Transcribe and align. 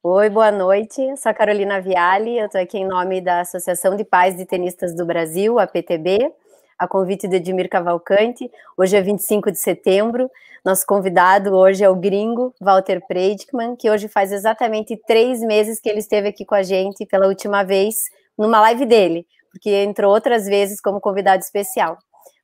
Oi, 0.00 0.30
boa 0.30 0.52
noite. 0.52 1.02
Eu 1.02 1.16
sou 1.16 1.28
a 1.28 1.34
Carolina 1.34 1.80
Viale, 1.80 2.38
eu 2.38 2.46
estou 2.46 2.60
aqui 2.60 2.78
em 2.78 2.86
nome 2.86 3.20
da 3.20 3.40
Associação 3.40 3.96
de 3.96 4.04
Pais 4.04 4.36
de 4.36 4.46
Tenistas 4.46 4.94
do 4.94 5.04
Brasil, 5.04 5.58
a 5.58 5.66
PTB, 5.66 6.32
a 6.78 6.86
convite 6.86 7.26
de 7.26 7.34
Edmir 7.34 7.68
Cavalcante. 7.68 8.48
Hoje 8.76 8.96
é 8.96 9.02
25 9.02 9.50
de 9.50 9.58
setembro. 9.58 10.30
Nosso 10.64 10.86
convidado 10.86 11.52
hoje 11.52 11.82
é 11.82 11.90
o 11.90 11.96
gringo 11.96 12.54
Walter 12.60 13.04
Preidkman, 13.08 13.74
que 13.74 13.90
hoje 13.90 14.06
faz 14.06 14.30
exatamente 14.30 14.96
três 15.04 15.40
meses 15.40 15.80
que 15.80 15.88
ele 15.88 15.98
esteve 15.98 16.28
aqui 16.28 16.44
com 16.44 16.54
a 16.54 16.62
gente 16.62 17.04
pela 17.04 17.26
última 17.26 17.64
vez 17.64 18.04
numa 18.38 18.60
live 18.60 18.86
dele, 18.86 19.26
porque 19.50 19.82
entrou 19.82 20.14
outras 20.14 20.46
vezes 20.46 20.80
como 20.80 21.00
convidado 21.00 21.42
especial. 21.42 21.98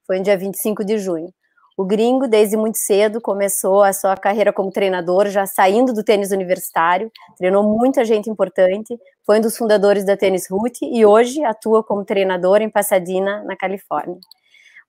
Foi 0.05 0.19
no 0.19 0.25
dia 0.25 0.37
25 0.37 0.85
de 0.85 0.99
junho. 0.99 1.33
O 1.77 1.85
gringo, 1.85 2.29
desde 2.29 2.57
muito 2.57 2.79
cedo, 2.79 3.21
começou 3.21 3.83
a 3.83 3.93
sua 3.93 4.17
carreira 4.17 4.53
como 4.53 4.71
treinador, 4.71 5.29
já 5.29 5.45
saindo 5.45 5.93
do 5.93 6.05
tênis 6.05 6.31
universitário, 6.31 7.11
treinou 7.37 7.65
muita 7.65 8.05
gente 8.05 8.31
importante, 8.31 8.97
foi 9.27 9.39
um 9.39 9.41
dos 9.41 9.57
fundadores 9.57 10.05
da 10.05 10.17
Tênis 10.17 10.49
Root 10.49 10.79
e 10.85 11.05
hoje 11.05 11.43
atua 11.43 11.83
como 11.83 12.05
treinador 12.05 12.63
em 12.63 12.71
Pasadena, 12.71 13.43
na 13.43 13.57
Califórnia. 13.57 14.21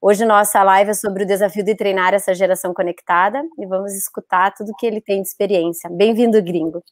Hoje 0.00 0.24
nossa 0.24 0.62
live 0.62 0.90
é 0.90 0.94
sobre 0.94 1.24
o 1.24 1.26
desafio 1.26 1.64
de 1.64 1.74
treinar 1.74 2.14
essa 2.14 2.32
geração 2.32 2.72
conectada 2.72 3.42
e 3.58 3.66
vamos 3.66 3.92
escutar 3.92 4.54
tudo 4.54 4.72
que 4.78 4.86
ele 4.86 5.00
tem 5.00 5.20
de 5.20 5.26
experiência. 5.26 5.90
Bem-vindo, 5.90 6.40
gringo. 6.40 6.84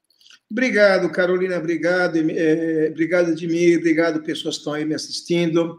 Obrigado, 0.51 1.09
Carolina, 1.13 1.57
obrigado, 1.57 2.17
é, 2.17 2.89
obrigado, 2.91 3.31
Edmir, 3.31 3.79
obrigado, 3.79 4.25
pessoas 4.25 4.57
que 4.57 4.61
estão 4.61 4.73
aí 4.73 4.85
me 4.85 4.95
assistindo. 4.95 5.79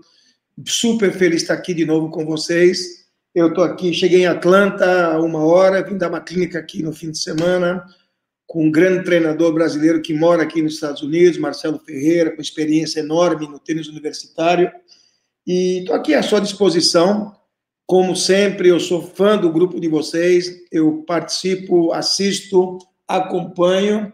Super 0.65 1.11
feliz 1.11 1.39
de 1.39 1.43
estar 1.43 1.55
aqui 1.55 1.73
de 1.73 1.85
novo 1.85 2.09
com 2.09 2.25
vocês. 2.25 3.04
Eu 3.35 3.49
estou 3.49 3.65
aqui, 3.65 3.93
cheguei 3.93 4.21
em 4.21 4.27
Atlanta 4.27 5.07
há 5.07 5.21
uma 5.21 5.43
hora, 5.43 5.83
vim 5.83 5.97
dar 5.97 6.07
uma 6.07 6.21
clínica 6.21 6.57
aqui 6.57 6.81
no 6.81 6.93
fim 6.93 7.11
de 7.11 7.19
semana 7.19 7.83
com 8.47 8.65
um 8.67 8.71
grande 8.71 9.03
treinador 9.03 9.53
brasileiro 9.53 10.01
que 10.01 10.13
mora 10.13 10.43
aqui 10.43 10.61
nos 10.61 10.75
Estados 10.75 11.01
Unidos, 11.01 11.37
Marcelo 11.37 11.77
Ferreira, 11.79 12.33
com 12.33 12.41
experiência 12.41 13.01
enorme 13.01 13.45
no 13.45 13.59
tênis 13.59 13.89
universitário. 13.89 14.71
E 15.45 15.79
estou 15.79 15.93
aqui 15.93 16.13
à 16.13 16.23
sua 16.23 16.39
disposição. 16.39 17.35
Como 17.85 18.15
sempre, 18.15 18.69
eu 18.69 18.79
sou 18.79 19.01
fã 19.01 19.37
do 19.37 19.51
grupo 19.51 19.81
de 19.81 19.89
vocês, 19.89 20.63
eu 20.71 21.03
participo, 21.05 21.91
assisto, 21.91 22.77
acompanho, 23.05 24.13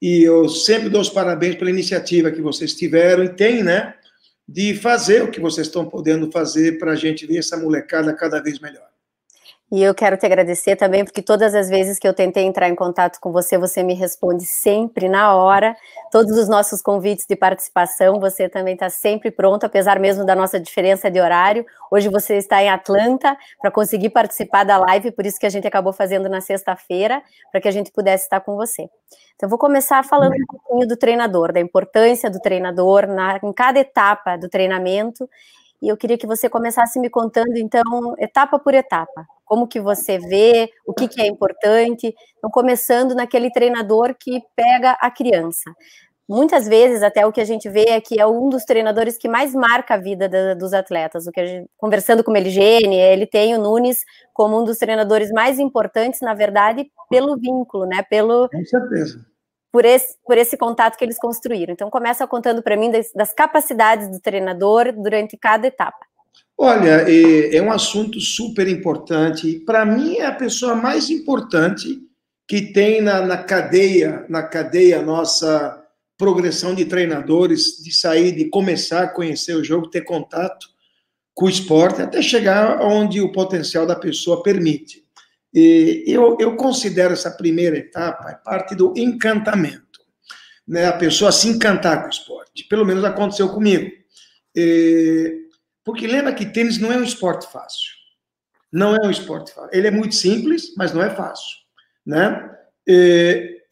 e 0.00 0.22
eu 0.22 0.48
sempre 0.48 0.88
dou 0.88 1.02
os 1.02 1.10
parabéns 1.10 1.56
pela 1.56 1.70
iniciativa 1.70 2.30
que 2.30 2.40
vocês 2.40 2.74
tiveram 2.74 3.22
e 3.22 3.28
têm, 3.28 3.62
né? 3.62 3.94
De 4.52 4.74
fazer 4.74 5.22
o 5.22 5.30
que 5.30 5.40
vocês 5.40 5.66
estão 5.66 5.88
podendo 5.88 6.30
fazer 6.30 6.78
para 6.78 6.92
a 6.92 6.94
gente 6.94 7.26
ver 7.26 7.38
essa 7.38 7.56
molecada 7.56 8.12
cada 8.12 8.38
vez 8.38 8.60
melhor. 8.60 8.91
E 9.72 9.82
eu 9.82 9.94
quero 9.94 10.18
te 10.18 10.26
agradecer 10.26 10.76
também, 10.76 11.02
porque 11.02 11.22
todas 11.22 11.54
as 11.54 11.70
vezes 11.70 11.98
que 11.98 12.06
eu 12.06 12.12
tentei 12.12 12.44
entrar 12.44 12.68
em 12.68 12.74
contato 12.74 13.18
com 13.18 13.32
você, 13.32 13.56
você 13.56 13.82
me 13.82 13.94
responde 13.94 14.44
sempre 14.44 15.08
na 15.08 15.34
hora. 15.34 15.74
Todos 16.10 16.36
os 16.36 16.46
nossos 16.46 16.82
convites 16.82 17.24
de 17.26 17.34
participação, 17.34 18.20
você 18.20 18.50
também 18.50 18.74
está 18.74 18.90
sempre 18.90 19.30
pronto, 19.30 19.64
apesar 19.64 19.98
mesmo 19.98 20.26
da 20.26 20.36
nossa 20.36 20.60
diferença 20.60 21.10
de 21.10 21.18
horário. 21.18 21.64
Hoje 21.90 22.10
você 22.10 22.36
está 22.36 22.62
em 22.62 22.68
Atlanta 22.68 23.34
para 23.62 23.70
conseguir 23.70 24.10
participar 24.10 24.64
da 24.64 24.76
live, 24.76 25.10
por 25.10 25.24
isso 25.24 25.40
que 25.40 25.46
a 25.46 25.50
gente 25.50 25.66
acabou 25.66 25.94
fazendo 25.94 26.28
na 26.28 26.42
sexta-feira, 26.42 27.22
para 27.50 27.58
que 27.58 27.68
a 27.68 27.72
gente 27.72 27.90
pudesse 27.90 28.24
estar 28.24 28.40
com 28.40 28.56
você. 28.56 28.90
Então, 29.36 29.48
vou 29.48 29.58
começar 29.58 30.04
falando 30.04 30.34
um 30.34 30.46
pouquinho 30.46 30.86
do 30.86 30.98
treinador, 30.98 31.50
da 31.50 31.60
importância 31.60 32.28
do 32.28 32.38
treinador 32.40 33.06
na, 33.06 33.40
em 33.42 33.52
cada 33.54 33.80
etapa 33.80 34.36
do 34.36 34.50
treinamento. 34.50 35.26
E 35.82 35.88
eu 35.88 35.96
queria 35.96 36.16
que 36.16 36.26
você 36.26 36.48
começasse 36.48 37.00
me 37.00 37.10
contando, 37.10 37.56
então, 37.56 38.14
etapa 38.18 38.58
por 38.58 38.72
etapa 38.72 39.26
como 39.52 39.68
que 39.68 39.78
você 39.78 40.18
vê, 40.18 40.70
o 40.86 40.94
que, 40.94 41.06
que 41.06 41.20
é 41.20 41.26
importante. 41.26 42.14
Então, 42.38 42.50
começando 42.50 43.14
naquele 43.14 43.50
treinador 43.50 44.14
que 44.18 44.42
pega 44.56 44.92
a 44.92 45.10
criança. 45.10 45.70
Muitas 46.26 46.66
vezes, 46.66 47.02
até 47.02 47.26
o 47.26 47.30
que 47.30 47.40
a 47.40 47.44
gente 47.44 47.68
vê 47.68 47.84
é 47.88 48.00
que 48.00 48.18
é 48.18 48.26
um 48.26 48.48
dos 48.48 48.64
treinadores 48.64 49.18
que 49.18 49.28
mais 49.28 49.54
marca 49.54 49.92
a 49.92 49.98
vida 49.98 50.26
da, 50.26 50.54
dos 50.54 50.72
atletas. 50.72 51.26
O 51.26 51.30
que 51.30 51.44
gente, 51.46 51.68
conversando 51.76 52.24
com 52.24 52.30
o 52.30 52.32
Meligene, 52.32 52.96
ele 52.96 53.26
tem 53.26 53.54
o 53.54 53.60
Nunes 53.60 54.06
como 54.32 54.58
um 54.58 54.64
dos 54.64 54.78
treinadores 54.78 55.30
mais 55.30 55.58
importantes, 55.58 56.22
na 56.22 56.32
verdade, 56.32 56.90
pelo 57.10 57.36
vínculo, 57.36 57.84
né? 57.84 58.02
Pelo, 58.02 58.48
com 58.48 58.64
certeza. 58.64 59.22
Por 59.72 59.84
esse, 59.86 60.14
por 60.26 60.36
esse 60.36 60.56
contato 60.56 60.98
que 60.98 61.04
eles 61.04 61.18
construíram. 61.18 61.72
Então, 61.72 61.88
começa 61.88 62.26
contando 62.26 62.62
para 62.62 62.76
mim 62.76 62.90
das, 62.90 63.10
das 63.14 63.32
capacidades 63.32 64.06
do 64.08 64.20
treinador 64.20 64.92
durante 64.92 65.36
cada 65.36 65.66
etapa. 65.66 66.06
Olha, 66.58 67.06
é 67.10 67.60
um 67.62 67.72
assunto 67.72 68.20
super 68.20 68.68
importante. 68.68 69.60
Para 69.66 69.84
mim, 69.84 70.18
é 70.18 70.26
a 70.26 70.34
pessoa 70.34 70.74
mais 70.74 71.08
importante 71.08 71.98
que 72.46 72.72
tem 72.72 73.00
na, 73.00 73.22
na 73.22 73.38
cadeia, 73.38 74.26
na 74.28 74.42
cadeia 74.42 75.00
nossa 75.00 75.82
progressão 76.18 76.74
de 76.74 76.84
treinadores, 76.84 77.82
de 77.82 77.92
sair, 77.92 78.32
de 78.32 78.44
começar 78.44 79.02
a 79.02 79.08
conhecer 79.08 79.56
o 79.56 79.64
jogo, 79.64 79.88
ter 79.88 80.02
contato 80.02 80.68
com 81.34 81.46
o 81.46 81.48
esporte, 81.48 82.02
até 82.02 82.20
chegar 82.20 82.80
onde 82.80 83.20
o 83.20 83.32
potencial 83.32 83.86
da 83.86 83.96
pessoa 83.96 84.42
permite. 84.42 85.02
E 85.54 86.04
eu, 86.06 86.36
eu 86.40 86.56
considero 86.56 87.12
essa 87.12 87.30
primeira 87.30 87.76
etapa 87.76 88.34
parte 88.36 88.74
do 88.74 88.94
encantamento. 88.96 90.00
Né? 90.66 90.86
A 90.86 90.92
pessoa 90.92 91.30
se 91.30 91.48
encantar 91.48 92.00
com 92.00 92.06
o 92.06 92.10
esporte. 92.10 92.64
Pelo 92.64 92.84
menos 92.84 93.04
aconteceu 93.04 93.48
comigo. 93.50 93.90
E 94.54 95.42
porque 95.84 96.06
lembra 96.06 96.32
que 96.32 96.46
tênis 96.46 96.78
não 96.78 96.92
é 96.92 96.96
um 96.96 97.02
esporte 97.02 97.50
fácil. 97.50 97.90
Não 98.72 98.94
é 98.94 99.06
um 99.06 99.10
esporte 99.10 99.52
fácil. 99.52 99.70
Ele 99.72 99.88
é 99.88 99.90
muito 99.90 100.14
simples, 100.14 100.74
mas 100.76 100.92
não 100.92 101.02
é 101.02 101.10
fácil, 101.10 101.58
né? 102.06 102.48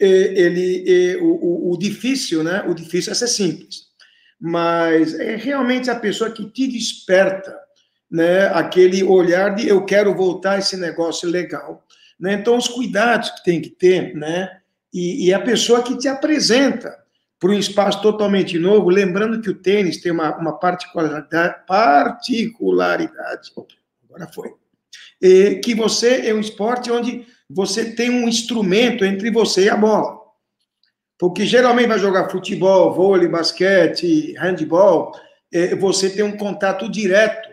ele, 0.01 1.17
o, 1.21 1.27
o, 1.27 1.73
o 1.73 1.79
difícil, 1.79 2.43
né? 2.43 2.63
O 2.67 2.75
difícil 2.75 3.13
é 3.13 3.15
ser 3.15 3.29
simples. 3.29 3.91
Mas 4.39 5.19
é 5.19 5.37
realmente 5.37 5.91
a 5.91 5.99
pessoa 5.99 6.31
que 6.31 6.51
te 6.51 6.67
desperta, 6.67 7.59
né? 8.10 8.47
Aquele 8.48 9.03
olhar 9.03 9.54
de 9.54 9.69
eu 9.69 9.84
quero 9.84 10.15
voltar 10.15 10.59
esse 10.59 10.76
negócio 10.76 11.28
legal, 11.28 11.84
né? 12.19 12.34
Então 12.34 12.56
os 12.56 12.69
cuidados 12.69 13.31
que 13.31 13.44
tem 13.44 13.60
que 13.60 13.71
ter, 13.71 14.15
né? 14.15 14.59
E, 14.93 15.28
e 15.28 15.34
a 15.34 15.41
pessoa 15.41 15.82
que 15.82 15.97
te 15.97 16.09
apresenta, 16.09 16.98
para 17.41 17.50
um 17.50 17.59
espaço 17.59 18.03
totalmente 18.03 18.59
novo, 18.59 18.91
lembrando 18.91 19.41
que 19.41 19.48
o 19.48 19.54
tênis 19.54 19.98
tem 19.98 20.12
uma, 20.12 20.37
uma 20.37 20.59
particularidade, 20.59 21.65
particularidade, 21.66 23.50
agora 24.04 24.31
foi, 24.31 24.53
e 25.21 25.56
que 25.56 25.75
você 25.75 26.28
é 26.28 26.34
um 26.34 26.41
esporte 26.41 26.92
onde 26.92 27.27
você 27.48 27.94
tem 27.94 28.10
um 28.10 28.28
instrumento 28.28 29.06
entre 29.06 29.31
você 29.31 29.65
e 29.65 29.71
a 29.71 29.77
bola. 29.77 30.21
Porque 31.19 31.44
geralmente 31.47 31.88
vai 31.88 31.98
jogar 31.98 32.31
futebol, 32.31 32.92
vôlei, 32.94 33.28
basquete, 33.28 34.34
handball, 34.38 35.12
é, 35.53 35.75
você 35.75 36.09
tem 36.09 36.22
um 36.22 36.37
contato 36.37 36.88
direto. 36.88 37.50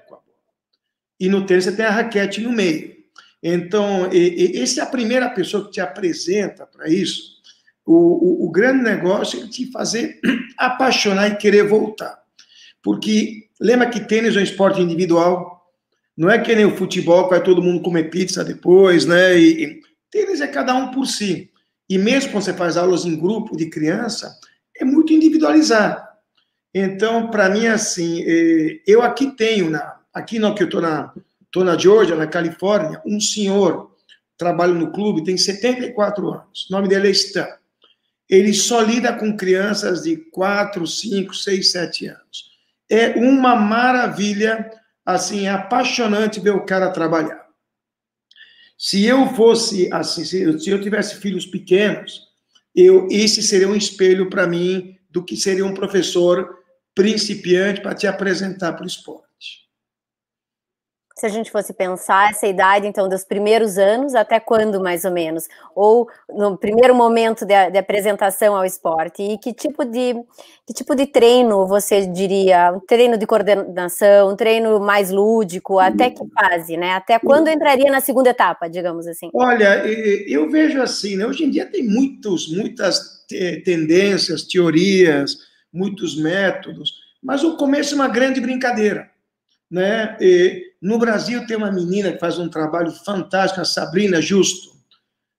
E 1.20 1.30
no 1.30 1.46
tênis 1.46 1.66
você 1.66 1.72
tem 1.72 1.86
a 1.86 1.92
raquete 1.92 2.42
no 2.42 2.52
meio. 2.52 2.96
Então, 3.42 4.10
e, 4.12 4.58
e, 4.58 4.62
essa 4.62 4.82
é 4.82 4.84
a 4.84 4.88
primeira 4.88 5.30
pessoa 5.30 5.66
que 5.66 5.72
te 5.72 5.82
apresenta 5.82 6.66
para 6.66 6.90
isso 6.90 7.38
o, 7.88 8.44
o, 8.44 8.46
o 8.48 8.52
grande 8.52 8.84
negócio 8.84 9.42
é 9.42 9.48
te 9.48 9.72
fazer 9.72 10.20
apaixonar 10.60 11.30
e 11.30 11.38
querer 11.38 11.64
voltar. 11.64 12.22
Porque 12.84 13.48
lembra 13.60 13.90
que 13.90 14.02
tênis 14.02 14.36
é 14.36 14.40
um 14.40 14.44
esporte 14.44 14.82
individual, 14.82 15.66
não 16.16 16.30
é 16.30 16.38
que 16.38 16.54
nem 16.54 16.66
o 16.66 16.76
futebol 16.76 17.24
que 17.24 17.30
vai 17.32 17.44
todo 17.44 17.64
mundo 17.64 17.82
comer 17.82 18.10
pizza 18.10 18.44
depois, 18.44 19.06
né? 19.06 19.40
E, 19.40 19.64
e 19.64 19.82
tênis 20.12 20.42
é 20.42 20.48
cada 20.48 20.76
um 20.76 20.92
por 20.92 21.06
si. 21.06 21.50
E 21.90 21.98
mesmo 21.98 22.32
quando 22.32 22.44
você 22.44 22.54
faz 22.54 22.76
aulas 22.76 23.06
em 23.06 23.16
grupo 23.16 23.56
de 23.56 23.70
criança, 23.70 24.38
é 24.76 24.84
muito 24.84 25.14
individualizado. 25.14 26.06
Então, 26.74 27.32
para 27.32 27.50
mim, 27.50 27.68
assim, 27.68 28.24
é, 28.28 28.82
eu 28.86 29.02
aqui 29.02 29.32
tenho, 29.32 29.70
na, 29.70 29.97
aqui 30.18 30.40
não, 30.40 30.54
que 30.54 30.64
eu 30.64 30.68
estou 30.68 30.82
na, 30.82 31.14
tô 31.52 31.64
na 31.64 31.78
Georgia, 31.78 32.16
na 32.16 32.28
Califórnia, 32.28 33.02
um 33.06 33.20
senhor, 33.20 33.92
trabalha 34.38 34.74
no 34.74 34.92
clube, 34.92 35.24
tem 35.24 35.38
74 35.38 36.30
anos. 36.30 36.68
O 36.70 36.74
nome 36.74 36.88
dele 36.88 37.08
é 37.08 37.12
Stan 37.12 37.48
ele 38.30 38.54
só 38.54 38.82
lida 38.82 39.14
com 39.14 39.38
crianças 39.38 40.04
de 40.04 40.18
4, 40.18 40.86
5, 40.86 41.34
6, 41.34 41.72
7 41.72 42.08
anos. 42.08 42.48
É 42.90 43.12
uma 43.12 43.56
maravilha, 43.56 44.70
assim, 45.06 45.46
é 45.46 45.50
apaixonante 45.50 46.40
ver 46.40 46.52
o 46.52 46.66
cara 46.66 46.92
trabalhar. 46.92 47.46
Se 48.78 49.06
eu 49.06 49.28
fosse 49.34 49.92
assim, 49.92 50.24
se 50.24 50.42
eu, 50.42 50.60
se 50.60 50.70
eu 50.70 50.80
tivesse 50.80 51.16
filhos 51.16 51.46
pequenos, 51.46 52.28
eu 52.76 53.08
esse 53.10 53.42
seria 53.42 53.68
um 53.68 53.76
espelho 53.76 54.30
para 54.30 54.46
mim 54.46 54.96
do 55.10 55.24
que 55.24 55.36
seria 55.36 55.66
um 55.66 55.74
professor 55.74 56.58
principiante 56.94 57.82
para 57.82 57.96
te 57.96 58.06
apresentar 58.06 58.74
para 58.74 58.84
o 58.84 58.88
esporte 58.88 59.27
se 61.18 61.26
a 61.26 61.30
gente 61.30 61.50
fosse 61.50 61.74
pensar 61.74 62.30
essa 62.30 62.46
idade, 62.46 62.86
então, 62.86 63.10
dos 63.10 63.24
primeiros 63.24 63.80
anos, 63.80 64.14
até 64.14 64.40
quando 64.40 64.80
mais 64.80 65.04
ou 65.04 65.10
menos? 65.10 65.48
Ou 65.76 66.08
no 66.30 66.56
primeiro 66.56 66.94
momento 66.94 67.44
de, 67.44 67.72
de, 67.72 67.78
apresentação 67.80 68.56
ao 68.56 68.64
esporte? 68.64 69.24
E 69.24 69.36
que 69.40 69.52
tipo 69.52 69.84
de, 69.84 70.14
que 70.64 70.76
tipo 70.76 70.96
de 70.96 71.08
treino 71.08 71.66
você 71.66 72.06
diria? 72.06 72.72
Um 72.72 72.80
treino 72.80 73.18
de 73.18 73.26
coordenação, 73.26 74.30
um 74.30 74.36
treino 74.36 74.80
mais 74.80 75.10
lúdico, 75.10 75.80
até 75.80 76.12
que 76.12 76.24
fase, 76.40 76.78
né? 76.78 76.92
Até 76.92 77.18
quando 77.18 77.48
entraria 77.48 77.92
na 77.92 78.00
segunda 78.00 78.30
etapa, 78.30 78.70
digamos 78.70 79.08
assim? 79.08 79.32
Olha, 79.34 79.84
eu 79.88 80.48
vejo 80.52 80.80
assim, 80.80 81.18
né? 81.18 81.26
Hoje 81.26 81.46
em 81.46 81.50
dia 81.50 81.66
tem 81.66 81.84
muitos, 81.84 82.56
muitas 82.56 83.26
tendências, 83.66 84.44
teorias, 84.44 85.36
muitos 85.74 86.16
métodos, 86.16 86.94
mas 87.24 87.44
o 87.44 87.58
começo 87.58 87.96
é 87.96 87.96
uma 87.96 88.08
grande 88.08 88.40
brincadeira. 88.40 89.10
Né? 89.70 90.16
E 90.22 90.67
no 90.82 91.00
Brasil 91.00 91.46
tem 91.48 91.58
uma 91.58 91.72
menina 91.72 92.12
que 92.12 92.20
faz 92.20 92.38
um 92.38 92.50
trabalho 92.50 92.92
fantástico, 92.92 93.62
a 93.62 93.66
Sabrina 93.66 94.22
Justo, 94.22 94.72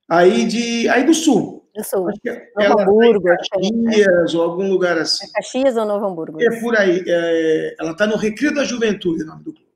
aí, 0.09 0.47
de, 0.47 0.89
aí 0.89 1.05
do 1.05 1.15
Sul. 1.15 1.69
Do 1.75 1.85
Sul. 1.85 2.09
Acho 2.09 2.21
que 2.21 2.31
Novo 2.31 2.51
ela 2.59 2.83
Hamburgo. 2.83 3.25
Caxias, 3.25 4.35
ou 4.35 4.43
algum 4.43 4.69
lugar 4.69 4.99
assim. 4.99 5.27
É 5.27 5.31
Caxias 5.33 5.77
ou 5.77 5.85
Novo 5.85 6.07
Hamburgo? 6.07 6.43
É 6.43 6.61
por 6.61 6.77
aí. 6.77 7.05
É, 7.07 7.77
ela 7.79 7.93
está 7.93 8.07
no 8.07 8.17
Recreio 8.17 8.55
da 8.55 8.65
Juventude, 8.65 9.23
o 9.23 9.27
nome 9.27 9.45
do 9.45 9.53
clube. 9.53 9.69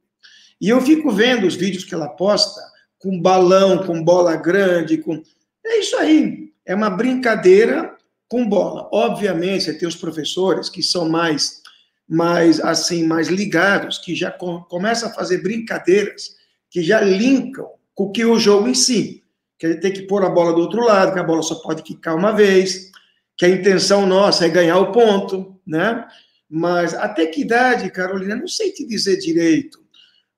E 0.61 0.69
eu 0.69 0.81
fico 0.81 1.11
vendo 1.11 1.47
os 1.47 1.55
vídeos 1.55 1.85
que 1.85 1.95
ela 1.95 2.09
posta, 2.09 2.61
com 2.99 3.21
balão, 3.21 3.85
com 3.85 4.03
bola 4.03 4.37
grande, 4.37 4.99
com. 4.99 5.23
É 5.65 5.79
isso 5.79 5.97
aí. 5.97 6.53
É 6.65 6.75
uma 6.75 6.91
brincadeira 6.91 7.97
com 8.29 8.49
bola. 8.49 8.89
Obviamente, 8.93 9.65
você 9.65 9.75
tem 9.75 9.87
os 9.87 9.97
professores 9.97 10.69
que 10.69 10.83
são 10.83 11.09
mais, 11.09 11.62
mais 12.09 12.61
assim, 12.61 13.05
mais 13.07 13.29
ligados, 13.29 13.99
que 13.99 14.15
já 14.15 14.31
com, 14.31 14.61
começam 14.63 15.09
a 15.09 15.13
fazer 15.13 15.43
brincadeiras, 15.43 16.37
que 16.71 16.83
já 16.83 17.01
linkam 17.01 17.69
com 17.95 18.05
o 18.05 18.13
que 18.13 18.25
o 18.25 18.39
jogo 18.39 18.69
em 18.69 18.75
si. 18.75 19.23
Que 19.59 19.67
ele 19.67 19.77
tem 19.77 19.93
que 19.93 20.03
pôr 20.03 20.25
a 20.25 20.31
bola 20.31 20.53
do 20.53 20.61
outro 20.61 20.83
lado, 20.83 21.13
que 21.13 21.19
a 21.19 21.25
bola 21.25 21.43
só 21.43 21.57
pode 21.57 21.83
quicar 21.83 22.17
uma 22.17 22.33
vez, 22.33 22.91
que 23.37 23.45
a 23.45 23.49
intenção 23.49 24.07
nossa 24.07 24.47
é 24.47 24.49
ganhar 24.49 24.79
o 24.79 24.93
ponto, 24.93 25.61
né? 25.67 26.07
Mas 26.49 26.95
até 26.95 27.27
que 27.27 27.43
idade, 27.43 27.91
Carolina, 27.91 28.37
não 28.37 28.49
sei 28.49 28.73
te 28.73 28.87
dizer 28.87 29.17
direito. 29.17 29.83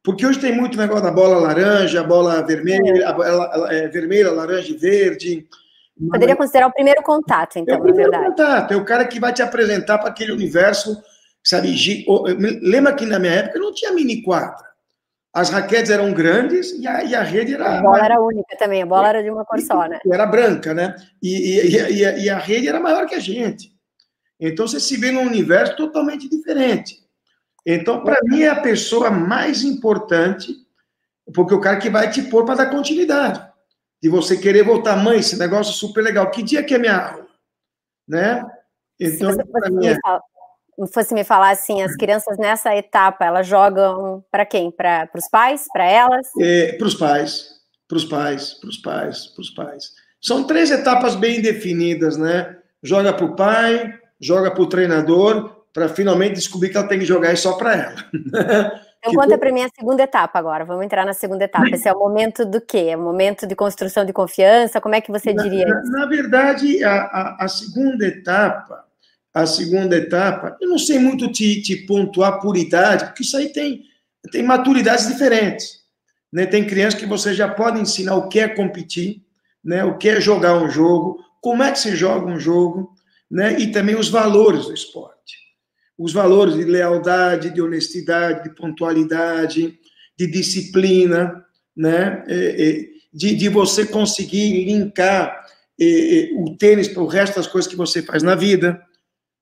Porque 0.03 0.27
hoje 0.27 0.39
tem 0.39 0.55
muito 0.55 0.77
negócio 0.77 1.03
da 1.03 1.11
bola 1.11 1.39
laranja, 1.39 2.01
a 2.01 2.05
bola 2.05 2.43
vermelha, 2.43 3.09
a, 3.09 3.69
a, 3.69 3.75
é, 3.75 3.89
vermelha, 3.89 4.31
laranja 4.31 4.71
e 4.71 4.77
verde. 4.77 5.49
Poderia 6.11 6.37
considerar 6.37 6.67
o 6.67 6.73
primeiro 6.73 7.03
contato, 7.03 7.59
então, 7.59 7.75
é 7.75 7.79
o 7.79 7.83
primeiro 7.83 8.11
verdade. 8.11 8.31
contato, 8.31 8.75
é 8.75 8.77
o 8.77 8.85
cara 8.85 9.07
que 9.07 9.19
vai 9.19 9.33
te 9.33 9.43
apresentar 9.43 9.99
para 9.99 10.11
aquele 10.11 10.33
universo, 10.33 11.03
sabe? 11.45 11.75
Lembra 12.63 12.95
que 12.95 13.05
na 13.05 13.19
minha 13.19 13.35
época 13.35 13.59
não 13.59 13.73
tinha 13.73 13.93
mini 13.93 14.23
quadra. 14.23 14.65
As 15.33 15.51
raquetes 15.51 15.91
eram 15.91 16.13
grandes 16.13 16.73
e 16.79 16.87
a, 16.87 17.03
e 17.03 17.15
a 17.15 17.23
rede 17.23 17.55
era. 17.55 17.79
A 17.79 17.83
bola 17.83 18.05
era 18.05 18.21
única 18.21 18.57
também, 18.57 18.83
a 18.83 18.87
bola 18.87 19.09
era 19.09 19.23
de 19.23 19.31
uma 19.31 19.45
cor 19.45 19.61
só, 19.61 19.89
né? 19.89 19.99
Era 20.11 20.27
branca, 20.27 20.73
né? 20.73 20.95
E, 21.21 21.61
e, 21.61 22.25
e, 22.25 22.31
a 22.31 22.39
rede 22.39 22.69
era 22.69 22.79
maior 22.79 23.07
que 23.07 23.17
a 23.17 23.21
gente. 23.21 23.73
Então 24.39 24.67
você 24.67 24.79
se 24.79 24.97
vê 24.97 25.11
num 25.11 25.23
universo 25.23 25.77
totalmente 25.77 26.29
diferente. 26.29 27.05
Então, 27.67 28.05
para 28.05 28.21
mim, 28.23 28.43
é 28.43 28.49
a 28.49 28.61
pessoa 28.61 29.11
mais 29.11 29.65
importante, 29.65 30.55
porque 31.35 31.55
o 31.55 31.61
cara 31.61 31.79
que 31.79 31.91
vai 31.91 32.11
te 32.11 32.23
pôr 32.23 32.45
para 32.45 32.57
dar 32.57 32.71
continuidade 32.71 33.45
de 34.03 34.09
você 34.11 34.37
querer 34.37 34.63
voltar, 34.63 34.97
mãe, 34.97 35.19
esse 35.19 35.39
negócio 35.39 35.73
é 35.73 35.75
super 35.75 36.05
legal. 36.05 36.31
Que 36.31 36.43
dia 36.43 36.63
que 36.63 36.75
é 36.75 36.79
minha 36.79 36.95
aula? 36.95 37.27
Né? 38.07 38.45
Então, 39.01 39.33
fosse, 39.33 39.73
me, 39.73 39.87
é... 39.87 39.99
falar, 40.01 40.21
fosse 40.93 41.15
me 41.15 41.25
falar 41.25 41.51
assim, 41.51 41.83
as 41.83 41.95
crianças 41.97 42.37
nessa 42.39 42.75
etapa, 42.75 43.25
elas 43.25 43.47
jogam 43.47 44.25
para 44.31 44.45
quem? 44.45 44.71
Para 44.71 45.09
os 45.15 45.29
pais? 45.29 45.65
Para 45.73 45.85
elas? 45.85 46.27
É, 46.41 46.73
para 46.73 46.87
os 46.87 46.95
pais, 46.95 47.49
para 47.89 47.97
os 47.97 48.05
pais, 48.05 48.55
para 48.55 48.69
os 48.69 48.79
pais, 48.79 49.27
para 49.27 49.43
os 49.43 49.51
pais. 49.51 49.91
São 50.21 50.45
três 50.45 50.71
etapas 50.71 51.15
bem 51.15 51.41
definidas, 51.41 52.17
né? 52.17 52.57
Joga 52.83 53.13
para 53.13 53.27
o 53.27 53.37
pai, 53.37 53.95
joga 54.21 54.51
para 54.51 54.63
o 54.63 54.69
treinador, 54.69 55.65
para 55.73 55.89
finalmente 55.89 56.35
descobrir 56.35 56.71
que 56.71 56.77
ela 56.77 56.89
tem 56.89 56.99
que 56.99 57.05
jogar 57.05 57.37
só 57.37 57.55
para 57.55 57.75
ela. 57.75 58.05
Então, 59.05 59.13
que 59.13 59.19
conta 59.19 59.37
para 59.37 59.53
mim 59.53 59.63
a 59.63 59.69
segunda 59.69 60.03
etapa 60.03 60.39
agora. 60.39 60.65
Vamos 60.65 60.83
entrar 60.83 61.05
na 61.05 61.13
segunda 61.13 61.45
etapa. 61.45 61.69
Esse 61.69 61.87
é 61.87 61.93
o 61.93 61.99
momento 61.99 62.47
do 62.47 62.59
quê? 62.59 62.87
É 62.89 62.97
o 62.97 63.03
momento 63.03 63.47
de 63.47 63.55
construção 63.55 64.03
de 64.03 64.15
confiança? 64.15 64.81
Como 64.81 64.95
é 64.95 65.01
que 65.03 65.13
você 65.13 65.35
diria 65.35 65.67
na, 65.67 65.79
isso? 65.79 65.93
Na 65.93 66.07
verdade, 66.07 66.83
a, 66.83 67.03
a, 67.03 67.45
a, 67.45 67.49
segunda 67.49 68.07
etapa, 68.07 68.83
a 69.35 69.47
segunda 69.47 69.97
etapa, 69.97 70.57
eu 70.61 70.69
não 70.69 70.79
sei 70.79 70.99
muito 70.99 71.31
te, 71.31 71.61
te 71.61 71.77
pontuar 71.87 72.41
por 72.41 72.57
idade, 72.57 73.07
porque 73.07 73.23
isso 73.23 73.37
aí 73.37 73.49
tem, 73.49 73.83
tem 74.31 74.43
maturidades 74.43 75.09
diferentes. 75.09 75.81
Né? 76.33 76.47
Tem 76.47 76.65
crianças 76.65 77.01
que 77.01 77.07
você 77.07 77.35
já 77.35 77.49
pode 77.49 77.81
ensinar 77.81 78.15
o 78.15 78.29
que 78.29 78.39
é 78.39 78.49
competir, 78.49 79.23
né? 79.63 79.85
o 79.85 79.99
que 79.99 80.09
é 80.09 80.21
jogar 80.21 80.57
um 80.63 80.71
jogo, 80.71 81.19
como 81.41 81.63
é 81.63 81.73
que 81.73 81.81
se 81.81 81.97
joga 81.97 82.27
um 82.27 82.39
jogo, 82.39 82.95
né? 83.29 83.59
e 83.59 83.73
também 83.73 83.97
os 83.97 84.09
valores 84.09 84.67
do 84.67 84.75
esporte 84.75 85.45
os 85.99 86.13
valores 86.13 86.55
de 86.55 86.65
lealdade, 86.65 87.51
de 87.51 87.63
honestidade, 87.63 88.45
de 88.45 88.55
pontualidade, 88.55 89.79
de 90.19 90.27
disciplina, 90.27 91.45
né? 91.77 92.25
É, 92.29 92.69
é, 92.69 92.95
de, 93.13 93.35
de 93.35 93.49
você 93.49 93.87
conseguir 93.87 94.65
linkar 94.65 95.47
é, 95.81 96.31
o 96.35 96.57
tênis 96.57 96.89
para 96.89 97.03
o 97.03 97.07
resto 97.07 97.37
das 97.37 97.47
coisas 97.47 97.71
que 97.71 97.77
você 97.77 98.03
faz 98.03 98.23
na 98.23 98.35
vida, 98.35 98.81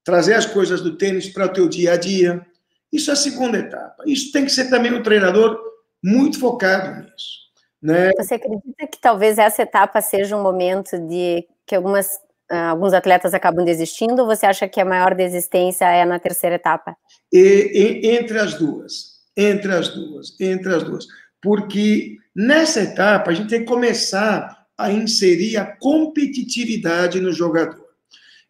trazer 0.05 0.35
as 0.35 0.47
coisas 0.47 0.81
do 0.81 0.97
tênis 0.97 1.29
para 1.29 1.47
o 1.47 1.53
teu 1.53 1.69
dia 1.69 1.93
a 1.93 1.97
dia. 1.97 2.45
Isso 2.93 3.11
é 3.11 3.15
a 3.15 3.17
segunda 3.17 3.59
etapa. 3.59 4.03
Isso 4.07 4.33
tem 4.33 4.45
que 4.45 4.53
ser 4.53 4.69
também 4.69 4.93
um 4.93 5.03
treinador 5.03 5.59
muito 6.03 6.39
focado 6.39 7.03
nisso. 7.03 7.43
Né? 7.81 8.11
Você 8.17 8.35
acredita 8.35 8.87
que 8.87 9.01
talvez 9.01 9.39
essa 9.39 9.63
etapa 9.63 10.01
seja 10.01 10.37
um 10.37 10.43
momento 10.43 10.99
de 10.99 11.45
que 11.67 11.75
algumas 11.75 12.09
ah, 12.51 12.69
alguns 12.69 12.93
atletas 12.93 13.33
acabam 13.33 13.65
desistindo, 13.65 14.21
ou 14.21 14.27
você 14.27 14.45
acha 14.45 14.69
que 14.69 14.79
a 14.79 14.85
maior 14.85 15.15
desistência 15.15 15.87
é 15.87 16.05
na 16.05 16.19
terceira 16.19 16.57
etapa? 16.57 16.95
E, 17.33 18.03
e, 18.05 18.09
entre 18.11 18.39
as 18.39 18.53
duas, 18.53 19.21
entre 19.35 19.73
as 19.73 19.89
duas, 19.89 20.39
entre 20.39 20.75
as 20.75 20.83
duas. 20.83 21.07
Porque 21.41 22.19
nessa 22.37 22.83
etapa 22.83 23.31
a 23.31 23.35
gente 23.35 23.49
tem 23.49 23.61
que 23.61 23.67
começar 23.67 24.67
a 24.77 24.93
inserir 24.93 25.57
a 25.57 25.65
competitividade 25.65 27.21
no 27.21 27.33
jogador. 27.33 27.82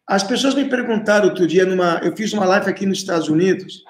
As 0.07 0.23
pessoas 0.23 0.53
me 0.55 0.65
perguntaram 0.65 1.29
outro 1.29 1.47
dia, 1.47 1.65
numa, 1.65 2.01
eu 2.03 2.15
fiz 2.15 2.33
uma 2.33 2.45
live 2.45 2.69
aqui 2.69 2.85
nos 2.85 2.99
Estados 2.99 3.29
Unidos, 3.29 3.83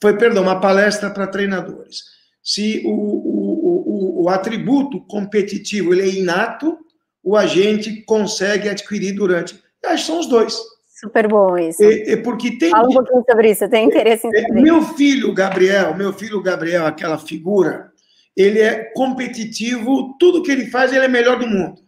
foi, 0.00 0.16
perdão, 0.16 0.42
uma 0.42 0.60
palestra 0.60 1.10
para 1.10 1.26
treinadores. 1.26 1.98
Se 2.42 2.82
o, 2.84 2.90
o, 2.90 4.20
o, 4.20 4.24
o 4.24 4.28
atributo 4.28 5.00
competitivo 5.06 5.92
ele 5.92 6.02
é 6.02 6.14
inato 6.14 6.78
o 7.22 7.36
agente 7.36 8.02
consegue 8.02 8.68
adquirir 8.68 9.12
durante. 9.12 9.62
Acho 9.84 10.04
que 10.04 10.10
são 10.10 10.20
os 10.20 10.26
dois. 10.26 10.58
Super 11.00 11.28
bom 11.28 11.56
isso. 11.56 11.82
É, 11.82 12.12
é 12.12 12.16
porque 12.16 12.58
tem. 12.58 12.70
Fala 12.70 12.88
um 12.88 12.92
pouquinho 12.92 13.24
sobre 13.28 13.50
isso, 13.50 13.64
eu 13.64 13.70
tenho 13.70 13.88
interesse 13.88 14.26
em 14.26 14.30
é, 14.34 14.42
saber. 14.42 14.60
Meu 14.60 14.82
filho 14.82 15.32
Gabriel, 15.32 15.96
meu 15.96 16.12
filho 16.12 16.42
Gabriel, 16.42 16.86
aquela 16.86 17.18
figura, 17.18 17.92
ele 18.36 18.60
é 18.60 18.92
competitivo, 18.94 20.16
tudo 20.18 20.42
que 20.42 20.50
ele 20.50 20.66
faz, 20.66 20.92
ele 20.92 21.04
é 21.04 21.08
melhor 21.08 21.38
do 21.38 21.46
mundo. 21.46 21.80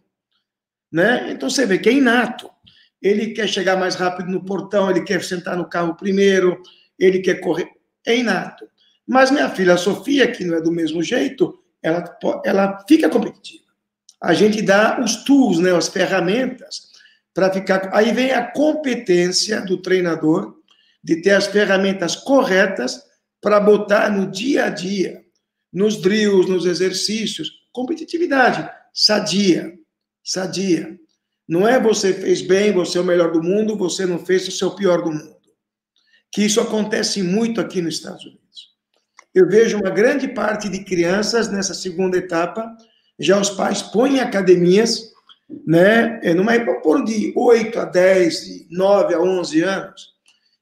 Né? 0.91 1.31
Então 1.31 1.49
você 1.49 1.65
vê 1.65 1.77
que 1.77 1.89
é 1.89 1.93
inato. 1.93 2.49
Ele 3.05 3.31
quer 3.31 3.47
chegar 3.47 3.77
mais 3.77 3.95
rápido 3.95 4.31
no 4.31 4.43
portão, 4.43 4.89
ele 4.89 5.03
quer 5.03 5.23
sentar 5.23 5.55
no 5.55 5.69
carro 5.69 5.95
primeiro, 5.95 6.61
ele 6.97 7.19
quer 7.19 7.35
correr. 7.35 7.69
É 8.05 8.17
inato. 8.17 8.67
Mas 9.07 9.29
minha 9.29 9.49
filha 9.49 9.77
Sofia, 9.77 10.31
que 10.31 10.43
não 10.43 10.57
é 10.57 10.61
do 10.61 10.71
mesmo 10.71 11.03
jeito, 11.03 11.59
ela, 11.83 12.03
ela 12.43 12.83
fica 12.87 13.07
competitiva 13.09 13.65
a 14.25 14.33
gente 14.33 14.59
dá 14.59 14.99
os 14.99 15.23
tools, 15.23 15.59
né, 15.59 15.71
as 15.75 15.87
ferramentas 15.87 16.89
para 17.31 17.51
ficar. 17.53 17.91
Aí 17.93 18.11
vem 18.11 18.31
a 18.31 18.43
competência 18.43 19.61
do 19.61 19.77
treinador 19.77 20.55
de 21.03 21.21
ter 21.21 21.31
as 21.31 21.45
ferramentas 21.45 22.15
corretas 22.15 23.03
para 23.39 23.59
botar 23.59 24.09
no 24.09 24.25
dia 24.25 24.65
a 24.65 24.69
dia, 24.69 25.23
nos 25.71 26.01
drills, 26.01 26.49
nos 26.49 26.65
exercícios, 26.65 27.51
competitividade, 27.71 28.67
sadia, 28.91 29.77
sadia. 30.23 30.97
Não 31.47 31.67
é 31.67 31.79
você 31.79 32.13
fez 32.13 32.41
bem, 32.41 32.71
você 32.71 32.97
é 32.97 33.01
o 33.01 33.05
melhor 33.05 33.31
do 33.31 33.41
mundo, 33.41 33.77
você 33.77 34.05
não 34.05 34.19
fez, 34.19 34.45
você 34.45 34.63
é 34.63 34.67
o 34.67 34.75
pior 34.75 35.03
do 35.03 35.11
mundo. 35.11 35.35
Que 36.31 36.43
isso 36.43 36.59
acontece 36.59 37.21
muito 37.21 37.61
aqui 37.61 37.81
nos 37.81 37.95
Estados 37.95 38.23
Unidos. 38.25 38.41
Eu 39.33 39.47
vejo 39.47 39.77
uma 39.77 39.89
grande 39.89 40.27
parte 40.27 40.69
de 40.69 40.83
crianças 40.83 41.51
nessa 41.51 41.73
segunda 41.73 42.17
etapa 42.17 42.75
já 43.19 43.39
os 43.39 43.49
pais 43.49 43.81
põem 43.81 44.19
academias, 44.19 45.11
né, 45.65 46.19
é, 46.23 46.33
numa 46.33 46.53
época 46.53 47.03
de 47.03 47.33
8 47.35 47.79
a 47.79 47.85
10, 47.85 48.45
de 48.45 48.67
9 48.71 49.13
a 49.13 49.19
11 49.19 49.61
anos, 49.61 50.09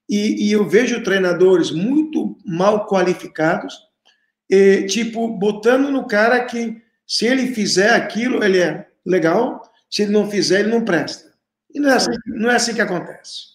e, 0.10 0.48
e 0.48 0.52
eu 0.52 0.68
vejo 0.68 1.04
treinadores 1.04 1.72
muito 1.72 2.38
mal 2.46 2.86
qualificados, 2.88 3.76
e, 4.50 4.86
tipo, 4.86 5.28
botando 5.28 5.90
no 5.90 6.06
cara 6.06 6.44
que 6.46 6.78
se 7.08 7.26
ele 7.26 7.54
fizer 7.54 7.92
aquilo, 7.92 8.44
ele 8.44 8.60
é 8.60 8.88
legal, 9.06 9.62
se 9.94 10.02
ele 10.02 10.12
não 10.12 10.28
fizer, 10.28 10.62
ele 10.62 10.72
não 10.72 10.84
presta. 10.84 11.32
E 11.72 11.80
não 11.80 11.92
é 11.92 11.94
assim, 11.94 12.12
não 12.26 12.50
é 12.50 12.56
assim 12.56 12.74
que 12.74 12.82
acontece. 12.82 13.54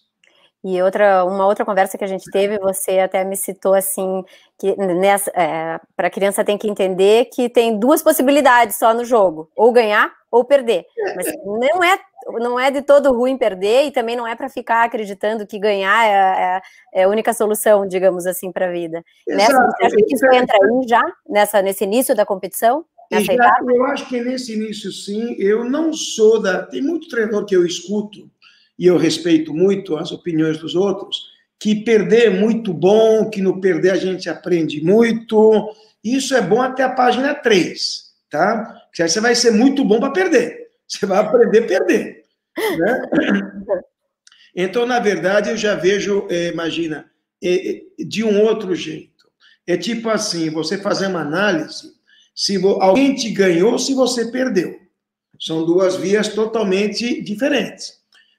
E 0.63 0.81
outra, 0.81 1.25
uma 1.25 1.45
outra 1.45 1.65
conversa 1.65 1.97
que 1.97 2.03
a 2.03 2.07
gente 2.07 2.31
teve, 2.31 2.57
você 2.59 2.99
até 2.99 3.25
me 3.25 3.35
citou 3.35 3.73
assim 3.73 4.23
que 4.57 4.73
nessa 4.77 5.29
é, 5.35 5.79
para 5.97 6.07
a 6.07 6.09
criança 6.11 6.43
tem 6.43 6.57
que 6.57 6.69
entender 6.69 7.25
que 7.25 7.49
tem 7.49 7.77
duas 7.77 8.01
possibilidades 8.01 8.77
só 8.77 8.93
no 8.93 9.03
jogo, 9.03 9.49
ou 9.53 9.73
ganhar 9.73 10.13
ou 10.31 10.45
perder. 10.45 10.85
Mas 11.15 11.27
não 11.43 11.83
é 11.83 11.99
não 12.39 12.59
é 12.59 12.71
de 12.71 12.81
todo 12.81 13.11
ruim 13.13 13.37
perder 13.37 13.85
e 13.85 13.91
também 13.91 14.15
não 14.15 14.27
é 14.27 14.35
para 14.35 14.49
ficar 14.49 14.83
acreditando 14.83 15.45
que 15.47 15.59
ganhar 15.59 16.05
é, 16.05 16.11
é, 16.11 16.61
é, 17.01 17.03
a 17.03 17.09
única 17.09 17.33
solução, 17.33 17.85
digamos 17.87 18.25
assim, 18.27 18.51
para 18.51 18.67
a 18.67 18.71
vida. 18.71 19.03
Nessa, 19.27 19.53
você 19.53 19.85
acha 19.85 19.95
que 19.95 20.13
isso 20.13 20.25
entra 20.27 20.55
aí 20.55 20.87
já 20.87 21.03
nessa 21.27 21.61
nesse 21.61 21.83
início 21.83 22.15
da 22.15 22.25
competição? 22.25 22.85
Já, 23.11 23.59
eu 23.67 23.85
acho 23.85 24.07
que 24.07 24.21
nesse 24.21 24.53
início 24.53 24.91
sim. 24.91 25.35
Eu 25.39 25.67
não 25.67 25.91
sou 25.91 26.41
da. 26.41 26.63
Tem 26.63 26.81
muito 26.81 27.07
treinador 27.07 27.45
que 27.45 27.55
eu 27.55 27.65
escuto 27.65 28.29
e 28.77 28.85
eu 28.85 28.97
respeito 28.97 29.53
muito 29.53 29.97
as 29.97 30.11
opiniões 30.11 30.57
dos 30.57 30.75
outros, 30.75 31.17
que 31.59 31.83
perder 31.83 32.27
é 32.27 32.29
muito 32.29 32.73
bom, 32.73 33.29
que 33.29 33.41
no 33.41 33.59
perder 33.59 33.91
a 33.91 33.97
gente 33.97 34.29
aprende 34.29 34.81
muito. 34.83 35.75
Isso 36.03 36.35
é 36.35 36.41
bom 36.41 36.61
até 36.61 36.83
a 36.83 36.89
página 36.89 37.35
3, 37.35 38.03
tá? 38.29 38.85
Porque 38.85 39.03
aí 39.03 39.09
você 39.09 39.19
vai 39.19 39.35
ser 39.35 39.51
muito 39.51 39.83
bom 39.83 39.99
para 39.99 40.11
perder. 40.11 40.69
Você 40.87 41.05
vai 41.05 41.19
aprender 41.19 41.63
a 41.63 41.67
perder. 41.67 42.23
Né? 42.77 43.01
Então, 44.55 44.85
na 44.85 44.99
verdade, 44.99 45.51
eu 45.51 45.55
já 45.55 45.75
vejo, 45.75 46.27
é, 46.29 46.47
imagina, 46.47 47.09
é, 47.41 47.81
de 47.97 48.23
um 48.23 48.41
outro 48.41 48.75
jeito. 48.75 49.29
É 49.65 49.77
tipo 49.77 50.09
assim, 50.09 50.49
você 50.49 50.77
fazer 50.77 51.07
uma 51.07 51.21
análise, 51.21 51.93
se 52.39 52.55
alguém 52.79 53.13
te 53.15 53.29
ganhou, 53.31 53.77
se 53.77 53.93
você 53.93 54.31
perdeu. 54.31 54.79
São 55.37 55.65
duas 55.65 55.97
vias 55.97 56.29
totalmente 56.29 57.21
diferentes. 57.21 57.95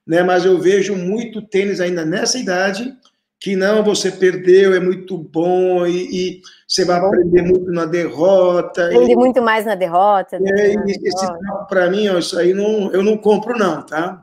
Né? 0.06 0.22
Mas 0.22 0.46
eu 0.46 0.58
vejo 0.58 0.96
muito 0.96 1.42
tênis 1.42 1.82
ainda 1.82 2.02
nessa 2.02 2.38
idade, 2.38 2.94
que 3.38 3.54
não, 3.54 3.84
você 3.84 4.10
perdeu, 4.10 4.74
é 4.74 4.80
muito 4.80 5.18
bom, 5.18 5.86
e, 5.86 6.08
e 6.10 6.40
você 6.66 6.82
vai 6.82 6.98
aprender 6.98 7.42
muito 7.42 7.70
na 7.70 7.84
derrota. 7.84 8.86
Aprende 8.86 9.12
e, 9.12 9.16
muito 9.16 9.42
mais 9.42 9.66
na 9.66 9.74
derrota. 9.74 10.36
É, 10.36 10.74
na 10.74 10.84
esse 10.86 11.26
para 11.68 11.90
mim, 11.90 12.08
ó, 12.08 12.18
isso 12.18 12.38
aí 12.38 12.54
não, 12.54 12.90
eu 12.92 13.02
não 13.02 13.18
compro, 13.18 13.58
não, 13.58 13.84
tá? 13.84 14.22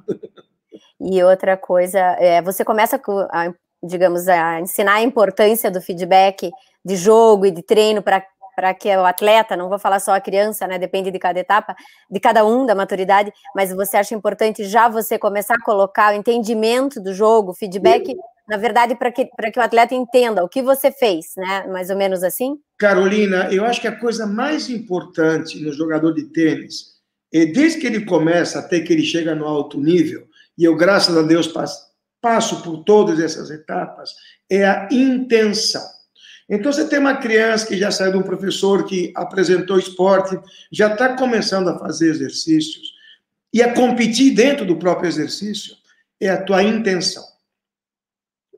E 0.99 1.21
outra 1.21 1.55
coisa, 1.55 1.99
é, 2.17 2.41
você 2.41 2.65
começa 2.65 2.99
a, 3.29 3.53
digamos, 3.83 4.27
a 4.27 4.59
ensinar 4.59 4.95
a 4.95 5.03
importância 5.03 5.69
do 5.69 5.79
feedback 5.79 6.49
de 6.83 6.95
jogo 6.95 7.45
e 7.45 7.51
de 7.51 7.61
treino 7.61 8.01
para 8.01 8.25
para 8.57 8.73
que 8.73 8.89
o 8.89 9.05
atleta, 9.05 9.55
não 9.55 9.69
vou 9.69 9.77
falar 9.77 9.99
só 9.99 10.15
a 10.15 10.19
criança, 10.19 10.65
né? 10.65 10.79
Depende 10.79 11.11
de 11.11 11.19
cada 11.19 11.39
etapa, 11.39 11.75
de 12.09 12.19
cada 12.19 12.43
um, 12.43 12.65
da 12.65 12.73
maturidade, 12.73 13.31
mas 13.55 13.71
você 13.71 13.97
acha 13.97 14.15
importante 14.15 14.63
já 14.63 14.89
você 14.89 15.19
começar 15.19 15.53
a 15.53 15.63
colocar 15.63 16.11
o 16.11 16.17
entendimento 16.17 16.99
do 16.99 17.13
jogo, 17.13 17.53
feedback, 17.53 18.15
na 18.49 18.57
verdade, 18.57 18.95
para 18.95 19.11
que, 19.11 19.25
que 19.25 19.59
o 19.59 19.61
atleta 19.61 19.93
entenda 19.93 20.43
o 20.43 20.49
que 20.49 20.63
você 20.63 20.91
fez, 20.91 21.33
né? 21.37 21.67
Mais 21.67 21.91
ou 21.91 21.95
menos 21.95 22.23
assim? 22.23 22.57
Carolina, 22.79 23.47
eu 23.51 23.63
acho 23.63 23.79
que 23.79 23.87
a 23.87 23.95
coisa 23.95 24.25
mais 24.25 24.71
importante 24.71 25.63
no 25.63 25.71
jogador 25.71 26.11
de 26.15 26.23
tênis 26.23 26.97
é 27.31 27.45
desde 27.45 27.79
que 27.79 27.85
ele 27.85 28.05
começa 28.05 28.57
até 28.57 28.79
que 28.79 28.91
ele 28.91 29.03
chega 29.03 29.35
no 29.35 29.45
alto 29.45 29.79
nível, 29.79 30.25
e 30.57 30.63
eu, 30.63 30.75
graças 30.75 31.15
a 31.15 31.21
Deus, 31.21 31.47
passo 32.19 32.63
por 32.63 32.83
todas 32.83 33.19
essas 33.19 33.51
etapas, 33.51 34.09
é 34.49 34.65
a 34.65 34.87
intenção. 34.91 35.96
Então, 36.49 36.71
você 36.71 36.87
tem 36.87 36.99
uma 36.99 37.17
criança 37.17 37.65
que 37.65 37.77
já 37.77 37.91
saiu 37.91 38.13
de 38.13 38.17
um 38.17 38.23
professor 38.23 38.85
que 38.85 39.11
apresentou 39.15 39.77
esporte, 39.77 40.39
já 40.71 40.91
está 40.91 41.15
começando 41.15 41.67
a 41.67 41.77
fazer 41.77 42.09
exercícios, 42.09 42.93
e 43.53 43.61
a 43.61 43.73
competir 43.73 44.33
dentro 44.33 44.65
do 44.65 44.77
próprio 44.77 45.07
exercício, 45.07 45.75
é 46.19 46.29
a 46.29 46.41
tua 46.41 46.63
intenção. 46.63 47.23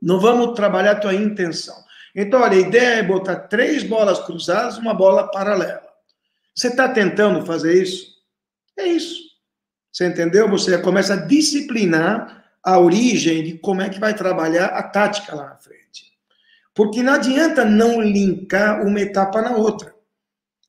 Não 0.01 0.19
vamos 0.19 0.55
trabalhar 0.55 0.91
a 0.91 1.00
tua 1.00 1.13
intenção. 1.13 1.75
Então, 2.15 2.41
olha, 2.41 2.58
a 2.58 2.62
ideia 2.62 3.00
é 3.00 3.03
botar 3.03 3.36
três 3.36 3.84
bolas 3.84 4.19
cruzadas, 4.19 4.77
uma 4.77 4.93
bola 4.93 5.29
paralela. 5.29 5.88
Você 6.55 6.67
está 6.67 6.89
tentando 6.89 7.46
fazer 7.46 7.81
isso? 7.81 8.08
É 8.77 8.88
isso. 8.88 9.29
Você 9.91 10.05
entendeu? 10.05 10.50
Você 10.50 10.77
começa 10.79 11.13
a 11.13 11.25
disciplinar 11.25 12.46
a 12.63 12.79
origem 12.79 13.43
de 13.43 13.58
como 13.58 13.81
é 13.81 13.89
que 13.89 14.00
vai 14.00 14.13
trabalhar 14.13 14.67
a 14.67 14.84
tática 14.84 15.36
lá 15.36 15.50
na 15.50 15.58
frente. 15.58 16.08
Porque 16.79 17.03
não 17.03 17.15
adianta 17.15 17.65
não 17.65 18.00
linkar 18.00 18.88
uma 18.88 19.01
etapa 19.01 19.41
na 19.41 19.51
outra, 19.51 19.93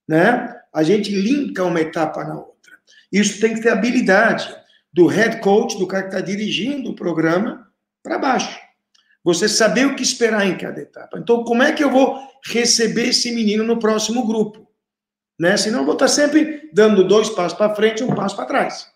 né? 0.08 0.60
A 0.74 0.82
gente 0.82 1.08
linka 1.08 1.62
uma 1.62 1.80
etapa 1.80 2.24
na 2.24 2.34
outra. 2.34 2.72
Isso 3.12 3.40
tem 3.40 3.54
que 3.54 3.60
ter 3.60 3.68
habilidade 3.68 4.52
do 4.92 5.06
head 5.06 5.38
coach, 5.38 5.78
do 5.78 5.86
cara 5.86 6.02
que 6.02 6.08
está 6.08 6.20
dirigindo 6.20 6.90
o 6.90 6.96
programa, 6.96 7.70
para 8.02 8.18
baixo. 8.18 8.58
Você 9.22 9.48
saber 9.48 9.86
o 9.86 9.94
que 9.94 10.02
esperar 10.02 10.44
em 10.44 10.58
cada 10.58 10.80
etapa. 10.80 11.16
Então, 11.16 11.44
como 11.44 11.62
é 11.62 11.70
que 11.70 11.84
eu 11.84 11.92
vou 11.92 12.18
receber 12.44 13.10
esse 13.10 13.30
menino 13.30 13.62
no 13.62 13.78
próximo 13.78 14.26
grupo? 14.26 14.68
Né? 15.38 15.56
Senão 15.56 15.78
eu 15.78 15.84
vou 15.84 15.94
estar 15.94 16.06
tá 16.06 16.12
sempre 16.12 16.72
dando 16.74 17.06
dois 17.06 17.30
passos 17.30 17.56
para 17.56 17.72
frente 17.76 18.00
e 18.00 18.02
um 18.02 18.16
passo 18.16 18.34
para 18.34 18.46
trás. 18.46 18.89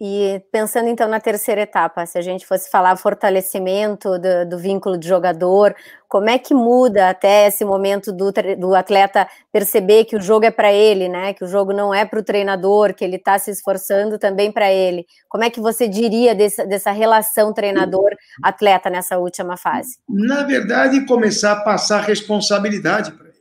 E 0.00 0.40
pensando 0.52 0.88
então 0.88 1.08
na 1.08 1.20
terceira 1.20 1.62
etapa, 1.62 2.06
se 2.06 2.16
a 2.16 2.22
gente 2.22 2.46
fosse 2.46 2.70
falar 2.70 2.96
fortalecimento 2.96 4.16
do, 4.18 4.48
do 4.48 4.58
vínculo 4.58 4.96
de 4.96 5.08
jogador, 5.08 5.74
como 6.08 6.28
é 6.28 6.38
que 6.38 6.54
muda 6.54 7.08
até 7.08 7.48
esse 7.48 7.64
momento 7.64 8.12
do, 8.12 8.32
do 8.58 8.74
atleta 8.74 9.26
perceber 9.52 10.04
que 10.04 10.16
o 10.16 10.20
jogo 10.20 10.44
é 10.44 10.52
para 10.52 10.72
ele, 10.72 11.08
né? 11.08 11.34
Que 11.34 11.44
o 11.44 11.48
jogo 11.48 11.72
não 11.72 11.92
é 11.92 12.04
para 12.04 12.20
o 12.20 12.22
treinador, 12.22 12.94
que 12.94 13.04
ele 13.04 13.16
está 13.16 13.38
se 13.38 13.50
esforçando 13.50 14.18
também 14.18 14.52
para 14.52 14.72
ele. 14.72 15.04
Como 15.28 15.42
é 15.42 15.50
que 15.50 15.60
você 15.60 15.88
diria 15.88 16.34
dessa, 16.34 16.64
dessa 16.64 16.92
relação 16.92 17.52
treinador-atleta 17.52 18.88
nessa 18.88 19.18
última 19.18 19.56
fase? 19.56 19.98
Na 20.08 20.44
verdade, 20.44 21.04
começar 21.06 21.52
a 21.52 21.60
passar 21.60 22.02
responsabilidade 22.02 23.12
para 23.12 23.26
eles. 23.26 23.40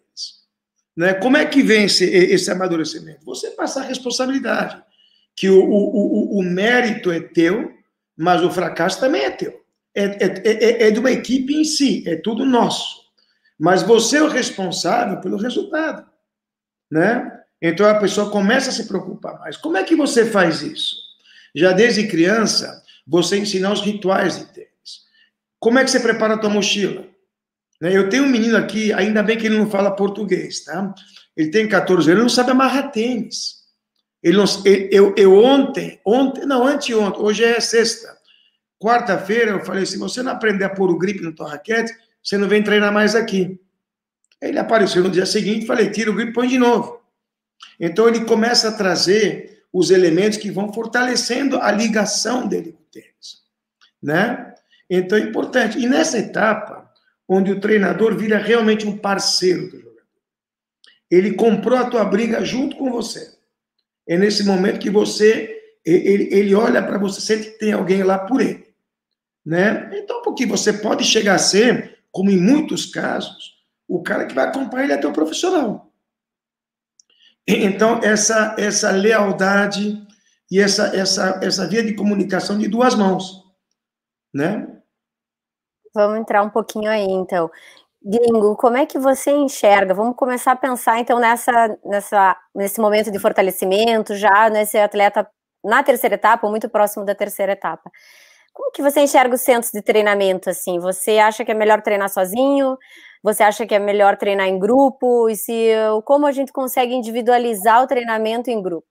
Né? 0.98 1.14
Como 1.16 1.38
é 1.38 1.46
que 1.46 1.60
esse, 1.60 2.06
esse 2.06 2.50
amadurecimento? 2.50 3.24
Você 3.26 3.52
passar 3.52 3.82
responsabilidade 3.82 4.82
que 5.42 5.50
o, 5.50 5.60
o, 5.60 6.36
o, 6.36 6.40
o 6.40 6.44
mérito 6.44 7.10
é 7.12 7.20
teu, 7.20 7.74
mas 8.16 8.44
o 8.44 8.52
fracasso 8.52 9.00
também 9.00 9.24
é 9.24 9.32
teu. 9.32 9.60
É, 9.96 10.04
é, 10.04 10.42
é, 10.44 10.88
é 10.88 10.92
de 10.92 11.00
uma 11.00 11.10
equipe 11.10 11.52
em 11.56 11.64
si, 11.64 12.04
é 12.08 12.16
tudo 12.16 12.46
nosso. 12.46 13.02
Mas 13.58 13.82
você 13.82 14.18
é 14.18 14.22
o 14.22 14.28
responsável 14.28 15.20
pelo 15.20 15.38
resultado, 15.38 16.08
né? 16.92 17.42
Então 17.60 17.88
a 17.88 17.96
pessoa 17.96 18.30
começa 18.30 18.70
a 18.70 18.72
se 18.72 18.88
preocupar 18.88 19.40
mais. 19.40 19.58
Como 19.58 19.78
é 19.78 19.84
que 19.84 19.96
você 19.96 20.28
faz 20.28 20.62
isso? 20.62 20.96
Já 21.56 21.72
desde 21.72 22.08
criança, 22.08 22.80
você 23.08 23.40
ensinar 23.40 23.74
os 23.74 23.82
rituais 23.82 24.38
de 24.38 24.46
tênis. 24.46 24.70
Como 25.60 25.80
é 25.80 25.84
que 25.84 25.90
você 25.90 26.00
prepara 26.00 26.36
a 26.36 26.38
tua 26.38 26.52
mochila? 26.52 27.04
Né, 27.82 27.98
eu 27.98 28.10
tenho 28.10 28.26
um 28.26 28.30
menino 28.30 28.58
aqui, 28.58 28.94
ainda 28.94 29.24
bem 29.24 29.40
que 29.40 29.48
ele 29.48 29.58
não 29.58 29.72
fala 29.72 29.90
português, 29.90 30.64
tá? 30.64 30.94
Ele 31.36 31.50
tem 31.50 31.68
14 31.68 31.96
anos, 31.96 32.08
ele 32.08 32.22
não 32.22 32.30
sabe 32.30 32.52
amarrar 32.52 32.92
tênis. 32.92 33.61
Ele 34.24 34.38
não, 34.38 34.46
eu, 34.66 35.14
eu 35.18 35.44
ontem, 35.44 36.00
ontem, 36.06 36.46
não, 36.46 36.66
anteontem, 36.66 37.22
hoje 37.22 37.44
é 37.44 37.60
sexta. 37.60 38.16
Quarta-feira 38.80 39.52
eu 39.52 39.66
falei: 39.66 39.86
se 39.86 39.98
você 39.98 40.22
não 40.22 40.32
aprender 40.32 40.66
a 40.66 40.70
pôr 40.70 40.90
o 40.90 40.98
grip 40.98 41.22
no 41.22 41.34
tua 41.34 41.50
raquete, 41.50 41.94
você 42.22 42.38
não 42.38 42.48
vem 42.48 42.64
treinar 42.64 42.94
mais 42.94 43.16
aqui. 43.16 43.60
Ele 44.42 44.60
apareceu 44.60 45.04
no 45.04 45.10
dia 45.10 45.26
seguinte, 45.26 45.66
falei: 45.66 45.90
tira 45.90 46.12
o 46.12 46.16
grip 46.16 46.34
põe 46.34 46.48
de 46.48 46.58
novo. 46.58 47.02
Então 47.80 48.08
ele 48.08 48.26
começa 48.26 48.70
a 48.70 48.72
trazer 48.72 49.64
os 49.74 49.90
elementos 49.90 50.38
que 50.38 50.52
vão 50.52 50.72
fortalecendo 50.74 51.58
a 51.58 51.72
ligação 51.72 52.48
dele 52.48 52.74
com 52.74 52.82
o 52.82 52.86
tênis, 52.92 53.42
né? 54.02 54.54
Então 54.90 55.18
é 55.18 55.22
importante. 55.22 55.80
E 55.80 55.88
nessa 55.88 56.18
etapa, 56.18 56.92
onde 57.28 57.52
o 57.52 57.60
treinador 57.60 58.16
vira 58.16 58.38
realmente 58.38 58.86
um 58.86 58.98
parceiro 58.98 59.70
do 59.70 59.78
jogador, 59.80 60.02
ele 61.10 61.34
comprou 61.34 61.78
a 61.78 61.90
tua 61.90 62.04
briga 62.04 62.44
junto 62.44 62.76
com 62.76 62.92
você. 62.92 63.41
É 64.12 64.18
nesse 64.18 64.44
momento 64.44 64.78
que 64.78 64.90
você 64.90 65.58
ele, 65.86 66.28
ele 66.34 66.54
olha 66.54 66.84
para 66.84 66.98
você, 66.98 67.22
sente 67.22 67.52
que 67.52 67.60
tem 67.60 67.72
alguém 67.72 68.04
lá 68.04 68.20
por 68.20 68.42
ele. 68.42 68.68
Né? 69.46 69.90
Então, 69.94 70.22
porque 70.22 70.46
você 70.46 70.74
pode 70.74 71.06
chegar 71.06 71.36
a 71.36 71.40
ser, 71.40 71.98
como 72.12 72.30
em 72.30 72.36
muitos 72.36 72.86
casos, 72.86 73.56
o 73.88 74.04
cara 74.04 74.26
que 74.26 74.36
vai 74.36 74.46
acompanhar 74.46 74.84
ele 74.84 74.94
até 74.94 75.08
o 75.08 75.14
profissional. 75.14 75.90
Então, 77.48 78.02
essa, 78.04 78.54
essa 78.60 78.92
lealdade 78.92 80.06
e 80.52 80.60
essa, 80.60 80.94
essa, 80.94 81.40
essa 81.42 81.66
via 81.66 81.82
de 81.82 81.96
comunicação 81.96 82.58
de 82.58 82.68
duas 82.68 82.94
mãos, 82.94 83.42
né? 84.34 84.68
Vamos 85.96 86.20
entrar 86.20 86.44
um 86.44 86.50
pouquinho 86.50 86.90
aí, 86.90 87.08
então. 87.08 87.50
Gringo, 88.04 88.56
como 88.56 88.78
é 88.78 88.86
que 88.86 88.98
você 88.98 89.32
enxerga? 89.32 89.94
Vamos 89.94 90.16
começar 90.16 90.54
a 90.54 90.56
pensar 90.56 91.00
então 91.00 91.20
nessa, 91.20 91.78
nessa, 91.86 92.36
nesse 92.56 92.82
momento 92.82 93.12
de 93.12 93.20
fortalecimento, 93.20 94.16
já 94.16 94.50
nesse 94.50 94.78
atleta 94.78 95.28
na 95.64 95.84
terceira 95.84 96.16
etapa, 96.16 96.48
ou 96.48 96.52
muito 96.52 96.68
próximo 96.68 97.06
da 97.06 97.14
terceira 97.14 97.52
etapa. 97.52 97.92
Como 98.52 98.72
que 98.72 98.82
você 98.82 99.02
enxerga 99.02 99.36
os 99.36 99.42
centros 99.42 99.72
de 99.72 99.82
treinamento 99.84 100.50
assim? 100.50 100.80
Você 100.80 101.20
acha 101.20 101.46
que 101.46 101.52
é 101.52 101.54
melhor 101.54 101.82
treinar 101.84 102.10
sozinho? 102.10 102.76
Você 103.24 103.44
acha 103.44 103.68
que 103.68 103.76
é 103.76 103.80
melhor 103.80 104.18
treinar 104.18 104.48
em 104.48 104.58
grupo? 104.58 105.30
E 105.30 105.36
se 105.36 105.70
como 106.04 106.26
a 106.26 106.32
gente 106.32 106.52
consegue 106.52 106.94
individualizar 106.94 107.84
o 107.84 107.88
treinamento 107.88 108.50
em 108.50 108.62
grupo? 108.62 108.88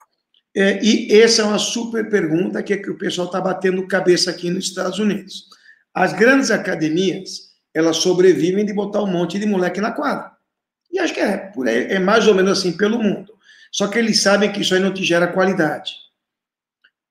É, 0.57 0.81
e 0.83 1.21
essa 1.21 1.43
é 1.43 1.45
uma 1.45 1.59
super 1.59 2.09
pergunta 2.09 2.63
que, 2.63 2.73
é 2.73 2.77
que 2.77 2.91
o 2.91 2.99
pessoal 2.99 3.27
está 3.27 3.41
batendo 3.41 3.87
cabeça 3.87 4.31
aqui 4.31 4.51
nos 4.51 4.67
Estados 4.67 4.99
Unidos. 5.01 5.47
As 5.93 6.13
grandes 6.13 6.51
academias 6.51 7.50
elas 7.75 7.99
sobrevivem 7.99 8.65
de 8.65 8.73
botar 8.73 9.03
um 9.03 9.07
monte 9.07 9.39
de 9.39 9.47
moleque 9.47 9.81
na 9.81 9.93
quadra. 9.93 10.33
E 10.93 10.99
acho 10.99 11.15
que 11.15 11.21
é, 11.21 11.53
é 11.67 11.99
mais 11.99 12.27
ou 12.27 12.35
menos 12.35 12.59
assim 12.59 12.77
pelo 12.77 13.03
mundo. 13.03 13.33
Só 13.71 13.87
que 13.87 13.99
eles 13.99 14.21
sabem 14.21 14.51
que 14.51 14.61
isso 14.61 14.75
aí 14.75 14.81
não 14.81 14.93
te 14.93 15.05
gera 15.05 15.29
qualidade. 15.29 15.93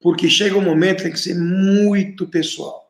Porque 0.02 0.30
chega 0.30 0.58
um 0.58 0.62
momento 0.62 0.98
que 0.98 1.04
tem 1.04 1.12
que 1.12 1.20
ser 1.20 1.36
muito 1.36 2.28
pessoal. 2.28 2.90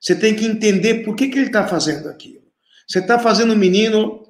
Você 0.00 0.14
tem 0.14 0.34
que 0.34 0.46
entender 0.46 1.04
por 1.04 1.14
que, 1.14 1.28
que 1.28 1.38
ele 1.38 1.46
está 1.46 1.66
fazendo 1.66 2.08
aquilo. 2.08 2.42
Você 2.86 2.98
está 2.98 3.18
fazendo 3.18 3.52
o 3.52 3.56
menino 3.56 4.20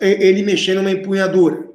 ele 0.00 0.42
mexer 0.42 0.74
numa 0.74 0.90
empunhadura, 0.90 1.68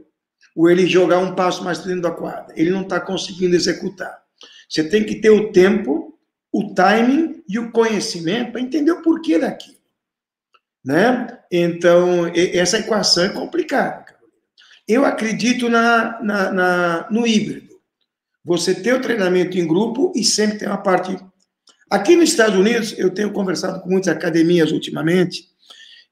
ou 0.55 0.69
ele 0.69 0.85
jogar 0.85 1.19
um 1.19 1.35
passo 1.35 1.63
mais 1.63 1.79
dentro 1.79 2.01
da 2.01 2.11
quadra. 2.11 2.53
Ele 2.55 2.69
não 2.69 2.81
está 2.81 2.99
conseguindo 2.99 3.55
executar. 3.55 4.21
Você 4.69 4.83
tem 4.83 5.03
que 5.03 5.15
ter 5.15 5.29
o 5.29 5.51
tempo 5.51 6.13
o 6.53 6.73
timing 6.75 7.43
e 7.49 7.57
o 7.57 7.71
conhecimento 7.71 8.51
para 8.51 8.61
entender 8.61 8.91
o 8.91 9.01
porquê 9.01 9.39
daquilo. 9.39 9.77
Né? 10.83 11.39
Então, 11.51 12.31
essa 12.35 12.79
equação 12.79 13.23
é 13.23 13.29
complicada. 13.29 14.05
Eu 14.87 15.05
acredito 15.05 15.69
na, 15.69 16.21
na, 16.21 16.51
na, 16.51 17.07
no 17.09 17.25
híbrido. 17.25 17.73
Você 18.43 18.75
tem 18.75 18.93
o 18.93 19.01
treinamento 19.01 19.57
em 19.57 19.65
grupo 19.65 20.11
e 20.15 20.23
sempre 20.23 20.59
tem 20.59 20.67
uma 20.67 20.77
parte. 20.77 21.17
Aqui 21.89 22.15
nos 22.15 22.29
Estados 22.29 22.59
Unidos, 22.59 22.93
eu 22.97 23.09
tenho 23.09 23.31
conversado 23.31 23.81
com 23.81 23.89
muitas 23.89 24.13
academias 24.13 24.71
ultimamente, 24.71 25.47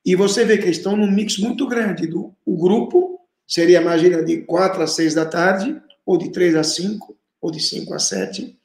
e 0.06 0.16
você 0.16 0.46
vê 0.46 0.58
que 0.58 0.70
estão 0.70 0.96
num 0.96 1.12
mix 1.12 1.38
muito 1.38 1.68
grande 1.68 2.08
do 2.08 2.34
o 2.46 2.58
grupo, 2.58 3.20
seria, 3.46 3.82
imagina, 3.82 4.24
de 4.24 4.38
4 4.44 4.82
a 4.82 4.88
6 4.88 5.14
da 5.14 5.26
tarde, 5.26 5.80
ou 6.06 6.18
de 6.18 6.32
3 6.32 6.56
a 6.56 6.64
5, 6.64 7.16
ou 7.42 7.52
de 7.52 7.60
5 7.60 7.94
a 7.94 8.00
7, 8.00 8.58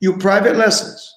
e 0.00 0.08
o 0.08 0.18
private 0.18 0.56
lessons. 0.56 1.13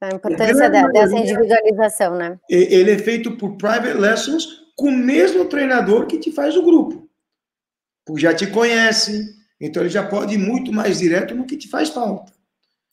A 0.00 0.14
importância 0.14 0.68
dessa 0.68 1.16
individualização, 1.16 2.16
né? 2.16 2.38
Ele 2.50 2.92
é 2.92 2.98
feito 2.98 3.36
por 3.36 3.56
private 3.56 3.94
lessons 3.94 4.46
com 4.76 4.88
o 4.88 4.96
mesmo 4.96 5.46
treinador 5.46 6.06
que 6.06 6.18
te 6.18 6.30
faz 6.30 6.54
o 6.54 6.62
grupo. 6.62 7.08
Porque 8.04 8.20
já 8.20 8.34
te 8.34 8.46
conhece, 8.46 9.34
então 9.58 9.82
ele 9.82 9.88
já 9.88 10.06
pode 10.06 10.34
ir 10.34 10.38
muito 10.38 10.70
mais 10.70 10.98
direto 10.98 11.34
no 11.34 11.46
que 11.46 11.56
te 11.56 11.68
faz 11.68 11.88
falta. 11.88 12.30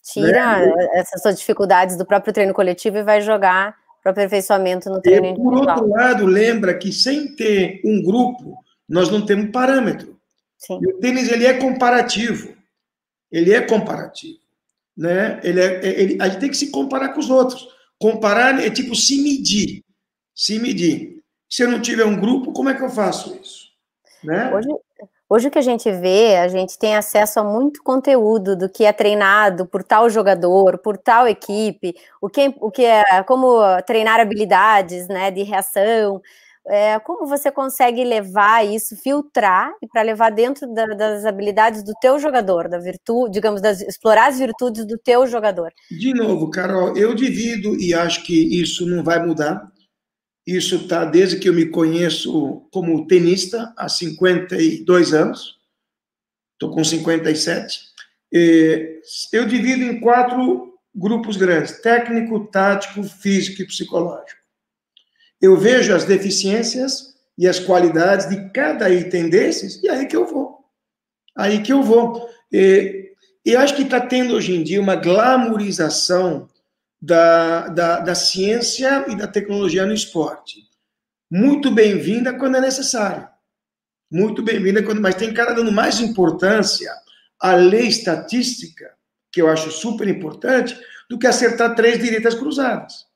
Tira 0.01 0.59
né? 0.59 0.89
essas 0.93 1.21
suas 1.21 1.37
dificuldades 1.37 1.97
do 1.97 2.05
próprio 2.05 2.33
treino 2.33 2.53
coletivo 2.53 2.97
e 2.97 3.03
vai 3.03 3.21
jogar 3.21 3.75
para 4.01 4.11
aperfeiçoamento 4.11 4.89
no 4.89 5.01
treino 5.01 5.27
e, 5.27 5.35
Por 5.35 5.53
outro 5.53 5.87
lado, 5.87 6.25
lembra 6.25 6.73
que 6.77 6.91
sem 6.91 7.35
ter 7.35 7.81
um 7.85 8.01
grupo, 8.01 8.57
nós 8.87 9.09
não 9.09 9.25
temos 9.25 9.51
parâmetro. 9.51 10.17
Sim. 10.57 10.79
E 10.81 10.87
o 10.87 10.99
tênis 10.99 11.29
ele 11.29 11.45
é 11.45 11.53
comparativo. 11.53 12.53
Ele 13.29 13.53
é 13.53 13.61
comparativo 13.61 14.42
né? 14.95 15.39
Ele 15.43 15.59
é, 15.59 15.85
é, 15.85 16.01
ele, 16.01 16.17
a 16.21 16.29
gente 16.29 16.39
tem 16.39 16.49
que 16.49 16.57
se 16.57 16.71
comparar 16.71 17.09
com 17.09 17.19
os 17.19 17.29
outros. 17.29 17.67
Comparar 17.99 18.63
é 18.63 18.69
tipo 18.69 18.95
se 18.95 19.21
medir. 19.21 19.83
Se 20.35 20.59
medir. 20.59 21.21
Se 21.49 21.63
eu 21.63 21.69
não 21.69 21.81
tiver 21.81 22.05
um 22.05 22.19
grupo, 22.19 22.53
como 22.53 22.69
é 22.69 22.73
que 22.73 22.83
eu 22.83 22.89
faço 22.89 23.37
isso? 23.41 23.67
Né? 24.23 24.51
Hoje, 24.53 24.67
hoje 25.29 25.47
o 25.47 25.51
que 25.51 25.59
a 25.59 25.63
gente 25.63 25.91
vê, 25.91 26.37
a 26.37 26.47
gente 26.47 26.77
tem 26.77 26.95
acesso 26.95 27.39
a 27.39 27.43
muito 27.43 27.83
conteúdo 27.83 28.55
do 28.55 28.69
que 28.69 28.85
é 28.85 28.93
treinado 28.93 29.65
por 29.65 29.83
tal 29.83 30.09
jogador, 30.09 30.77
por 30.79 30.97
tal 30.97 31.27
equipe, 31.27 31.93
o 32.21 32.29
que, 32.29 32.53
o 32.59 32.71
que 32.71 32.85
é 32.85 33.21
como 33.23 33.59
treinar 33.85 34.19
habilidades 34.19 35.07
né, 35.07 35.29
de 35.29 35.43
reação 35.43 36.21
é, 36.67 36.99
como 36.99 37.27
você 37.27 37.51
consegue 37.51 38.03
levar 38.03 38.65
isso, 38.65 38.95
filtrar 38.95 39.73
para 39.91 40.01
levar 40.01 40.29
dentro 40.29 40.71
da, 40.73 40.85
das 40.87 41.25
habilidades 41.25 41.83
do 41.83 41.93
teu 42.01 42.17
jogador, 42.19 42.69
da 42.69 42.79
virtude, 42.79 43.33
digamos, 43.33 43.61
das, 43.61 43.81
explorar 43.81 44.27
as 44.27 44.39
virtudes 44.39 44.85
do 44.85 44.97
teu 44.97 45.27
jogador? 45.27 45.73
De 45.91 46.13
novo, 46.13 46.49
Carol, 46.49 46.95
eu 46.95 47.13
divido 47.13 47.75
e 47.79 47.93
acho 47.93 48.23
que 48.23 48.61
isso 48.61 48.85
não 48.85 49.03
vai 49.03 49.23
mudar. 49.25 49.71
Isso 50.45 50.75
está 50.75 51.05
desde 51.05 51.39
que 51.39 51.47
eu 51.47 51.53
me 51.53 51.65
conheço 51.65 52.67
como 52.71 53.07
tenista, 53.07 53.73
há 53.77 53.87
52 53.87 55.13
anos. 55.13 55.57
Estou 56.53 56.71
com 56.73 56.83
57. 56.83 57.79
Eu 59.31 59.45
divido 59.45 59.83
em 59.83 59.99
quatro 59.99 60.73
grupos 60.93 61.37
grandes: 61.37 61.81
técnico, 61.81 62.47
tático, 62.47 63.03
físico 63.03 63.61
e 63.61 63.67
psicológico. 63.67 64.42
Eu 65.43 65.57
vejo 65.57 65.93
as 65.93 66.05
deficiências 66.05 67.15
e 67.37 67.49
as 67.49 67.59
qualidades 67.59 68.29
de 68.29 68.49
cada 68.51 68.89
item 68.89 69.29
desses, 69.29 69.83
e 69.83 69.89
aí 69.89 70.05
que 70.05 70.15
eu 70.15 70.25
vou. 70.25 70.63
Aí 71.35 71.61
que 71.61 71.73
eu 71.73 71.83
vou. 71.83 72.29
E, 72.49 73.13
acho 73.57 73.75
que 73.75 73.81
está 73.81 73.99
tendo 73.99 74.35
hoje 74.35 74.55
em 74.55 74.63
dia 74.63 74.79
uma 74.79 74.95
glamorização 74.95 76.47
da, 77.01 77.67
da, 77.67 77.99
da 77.99 78.15
ciência 78.15 79.03
e 79.09 79.17
da 79.17 79.27
tecnologia 79.27 79.85
no 79.85 79.93
esporte. 79.93 80.59
Muito 81.29 81.69
bem-vinda 81.69 82.33
quando 82.33 82.55
é 82.55 82.61
necessário. 82.61 83.27
Muito 84.09 84.41
bem-vinda 84.41 84.81
quando. 84.81 85.01
Mas 85.01 85.15
tem 85.15 85.33
cara 85.33 85.51
dando 85.51 85.73
mais 85.73 85.99
importância 85.99 86.89
à 87.37 87.53
lei 87.53 87.87
estatística, 87.87 88.93
que 89.29 89.41
eu 89.41 89.49
acho 89.49 89.69
super 89.71 90.07
importante, 90.07 90.79
do 91.09 91.19
que 91.19 91.27
acertar 91.27 91.75
três 91.75 92.01
direitas 92.01 92.33
cruzadas. 92.33 93.11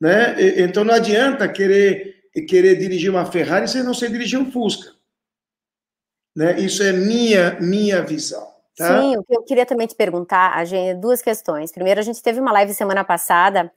Né? 0.00 0.34
Então 0.62 0.84
não 0.84 0.94
adianta 0.94 1.48
querer 1.48 2.20
querer 2.48 2.76
dirigir 2.76 3.10
uma 3.10 3.26
Ferrari 3.26 3.68
sem 3.68 3.82
não 3.82 3.92
ser 3.92 4.10
dirigir 4.10 4.38
um 4.38 4.50
Fusca. 4.50 4.92
Né? 6.34 6.60
Isso 6.60 6.82
é 6.82 6.92
minha 6.92 7.58
minha 7.60 8.02
visão. 8.02 8.48
Tá? 8.76 9.00
Sim, 9.00 9.16
o 9.16 9.24
que 9.24 9.36
eu 9.36 9.42
queria 9.42 9.66
também 9.66 9.86
te 9.86 9.94
perguntar, 9.94 10.54
a 10.54 10.64
gente, 10.64 10.98
duas 10.98 11.20
questões. 11.20 11.70
Primeiro, 11.70 12.00
a 12.00 12.02
gente 12.02 12.22
teve 12.22 12.40
uma 12.40 12.52
live 12.52 12.72
semana 12.72 13.04
passada 13.04 13.70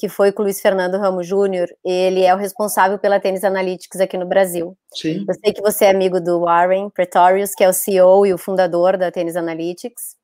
que 0.00 0.08
foi 0.08 0.32
com 0.32 0.40
o 0.40 0.44
Luiz 0.46 0.60
Fernando 0.62 0.96
Ramos 0.96 1.26
Júnior. 1.26 1.68
Ele 1.84 2.22
é 2.22 2.34
o 2.34 2.38
responsável 2.38 2.98
pela 2.98 3.20
Tênis 3.20 3.44
Analytics 3.44 4.00
aqui 4.00 4.16
no 4.16 4.24
Brasil. 4.24 4.74
Sim. 4.94 5.26
Eu 5.28 5.34
sei 5.34 5.52
que 5.52 5.60
você 5.60 5.84
é 5.84 5.90
amigo 5.90 6.18
do 6.18 6.40
Warren 6.40 6.88
Pretorius, 6.88 7.54
que 7.54 7.62
é 7.62 7.68
o 7.68 7.72
CEO 7.72 8.24
e 8.24 8.32
o 8.32 8.38
fundador 8.38 8.96
da 8.96 9.10
Tênis 9.10 9.36
Analytics. 9.36 10.16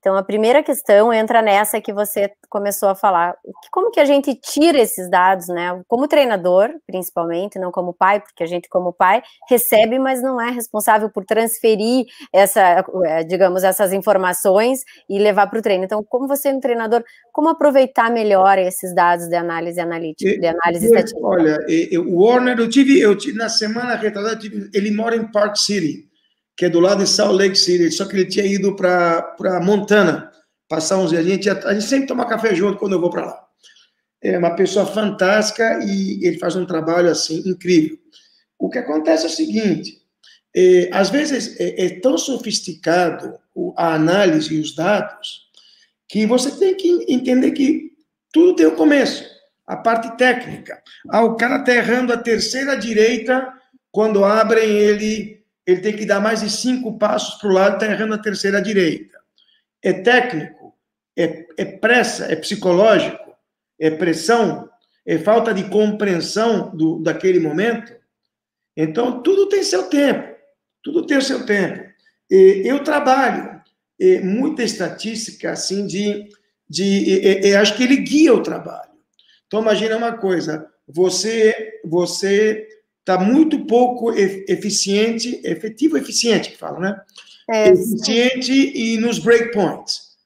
Então, 0.00 0.16
a 0.16 0.22
primeira 0.22 0.62
questão 0.62 1.12
entra 1.12 1.42
nessa 1.42 1.78
que 1.78 1.92
você 1.92 2.32
começou 2.48 2.88
a 2.88 2.94
falar. 2.94 3.36
Como 3.70 3.90
que 3.90 4.00
a 4.00 4.04
gente 4.06 4.34
tira 4.34 4.78
esses 4.78 5.10
dados, 5.10 5.48
né? 5.48 5.78
Como 5.86 6.08
treinador, 6.08 6.70
principalmente, 6.86 7.58
não 7.58 7.70
como 7.70 7.92
pai, 7.92 8.18
porque 8.18 8.42
a 8.42 8.46
gente, 8.46 8.66
como 8.70 8.94
pai, 8.94 9.22
recebe, 9.48 9.98
mas 9.98 10.22
não 10.22 10.40
é 10.40 10.50
responsável 10.50 11.10
por 11.10 11.26
transferir 11.26 12.06
essa, 12.32 12.82
é, 13.04 13.22
digamos, 13.24 13.62
essas 13.62 13.92
informações 13.92 14.80
e 15.06 15.18
levar 15.18 15.48
para 15.48 15.58
o 15.58 15.62
treino. 15.62 15.84
Então, 15.84 16.02
como 16.02 16.26
você 16.26 16.48
é 16.48 16.54
um 16.54 16.60
treinador, 16.60 17.04
como 17.30 17.50
aproveitar 17.50 18.10
melhor 18.10 18.58
esses 18.58 18.94
dados 18.94 19.28
de 19.28 19.36
análise 19.36 19.78
analítica, 19.78 20.40
de 20.40 20.46
análise 20.46 20.86
estatística? 20.86 21.20
Olha, 21.22 21.58
o 22.06 22.24
Warner, 22.24 22.58
eu 22.58 22.70
tive, 22.70 22.98
eu 22.98 23.14
tive, 23.14 23.36
na 23.36 23.50
semana 23.50 23.96
retrasada, 23.96 24.40
ele 24.72 24.90
mora 24.90 25.14
em 25.14 25.30
Park 25.30 25.56
City 25.56 26.09
que 26.60 26.66
é 26.66 26.68
do 26.68 26.78
lado 26.78 27.02
de 27.02 27.08
Salt 27.08 27.38
Lake 27.38 27.56
City, 27.56 27.90
só 27.90 28.04
que 28.04 28.14
ele 28.14 28.26
tinha 28.26 28.44
ido 28.44 28.76
para 28.76 29.62
Montana 29.62 30.30
passar 30.68 30.98
uns 30.98 31.08
dias. 31.08 31.24
A 31.24 31.26
gente, 31.26 31.48
a 31.48 31.72
gente 31.72 31.86
sempre 31.86 32.06
toma 32.06 32.28
café 32.28 32.54
junto 32.54 32.78
quando 32.78 32.92
eu 32.92 33.00
vou 33.00 33.08
para 33.08 33.24
lá. 33.24 33.46
É 34.20 34.36
uma 34.36 34.54
pessoa 34.54 34.84
fantástica 34.84 35.80
e 35.82 36.22
ele 36.22 36.38
faz 36.38 36.56
um 36.56 36.66
trabalho 36.66 37.10
assim 37.10 37.42
incrível. 37.46 37.96
O 38.58 38.68
que 38.68 38.76
acontece 38.76 39.24
é 39.24 39.28
o 39.28 39.32
seguinte: 39.32 40.02
é, 40.54 40.90
às 40.92 41.08
vezes 41.08 41.58
é, 41.58 41.86
é, 41.86 41.98
tão 41.98 42.18
sofisticado 42.18 43.38
a 43.74 43.94
análise 43.94 44.54
e 44.54 44.60
os 44.60 44.74
dados 44.74 45.46
que 46.06 46.26
você 46.26 46.50
tem 46.50 46.74
que 46.74 47.06
entender 47.08 47.52
que 47.52 47.92
tudo 48.30 48.54
tem 48.54 48.66
um 48.66 48.76
começo. 48.76 49.24
A 49.66 49.78
parte 49.78 50.14
técnica. 50.18 50.82
Ah, 51.08 51.24
o 51.24 51.36
cara 51.36 51.60
está 51.60 51.74
errando 51.74 52.12
a 52.12 52.18
terceira 52.18 52.76
direita 52.76 53.50
quando 53.90 54.26
abrem 54.26 54.68
ele 54.68 55.39
ele 55.70 55.80
tem 55.80 55.96
que 55.96 56.06
dar 56.06 56.20
mais 56.20 56.40
de 56.40 56.50
cinco 56.50 56.98
passos 56.98 57.34
para 57.40 57.48
o 57.48 57.52
lado, 57.52 57.74
está 57.74 57.86
errando 57.86 58.14
a 58.14 58.18
terceira 58.18 58.60
direita. 58.60 59.18
É 59.82 59.92
técnico, 59.92 60.74
é, 61.16 61.46
é 61.56 61.64
pressa, 61.64 62.26
é 62.26 62.36
psicológico, 62.36 63.34
é 63.78 63.90
pressão, 63.90 64.68
é 65.06 65.18
falta 65.18 65.54
de 65.54 65.64
compreensão 65.68 66.74
do, 66.74 66.98
daquele 67.00 67.40
momento. 67.40 67.92
Então, 68.76 69.22
tudo 69.22 69.48
tem 69.48 69.62
seu 69.62 69.84
tempo, 69.88 70.36
tudo 70.82 71.06
tem 71.06 71.20
seu 71.20 71.46
tempo. 71.46 71.88
E 72.30 72.62
eu 72.64 72.82
trabalho 72.82 73.60
e 73.98 74.18
muita 74.20 74.62
estatística, 74.62 75.50
assim, 75.50 75.86
de, 75.86 76.28
de, 76.68 77.40
de 77.40 77.54
acho 77.54 77.76
que 77.76 77.84
ele 77.84 77.96
guia 77.96 78.34
o 78.34 78.42
trabalho. 78.42 78.90
Então, 79.46 79.60
imagina 79.60 79.96
uma 79.96 80.16
coisa, 80.16 80.66
você, 80.86 81.80
você 81.84 82.66
está 83.10 83.18
muito 83.18 83.66
pouco 83.66 84.12
eficiente, 84.12 85.40
efetivo 85.44 85.98
eficiente, 85.98 86.50
que 86.50 86.56
fala, 86.56 86.78
né? 86.78 87.00
É, 87.50 87.70
eficiente 87.70 88.52
e 88.52 88.96
nos 88.98 89.18
breakpoints, 89.18 90.16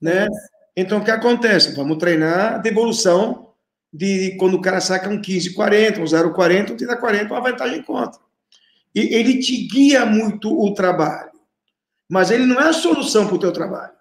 né? 0.00 0.28
Então, 0.76 0.98
o 0.98 1.04
que 1.04 1.10
acontece? 1.10 1.74
Vamos 1.74 1.96
treinar 1.96 2.54
a 2.54 2.58
devolução 2.58 3.54
de 3.90 4.36
quando 4.38 4.54
o 4.54 4.60
cara 4.60 4.80
saca 4.80 5.08
um 5.08 5.20
15,40, 5.20 6.00
um 6.00 6.04
0,40, 6.04 6.72
um 6.72 6.76
30,40, 6.76 7.30
uma 7.30 7.40
vantagem 7.40 7.82
contra. 7.82 8.20
E 8.94 9.14
ele 9.14 9.38
te 9.38 9.66
guia 9.66 10.04
muito 10.04 10.52
o 10.52 10.74
trabalho, 10.74 11.30
mas 12.10 12.30
ele 12.30 12.44
não 12.44 12.60
é 12.60 12.68
a 12.68 12.72
solução 12.72 13.26
para 13.26 13.36
o 13.36 13.38
teu 13.38 13.52
trabalho. 13.52 13.94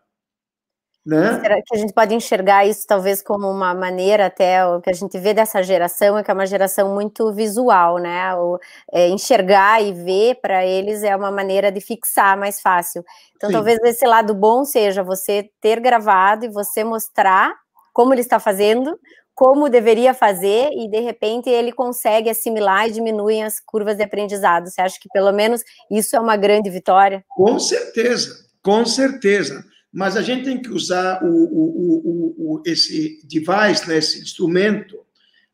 Né? 1.06 1.38
Será 1.42 1.56
que 1.62 1.76
a 1.76 1.78
gente 1.78 1.92
pode 1.92 2.16
enxergar 2.16 2.66
isso 2.66 2.88
talvez 2.88 3.22
como 3.22 3.50
uma 3.52 3.74
maneira 3.74 4.28
até 4.28 4.66
o 4.66 4.80
que 4.80 4.89
a 4.89 4.94
gente 4.94 5.20
vê 5.20 5.34
dessa 5.34 5.62
geração 5.62 6.18
é 6.18 6.24
que 6.24 6.32
é 6.32 6.34
uma 6.34 6.46
geração 6.46 6.94
muito 6.94 7.34
visual, 7.34 7.98
né? 7.98 8.34
O, 8.36 8.58
é, 8.89 9.10
enxergar 9.10 9.84
e 9.84 9.92
ver 9.92 10.36
para 10.36 10.66
eles 10.66 11.04
é 11.04 11.13
uma 11.13 11.30
maneira 11.30 11.70
de 11.70 11.82
fixar 11.82 12.38
mais 12.38 12.62
fácil. 12.62 13.04
Então 13.36 13.50
Sim. 13.50 13.56
talvez 13.56 13.80
esse 13.84 14.06
lado 14.08 14.34
bom 14.34 14.63
seja 14.63 15.04
você 15.04 15.50
ter 15.60 15.82
gravado 15.82 16.46
e 16.46 16.50
você 16.50 16.86
mostrar 16.86 17.54
como 17.92 18.13
ele 18.13 18.22
está 18.22 18.39
fazendo, 18.39 18.98
como 19.36 19.68
deveria 19.68 20.13
fazer 20.13 20.70
e 20.72 20.89
de 20.89 21.02
repente 21.02 21.50
ele 21.50 21.74
consegue 21.74 22.30
assimilar 22.30 22.88
e 22.88 22.92
diminuem 22.92 23.44
as 23.44 23.60
curvas 23.60 23.98
de 23.98 24.04
aprendizado. 24.04 24.70
Você 24.70 24.80
acha 24.80 24.98
que 25.02 25.10
pelo 25.10 25.34
menos 25.34 25.63
isso 25.92 26.16
é 26.16 26.20
uma 26.20 26.38
grande 26.38 26.70
vitória? 26.70 27.26
Com 27.28 27.60
certeza, 27.60 28.46
com 28.63 28.86
certeza 28.86 29.73
mas 29.93 30.17
a 30.17 30.23
gente 30.23 30.45
tem 30.45 30.60
que 30.60 30.69
usar 30.69 31.23
o, 31.23 31.27
o, 31.27 32.36
o, 32.56 32.63
esse 32.65 33.21
device, 33.25 33.88
né, 33.88 33.97
esse 33.97 34.19
instrumento, 34.19 35.06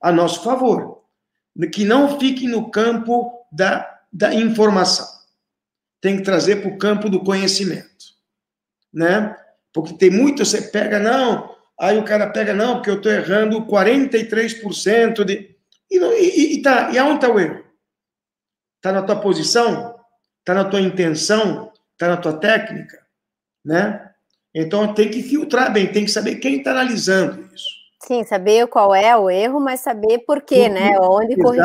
a 0.02 0.14
nosso 0.14 0.42
favor, 0.42 1.04
que 1.74 1.84
não 1.84 2.18
fique 2.18 2.48
no 2.48 2.72
campo 2.72 3.46
da, 3.52 4.00
da 4.14 4.34
informação. 4.34 5.06
Tem 6.00 6.16
que 6.16 6.24
trazer 6.24 6.62
para 6.62 6.70
o 6.70 6.78
campo 6.78 7.10
do 7.10 7.22
conhecimento, 7.22 8.06
né? 8.94 9.36
Porque 9.74 9.94
tem 9.94 10.10
muito, 10.10 10.46
você 10.46 10.62
pega, 10.62 11.00
não, 11.00 11.54
aí 11.78 11.98
o 11.98 12.06
cara 12.06 12.30
pega, 12.30 12.54
não, 12.54 12.76
porque 12.76 12.90
eu 12.90 12.96
estou 12.96 13.12
errando 13.12 13.68
43% 13.68 15.26
de... 15.26 15.54
E, 15.92 15.98
e, 15.98 16.54
e, 16.54 16.62
tá, 16.62 16.92
e 16.92 16.98
aonde 16.98 17.16
está 17.16 17.30
o 17.30 17.38
erro? 17.38 17.66
Está 18.78 18.94
na 18.94 19.02
tua 19.02 19.20
posição? 19.20 20.00
Está 20.40 20.54
na 20.54 20.64
tua 20.64 20.80
intenção? 20.80 21.74
Está 21.92 22.08
na 22.08 22.18
tua 22.18 22.40
técnica? 22.40 23.06
Né? 23.66 24.09
Então 24.60 24.94
tem 24.94 25.10
que 25.10 25.24
filtrar 25.24 25.72
bem, 25.72 25.88
tem 25.88 26.04
que 26.04 26.12
saber 26.12 26.36
quem 26.36 26.58
está 26.58 26.72
analisando 26.72 27.50
isso. 27.56 27.80
Sim, 28.06 28.24
saber 28.26 28.68
qual 28.68 28.94
é 28.94 29.16
o 29.16 29.30
erro, 29.30 29.60
mas 29.60 29.80
saber 29.80 30.20
por 30.20 30.42
quê, 30.42 30.68
né? 30.68 30.98
Onde 31.00 31.36
corrigir, 31.38 31.64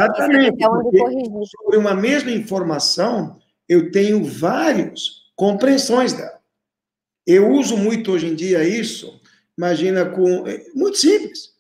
onde 0.71 0.99
corrigir. 0.99 1.49
Sobre 1.57 1.77
uma 1.77 1.95
mesma 1.95 2.31
informação, 2.31 3.39
eu 3.69 3.91
tenho 3.91 4.23
várias 4.25 5.25
compreensões 5.35 6.13
dela. 6.13 6.39
Eu 7.27 7.51
uso 7.51 7.77
muito 7.77 8.13
hoje 8.13 8.29
em 8.29 8.35
dia 8.35 8.63
isso, 8.63 9.21
imagina 9.59 10.05
com 10.07 10.47
é, 10.47 10.65
muito 10.75 10.99
simples. 10.99 11.55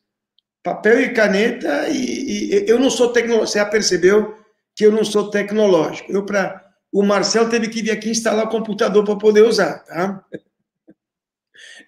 Papel 0.62 1.01
e 1.01 1.12
caneta 1.12 1.88
e, 1.88 2.53
e 2.53 2.64
eu 2.68 2.79
não 2.79 2.90
sou 2.90 3.12
tecnológico, 3.12 3.49
você 3.49 3.59
já 3.59 3.66
percebeu 3.66 4.35
que 4.77 4.87
eu 4.87 4.92
não 4.92 5.05
sou 5.05 5.31
tecnológico. 5.31 6.12
Eu 6.12 6.25
para 6.25 6.62
o 6.92 7.03
Marcel 7.03 7.49
teve 7.49 7.68
que 7.68 7.83
vir 7.83 7.90
aqui 7.90 8.09
instalar 8.09 8.47
o 8.47 8.51
computador 8.51 9.05
para 9.05 9.16
poder 9.16 9.42
usar, 9.42 9.81
tá? 9.81 10.25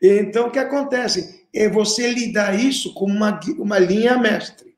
Então, 0.03 0.49
o 0.49 0.51
que 0.51 0.59
acontece? 0.59 1.47
É 1.55 1.69
você 1.69 2.11
lidar 2.11 2.59
isso 2.59 2.93
como 2.95 3.15
uma, 3.15 3.41
uma 3.59 3.79
linha 3.79 4.19
mestre, 4.19 4.75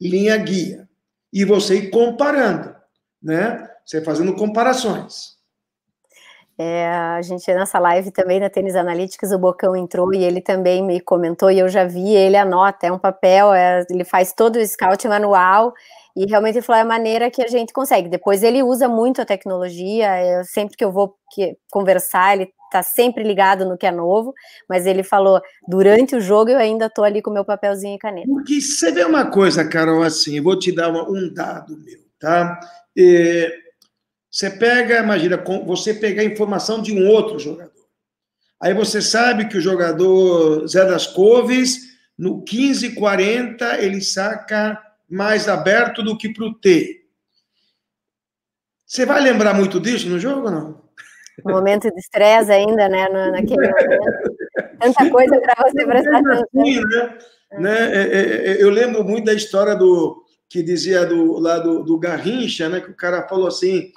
linha 0.00 0.36
guia, 0.36 0.88
e 1.32 1.44
você 1.44 1.76
ir 1.76 1.90
comparando, 1.90 2.74
né? 3.22 3.68
Você 3.84 4.02
fazendo 4.02 4.34
comparações. 4.34 5.36
É, 6.58 6.88
a 6.88 7.20
gente 7.20 7.46
nessa 7.52 7.78
live 7.78 8.10
também 8.10 8.40
na 8.40 8.48
Tênis 8.48 8.74
Analytics, 8.74 9.30
o 9.30 9.38
Bocão 9.38 9.76
entrou 9.76 10.14
e 10.14 10.24
ele 10.24 10.40
também 10.40 10.82
me 10.82 11.00
comentou, 11.00 11.50
e 11.50 11.58
eu 11.58 11.68
já 11.68 11.84
vi, 11.84 12.14
ele 12.14 12.36
anota, 12.36 12.86
é 12.86 12.92
um 12.92 12.98
papel, 12.98 13.52
é, 13.52 13.84
ele 13.90 14.04
faz 14.04 14.32
todo 14.32 14.56
o 14.56 14.66
scout 14.66 15.06
manual, 15.06 15.74
e 16.16 16.24
realmente 16.24 16.56
ele 16.56 16.64
falou, 16.64 16.78
é 16.78 16.82
a 16.82 16.86
maneira 16.86 17.30
que 17.30 17.42
a 17.42 17.46
gente 17.46 17.74
consegue. 17.74 18.08
Depois 18.08 18.42
ele 18.42 18.62
usa 18.62 18.88
muito 18.88 19.20
a 19.20 19.26
tecnologia, 19.26 20.24
eu, 20.24 20.44
sempre 20.44 20.74
que 20.74 20.84
eu 20.84 20.90
vou 20.90 21.14
que, 21.30 21.58
conversar, 21.70 22.34
ele 22.34 22.50
está 22.66 22.82
sempre 22.82 23.24
ligado 23.24 23.64
no 23.64 23.78
que 23.78 23.86
é 23.86 23.90
novo, 23.90 24.34
mas 24.68 24.86
ele 24.86 25.02
falou, 25.02 25.40
durante 25.66 26.14
o 26.14 26.20
jogo 26.20 26.50
eu 26.50 26.58
ainda 26.58 26.86
estou 26.86 27.04
ali 27.04 27.22
com 27.22 27.30
meu 27.30 27.44
papelzinho 27.44 27.96
e 27.96 27.98
caneta. 27.98 28.28
Porque 28.28 28.60
você 28.60 28.92
vê 28.92 29.04
uma 29.04 29.30
coisa, 29.30 29.66
Carol, 29.66 30.02
assim, 30.02 30.36
eu 30.36 30.42
vou 30.42 30.58
te 30.58 30.72
dar 30.72 30.88
uma, 30.88 31.08
um 31.08 31.32
dado 31.32 31.76
meu, 31.78 31.98
tá? 32.18 32.60
É, 32.96 33.52
você 34.30 34.50
pega, 34.50 34.98
imagina, 34.98 35.42
você 35.64 35.94
pegar 35.94 36.24
informação 36.24 36.82
de 36.82 36.92
um 36.92 37.08
outro 37.08 37.38
jogador. 37.38 37.72
Aí 38.60 38.74
você 38.74 39.00
sabe 39.00 39.48
que 39.48 39.56
o 39.56 39.60
jogador 39.60 40.66
Zé 40.66 40.84
das 40.84 41.06
Coves, 41.06 41.96
no 42.18 42.42
15:40 42.42 43.78
ele 43.78 44.00
saca 44.00 44.82
mais 45.08 45.48
aberto 45.48 46.02
do 46.02 46.16
que 46.16 46.32
para 46.32 46.44
o 46.44 46.54
T. 46.54 47.04
Você 48.86 49.04
vai 49.04 49.20
lembrar 49.20 49.52
muito 49.52 49.80
disso 49.80 50.08
no 50.08 50.18
jogo 50.18 50.46
ou 50.46 50.50
não? 50.50 50.85
Um 51.44 51.52
momento 51.52 51.90
de 51.90 51.98
estresse 51.98 52.50
ainda, 52.50 52.88
né? 52.88 53.08
Naquele 53.08 53.68
momento. 53.68 54.36
Tanta 54.80 55.10
coisa 55.10 55.40
para 55.40 55.54
você 55.62 55.86
prestar 55.86 56.18
atenção. 56.18 56.62
Assim, 56.62 56.80
né? 56.80 57.18
né? 57.58 57.78
É, 57.92 58.02
é, 58.02 58.50
é, 58.52 58.62
eu 58.62 58.70
lembro 58.70 59.04
muito 59.04 59.26
da 59.26 59.34
história 59.34 59.74
do 59.74 60.22
que 60.48 60.62
dizia 60.62 61.04
do, 61.04 61.38
lá 61.38 61.58
do, 61.58 61.82
do 61.82 61.98
Garrincha, 61.98 62.68
né? 62.68 62.80
Que 62.80 62.90
o 62.90 62.96
cara 62.96 63.26
falou 63.28 63.48
assim: 63.48 63.92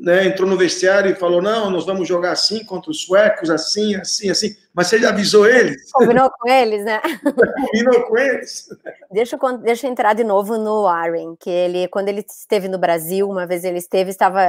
né, 0.00 0.24
entrou 0.24 0.48
no 0.48 0.56
vestiário 0.56 1.10
e 1.10 1.14
falou: 1.14 1.42
não, 1.42 1.70
nós 1.70 1.84
vamos 1.84 2.08
jogar 2.08 2.32
assim 2.32 2.64
contra 2.64 2.90
os 2.90 3.02
suecos, 3.02 3.50
assim, 3.50 3.94
assim, 3.96 4.30
assim. 4.30 4.56
Mas 4.72 4.86
você 4.86 4.98
já 4.98 5.10
avisou 5.10 5.46
eles? 5.46 5.90
Combinou 5.92 6.30
com 6.30 6.48
eles, 6.48 6.84
né? 6.84 7.00
Combinou 7.70 8.02
com 8.04 8.16
eles. 8.16 8.68
Deixa 9.12 9.36
eu, 9.40 9.58
deixa 9.58 9.86
eu 9.86 9.90
entrar 9.90 10.14
de 10.14 10.24
novo 10.24 10.56
no 10.56 10.86
Aaron, 10.86 11.36
que 11.38 11.50
ele, 11.50 11.86
quando 11.88 12.08
ele 12.08 12.24
esteve 12.26 12.66
no 12.66 12.78
Brasil, 12.78 13.28
uma 13.28 13.46
vez 13.46 13.62
ele 13.62 13.78
esteve, 13.78 14.10
estava. 14.10 14.40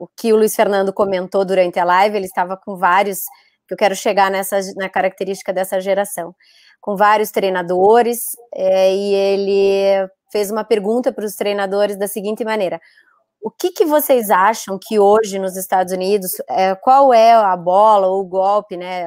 O 0.00 0.08
que 0.08 0.32
o 0.32 0.36
Luiz 0.36 0.56
Fernando 0.56 0.92
comentou 0.92 1.44
durante 1.44 1.78
a 1.78 1.84
live, 1.84 2.16
ele 2.16 2.26
estava 2.26 2.56
com 2.56 2.76
vários. 2.76 3.20
Que 3.68 3.74
eu 3.74 3.78
quero 3.78 3.94
chegar 3.94 4.28
nessa, 4.32 4.58
na 4.76 4.88
característica 4.88 5.52
dessa 5.52 5.80
geração, 5.80 6.34
com 6.80 6.96
vários 6.96 7.30
treinadores, 7.30 8.22
é, 8.52 8.92
e 8.92 9.14
ele 9.14 10.08
fez 10.32 10.50
uma 10.50 10.64
pergunta 10.64 11.12
para 11.12 11.24
os 11.24 11.36
treinadores 11.36 11.96
da 11.96 12.08
seguinte 12.08 12.44
maneira: 12.44 12.80
o 13.42 13.50
que, 13.50 13.70
que 13.70 13.86
vocês 13.86 14.30
acham 14.30 14.78
que 14.80 14.98
hoje 14.98 15.38
nos 15.38 15.56
Estados 15.56 15.92
Unidos, 15.92 16.32
é, 16.48 16.74
qual 16.74 17.12
é 17.12 17.32
a 17.32 17.56
bola 17.56 18.06
ou 18.06 18.20
o 18.20 18.26
golpe, 18.26 18.76
né, 18.76 19.04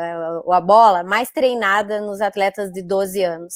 a 0.51 0.61
bola 0.61 1.03
mais 1.03 1.29
treinada 1.29 2.01
nos 2.01 2.19
atletas 2.19 2.71
de 2.71 2.81
12 2.81 3.23
anos? 3.23 3.53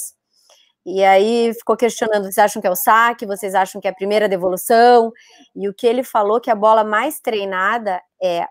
E 0.85 1.03
aí 1.03 1.53
ficou 1.53 1.75
questionando, 1.75 2.23
vocês 2.23 2.37
acham 2.37 2.61
que 2.61 2.67
é 2.67 2.71
o 2.71 2.75
saque, 2.75 3.25
vocês 3.25 3.55
acham 3.55 3.81
que 3.81 3.87
é 3.87 3.91
a 3.91 3.95
primeira 3.95 4.29
devolução? 4.29 5.11
E 5.55 5.67
o 5.67 5.73
que 5.73 5.87
ele 5.87 6.03
falou 6.03 6.39
que 6.39 6.51
a 6.51 6.55
bola 6.55 6.83
mais 6.83 7.19
treinada 7.19 8.01
é 8.21 8.45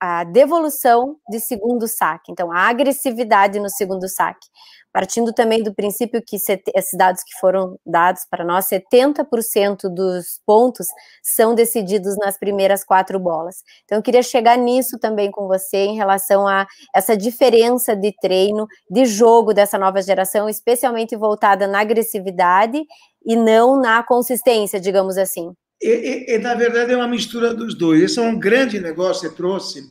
a 0.00 0.24
devolução 0.24 1.16
de 1.30 1.38
segundo 1.38 1.86
saque, 1.86 2.32
então 2.32 2.50
a 2.50 2.68
agressividade 2.68 3.60
no 3.60 3.68
segundo 3.68 4.08
saque 4.08 4.46
partindo 4.92 5.32
também 5.32 5.62
do 5.62 5.74
princípio 5.74 6.22
que 6.24 6.36
esses 6.36 6.98
dados 6.98 7.22
que 7.22 7.38
foram 7.40 7.78
dados 7.86 8.22
para 8.30 8.44
nós, 8.44 8.68
70% 8.68 9.88
dos 9.88 10.40
pontos 10.44 10.86
são 11.22 11.54
decididos 11.54 12.16
nas 12.16 12.38
primeiras 12.38 12.84
quatro 12.84 13.18
bolas. 13.18 13.56
Então, 13.84 13.98
eu 13.98 14.02
queria 14.02 14.22
chegar 14.22 14.56
nisso 14.56 14.98
também 14.98 15.30
com 15.30 15.46
você 15.46 15.78
em 15.78 15.96
relação 15.96 16.46
a 16.46 16.66
essa 16.94 17.16
diferença 17.16 17.94
de 17.94 18.12
treino, 18.20 18.66
de 18.90 19.04
jogo 19.06 19.52
dessa 19.52 19.78
nova 19.78 20.02
geração, 20.02 20.48
especialmente 20.48 21.16
voltada 21.16 21.66
na 21.66 21.80
agressividade 21.80 22.82
e 23.24 23.36
não 23.36 23.80
na 23.80 24.02
consistência, 24.02 24.80
digamos 24.80 25.16
assim. 25.16 25.52
E, 25.82 26.34
e, 26.34 26.38
na 26.38 26.54
verdade, 26.54 26.92
é 26.92 26.96
uma 26.96 27.08
mistura 27.08 27.54
dos 27.54 27.74
dois. 27.74 28.02
Esse 28.02 28.18
é 28.18 28.22
um 28.22 28.38
grande 28.38 28.78
negócio 28.78 29.30
que 29.30 29.36
trouxe. 29.36 29.82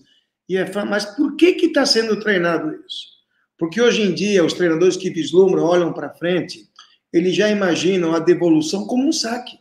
E 0.47 0.57
é, 0.57 0.65
mas 0.85 1.05
por 1.05 1.35
que 1.35 1.47
está 1.65 1.85
sendo 1.85 2.19
treinado 2.19 2.71
isso? 2.85 3.18
Porque 3.60 3.82
hoje 3.82 4.02
em 4.02 4.13
dia, 4.13 4.43
os 4.43 4.54
treinadores 4.54 4.95
que 4.95 5.10
vislumbram, 5.10 5.65
olham 5.65 5.91
para 5.91 6.13
frente, 6.13 6.69
eles 7.12 7.36
já 7.36 7.50
imaginam 7.50 8.15
a 8.15 8.19
devolução 8.19 8.88
como 8.88 9.06
um 9.06 9.12
saque. 9.12 9.60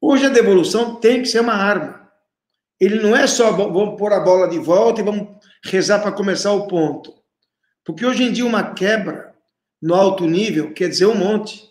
Hoje 0.00 0.24
a 0.24 0.30
devolução 0.30 0.96
tem 0.96 1.20
que 1.20 1.28
ser 1.28 1.40
uma 1.40 1.52
arma. 1.52 2.10
Ele 2.80 3.00
não 3.00 3.14
é 3.14 3.26
só 3.26 3.52
vamos 3.52 3.98
pôr 3.98 4.12
a 4.14 4.20
bola 4.20 4.48
de 4.48 4.58
volta 4.58 5.00
e 5.00 5.04
vamos 5.04 5.28
rezar 5.62 5.98
para 5.98 6.12
começar 6.12 6.52
o 6.52 6.66
ponto. 6.66 7.12
Porque 7.84 8.06
hoje 8.06 8.22
em 8.22 8.32
dia 8.32 8.46
uma 8.46 8.72
quebra 8.72 9.34
no 9.82 9.94
alto 9.94 10.26
nível 10.26 10.72
quer 10.72 10.88
dizer 10.88 11.06
um 11.06 11.16
monte, 11.16 11.62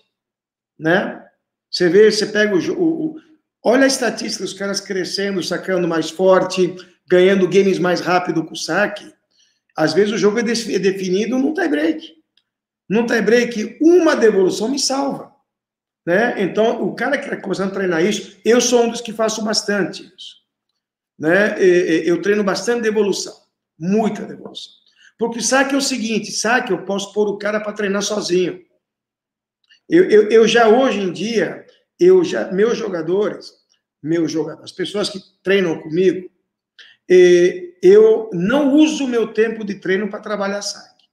né? 0.78 1.26
Você 1.72 1.90
vê, 1.90 2.12
você 2.12 2.28
pega 2.28 2.56
o, 2.56 2.60
o, 2.74 3.06
o 3.06 3.16
olha 3.64 3.86
a 3.86 3.88
estatística 3.88 4.44
dos 4.44 4.54
caras 4.54 4.80
crescendo, 4.80 5.42
sacando 5.42 5.88
mais 5.88 6.10
forte, 6.10 6.76
ganhando 7.10 7.48
games 7.48 7.80
mais 7.80 8.00
rápido 8.00 8.46
com 8.46 8.54
o 8.54 8.58
saque. 8.58 9.17
Às 9.78 9.94
vezes 9.94 10.12
o 10.12 10.18
jogo 10.18 10.40
é, 10.40 10.42
é 10.42 10.80
definido 10.80 11.38
num 11.38 11.54
tie-break. 11.54 12.16
Num 12.90 13.06
tie-break, 13.06 13.78
uma 13.80 14.16
devolução 14.16 14.70
me 14.70 14.80
salva. 14.80 15.32
Né? 16.04 16.42
Então, 16.42 16.84
o 16.84 16.96
cara 16.96 17.18
que 17.18 17.26
está 17.26 17.38
começando 17.38 17.70
a 17.70 17.74
treinar 17.76 18.04
isso, 18.04 18.40
eu 18.44 18.60
sou 18.60 18.86
um 18.86 18.90
dos 18.90 19.02
que 19.02 19.14
faço 19.14 19.44
bastante 19.44 20.02
isso. 20.18 20.38
Né? 21.20 21.62
Eu 21.62 22.22
treino 22.22 22.44
bastante 22.44 22.82
devolução, 22.82 23.36
muita 23.78 24.26
devolução. 24.26 24.74
Porque 25.18 25.42
saque 25.42 25.76
é 25.76 25.78
o 25.78 25.82
seguinte, 25.82 26.32
saque 26.32 26.72
eu 26.72 26.84
posso 26.84 27.14
pôr 27.14 27.28
o 27.28 27.38
cara 27.38 27.60
para 27.60 27.74
treinar 27.74 28.02
sozinho. 28.02 28.66
Eu, 29.90 30.10
eu, 30.10 30.30
eu, 30.30 30.48
já 30.48 30.68
hoje 30.68 31.00
em 31.00 31.12
dia, 31.12 31.66
eu 32.00 32.24
já 32.24 32.52
meus 32.52 32.78
jogadores, 32.78 33.52
meus 34.02 34.32
jogadores, 34.32 34.72
as 34.72 34.76
pessoas 34.76 35.10
que 35.10 35.20
treinam 35.44 35.82
comigo, 35.82 36.30
eu 37.10 38.30
não 38.34 38.74
uso 38.76 39.08
meu 39.08 39.34
tempo 39.34 39.64
de 39.64 39.76
treino 39.76 40.10
para 40.10 40.20
trabalhar 40.20 40.62
saque. 40.62 41.06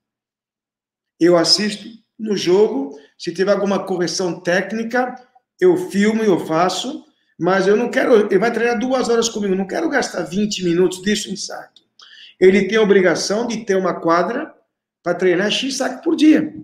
Eu 1.20 1.36
assisto 1.36 1.88
no 2.18 2.36
jogo, 2.36 2.98
se 3.18 3.32
tiver 3.32 3.52
alguma 3.52 3.84
correção 3.84 4.40
técnica, 4.40 5.14
eu 5.60 5.76
filmo 5.76 6.22
e 6.22 6.26
eu 6.26 6.38
faço, 6.46 7.04
mas 7.38 7.66
eu 7.66 7.76
não 7.76 7.90
quero. 7.90 8.26
Ele 8.26 8.38
vai 8.38 8.52
treinar 8.52 8.78
duas 8.78 9.08
horas 9.08 9.28
comigo, 9.28 9.54
não 9.54 9.66
quero 9.66 9.88
gastar 9.88 10.22
20 10.22 10.64
minutos 10.64 11.02
disso 11.02 11.30
em 11.30 11.36
saque. 11.36 11.82
Ele 12.40 12.66
tem 12.66 12.78
a 12.78 12.82
obrigação 12.82 13.46
de 13.46 13.64
ter 13.64 13.76
uma 13.76 14.00
quadra 14.00 14.54
para 15.02 15.14
treinar 15.14 15.50
X 15.50 15.76
saque 15.76 16.02
por 16.02 16.16
dia. 16.16 16.54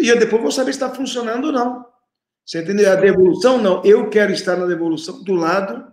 E 0.00 0.08
eu 0.08 0.18
depois 0.18 0.42
vou 0.42 0.50
saber 0.50 0.72
se 0.72 0.82
está 0.82 0.94
funcionando 0.94 1.46
ou 1.46 1.52
não. 1.52 1.86
Você 2.44 2.62
entendeu? 2.62 2.90
A 2.90 2.96
devolução, 2.96 3.58
não. 3.58 3.84
Eu 3.84 4.08
quero 4.08 4.32
estar 4.32 4.56
na 4.56 4.66
devolução 4.66 5.22
do 5.22 5.34
lado 5.34 5.86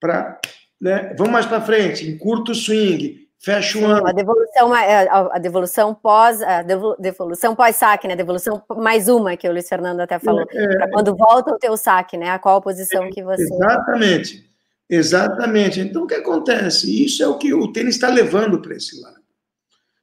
para 0.00 0.40
né? 0.80 1.14
Vamos 1.16 1.32
mais 1.32 1.46
para 1.46 1.60
frente, 1.60 2.08
em 2.08 2.18
curto 2.18 2.54
swing, 2.54 3.28
fecha 3.38 3.78
o 3.78 3.84
ano. 3.84 4.06
A 4.06 4.12
devolução, 4.12 4.76
é, 4.76 5.08
a 5.08 5.38
devolução 5.38 5.94
pós, 5.94 6.40
a 6.42 6.62
devolução 6.98 7.54
pós-saque, 7.54 8.06
né? 8.06 8.14
A 8.14 8.16
devolução 8.16 8.62
mais 8.76 9.08
uma, 9.08 9.36
que 9.36 9.48
o 9.48 9.52
Luiz 9.52 9.68
Fernando 9.68 10.00
até 10.00 10.18
falou. 10.18 10.44
É, 10.50 10.84
é, 10.84 10.88
quando 10.90 11.16
volta 11.16 11.54
o 11.54 11.58
teu 11.58 11.76
saque, 11.76 12.16
né? 12.16 12.30
A 12.30 12.38
qual 12.38 12.60
posição 12.60 13.04
é, 13.04 13.10
que 13.10 13.22
você. 13.22 13.42
Exatamente. 13.42 14.46
Exatamente. 14.88 15.80
Então, 15.80 16.04
o 16.04 16.06
que 16.06 16.14
acontece? 16.14 17.04
Isso 17.04 17.22
é 17.22 17.26
o 17.26 17.38
que 17.38 17.52
o 17.52 17.72
tênis 17.72 17.96
está 17.96 18.08
levando 18.08 18.60
para 18.60 18.76
esse 18.76 19.00
lado. 19.00 19.16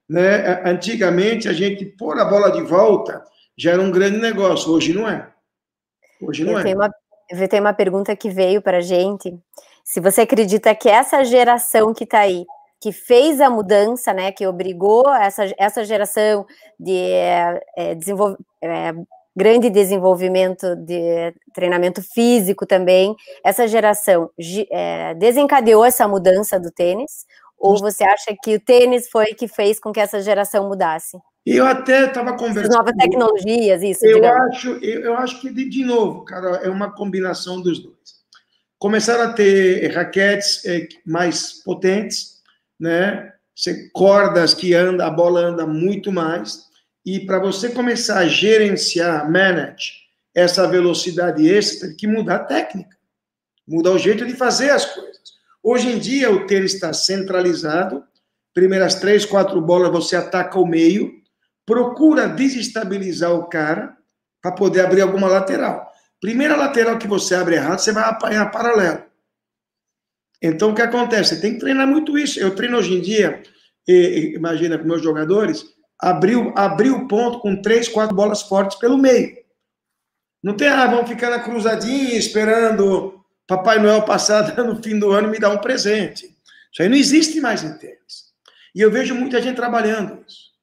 Né? 0.10 0.62
Antigamente, 0.66 1.48
a 1.48 1.54
gente 1.54 1.86
pôr 1.86 2.20
a 2.20 2.26
bola 2.26 2.52
de 2.52 2.62
volta 2.62 3.24
já 3.58 3.72
era 3.72 3.82
um 3.82 3.92
grande 3.92 4.18
negócio, 4.18 4.72
hoje 4.72 4.94
não 4.94 5.08
é. 5.08 5.32
Hoje 6.22 6.44
não 6.44 6.54
eu 6.54 6.60
é. 6.60 6.64
Tenho 6.64 6.78
uma, 6.78 6.94
eu 7.30 7.48
tenho 7.48 7.64
uma 7.64 7.74
pergunta 7.74 8.16
que 8.16 8.30
veio 8.30 8.62
para 8.62 8.78
a 8.78 8.82
gente. 8.82 9.38
Se 9.84 10.00
você 10.00 10.22
acredita 10.22 10.74
que 10.74 10.90
essa 10.90 11.24
geração 11.24 11.94
que 11.94 12.04
está 12.04 12.20
aí, 12.20 12.46
que 12.82 12.92
fez 12.92 13.40
a 13.40 13.50
mudança, 13.50 14.14
né, 14.14 14.32
que 14.32 14.46
obrigou 14.46 15.08
essa, 15.14 15.46
essa 15.58 15.84
geração 15.84 16.46
de 16.80 17.12
é, 17.78 17.96
desenvolver, 17.96 18.38
é, 18.62 18.94
grande 19.36 19.70
desenvolvimento 19.70 20.76
de 20.76 21.34
treinamento 21.54 22.02
físico 22.02 22.66
também, 22.66 23.16
essa 23.44 23.68
geração 23.68 24.30
é, 24.72 25.14
desencadeou 25.16 25.84
essa 25.84 26.08
mudança 26.08 26.60
do 26.60 26.72
tênis? 26.72 27.26
Ou 27.58 27.78
você 27.80 28.04
acha 28.04 28.36
que 28.44 28.56
o 28.56 28.60
tênis 28.60 29.10
foi 29.10 29.28
que 29.28 29.48
fez 29.48 29.80
com 29.80 29.92
que 29.92 30.00
essa 30.00 30.22
geração 30.22 30.68
mudasse? 30.68 31.18
Eu 31.46 31.66
até 31.66 32.06
estava 32.06 32.38
conversando. 32.38 32.72
As 32.72 32.76
novas 32.76 32.94
tecnologias, 32.96 33.82
isso. 33.82 34.06
Eu 34.06 34.26
acho, 34.26 34.70
eu, 34.82 35.02
eu, 35.02 35.18
acho 35.18 35.40
que 35.42 35.50
de, 35.50 35.70
de, 35.70 35.84
novo, 35.84 36.24
cara, 36.24 36.58
é 36.58 36.70
uma 36.70 36.92
combinação 36.92 37.62
dos 37.62 37.80
dois. 37.80 38.13
Começaram 38.84 39.30
a 39.30 39.32
ter 39.32 39.96
raquetes 39.96 40.66
é, 40.66 40.90
mais 41.06 41.54
potentes, 41.64 42.42
né? 42.78 43.32
cordas 43.94 44.54
que 44.54 44.74
anda, 44.74 45.08
a 45.08 45.10
bola 45.10 45.40
anda 45.40 45.66
muito 45.66 46.12
mais. 46.12 46.66
E 47.06 47.22
para 47.22 47.40
você 47.40 47.70
começar 47.70 48.18
a 48.18 48.28
gerenciar, 48.28 49.32
manage 49.32 49.94
essa 50.36 50.68
velocidade 50.68 51.50
extra, 51.50 51.88
tem 51.88 51.96
que 51.96 52.08
mudar 52.08 52.36
a 52.36 52.44
técnica, 52.44 52.98
mudar 53.66 53.92
o 53.92 53.98
jeito 53.98 54.26
de 54.26 54.34
fazer 54.34 54.72
as 54.72 54.84
coisas. 54.84 55.32
Hoje 55.64 55.88
em 55.88 55.98
dia, 55.98 56.30
o 56.30 56.46
tênis 56.46 56.74
está 56.74 56.92
centralizado, 56.92 58.04
primeiras 58.54 58.96
três, 58.96 59.26
quatro 59.26 59.62
bolas 59.62 59.94
você 59.94 60.18
ataca 60.18 60.60
o 60.60 60.68
meio, 60.68 61.10
procura 61.66 62.28
desestabilizar 62.28 63.32
o 63.32 63.46
cara 63.46 63.96
para 64.42 64.52
poder 64.52 64.82
abrir 64.82 65.00
alguma 65.00 65.30
lateral. 65.30 65.93
Primeira 66.24 66.56
lateral 66.56 66.98
que 66.98 67.06
você 67.06 67.36
abre 67.36 67.56
errado, 67.56 67.80
você 67.80 67.92
vai 67.92 68.06
apanhar 68.06 68.50
paralelo. 68.50 69.04
Então, 70.42 70.72
o 70.72 70.74
que 70.74 70.82
acontece? 70.82 71.36
Você 71.36 71.42
tem 71.42 71.56
que 71.56 71.60
treinar 71.60 71.86
muito 71.86 72.18
isso. 72.18 72.40
Eu 72.40 72.56
treino 72.56 72.78
hoje 72.78 72.94
em 72.94 73.02
dia, 73.02 73.44
imagina 73.86 74.78
com 74.78 74.86
meus 74.86 75.02
jogadores, 75.02 75.66
abriu, 76.00 76.54
abriu 76.56 76.96
o 76.96 77.08
ponto 77.10 77.40
com 77.40 77.62
três, 77.62 77.90
quatro 77.90 78.16
bolas 78.16 78.42
fortes 78.42 78.80
pelo 78.80 78.98
meio. 78.98 79.36
Não 80.42 80.56
tem, 80.56 80.70
ah, 80.70 80.88
vamos 80.88 81.10
ficar 81.10 81.30
na 81.30 81.42
cruzadinha 81.42 82.18
esperando 82.18 83.22
Papai 83.46 83.80
Noel 83.80 84.06
passar 84.06 84.56
no 84.64 84.82
fim 84.82 84.98
do 84.98 85.12
ano 85.12 85.28
e 85.28 85.32
me 85.32 85.40
dar 85.40 85.50
um 85.50 85.58
presente. 85.58 86.34
Isso 86.72 86.82
aí 86.82 86.88
não 86.88 86.96
existe 86.96 87.42
mais 87.42 87.66
em 87.66 87.78
tênis. 87.78 88.32
E 88.74 88.80
eu 88.80 88.90
vejo 88.90 89.14
muita 89.14 89.42
gente 89.42 89.58
trabalhando 89.58 90.24
isso. 90.26 90.54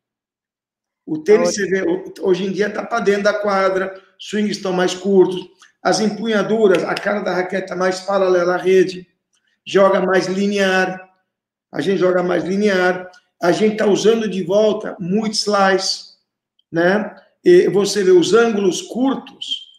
O 1.04 1.18
tênis, 1.18 1.54
você 1.54 1.66
vê, 1.66 1.84
hoje 2.22 2.44
em 2.44 2.50
dia 2.50 2.68
está 2.68 2.82
para 2.82 3.00
dentro 3.00 3.24
da 3.24 3.34
quadra, 3.34 3.99
swings 4.20 4.56
estão 4.56 4.72
mais 4.72 4.94
curtos, 4.94 5.48
as 5.82 5.98
empunhaduras, 5.98 6.84
a 6.84 6.94
cara 6.94 7.20
da 7.20 7.34
raquete 7.34 7.64
está 7.64 7.74
mais 7.74 8.00
paralela 8.00 8.54
à 8.54 8.58
rede, 8.58 9.08
joga 9.66 10.00
mais 10.00 10.26
linear, 10.26 11.08
a 11.72 11.80
gente 11.80 11.98
joga 11.98 12.22
mais 12.22 12.44
linear, 12.44 13.10
a 13.42 13.50
gente 13.50 13.72
está 13.72 13.86
usando 13.86 14.28
de 14.28 14.42
volta 14.42 14.94
muito 15.00 15.34
slice, 15.34 16.16
né? 16.70 17.16
E 17.42 17.68
você 17.68 18.04
vê 18.04 18.10
os 18.10 18.34
ângulos 18.34 18.82
curtos, 18.82 19.70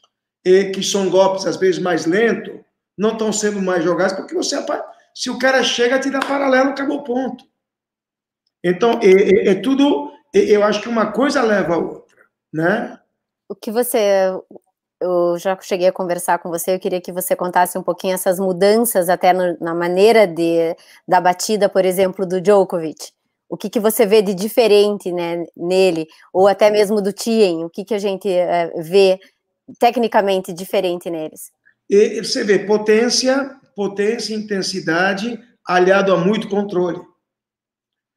que 0.43 0.81
são 0.81 1.09
golpes 1.09 1.45
às 1.45 1.57
vezes 1.57 1.79
mais 1.79 2.07
lentos, 2.07 2.59
não 2.97 3.11
estão 3.11 3.31
sendo 3.31 3.61
mais 3.61 3.83
jogados 3.83 4.15
porque 4.15 4.33
você 4.33 4.57
se 5.13 5.29
o 5.29 5.37
cara 5.37 5.63
chega 5.63 5.99
te 5.99 6.09
dá 6.09 6.19
paralelo 6.19 6.69
acabou 6.69 6.97
o 6.97 7.03
ponto. 7.03 7.45
Então 8.63 8.99
é, 9.03 9.09
é, 9.09 9.47
é 9.49 9.55
tudo, 9.55 10.11
é, 10.33 10.39
eu 10.39 10.63
acho 10.63 10.81
que 10.81 10.89
uma 10.89 11.11
coisa 11.11 11.41
leva 11.41 11.75
a 11.75 11.77
outra, 11.77 12.17
né? 12.51 12.99
O 13.51 13.55
que 13.55 13.71
você 13.71 14.31
eu 15.01 15.35
já 15.37 15.59
cheguei 15.59 15.87
a 15.87 15.91
conversar 15.91 16.37
com 16.37 16.49
você, 16.49 16.75
eu 16.75 16.79
queria 16.79 17.01
que 17.01 17.11
você 17.11 17.35
contasse 17.35 17.75
um 17.75 17.81
pouquinho 17.81 18.13
essas 18.13 18.39
mudanças 18.39 19.09
até 19.09 19.33
no, 19.33 19.57
na 19.59 19.73
maneira 19.73 20.27
de, 20.27 20.75
da 21.07 21.19
batida, 21.19 21.67
por 21.67 21.83
exemplo, 21.83 22.25
do 22.25 22.39
Djokovic 22.39 23.11
o 23.51 23.57
que, 23.57 23.69
que 23.69 23.81
você 23.81 24.05
vê 24.05 24.21
de 24.21 24.33
diferente 24.33 25.11
né, 25.11 25.43
nele, 25.57 26.07
ou 26.31 26.47
até 26.47 26.71
mesmo 26.71 27.01
do 27.01 27.11
Tien, 27.11 27.65
o 27.65 27.69
que, 27.69 27.83
que 27.83 27.93
a 27.93 27.99
gente 27.99 28.29
é, 28.29 28.71
vê 28.77 29.19
tecnicamente 29.77 30.53
diferente 30.53 31.09
neles? 31.09 31.51
E 31.89 32.23
você 32.23 32.45
vê 32.45 32.59
potência, 32.59 33.59
potência, 33.75 34.33
intensidade, 34.33 35.37
aliado 35.67 36.13
a 36.13 36.17
muito 36.17 36.47
controle. 36.47 37.01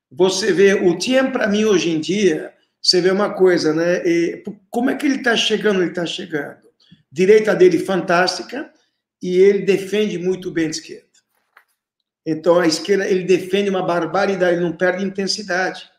Você 0.09 0.53
vê 0.53 0.75
o 0.75 0.97
Tien, 0.97 1.33
para 1.33 1.49
mim, 1.49 1.65
hoje 1.65 1.91
em 1.91 1.99
dia, 1.99 2.54
você 2.85 3.01
vê 3.01 3.11
uma 3.11 3.33
coisa, 3.33 3.73
né? 3.73 4.07
E 4.07 4.45
como 4.69 4.91
é 4.91 4.95
que 4.95 5.07
ele 5.07 5.17
está 5.17 5.35
chegando? 5.35 5.81
Ele 5.81 5.89
está 5.89 6.05
chegando. 6.05 6.59
Direita 7.11 7.55
dele 7.55 7.79
fantástica 7.79 8.71
e 9.23 9.39
ele 9.39 9.61
defende 9.61 10.19
muito 10.19 10.51
bem 10.51 10.69
de 10.69 10.77
esquerda. 10.77 11.07
Então, 12.27 12.61
a 12.61 12.67
esquerda, 12.67 13.09
ele 13.09 13.25
defende 13.25 13.71
uma 13.71 13.83
barbaridade, 13.83 14.57
ele 14.57 14.65
não 14.65 14.77
perde 14.77 15.03
intensidade. 15.03 15.91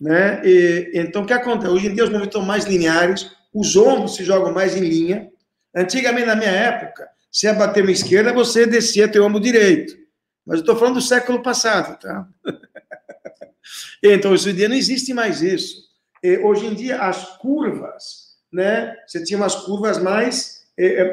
Né? 0.00 0.40
E, 0.44 0.90
então, 0.94 1.22
o 1.22 1.26
que 1.26 1.32
acontece? 1.32 1.72
Hoje 1.72 1.86
em 1.86 1.94
dia, 1.94 2.02
os 2.02 2.10
movimentos 2.10 2.34
estão 2.34 2.42
mais 2.42 2.64
lineares, 2.64 3.30
os 3.54 3.76
ombros 3.76 4.16
se 4.16 4.24
jogam 4.24 4.52
mais 4.52 4.76
em 4.76 4.80
linha. 4.80 5.30
Antigamente, 5.72 6.26
na 6.26 6.34
minha 6.34 6.50
época, 6.50 7.08
se 7.30 7.46
ia 7.46 7.54
bater 7.54 7.84
uma 7.84 7.92
esquerda, 7.92 8.32
você 8.32 8.66
descia 8.66 9.06
teu 9.06 9.24
ombro 9.24 9.40
direito. 9.40 9.96
Mas 10.44 10.56
eu 10.56 10.60
estou 10.62 10.76
falando 10.76 10.94
do 10.94 11.00
século 11.00 11.42
passado, 11.42 11.96
tá? 12.00 12.26
então, 14.02 14.32
hoje 14.32 14.50
em 14.50 14.54
dia 14.54 14.68
não 14.68 14.76
existe 14.76 15.14
mais 15.14 15.42
isso. 15.42 15.87
E, 16.22 16.38
hoje 16.38 16.66
em 16.66 16.74
dia, 16.74 17.00
as 17.00 17.36
curvas, 17.38 18.36
né? 18.52 18.94
Você 19.06 19.22
tinha 19.24 19.38
umas 19.38 19.54
curvas 19.54 19.98
mais... 19.98 20.58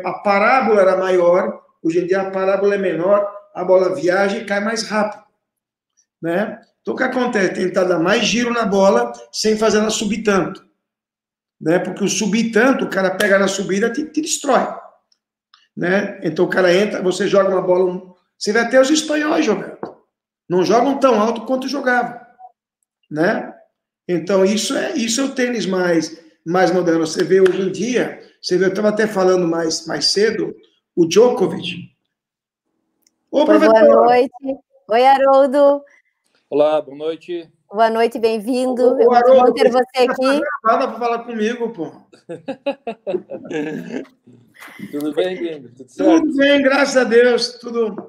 A 0.04 0.14
parábola 0.14 0.82
era 0.82 0.98
maior, 0.98 1.60
hoje 1.82 2.00
em 2.00 2.06
dia 2.06 2.22
a 2.22 2.30
parábola 2.30 2.76
é 2.76 2.78
menor, 2.78 3.28
a 3.56 3.64
bola 3.64 3.96
viaja 3.96 4.38
e 4.38 4.46
cai 4.46 4.60
mais 4.60 4.84
rápido. 4.84 5.24
Né? 6.22 6.62
Então, 6.82 6.94
o 6.94 6.98
que 6.98 7.04
acontece? 7.04 7.54
Tentar 7.54 7.86
dar 7.86 8.00
mais 8.00 8.26
giro 8.26 8.54
na 8.54 8.66
bola 8.66 9.12
sem 9.32 9.58
fazer 9.58 9.80
ela 9.80 9.90
subir 9.90 10.22
tanto. 10.22 10.64
Né? 11.60 11.80
Porque 11.80 12.04
o 12.04 12.08
subir 12.08 12.52
tanto, 12.52 12.86
o 12.86 12.90
cara 12.90 13.16
pega 13.16 13.40
na 13.40 13.48
subida 13.48 13.88
e 13.88 13.94
te, 13.94 14.06
te 14.06 14.22
destrói. 14.22 14.68
Né? 15.76 16.20
Então, 16.22 16.46
o 16.46 16.50
cara 16.50 16.74
entra, 16.74 17.02
você 17.02 17.28
joga 17.28 17.50
uma 17.50 17.62
bola. 17.62 18.02
Você 18.38 18.52
vê 18.52 18.60
até 18.60 18.80
os 18.80 18.90
espanhóis 18.90 19.46
jogando. 19.46 19.80
Não 20.48 20.64
jogam 20.64 21.00
tão 21.00 21.20
alto 21.20 21.46
quanto 21.46 21.68
jogavam. 21.68 22.20
Né? 23.10 23.55
Então, 24.08 24.46
isso 24.46 24.76
é, 24.76 24.94
isso 24.94 25.22
é 25.22 25.24
o 25.24 25.34
tênis 25.34 25.66
mais, 25.66 26.22
mais 26.46 26.72
moderno. 26.72 27.06
Você 27.06 27.24
vê 27.24 27.42
hoje 27.42 27.62
em 27.62 27.72
dia, 27.72 28.22
você 28.42 28.58
vê, 28.58 28.66
eu 28.66 28.70
estava 28.70 28.90
até 28.90 29.08
falando 29.08 29.48
mais, 29.48 29.88
mais 29.88 30.12
cedo, 30.12 30.56
o 30.96 31.06
Djokovic, 31.06 31.90
Ô, 33.32 33.46
professor. 33.46 33.74
Boa 33.74 34.06
noite. 34.06 34.32
Oi, 34.88 35.06
Haroldo. 35.06 35.84
Olá, 36.50 36.82
boa 36.82 36.98
noite. 36.98 37.52
Boa 37.68 37.90
noite, 37.90 38.18
bem-vindo. 38.18 38.82
Eu 39.02 39.10
vou 39.10 39.54
ter 39.54 39.70
você 39.70 40.08
aqui. 40.08 40.42
Nada 40.64 40.88
para 40.88 41.00
falar 41.00 41.26
comigo, 41.26 41.74
pô. 41.74 41.92
tudo 44.92 45.14
bem, 45.14 45.36
Guilherme? 45.36 45.68
Tudo, 45.70 45.90
tudo 45.98 46.38
bem, 46.38 46.62
graças 46.62 46.96
a 46.96 47.04
Deus. 47.04 47.58
Tudo 47.60 48.08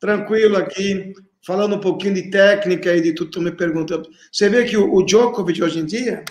tranquilo 0.00 0.56
aqui. 0.56 1.12
Falando 1.44 1.76
um 1.76 1.80
pouquinho 1.80 2.14
de 2.14 2.30
técnica 2.30 2.94
e 2.94 3.00
de 3.00 3.14
tudo 3.14 3.30
tu 3.30 3.40
me 3.40 3.50
perguntando. 3.50 4.08
Você 4.30 4.48
vê 4.48 4.64
que 4.64 4.76
o, 4.76 4.94
o 4.94 5.04
Djokovic, 5.04 5.62
hoje 5.62 5.78
em 5.78 5.86
dia, 5.86 6.24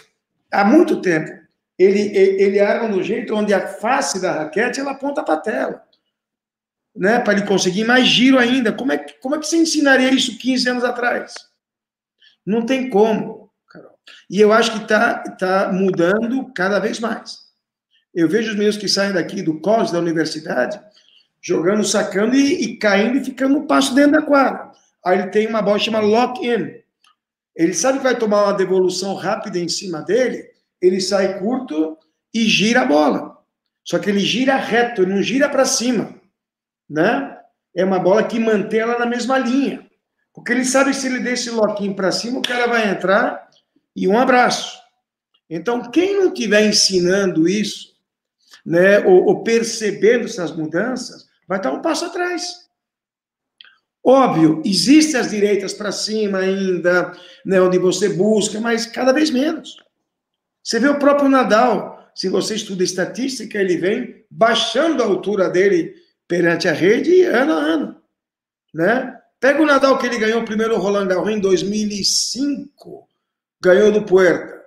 há 0.52 0.64
muito 0.64 1.02
tempo, 1.02 1.32
ele, 1.78 2.16
ele, 2.16 2.42
ele 2.44 2.60
arma 2.60 2.88
no 2.88 3.02
jeito 3.02 3.34
onde 3.36 3.54
a 3.54 3.68
face 3.68 4.22
da 4.22 4.32
raquete 4.32 4.80
ela 4.80 4.92
aponta 4.92 5.24
para 5.24 5.36
a 5.36 5.42
tela 5.42 5.90
né, 7.00 7.20
para 7.20 7.34
ele 7.34 7.48
conseguir 7.48 7.86
mais 7.86 8.08
giro 8.08 8.38
ainda. 8.38 8.74
Como 8.74 8.92
é, 8.92 8.98
que, 8.98 9.14
como 9.20 9.36
é 9.36 9.40
que 9.40 9.48
você 9.48 9.58
ensinaria 9.58 10.14
isso 10.14 10.38
15 10.38 10.70
anos 10.70 10.84
atrás? 10.84 11.34
Não 12.46 12.66
tem 12.66 12.90
como, 12.90 13.50
Carol. 13.70 13.94
E 14.30 14.42
eu 14.42 14.52
acho 14.52 14.74
que 14.74 14.84
está 14.84 15.20
tá 15.36 15.72
mudando 15.72 16.52
cada 16.54 16.78
vez 16.80 17.00
mais. 17.00 17.48
Eu 18.14 18.28
vejo 18.28 18.50
os 18.50 18.56
meninos 18.56 18.78
que 18.78 18.90
saem 18.90 19.14
daqui 19.14 19.42
do 19.42 19.62
COS 19.62 19.92
da 19.92 20.00
universidade 20.00 20.80
jogando, 21.42 21.86
sacando 21.86 22.36
e, 22.36 22.64
e 22.64 22.78
caindo 22.78 23.18
e 23.18 23.24
ficando 23.24 23.60
no 23.60 23.68
passo 23.68 23.96
dentro 23.96 24.14
da 24.14 24.22
quadra. 24.22 24.72
Aí 25.10 25.20
ele 25.20 25.30
tem 25.30 25.48
uma 25.48 25.62
bola 25.62 25.80
chamada 25.80 26.06
lock-in. 26.06 26.80
Ele 27.56 27.74
sabe 27.74 27.98
que 27.98 28.04
vai 28.04 28.18
tomar 28.18 28.44
uma 28.46 28.54
devolução 28.54 29.16
rápida 29.16 29.60
em 29.60 29.68
cima 29.68 30.02
dele, 30.02 30.46
ele 30.82 31.02
sai 31.02 31.40
curto 31.40 31.98
e 32.34 32.46
gira 32.46 32.82
a 32.82 32.86
bola. 32.86 33.38
Só 33.84 34.00
que 34.00 34.10
ele 34.10 34.20
gira 34.20 34.56
reto, 34.56 35.02
ele 35.02 35.14
não 35.14 35.22
gira 35.22 35.50
para 35.50 35.66
cima 35.66 36.20
né? 36.90 37.38
É 37.76 37.86
uma 37.86 38.00
bola 38.00 38.24
que 38.24 38.40
mantém 38.40 38.80
ela 38.80 38.98
na 38.98 39.06
mesma 39.06 39.38
linha. 39.38 39.88
Porque 40.34 40.52
ele 40.52 40.66
sabe 40.66 40.92
que 40.92 40.98
se 40.98 41.08
ele 41.08 41.20
der 41.20 41.34
esse 41.34 41.52
loquinho 41.52 41.96
para 41.96 42.12
cima, 42.12 42.40
o 42.40 42.42
cara 42.42 42.68
vai 42.68 42.90
entrar 42.90 43.48
e 43.96 44.08
um 44.08 44.18
abraço. 44.18 44.80
Então, 45.50 45.90
quem 45.92 46.16
não 46.18 46.28
estiver 46.28 46.66
ensinando 46.66 47.48
isso, 47.48 47.96
né, 48.66 49.00
ou, 49.06 49.26
ou 49.26 49.44
percebendo 49.44 50.26
essas 50.26 50.52
mudanças, 50.52 51.28
vai 51.48 51.58
estar 51.58 51.72
um 51.72 51.82
passo 51.82 52.06
atrás. 52.06 52.69
Óbvio, 54.04 54.62
existem 54.66 55.20
as 55.20 55.30
direitas 55.30 55.74
para 55.74 55.92
cima 55.92 56.40
ainda, 56.40 57.14
né, 57.46 57.62
onde 57.62 57.78
você 57.78 58.10
busca, 58.10 58.60
mas 58.60 58.86
cada 58.86 59.12
vez 59.12 59.30
menos. 59.30 59.78
Você 60.64 60.80
vê 60.80 60.88
o 60.88 61.00
próprio 61.00 61.30
Nadal, 61.30 62.10
se 62.16 62.30
você 62.30 62.56
estuda 62.56 62.84
estatística, 62.84 63.58
ele 63.58 63.78
vem 63.78 64.26
baixando 64.30 65.04
a 65.04 65.06
altura 65.06 65.50
dele 65.50 65.96
perante 66.28 66.68
a 66.68 66.74
rede 66.74 67.24
ano 67.24 67.54
a 67.54 67.56
ano. 67.56 68.02
Né? 68.74 69.20
Pega 69.40 69.62
o 69.62 69.66
Nadal 69.66 69.98
que 69.98 70.06
ele 70.06 70.18
ganhou 70.18 70.42
o 70.42 70.46
primeiro 70.46 70.78
Roland 70.78 71.08
Garros 71.08 71.30
em 71.30 71.40
2005, 71.40 73.08
ganhou 73.62 73.92
do 73.92 74.04
Puerta. 74.04 74.60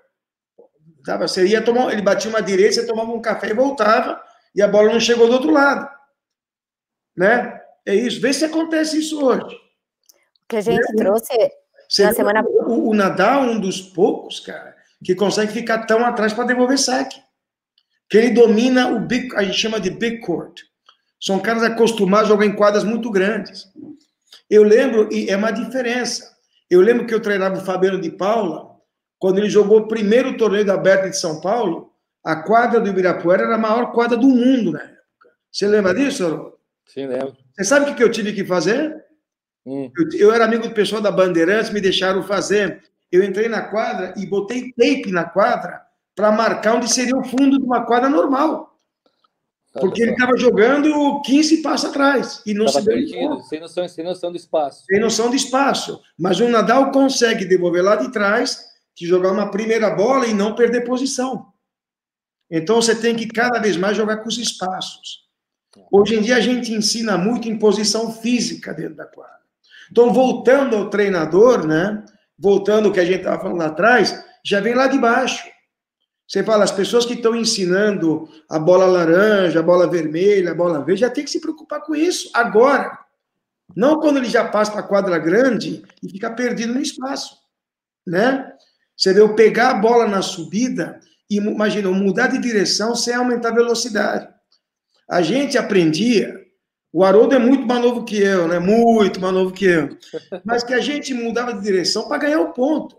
Tava, 1.05 1.27
você 1.27 1.47
ia 1.47 1.63
tomar, 1.63 1.93
ele 1.93 2.03
batia 2.03 2.31
uma 2.31 2.41
direita, 2.41 2.75
você 2.75 2.87
tomava 2.87 3.11
um 3.11 3.21
café 3.21 3.51
e 3.51 3.55
voltava, 3.55 4.23
e 4.55 4.63
a 4.63 4.69
bola 4.69 4.93
não 4.93 5.01
chegou 5.01 5.27
do 5.27 5.35
outro 5.35 5.51
lado. 5.51 5.89
Né? 7.17 7.61
É 7.87 7.95
isso. 7.95 8.21
Vê 8.21 8.33
se 8.33 8.45
acontece 8.45 8.99
isso 8.99 9.25
hoje. 9.25 9.55
O 9.55 10.49
que 10.49 10.57
a 10.57 10.61
gente 10.61 10.81
é, 10.81 10.97
trouxe 10.97 11.33
você 11.89 12.05
na 12.05 12.13
semana. 12.13 12.43
O, 12.43 12.91
o 12.91 12.95
Nadal 12.95 13.45
é 13.45 13.51
um 13.51 13.61
dos 13.61 13.81
poucos, 13.81 14.41
cara, 14.41 14.75
que 15.05 15.15
consegue 15.15 15.53
ficar 15.53 15.85
tão 15.87 16.05
atrás 16.05 16.33
para 16.33 16.45
devolver 16.45 16.79
saque. 16.79 17.21
Que 18.09 18.19
ele 18.19 18.31
domina 18.31 18.93
o 18.93 19.01
big, 19.01 19.35
a 19.37 19.43
gente 19.43 19.59
chama 19.59 19.81
de 19.81 19.91
big 19.91 20.19
court. 20.19 20.61
São 21.21 21.39
caras 21.39 21.63
acostumados 21.63 22.31
a 22.31 22.35
jogar 22.35 22.47
em 22.47 22.57
quadras 22.57 22.85
muito 22.85 23.11
grandes. 23.11 23.67
Eu 24.49 24.63
lembro, 24.63 25.09
e 25.13 25.31
é 25.31 25.37
uma 25.37 25.51
diferença. 25.51 26.37
Eu 26.69 26.81
lembro 26.81 27.07
que 27.07 27.15
eu 27.15 27.21
treinava 27.21 27.59
o 27.59 27.65
Fabiano 27.65 28.01
de 28.01 28.11
Paula, 28.11 28.77
quando 29.19 29.39
ele 29.39 29.49
jogou 29.49 29.81
o 29.81 29.89
primeiro 29.89 30.37
torneio 30.37 30.65
da 30.65 30.75
Aberta 30.75 31.09
de 31.09 31.17
São 31.17 31.41
Paulo, 31.41 31.93
a 32.25 32.37
quadra 32.37 32.81
do 32.81 32.89
Ibirapuera 32.89 33.45
era 33.45 33.55
a 33.55 33.59
maior 33.59 33.93
quadra 33.93 34.17
do 34.17 34.27
mundo 34.27 34.73
na 34.73 34.81
época. 34.81 35.31
Você 35.51 35.67
lembra 35.67 35.95
disso, 35.95 36.25
Haroldo? 36.25 36.59
Sim, 36.87 37.07
lembro. 37.07 37.42
Você 37.63 37.69
sabe 37.69 37.93
o 37.93 37.95
que 37.95 38.03
eu 38.03 38.11
tive 38.11 38.33
que 38.33 38.45
fazer? 38.45 39.05
Hum. 39.65 39.89
Eu, 39.97 40.19
eu, 40.19 40.33
era 40.33 40.45
amigo 40.45 40.65
do 40.65 40.75
pessoal 40.75 41.01
da 41.01 41.13
Bandeirantes, 41.13 41.71
me 41.71 41.81
deixaram 41.81 42.21
fazer. 42.25 42.83
Eu 43.11 43.23
entrei 43.23 43.49
na 43.49 43.63
quadra 43.63 44.13
e 44.17 44.27
botei 44.27 44.73
tape 44.73 45.13
na 45.13 45.25
quadra 45.25 45.81
para 46.13 46.33
marcar 46.33 46.75
onde 46.75 46.93
seria 46.93 47.17
o 47.17 47.23
fundo 47.23 47.61
de 47.61 47.65
uma 47.65 47.87
quadra 47.87 48.09
normal. 48.09 48.77
Porque 49.73 50.03
ele 50.03 50.11
estava 50.11 50.37
jogando 50.37 51.23
15 51.23 51.63
passos 51.63 51.91
atrás. 51.91 52.43
E 52.45 52.53
não 52.53 52.67
se 52.67 52.85
perdido, 52.85 53.41
sem 53.45 53.61
noção, 53.61 53.89
sem 53.89 54.05
noção 54.05 54.31
do 54.33 54.37
espaço. 54.37 54.85
Sem 54.85 55.01
noção 55.01 55.31
de 55.31 55.37
espaço. 55.37 56.01
Mas 56.19 56.41
o 56.41 56.49
Nadal 56.49 56.91
consegue 56.91 57.45
devolver 57.45 57.83
lá 57.83 57.95
de 57.95 58.11
trás, 58.11 58.59
que 58.95 59.07
jogar 59.07 59.31
uma 59.31 59.53
primeira 59.53 59.89
bola 59.89 60.27
e 60.27 60.35
não 60.35 60.57
perder 60.57 60.85
posição. 60.85 61.47
Então 62.51 62.83
você 62.83 62.95
tem 62.95 63.15
que 63.15 63.29
cada 63.29 63.61
vez 63.61 63.77
mais 63.77 63.97
jogar 63.97 64.19
com 64.19 64.29
os 64.29 64.37
espaços. 64.37 65.23
Hoje 65.91 66.17
em 66.17 66.23
dia 66.23 66.37
a 66.37 66.41
gente 66.41 66.73
ensina 66.73 67.17
muito 67.17 67.49
em 67.49 67.59
posição 67.59 68.13
física 68.13 68.75
dentro 68.75 68.97
da 68.97 69.07
quadra. 69.07 69.41
Então, 69.91 70.13
voltando 70.13 70.77
ao 70.77 70.91
treinador, 70.91 71.67
né? 71.67 72.05
Voltando 72.39 72.87
ao 72.87 72.93
que 72.93 73.01
a 73.01 73.05
gente 73.05 73.19
estava 73.19 73.41
falando 73.41 73.59
lá 73.59 73.67
atrás, 73.67 74.25
já 74.45 74.61
vem 74.61 74.75
lá 74.75 74.87
de 74.87 74.99
baixo. 74.99 75.47
Você 76.27 76.43
fala, 76.43 76.65
as 76.65 76.73
pessoas 76.73 77.05
que 77.05 77.13
estão 77.13 77.37
ensinando 77.37 78.29
a 78.49 78.59
bola 78.59 78.87
laranja, 78.87 79.61
a 79.61 79.63
bola 79.63 79.87
vermelha, 79.87 80.53
a 80.53 80.55
bola 80.55 80.83
verde, 80.83 81.03
já 81.03 81.11
tem 81.11 81.25
que 81.25 81.31
se 81.31 81.41
preocupar 81.41 81.83
com 81.83 81.95
isso 81.95 82.31
agora. 82.33 82.99
Não 83.77 84.01
quando 84.01 84.17
ele 84.19 84.29
já 84.29 84.49
passa 84.49 84.71
para 84.71 84.81
a 84.81 84.87
quadra 84.87 85.19
grande 85.19 85.83
e 86.03 86.09
fica 86.09 86.31
perdido 86.31 86.73
no 86.73 86.81
espaço, 86.81 87.37
né? 88.07 88.51
Você 88.97 89.13
vê 89.13 89.21
eu 89.21 89.35
pegar 89.35 89.71
a 89.71 89.75
bola 89.75 90.07
na 90.07 90.23
subida 90.23 91.01
e 91.31 91.37
imagina, 91.37 91.91
mudar 91.91 92.29
de 92.29 92.39
direção 92.39 92.95
sem 92.95 93.15
aumentar 93.15 93.51
a 93.51 93.55
velocidade. 93.55 94.29
A 95.13 95.21
gente 95.21 95.59
aprendia, 95.59 96.41
o 96.91 97.05
Haroldo 97.05 97.35
é 97.35 97.39
muito 97.39 97.67
mais 97.67 97.83
novo 97.83 98.03
que 98.03 98.19
eu, 98.19 98.49
né? 98.49 98.59
Muito 98.59 99.21
mais 99.21 99.35
novo 99.35 99.53
que 99.53 99.67
eu. 99.67 99.91
Mas 100.43 100.65
que 100.65 100.73
a 100.73 100.81
gente 100.81 101.13
mudava 101.13 101.53
de 101.53 101.61
direção 101.61 102.09
para 102.09 102.17
ganhar 102.17 102.41
o 102.41 102.55
ponto. 102.55 102.97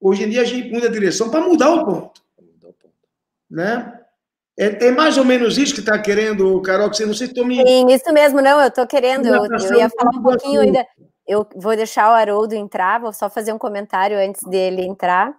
Hoje 0.00 0.24
em 0.24 0.30
dia 0.30 0.40
a 0.40 0.44
gente 0.44 0.72
muda 0.72 0.86
a 0.86 0.90
direção 0.90 1.28
para 1.28 1.42
mudar 1.42 1.68
o 1.68 1.84
ponto. 1.84 2.22
Né? 3.50 3.92
É, 4.58 4.86
é, 4.86 4.90
mais 4.90 5.18
ou 5.18 5.24
menos 5.26 5.58
isso 5.58 5.74
que 5.74 5.80
está 5.80 5.98
querendo, 5.98 6.62
Carol, 6.62 6.88
que 6.88 6.96
você 6.96 7.04
não 7.04 7.12
sei 7.12 7.26
se 7.26 7.44
me... 7.44 7.56
Sim, 7.56 7.88
isso 7.90 8.10
mesmo, 8.10 8.40
não, 8.40 8.58
eu 8.58 8.68
estou 8.68 8.86
querendo, 8.86 9.26
eu, 9.26 9.44
eu, 9.44 9.78
ia 9.78 9.90
falar 9.90 10.16
um 10.16 10.22
pouquinho 10.22 10.62
ainda, 10.62 10.86
eu 11.26 11.46
vou 11.56 11.76
deixar 11.76 12.10
o 12.10 12.14
Haroldo 12.14 12.54
entrar, 12.54 13.00
vou 13.00 13.12
só 13.12 13.28
fazer 13.28 13.52
um 13.52 13.58
comentário 13.58 14.18
antes 14.18 14.42
dele 14.44 14.82
entrar, 14.82 15.34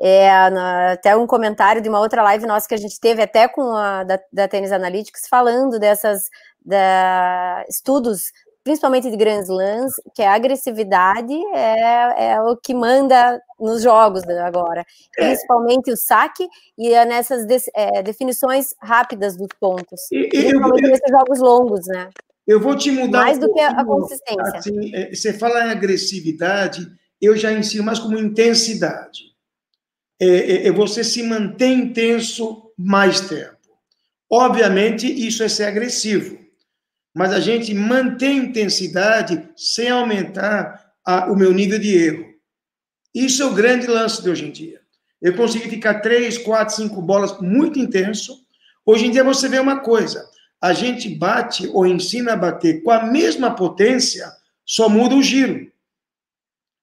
é, 0.00 0.50
na, 0.50 0.92
até 0.92 1.14
um 1.14 1.26
comentário 1.26 1.82
de 1.82 1.88
uma 1.88 2.00
outra 2.00 2.22
live 2.22 2.46
nossa 2.46 2.66
que 2.66 2.74
a 2.74 2.78
gente 2.78 2.98
teve 2.98 3.22
até 3.22 3.46
com 3.46 3.72
a 3.76 4.02
da, 4.02 4.18
da 4.32 4.48
Tennis 4.48 4.72
Analytics 4.72 5.28
falando 5.28 5.78
dessas 5.78 6.22
da, 6.64 7.64
estudos, 7.68 8.32
principalmente 8.64 9.10
de 9.10 9.16
Grand 9.16 9.42
Slams, 9.42 9.92
que 10.14 10.22
a 10.22 10.32
agressividade 10.32 11.34
é, 11.54 12.32
é 12.32 12.40
o 12.40 12.56
que 12.56 12.72
manda 12.72 13.40
nos 13.58 13.82
jogos 13.82 14.22
agora, 14.28 14.84
é. 15.18 15.26
principalmente 15.26 15.90
o 15.90 15.96
saque 15.96 16.48
e 16.78 16.94
é 16.94 17.04
nessas 17.04 17.44
de, 17.44 17.58
é, 17.74 18.02
definições 18.02 18.74
rápidas 18.80 19.36
dos 19.36 19.48
pontos, 19.60 20.00
e, 20.10 20.28
principalmente 20.28 20.84
eu, 20.84 20.90
nesses 20.90 21.10
jogos 21.10 21.40
longos, 21.40 21.86
né? 21.86 22.08
Eu 22.46 22.58
vou 22.58 22.74
te 22.74 22.90
mudar 22.90 23.24
mais 23.24 23.36
um 23.36 23.42
do 23.42 23.52
que 23.52 23.60
a 23.60 23.84
consistência. 23.84 24.58
Assim, 24.58 24.94
é, 24.94 25.14
você 25.14 25.32
fala 25.32 25.66
em 25.66 25.70
agressividade, 25.70 26.86
eu 27.20 27.36
já 27.36 27.52
ensino 27.52 27.84
mais 27.84 27.98
como 27.98 28.18
intensidade 28.18 29.29
é, 30.20 30.26
é, 30.26 30.66
é 30.68 30.72
você 30.72 31.02
se 31.02 31.22
manter 31.22 31.68
intenso 31.68 32.70
mais 32.76 33.20
tempo. 33.20 33.56
Obviamente, 34.30 35.06
isso 35.06 35.42
é 35.42 35.48
ser 35.48 35.64
agressivo, 35.64 36.38
mas 37.14 37.32
a 37.32 37.40
gente 37.40 37.74
mantém 37.74 38.38
intensidade 38.38 39.48
sem 39.56 39.88
aumentar 39.88 40.92
a, 41.04 41.32
o 41.32 41.36
meu 41.36 41.52
nível 41.52 41.78
de 41.78 41.96
erro. 41.96 42.26
Isso 43.14 43.42
é 43.42 43.46
o 43.46 43.54
grande 43.54 43.86
lance 43.86 44.22
de 44.22 44.30
hoje 44.30 44.46
em 44.46 44.52
dia. 44.52 44.80
Eu 45.20 45.34
consegui 45.34 45.68
ficar 45.68 46.00
três, 46.00 46.38
quatro, 46.38 46.76
cinco 46.76 47.02
bolas 47.02 47.38
muito 47.40 47.78
intenso. 47.78 48.46
Hoje 48.86 49.06
em 49.06 49.10
dia 49.10 49.24
você 49.24 49.48
vê 49.48 49.58
uma 49.58 49.80
coisa: 49.80 50.24
a 50.60 50.72
gente 50.72 51.08
bate 51.08 51.66
ou 51.68 51.86
ensina 51.86 52.34
a 52.34 52.36
bater 52.36 52.82
com 52.82 52.90
a 52.90 53.04
mesma 53.04 53.54
potência, 53.54 54.30
só 54.64 54.88
muda 54.88 55.16
o 55.16 55.22
giro. 55.22 55.70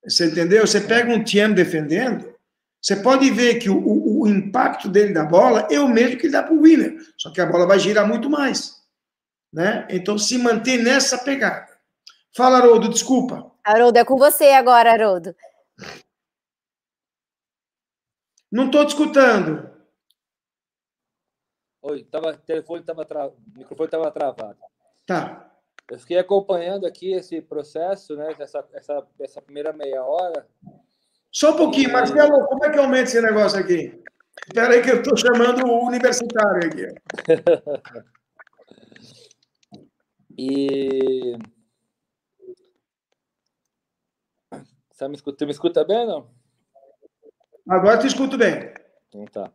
Você 0.04 0.26
entendeu? 0.26 0.66
Você 0.66 0.80
pega 0.80 1.12
um 1.12 1.24
Tiem 1.24 1.52
defendendo, 1.52 2.32
você 2.80 2.96
pode 2.96 3.30
ver 3.30 3.58
que 3.58 3.68
o, 3.68 3.76
o, 3.76 4.22
o, 4.22 4.28
impacto 4.28 4.88
dele 4.88 5.12
da 5.12 5.24
bola 5.24 5.66
é 5.70 5.80
o 5.80 5.88
mesmo 5.88 6.16
que 6.16 6.26
ele 6.26 6.32
dá 6.32 6.42
para 6.42 6.54
o 6.54 6.62
winner, 6.62 6.96
só 7.16 7.30
que 7.32 7.40
a 7.40 7.46
bola 7.46 7.66
vai 7.66 7.78
girar 7.78 8.06
muito 8.06 8.30
mais. 8.30 8.78
Né? 9.52 9.86
Então, 9.90 10.18
se 10.18 10.38
manter 10.38 10.78
nessa 10.82 11.18
pegada. 11.18 11.66
Fala, 12.36 12.58
Haroldo, 12.58 12.88
desculpa. 12.88 13.50
Haroldo, 13.64 13.98
é 13.98 14.04
com 14.04 14.16
você 14.16 14.50
agora, 14.50 14.92
Haroldo. 14.92 15.34
Não 18.50 18.66
estou 18.66 18.84
te 18.84 18.90
escutando. 18.90 19.68
Oi, 21.82 22.04
tava, 22.04 22.30
o 22.30 22.38
telefone 22.38 22.80
estava 22.80 23.04
tra... 23.04 23.28
o 23.28 23.36
microfone 23.56 23.86
estava 23.86 24.10
travado. 24.10 24.58
Tá. 25.06 25.50
Eu 25.90 25.98
fiquei 25.98 26.18
acompanhando 26.18 26.86
aqui 26.86 27.12
esse 27.12 27.40
processo, 27.40 28.14
né? 28.14 28.34
Essa, 28.38 28.66
essa, 28.72 29.06
essa 29.20 29.42
primeira 29.42 29.72
meia 29.72 30.04
hora. 30.04 30.46
Só 31.32 31.52
um 31.52 31.56
pouquinho, 31.56 31.92
Marcelo, 31.92 32.46
como 32.46 32.64
é 32.64 32.70
que 32.70 32.78
aumenta 32.78 33.04
esse 33.04 33.20
negócio 33.20 33.58
aqui? 33.58 34.00
Espera 34.46 34.74
aí 34.74 34.82
que 34.82 34.90
eu 34.90 35.02
estou 35.02 35.16
chamando 35.16 35.66
o 35.66 35.86
universitário 35.86 36.66
aqui. 36.66 36.86
e... 40.38 41.36
Você 44.90 45.06
me 45.06 45.14
escuta, 45.14 45.44
me 45.44 45.52
escuta 45.52 45.84
bem 45.84 45.98
ou 45.98 46.06
não? 46.06 46.30
Agora 47.68 47.98
te 47.98 48.06
escuto 48.06 48.38
bem. 48.38 48.72
Então 49.08 49.26
tá. 49.26 49.52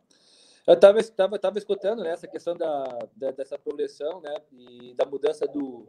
Eu 0.66 0.74
estava 0.74 1.02
tava, 1.02 1.38
tava 1.38 1.58
escutando 1.58 2.02
né, 2.02 2.10
essa 2.10 2.26
questão 2.26 2.56
da, 2.56 2.84
da, 3.14 3.30
dessa 3.32 3.58
progressão 3.58 4.20
né, 4.22 4.34
e 4.52 4.94
da 4.94 5.04
mudança 5.04 5.46
do, 5.46 5.86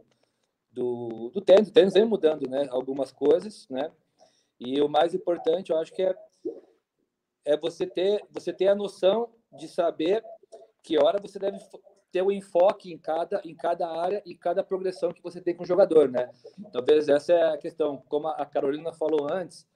do, 0.70 1.30
do 1.30 1.40
tênis. 1.40 1.68
O 1.68 1.72
tênis 1.72 1.94
vem 1.94 2.04
mudando 2.04 2.46
né, 2.48 2.66
algumas 2.70 3.10
coisas, 3.10 3.66
né? 3.70 3.90
E 4.58 4.80
o 4.80 4.88
mais 4.88 5.14
importante, 5.14 5.70
eu 5.70 5.78
acho 5.78 5.92
que 5.92 6.02
é, 6.02 6.14
é 7.44 7.56
você, 7.56 7.86
ter, 7.86 8.24
você 8.30 8.52
ter 8.52 8.68
a 8.68 8.74
noção 8.74 9.30
de 9.52 9.68
saber 9.68 10.24
que 10.82 10.98
hora 10.98 11.20
você 11.20 11.38
deve 11.38 11.58
ter 12.12 12.22
o 12.22 12.32
enfoque 12.32 12.92
em 12.92 12.96
cada, 12.96 13.40
em 13.44 13.54
cada 13.54 13.88
área 13.88 14.22
e 14.24 14.34
cada 14.34 14.62
progressão 14.62 15.12
que 15.12 15.22
você 15.22 15.40
tem 15.40 15.54
com 15.54 15.64
o 15.64 15.66
jogador, 15.66 16.08
né? 16.08 16.30
Talvez 16.72 17.08
essa 17.08 17.32
é 17.32 17.54
a 17.54 17.58
questão. 17.58 18.02
Como 18.08 18.28
a 18.28 18.46
Carolina 18.46 18.92
falou 18.92 19.30
antes, 19.30 19.66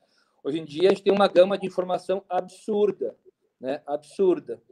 hoje 0.42 0.58
em 0.58 0.64
dia 0.64 0.88
a 0.88 0.90
gente 0.90 1.02
tem 1.02 1.12
uma 1.12 1.28
gama 1.28 1.58
de 1.58 1.66
informação 1.66 2.24
absurda, 2.28 3.14
né? 3.60 3.82
Absurda. 3.86 4.62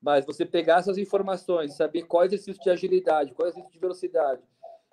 Mas 0.00 0.24
você 0.24 0.44
pegar 0.44 0.78
essas 0.78 0.98
informações, 0.98 1.76
saber 1.76 2.02
quais 2.02 2.32
exercícios 2.32 2.64
de 2.64 2.70
agilidade, 2.70 3.34
quais 3.34 3.52
exercícios 3.52 3.72
de 3.72 3.80
velocidade, 3.80 4.42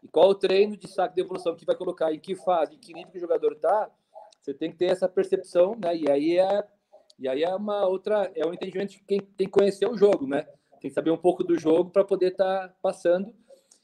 E 0.04 0.08
qual 0.08 0.30
o 0.30 0.36
treino 0.36 0.76
de 0.76 0.88
saque 0.88 1.16
de 1.16 1.22
evolução 1.22 1.56
que 1.56 1.66
vai 1.66 1.76
colocar, 1.76 2.14
em 2.14 2.20
que 2.20 2.36
fase, 2.36 2.76
em 2.76 2.78
que 2.78 2.94
nível 2.94 3.12
que 3.12 3.18
o 3.18 3.22
jogador 3.22 3.54
está, 3.54 3.90
você 4.44 4.54
tem 4.54 4.70
que 4.70 4.78
ter 4.78 4.92
essa 4.92 5.08
percepção, 5.08 5.74
né? 5.82 5.96
E 5.96 6.12
aí 6.12 6.38
é, 6.38 6.68
e 7.18 7.30
aí 7.30 7.44
é 7.44 7.56
uma 7.56 7.88
outra, 7.88 8.30
é 8.36 8.46
um 8.46 8.54
entendimento 8.54 8.92
de 8.92 9.00
quem 9.00 9.20
tem 9.20 9.48
que 9.48 9.54
conhecer 9.54 9.88
o 9.88 9.96
jogo, 9.96 10.28
né? 10.28 10.44
Tem 10.82 10.90
que 10.90 10.94
saber 10.94 11.12
um 11.12 11.18
pouco 11.18 11.46
do 11.46 11.58
jogo 11.58 11.90
para 11.90 12.04
poder 12.04 12.34
estar 12.34 12.68
tá 12.68 12.76
passando 12.82 13.34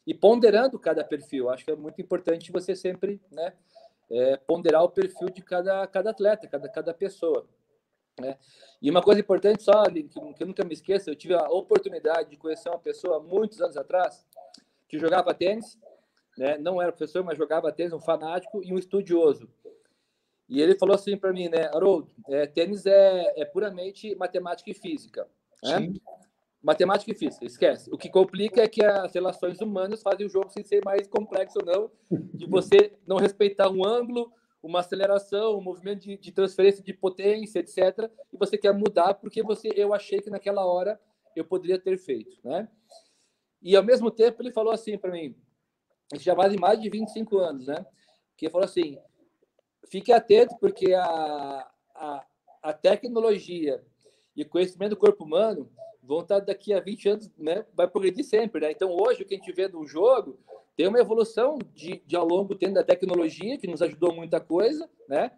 e 0.05 0.14
ponderando 0.14 0.78
cada 0.78 1.01
perfil. 1.01 1.49
Acho 1.49 1.64
que 1.64 1.72
é 1.72 1.76
muito 1.78 2.01
importante 2.01 2.51
você 2.51 2.76
sempre, 2.76 3.22
né? 3.32 3.53
É, 4.12 4.36
ponderar 4.36 4.84
o 4.84 4.89
perfil 4.89 5.30
de 5.30 5.41
cada, 5.41 5.88
cada 5.88 6.10
atleta, 6.10 6.45
cada, 6.47 6.68
cada 6.68 6.93
pessoa. 6.93 7.47
Né? 8.20 8.38
E 8.82 8.89
uma 8.89 9.01
coisa 9.01 9.22
importante, 9.22 9.64
só 9.64 9.84
que, 9.84 10.03
que 10.03 10.43
eu 10.43 10.47
nunca 10.47 10.66
me 10.66 10.74
esqueço, 10.74 11.10
eu 11.10 11.16
tive 11.16 11.36
a 11.36 11.47
oportunidade 11.47 12.32
de 12.32 12.36
conhecer 12.36 12.68
uma 12.70 12.80
pessoa 12.80 13.22
muitos 13.22 13.62
anos 13.62 13.78
atrás 13.78 14.28
que 14.89 14.97
jogava 14.97 15.34
tênis, 15.34 15.78
né? 16.36 16.57
não 16.57 16.82
era 16.82 16.91
professor, 16.91 17.24
mas 17.24 17.38
jogava 17.38 17.72
tênis, 17.72 17.93
um 17.93 17.99
fanático 17.99 18.62
e 18.64 18.74
um 18.74 18.80
estudioso. 18.80 19.47
E 20.50 20.60
ele 20.60 20.76
falou 20.76 20.95
assim 20.95 21.16
para 21.16 21.32
mim, 21.32 21.47
né, 21.47 21.70
Haroldo, 21.74 22.10
é, 22.28 22.47
tênis 22.47 22.86
é, 22.88 23.34
é, 23.39 23.45
puramente 23.45 24.16
matemática 24.16 24.72
e 24.72 24.74
física. 24.74 25.28
Né? 25.64 25.93
Matemática 26.62 27.12
e 27.12 27.14
física, 27.14 27.45
esquece. 27.45 27.89
O 27.93 27.97
que 27.97 28.10
complica 28.10 28.62
é 28.64 28.68
que 28.68 28.84
as 28.84 29.14
relações 29.14 29.62
humanas 29.62 30.02
fazem 30.02 30.26
o 30.26 30.30
jogo 30.30 30.50
sem 30.50 30.64
ser 30.64 30.84
mais 30.84 31.08
complexo 31.08 31.60
ou 31.60 31.66
não, 31.66 31.91
de 32.34 32.47
você 32.47 32.93
não 33.06 33.18
respeitar 33.18 33.70
um 33.70 33.86
ângulo, 33.86 34.34
uma 34.62 34.80
aceleração, 34.80 35.58
um 35.58 35.62
movimento 35.62 36.02
de, 36.02 36.18
de, 36.18 36.32
transferência 36.32 36.84
de 36.84 36.93
potência, 36.93 37.60
etc. 37.60 38.12
E 38.34 38.38
você 38.38 38.58
quer 38.58 38.74
mudar 38.74 39.14
porque 39.14 39.43
você, 39.43 39.70
eu 39.76 39.93
achei 39.93 40.20
que 40.20 40.30
naquela 40.30 40.66
hora 40.66 41.00
eu 41.36 41.45
poderia 41.45 41.80
ter 41.80 41.97
feito, 41.97 42.38
né? 42.43 42.68
E 43.62 43.76
ao 43.76 43.84
mesmo 43.84 44.10
tempo 44.10 44.41
ele 44.41 44.52
falou 44.52 44.74
assim 44.74 44.97
para 44.97 45.12
mim, 45.12 45.36
isso 46.14 46.24
já 46.24 46.36
faz 46.36 46.54
mais 46.56 46.82
de 46.82 46.89
25 46.89 47.38
anos, 47.38 47.68
né? 47.68 47.86
Que 48.36 48.45
ele 48.45 48.52
falou 48.52 48.66
assim, 48.66 48.97
fique 49.90 50.12
atento 50.12 50.56
porque 50.60 50.94
a, 50.94 51.68
a, 51.96 52.26
a 52.62 52.74
tecnologia 52.74 53.84
e 54.36 54.46
conhecimento 54.46 54.92
do 54.92 54.98
corpo 54.98 55.24
humano 55.24 55.70
vão 56.02 56.20
estar 56.22 56.40
daqui 56.40 56.74
a 56.74 56.80
20 56.80 57.10
anos, 57.10 57.32
né? 57.38 57.66
Vai 57.74 57.88
progredir 57.88 58.24
sempre, 58.24 58.62
né? 58.62 58.72
Então 58.72 58.96
hoje 58.96 59.22
o 59.22 59.26
que 59.26 59.36
a 59.36 59.38
gente 59.38 59.52
vê 59.52 59.68
no 59.68 59.86
jogo 59.86 60.40
tem 60.76 60.88
uma 60.88 61.00
evolução 61.00 61.60
de, 61.74 62.02
de 62.06 62.16
ao 62.16 62.26
longo 62.26 62.56
tempo 62.56 62.74
da 62.74 62.84
tecnologia 62.84 63.58
que 63.58 63.68
nos 63.68 63.82
ajudou 63.82 64.14
muita 64.14 64.40
coisa, 64.40 64.90
né? 65.08 65.32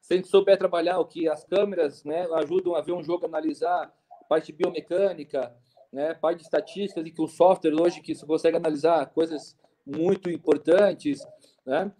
Se 0.00 0.14
a 0.14 0.16
gente 0.16 0.28
souber 0.28 0.58
trabalhar 0.58 0.98
o 0.98 1.04
que 1.04 1.28
as 1.28 1.44
câmeras, 1.44 2.02
né, 2.02 2.26
ajudam 2.36 2.74
a 2.74 2.80
ver 2.80 2.92
um 2.92 3.02
jogo, 3.02 3.26
analisar 3.26 3.92
parte 4.28 4.52
biomecânica, 4.52 5.54
né, 5.92 6.14
parte 6.14 6.38
de 6.38 6.44
estatísticas 6.44 7.06
e 7.06 7.10
que 7.10 7.20
o 7.20 7.28
software 7.28 7.74
hoje 7.74 8.00
que 8.00 8.14
consegue 8.24 8.56
analisar 8.56 9.06
coisas 9.06 9.56
muito 9.84 10.30
importantes, 10.30 11.26
né? 11.68 11.92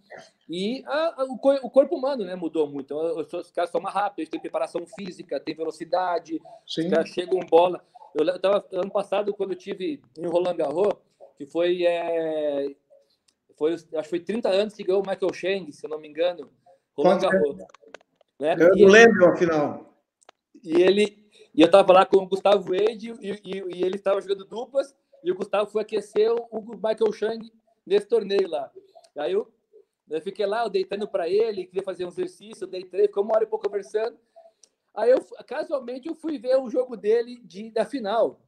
E 0.49 0.83
a, 0.87 1.23
a, 1.23 1.25
o, 1.25 1.35
o, 1.35 1.71
corpo 1.71 1.95
humano, 1.95 2.25
né, 2.25 2.35
mudou 2.35 2.67
muito. 2.67 2.95
Então, 2.95 3.41
os, 3.41 3.51
caras 3.51 3.71
são 3.71 3.83
mais 3.83 3.95
rápidos, 3.95 4.31
tem 4.31 4.41
preparação 4.41 4.87
física, 4.87 5.39
tem 5.39 5.55
velocidade, 5.55 6.41
Sim. 6.67 6.87
os 6.87 6.91
caras 6.91 7.11
chegam 7.11 7.39
bola. 7.41 7.85
Eu 8.15 8.27
estava 8.35 8.67
ano 8.73 8.91
passado 8.91 9.35
quando 9.35 9.53
eu 9.53 9.59
tive 9.59 10.01
em 10.19 10.27
Roland 10.27 10.57
Garros, 10.57 10.95
que 11.37 11.45
foi 11.45 11.85
é, 11.85 12.75
foi, 13.59 13.75
acho 13.75 13.87
que 13.91 14.09
foi 14.09 14.21
30 14.21 14.49
anos 14.49 14.75
que 14.75 14.83
ganhou 14.83 15.03
o 15.03 15.07
Michael 15.07 15.35
Chang, 15.35 15.71
se 15.71 15.85
eu 15.85 15.91
não 15.91 16.01
me 16.01 16.09
engano. 16.09 16.51
Roland 16.97 17.19
Garros. 17.19 17.57
Né? 18.41 18.57
Eu 18.59 18.75
não 18.75 18.89
lembro, 18.89 19.27
afinal. 19.27 19.95
E 20.65 20.81
ele 20.81 21.29
e 21.55 21.61
eu 21.61 21.67
estava 21.67 21.93
lá 21.93 22.07
com 22.07 22.19
o 22.19 22.27
Gustavo 22.27 22.71
Wade 22.71 23.13
e, 23.21 23.31
e, 23.45 23.77
e 23.77 23.83
ele 23.85 23.97
estava 23.97 24.21
jogando 24.21 24.47
duplas 24.47 24.97
e 25.23 25.31
o 25.31 25.35
Gustavo 25.35 25.71
foi 25.71 25.83
aquecer 25.83 26.33
o, 26.33 26.47
o 26.51 26.63
Michael 26.77 27.13
Chang 27.13 27.53
nesse 27.85 28.07
torneio 28.07 28.49
lá. 28.49 28.71
Aí 29.19 29.33
eu, 29.33 29.51
eu 30.11 30.21
fiquei 30.21 30.47
lá, 30.47 30.65
eu 30.65 30.71
deitando 30.71 31.07
para 31.09 31.29
ele, 31.29 31.67
queria 31.67 31.83
fazer 31.83 32.05
um 32.05 32.09
exercício, 32.09 32.65
eu 32.65 32.69
deitei, 32.69 33.07
ficou 33.07 33.23
uma 33.23 33.35
hora 33.35 33.45
e 33.45 33.47
pouco 33.47 33.67
conversando. 33.67 34.19
Aí 34.95 35.11
eu, 35.11 35.21
casualmente, 35.47 36.09
eu 36.09 36.15
fui 36.15 36.39
ver 36.39 36.57
o 36.57 36.69
jogo 36.69 36.97
dele 36.97 37.41
de, 37.45 37.71
da 37.71 37.85
final. 37.85 38.41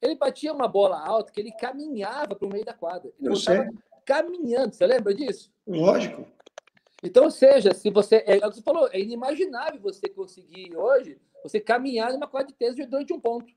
Ele 0.00 0.14
batia 0.14 0.52
uma 0.52 0.68
bola 0.68 0.98
alta 0.98 1.32
que 1.32 1.40
ele 1.40 1.52
caminhava 1.52 2.34
para 2.34 2.46
o 2.46 2.50
meio 2.50 2.64
da 2.64 2.74
quadra. 2.74 3.12
Ele 3.18 3.28
eu 3.30 3.36
sei 3.36 3.68
caminhando. 4.06 4.74
Você 4.74 4.86
lembra 4.86 5.12
disso? 5.12 5.52
Lógico. 5.66 6.24
Então, 7.02 7.30
seja, 7.30 7.74
se 7.74 7.90
você. 7.90 8.24
É, 8.26 8.38
é, 8.38 8.40
você 8.40 8.62
falou, 8.62 8.88
é 8.90 9.00
inimaginável 9.00 9.80
você 9.80 10.08
conseguir 10.08 10.74
hoje 10.74 11.20
você 11.42 11.60
caminhar 11.60 12.12
numa 12.12 12.26
quadra 12.26 12.48
de 12.48 12.54
tênis 12.54 12.74
durante 12.88 13.12
um 13.12 13.20
ponto. 13.20 13.52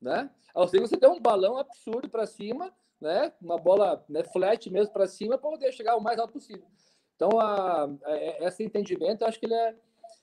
Né? 0.00 0.30
Ao 0.54 0.66
ser 0.66 0.80
você 0.80 0.96
der 0.96 1.08
um 1.08 1.20
balão 1.20 1.56
absurdo 1.58 2.08
para 2.08 2.26
cima, 2.26 2.72
né? 3.00 3.32
uma 3.40 3.58
bola 3.58 4.04
né, 4.08 4.22
flat 4.24 4.70
mesmo 4.70 4.92
para 4.92 5.06
cima, 5.06 5.38
para 5.38 5.50
poder 5.50 5.72
chegar 5.72 5.96
o 5.96 6.02
mais 6.02 6.18
alto 6.18 6.32
possível. 6.32 6.66
Então, 7.16 7.38
a, 7.40 7.84
a, 7.84 8.46
esse 8.46 8.62
entendimento, 8.62 9.22
eu 9.22 9.28
acho 9.28 9.38
que 9.38 9.46
ele 9.46 9.54
é, 9.54 9.74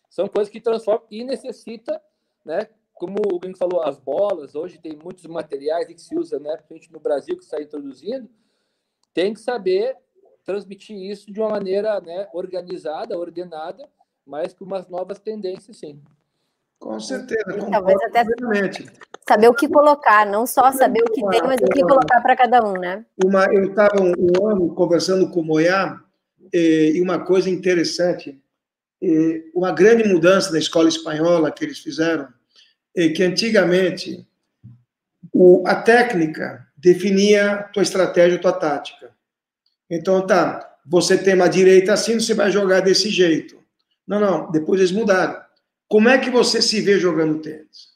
são 0.09 0.27
coisas 0.27 0.51
que 0.51 0.61
transformam 0.61 1.05
e 1.09 1.23
necessita, 1.23 2.01
né? 2.43 2.69
como 2.93 3.17
o 3.33 3.39
Gringo 3.39 3.57
falou, 3.57 3.81
as 3.83 3.99
bolas, 3.99 4.55
hoje 4.55 4.79
tem 4.79 4.95
muitos 4.95 5.25
materiais 5.25 5.85
que 5.87 5.99
se 5.99 6.17
usa, 6.17 6.39
né? 6.39 6.55
principalmente 6.55 6.93
no 6.93 6.99
Brasil, 6.99 7.37
que 7.37 7.43
está 7.43 7.61
introduzindo, 7.61 8.29
tem 9.13 9.33
que 9.33 9.39
saber 9.39 9.97
transmitir 10.45 10.95
isso 10.95 11.31
de 11.31 11.39
uma 11.39 11.49
maneira 11.49 11.99
né, 11.99 12.29
organizada, 12.31 13.17
ordenada, 13.17 13.89
mas 14.25 14.53
com 14.53 14.63
umas 14.63 14.87
novas 14.87 15.19
tendências, 15.19 15.77
sim. 15.77 16.01
Com 16.79 16.99
certeza, 16.99 17.45
e 17.49 17.71
talvez 17.71 17.97
até 18.03 18.23
saber 19.27 19.47
o 19.47 19.53
que 19.53 19.67
colocar, 19.67 20.25
não 20.25 20.45
só 20.45 20.71
saber 20.71 21.01
o 21.01 21.11
que 21.11 21.25
tem, 21.27 21.41
mas 21.41 21.59
o 21.61 21.65
que 21.65 21.81
colocar 21.81 22.21
para 22.21 22.35
cada 22.35 22.63
um, 22.63 22.73
né? 22.73 23.05
Uma, 23.23 23.45
eu 23.45 23.65
estava 23.65 24.01
um, 24.01 24.13
um, 24.17 24.47
ano 24.47 24.75
conversando 24.75 25.29
com 25.31 25.39
o 25.39 25.43
Moyá, 25.43 25.99
e, 26.53 27.01
uma 27.01 27.25
coisa 27.25 27.49
interessante, 27.49 28.39
uma 29.53 29.71
grande 29.71 30.07
mudança 30.07 30.51
na 30.51 30.59
escola 30.59 30.87
espanhola 30.87 31.51
que 31.51 31.63
eles 31.63 31.79
fizeram, 31.79 32.27
é 32.95 33.09
que 33.09 33.23
antigamente 33.23 34.25
o, 35.33 35.63
a 35.65 35.75
técnica 35.75 36.65
definia 36.77 37.69
tua 37.73 37.83
estratégia, 37.83 38.39
tua 38.39 38.53
tática. 38.53 39.11
Então, 39.89 40.25
tá, 40.25 40.77
você 40.85 41.17
tem 41.17 41.33
uma 41.33 41.47
direita 41.47 41.93
assim, 41.93 42.19
você 42.19 42.33
vai 42.33 42.51
jogar 42.51 42.81
desse 42.81 43.09
jeito. 43.09 43.57
Não, 44.07 44.19
não, 44.19 44.51
depois 44.51 44.79
eles 44.79 44.91
mudaram. 44.91 45.44
Como 45.87 46.09
é 46.09 46.17
que 46.17 46.29
você 46.29 46.61
se 46.61 46.81
vê 46.81 46.99
jogando 46.99 47.41
tênis? 47.41 47.95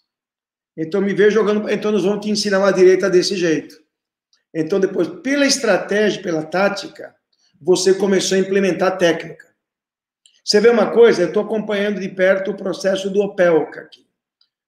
Então, 0.77 1.01
me 1.01 1.13
vê 1.13 1.29
jogando, 1.29 1.69
então 1.69 1.91
nós 1.91 2.03
vamos 2.03 2.25
te 2.25 2.31
ensinar 2.31 2.59
uma 2.59 2.71
direita 2.71 3.09
desse 3.09 3.35
jeito. 3.35 3.75
Então, 4.53 4.79
depois, 4.79 5.07
pela 5.07 5.45
estratégia, 5.45 6.21
pela 6.21 6.43
tática, 6.43 7.13
você 7.59 7.93
começou 7.93 8.37
a 8.37 8.41
implementar 8.41 8.97
técnica. 8.97 9.47
Você 10.43 10.61
vê 10.61 10.69
uma 10.69 10.91
coisa, 10.91 11.21
eu 11.21 11.27
estou 11.27 11.43
acompanhando 11.43 11.99
de 11.99 12.09
perto 12.09 12.51
o 12.51 12.57
processo 12.57 13.09
do 13.09 13.21
Opelka 13.21 13.81
aqui. 13.81 14.07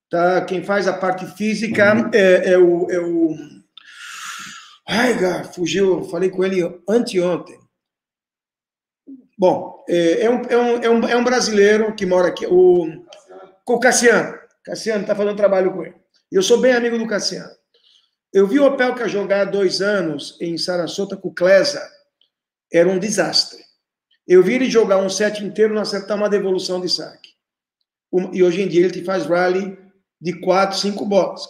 Tá? 0.10 0.42
Quem 0.42 0.64
faz 0.64 0.88
a 0.88 0.94
parte 0.94 1.26
física 1.38 1.96
uhum. 1.96 2.12
é, 2.14 2.52
é, 2.52 2.58
o, 2.58 2.92
é 2.92 3.00
o 3.00 3.36
Ai, 4.88 5.18
Gá, 5.18 5.46
fugiu, 5.46 6.04
falei 6.04 6.30
com 6.30 6.44
ele 6.44 6.62
anteontem. 6.88 7.58
Bom, 9.42 9.84
é, 9.90 10.26
é, 10.26 10.30
um, 10.30 10.42
é, 10.44 10.56
um, 10.56 10.84
é, 10.84 10.90
um, 10.92 11.08
é 11.08 11.18
um 11.18 11.24
brasileiro 11.24 11.96
que 11.96 12.06
mora 12.06 12.28
aqui, 12.28 12.46
o, 12.46 12.86
o 13.68 13.80
Cassiano. 13.80 14.38
Cassiano 14.64 15.02
está 15.02 15.16
fazendo 15.16 15.36
trabalho 15.36 15.74
com 15.74 15.84
ele. 15.84 15.96
Eu 16.32 16.44
sou 16.44 16.62
bem 16.62 16.74
amigo 16.74 16.96
do 16.96 17.08
Cassiano. 17.08 17.50
Eu 18.32 18.46
vi 18.46 18.60
o 18.60 18.68
Opelka 18.68 19.10
jogar 19.10 19.46
dois 19.46 19.82
anos 19.82 20.38
em 20.40 20.56
Sarasota 20.60 21.18
com 21.18 21.30
o 21.30 21.34
Klesa. 21.34 21.82
Era 22.72 22.88
um 22.88 23.00
desastre. 23.00 23.64
Eu 24.28 24.44
vi 24.44 24.54
ele 24.54 24.70
jogar 24.70 24.98
um 24.98 25.10
set 25.10 25.44
inteiro 25.44 25.74
não 25.74 25.82
acertar 25.82 26.16
uma 26.16 26.30
devolução 26.30 26.80
de 26.80 26.88
saque. 26.88 27.32
E 28.32 28.44
hoje 28.44 28.62
em 28.62 28.68
dia 28.68 28.82
ele 28.82 28.94
te 28.94 29.04
faz 29.04 29.26
rally 29.26 29.76
de 30.22 30.40
quatro, 30.40 30.78
cinco 30.78 31.04
bolas. 31.04 31.48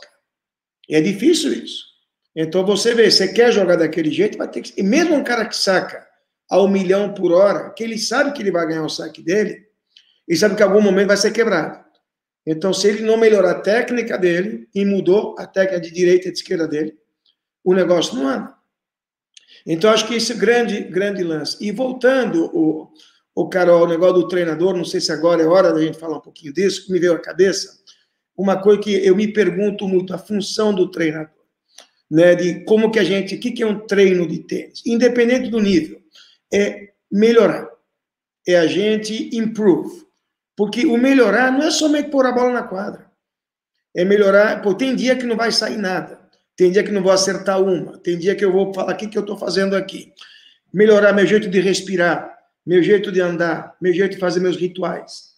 É 0.89 1.01
difícil 1.01 1.51
isso. 1.51 1.83
Então 2.33 2.65
você 2.65 2.95
vê, 2.95 3.11
você 3.11 3.33
quer 3.33 3.51
jogar 3.51 3.75
daquele 3.75 4.11
jeito, 4.11 4.37
vai 4.37 4.47
ter 4.47 4.61
que. 4.61 4.79
E 4.79 4.81
mesmo 4.81 5.13
um 5.13 5.25
cara 5.25 5.45
que 5.45 5.57
saca 5.57 6.09
a 6.51 6.61
um 6.61 6.67
milhão 6.67 7.13
por 7.13 7.31
hora, 7.31 7.69
que 7.69 7.81
ele 7.81 7.97
sabe 7.97 8.33
que 8.33 8.41
ele 8.41 8.51
vai 8.51 8.67
ganhar 8.67 8.83
o 8.83 8.89
saque 8.89 9.21
dele, 9.21 9.65
ele 10.27 10.37
sabe 10.37 10.53
que 10.53 10.61
em 10.61 10.65
algum 10.65 10.81
momento 10.81 11.07
vai 11.07 11.15
ser 11.15 11.31
quebrado. 11.31 11.81
Então, 12.45 12.73
se 12.73 12.89
ele 12.89 13.03
não 13.03 13.15
melhorar 13.15 13.51
a 13.51 13.61
técnica 13.61 14.17
dele, 14.17 14.67
e 14.75 14.83
mudou 14.83 15.33
a 15.39 15.47
técnica 15.47 15.79
de 15.79 15.91
direita 15.91 16.27
e 16.27 16.31
de 16.31 16.37
esquerda 16.37 16.67
dele, 16.67 16.93
o 17.63 17.73
negócio 17.73 18.15
não 18.15 18.27
anda. 18.27 18.53
Então, 19.65 19.91
acho 19.91 20.05
que 20.05 20.15
esse 20.15 20.33
é 20.33 20.35
grande, 20.35 20.81
grande 20.81 21.23
lance. 21.23 21.55
E 21.61 21.71
voltando, 21.71 22.51
o, 22.53 22.91
o 23.33 23.47
Carol, 23.47 23.83
o 23.83 23.87
negócio 23.87 24.15
do 24.15 24.27
treinador, 24.27 24.75
não 24.75 24.83
sei 24.83 24.99
se 24.99 25.11
agora 25.13 25.41
é 25.41 25.45
hora 25.45 25.71
da 25.71 25.81
gente 25.81 25.97
falar 25.97 26.17
um 26.17 26.21
pouquinho 26.21 26.51
disso, 26.51 26.85
que 26.85 26.91
me 26.91 26.99
veio 26.99 27.13
à 27.13 27.19
cabeça, 27.19 27.79
uma 28.35 28.61
coisa 28.61 28.81
que 28.81 28.93
eu 28.93 29.15
me 29.15 29.31
pergunto 29.31 29.87
muito, 29.87 30.13
a 30.13 30.17
função 30.17 30.73
do 30.73 30.91
treinador 30.91 31.41
né, 32.11 32.35
de 32.35 32.65
como 32.65 32.91
que 32.91 32.99
a 32.99 33.05
gente, 33.05 33.35
o 33.35 33.39
que, 33.39 33.51
que 33.51 33.63
é 33.63 33.65
um 33.65 33.79
treino 33.87 34.27
de 34.27 34.39
tênis, 34.39 34.83
independente 34.85 35.49
do 35.49 35.61
nível, 35.61 36.01
é 36.53 36.89
melhorar, 37.11 37.69
é 38.47 38.57
a 38.57 38.67
gente 38.67 39.35
improve, 39.35 40.05
porque 40.55 40.85
o 40.85 40.97
melhorar 40.97 41.51
não 41.51 41.63
é 41.63 41.71
somente 41.71 42.09
pôr 42.09 42.25
a 42.25 42.31
bola 42.31 42.51
na 42.51 42.63
quadra, 42.63 43.11
é 43.95 44.05
melhorar, 44.05 44.61
pô, 44.61 44.73
tem 44.73 44.95
dia 44.95 45.15
que 45.15 45.25
não 45.25 45.35
vai 45.35 45.51
sair 45.51 45.77
nada, 45.77 46.19
Tem 46.55 46.71
dia 46.71 46.83
que 46.83 46.91
não 46.91 47.01
vou 47.01 47.11
acertar 47.11 47.59
uma. 47.61 47.97
Tem 47.97 48.17
dia 48.17 48.35
que 48.35 48.45
eu 48.45 48.51
vou 48.51 48.73
falar 48.73 48.93
o 48.93 48.97
que, 48.97 49.07
que 49.07 49.17
eu 49.17 49.21
estou 49.21 49.37
fazendo 49.37 49.75
aqui. 49.75 50.13
Melhorar 50.71 51.11
meu 51.11 51.25
jeito 51.25 51.49
de 51.49 51.59
respirar, 51.59 52.37
meu 52.65 52.83
jeito 52.83 53.11
de 53.11 53.19
andar, 53.19 53.75
meu 53.81 53.91
jeito 53.93 54.13
de 54.13 54.19
fazer 54.19 54.39
meus 54.39 54.57
rituais, 54.57 55.31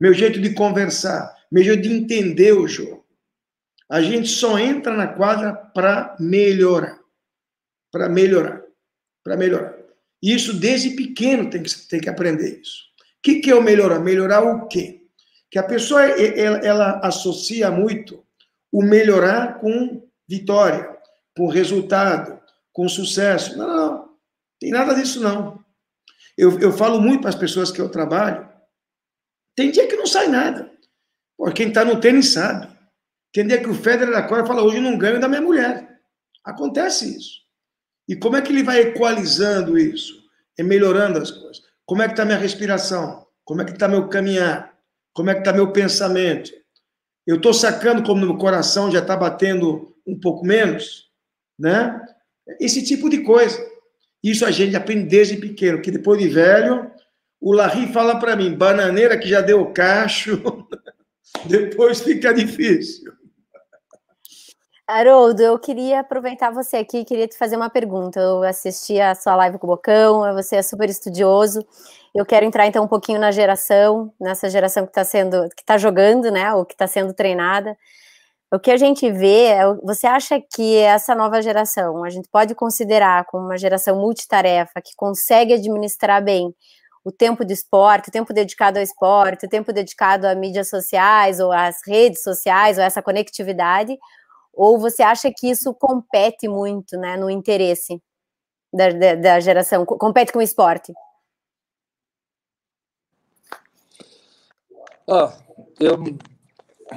meu 0.00 0.14
jeito 0.14 0.40
de 0.40 0.54
conversar, 0.54 1.30
meu 1.50 1.62
jeito 1.62 1.82
de 1.82 1.92
entender 1.92 2.52
o 2.52 2.66
jogo. 2.66 3.04
A 3.88 4.00
gente 4.00 4.28
só 4.28 4.58
entra 4.58 4.96
na 4.96 5.06
quadra 5.06 5.52
para 5.52 6.16
melhorar. 6.18 6.98
Para 7.90 8.08
melhorar. 8.08 8.62
Para 9.22 9.36
melhorar. 9.36 9.81
E 10.22 10.32
isso 10.32 10.52
desde 10.54 10.90
pequeno 10.90 11.50
tem 11.50 11.62
que, 11.62 11.88
tem 11.88 12.00
que 12.00 12.08
aprender 12.08 12.60
isso. 12.60 12.84
O 13.18 13.22
que, 13.22 13.40
que 13.40 13.50
é 13.50 13.54
o 13.54 13.62
melhorar? 13.62 13.98
Melhorar 13.98 14.42
o 14.42 14.68
quê? 14.68 15.02
Que 15.50 15.58
a 15.58 15.62
pessoa 15.62 16.02
ela, 16.02 16.58
ela 16.58 17.00
associa 17.00 17.70
muito 17.70 18.24
o 18.70 18.82
melhorar 18.82 19.60
com 19.60 20.08
vitória, 20.28 20.88
com 21.36 21.46
resultado, 21.48 22.40
com 22.72 22.88
sucesso. 22.88 23.56
Não, 23.58 23.66
não, 23.66 23.76
não. 23.76 24.12
Tem 24.58 24.70
nada 24.70 24.94
disso, 24.94 25.20
não. 25.20 25.62
Eu, 26.38 26.58
eu 26.60 26.72
falo 26.72 27.00
muito 27.00 27.20
para 27.20 27.30
as 27.30 27.36
pessoas 27.36 27.70
que 27.70 27.80
eu 27.80 27.90
trabalho. 27.90 28.48
Tem 29.54 29.70
dia 29.70 29.86
que 29.86 29.96
não 29.96 30.06
sai 30.06 30.28
nada. 30.28 30.70
Porque 31.36 31.62
quem 31.62 31.68
está 31.68 31.84
no 31.84 32.00
tênis 32.00 32.30
sabe. 32.32 32.68
Tem 33.32 33.46
dia 33.46 33.60
que 33.60 33.68
o 33.68 33.74
Federer 33.74 34.16
acorda 34.16 34.44
e 34.44 34.46
fala, 34.46 34.62
hoje 34.62 34.80
não 34.80 34.96
ganho 34.96 35.20
da 35.20 35.28
minha 35.28 35.40
mulher. 35.40 36.00
Acontece 36.44 37.16
isso. 37.16 37.41
E 38.08 38.16
como 38.16 38.36
é 38.36 38.42
que 38.42 38.52
ele 38.52 38.62
vai 38.62 38.80
equalizando 38.80 39.78
isso? 39.78 40.22
É 40.58 40.62
melhorando 40.62 41.18
as 41.18 41.30
coisas. 41.30 41.62
Como 41.84 42.02
é 42.02 42.06
que 42.06 42.12
está 42.12 42.24
minha 42.24 42.38
respiração? 42.38 43.26
Como 43.44 43.62
é 43.62 43.64
que 43.64 43.72
está 43.72 43.88
meu 43.88 44.08
caminhar? 44.08 44.72
Como 45.12 45.30
é 45.30 45.34
que 45.34 45.40
está 45.40 45.52
meu 45.52 45.72
pensamento? 45.72 46.50
Eu 47.26 47.36
estou 47.36 47.54
sacando 47.54 48.02
como 48.02 48.24
meu 48.24 48.36
coração 48.36 48.90
já 48.90 48.98
está 48.98 49.16
batendo 49.16 49.94
um 50.06 50.18
pouco 50.18 50.44
menos, 50.44 51.08
né? 51.58 52.00
Esse 52.60 52.82
tipo 52.84 53.08
de 53.08 53.22
coisa. 53.22 53.58
Isso 54.22 54.44
a 54.44 54.50
gente 54.50 54.76
aprende 54.76 55.08
desde 55.08 55.36
pequeno, 55.36 55.80
que 55.80 55.90
depois 55.90 56.20
de 56.20 56.28
velho, 56.28 56.90
o 57.40 57.52
Larry 57.52 57.92
fala 57.92 58.18
para 58.18 58.36
mim, 58.36 58.54
bananeira 58.54 59.18
que 59.18 59.28
já 59.28 59.40
deu 59.40 59.72
cacho, 59.72 60.40
depois 61.46 62.00
fica 62.00 62.32
difícil. 62.32 63.12
Haroldo, 64.94 65.42
eu 65.42 65.58
queria 65.58 66.00
aproveitar 66.00 66.50
você 66.50 66.76
aqui, 66.76 67.02
queria 67.02 67.26
te 67.26 67.36
fazer 67.38 67.56
uma 67.56 67.70
pergunta. 67.70 68.20
Eu 68.20 68.42
assisti 68.42 69.00
a 69.00 69.14
sua 69.14 69.34
live 69.36 69.58
com 69.58 69.66
o 69.66 69.70
Bocão, 69.70 70.20
você 70.34 70.56
é 70.56 70.62
super 70.62 70.88
estudioso. 70.90 71.66
Eu 72.14 72.26
quero 72.26 72.44
entrar 72.44 72.66
então 72.66 72.84
um 72.84 72.88
pouquinho 72.88 73.18
na 73.18 73.30
geração, 73.30 74.12
nessa 74.20 74.50
geração 74.50 74.84
que 74.84 74.90
está 74.90 75.02
sendo, 75.02 75.48
que 75.56 75.62
está 75.62 75.78
jogando, 75.78 76.30
né, 76.30 76.52
ou 76.52 76.66
que 76.66 76.74
está 76.74 76.86
sendo 76.86 77.14
treinada. 77.14 77.74
O 78.52 78.58
que 78.60 78.70
a 78.70 78.76
gente 78.76 79.10
vê, 79.10 79.46
é, 79.46 79.64
você 79.82 80.06
acha 80.06 80.38
que 80.38 80.76
essa 80.76 81.14
nova 81.14 81.40
geração, 81.40 82.04
a 82.04 82.10
gente 82.10 82.28
pode 82.28 82.54
considerar 82.54 83.24
como 83.24 83.46
uma 83.46 83.56
geração 83.56 83.96
multitarefa, 83.96 84.82
que 84.82 84.94
consegue 84.94 85.54
administrar 85.54 86.22
bem 86.22 86.54
o 87.02 87.10
tempo 87.10 87.46
do 87.46 87.52
esporte, 87.52 88.10
o 88.10 88.12
tempo 88.12 88.32
dedicado 88.34 88.78
ao 88.78 88.82
esporte, 88.82 89.46
o 89.46 89.48
tempo 89.48 89.72
dedicado 89.72 90.26
a 90.26 90.34
mídias 90.34 90.68
sociais, 90.68 91.40
ou 91.40 91.50
às 91.50 91.78
redes 91.86 92.22
sociais, 92.22 92.76
ou 92.76 92.84
essa 92.84 93.02
conectividade, 93.02 93.98
ou 94.52 94.78
você 94.78 95.02
acha 95.02 95.32
que 95.34 95.48
isso 95.48 95.72
compete 95.74 96.46
muito 96.48 96.96
né, 96.96 97.16
no 97.16 97.30
interesse 97.30 98.02
da, 98.72 98.90
da, 98.90 99.14
da 99.14 99.40
geração, 99.40 99.84
compete 99.84 100.32
com 100.32 100.38
o 100.38 100.42
esporte? 100.42 100.92
Oh, 105.06 105.30
eu, 105.80 105.98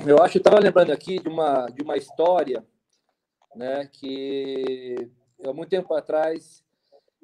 eu 0.06 0.22
acho, 0.22 0.38
eu 0.38 0.40
estava 0.40 0.60
lembrando 0.60 0.92
aqui 0.92 1.20
de 1.20 1.28
uma, 1.28 1.66
de 1.68 1.82
uma 1.82 1.98
história, 1.98 2.66
né, 3.56 3.90
que 3.92 5.10
há 5.44 5.54
muito 5.54 5.70
tempo 5.70 5.94
atrás, 5.94 6.64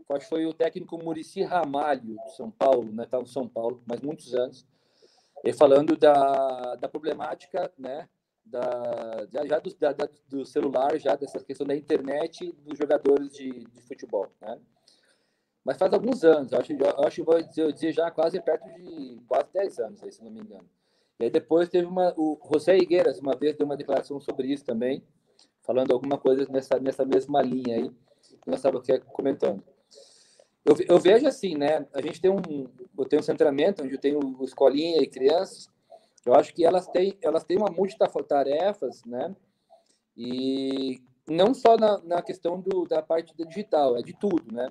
acho 0.10 0.24
que 0.24 0.30
foi 0.30 0.46
o 0.46 0.54
técnico 0.54 0.98
Murici 0.98 1.44
Ramalho, 1.44 2.18
de 2.26 2.36
São 2.36 2.50
Paulo, 2.50 2.92
né, 2.92 3.04
estava 3.04 3.24
em 3.24 3.28
São 3.28 3.48
Paulo, 3.48 3.82
mas 3.86 4.02
muitos 4.02 4.34
anos, 4.34 4.66
ele 5.44 5.54
falando 5.56 5.96
da, 5.96 6.76
da 6.76 6.90
problemática, 6.90 7.72
né, 7.78 8.10
da, 8.52 9.28
já, 9.32 9.46
já 9.46 9.60
do, 9.60 9.76
da, 9.76 10.10
do 10.28 10.46
celular, 10.46 11.00
já 11.00 11.16
dessa 11.16 11.40
questão 11.40 11.66
da 11.66 11.76
internet 11.76 12.52
dos 12.64 12.78
jogadores 12.78 13.32
de, 13.32 13.66
de 13.66 13.82
futebol, 13.82 14.28
né? 14.42 14.60
Mas 15.64 15.78
faz 15.78 15.94
alguns 15.94 16.24
anos, 16.24 16.52
eu 16.52 16.60
acho, 16.60 16.74
eu 16.74 17.06
acho 17.06 17.24
vou 17.24 17.42
dizer, 17.42 17.72
dizer, 17.72 17.94
já 17.94 18.10
quase 18.10 18.42
perto 18.42 18.68
de 18.74 19.22
quase 19.28 19.48
10 19.54 19.80
anos, 19.80 20.04
aí, 20.04 20.12
se 20.12 20.24
não 20.24 20.32
me 20.32 20.42
engano. 20.42 20.68
E 21.20 21.26
aí 21.26 21.30
depois 21.30 21.70
teve 21.70 21.86
uma. 21.86 22.14
O 22.18 22.38
José 22.52 22.76
Higueras, 22.78 23.20
uma 23.20 23.36
vez, 23.36 23.56
deu 23.56 23.66
uma 23.66 23.78
declaração 23.78 24.20
sobre 24.20 24.48
isso 24.48 24.66
também, 24.66 25.04
falando 25.62 25.92
alguma 25.92 26.18
coisa 26.18 26.48
nessa, 26.50 26.80
nessa 26.80 27.06
mesma 27.06 27.44
linha 27.44 27.76
aí, 27.76 27.90
que 27.90 28.48
nós 28.50 28.58
estávamos 28.58 28.88
comentando. 29.14 29.64
Eu, 30.66 30.76
eu, 30.88 31.00
vejo 31.00 31.28
assim, 31.28 31.56
né? 31.56 31.86
A 31.94 32.02
gente 32.02 32.20
tem 32.20 32.32
um. 32.32 32.68
Eu 32.98 33.06
tenho 33.06 33.20
um 33.20 33.24
centramento 33.24 33.84
onde 33.84 33.94
eu 33.94 34.00
tenho 34.00 34.20
escolinha 34.44 35.00
e 35.00 35.08
crianças, 35.08 35.70
eu 36.26 36.36
acho 36.36 36.54
que 36.54 36.64
elas 36.64 36.88
têm, 36.88 37.18
elas 37.22 37.44
têm 37.44 37.58
uma 37.58 37.72
multitarefas, 37.72 39.04
né? 39.06 39.36
E 40.16 41.02
não 41.28 41.54
só 41.54 41.78
na, 41.78 41.98
na 42.00 42.22
questão 42.22 42.60
do, 42.60 42.86
da 42.86 43.02
parte 43.02 43.36
do 43.36 43.46
digital, 43.46 43.98
é 43.98 44.02
de 44.02 44.14
tudo, 44.14 44.54
né? 44.54 44.70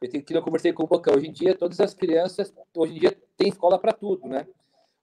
Eu, 0.00 0.08
tenho, 0.08 0.24
que 0.24 0.36
eu 0.36 0.42
conversei 0.42 0.72
com 0.72 0.84
o 0.84 0.86
Bocão, 0.86 1.14
hoje 1.14 1.26
em 1.26 1.32
dia 1.32 1.56
todas 1.56 1.80
as 1.80 1.92
crianças, 1.92 2.54
hoje 2.76 2.96
em 2.96 2.98
dia 3.00 3.18
tem 3.36 3.48
escola 3.48 3.78
para 3.78 3.92
tudo, 3.92 4.28
né? 4.28 4.46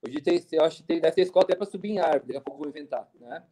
Hoje 0.05 0.21
tem, 0.21 0.41
eu 0.51 0.63
acho 0.63 0.77
que 0.77 0.83
tem, 0.83 1.01
deve 1.01 1.15
ter 1.15 1.21
escola 1.21 1.43
até 1.43 1.55
para 1.55 1.65
subir 1.65 1.91
em 1.91 1.99
árvore, 1.99 2.27
daqui 2.27 2.37
a 2.37 2.41
pouco 2.41 2.61
vou 2.61 2.69
inventar, 2.69 3.09
né? 3.19 3.43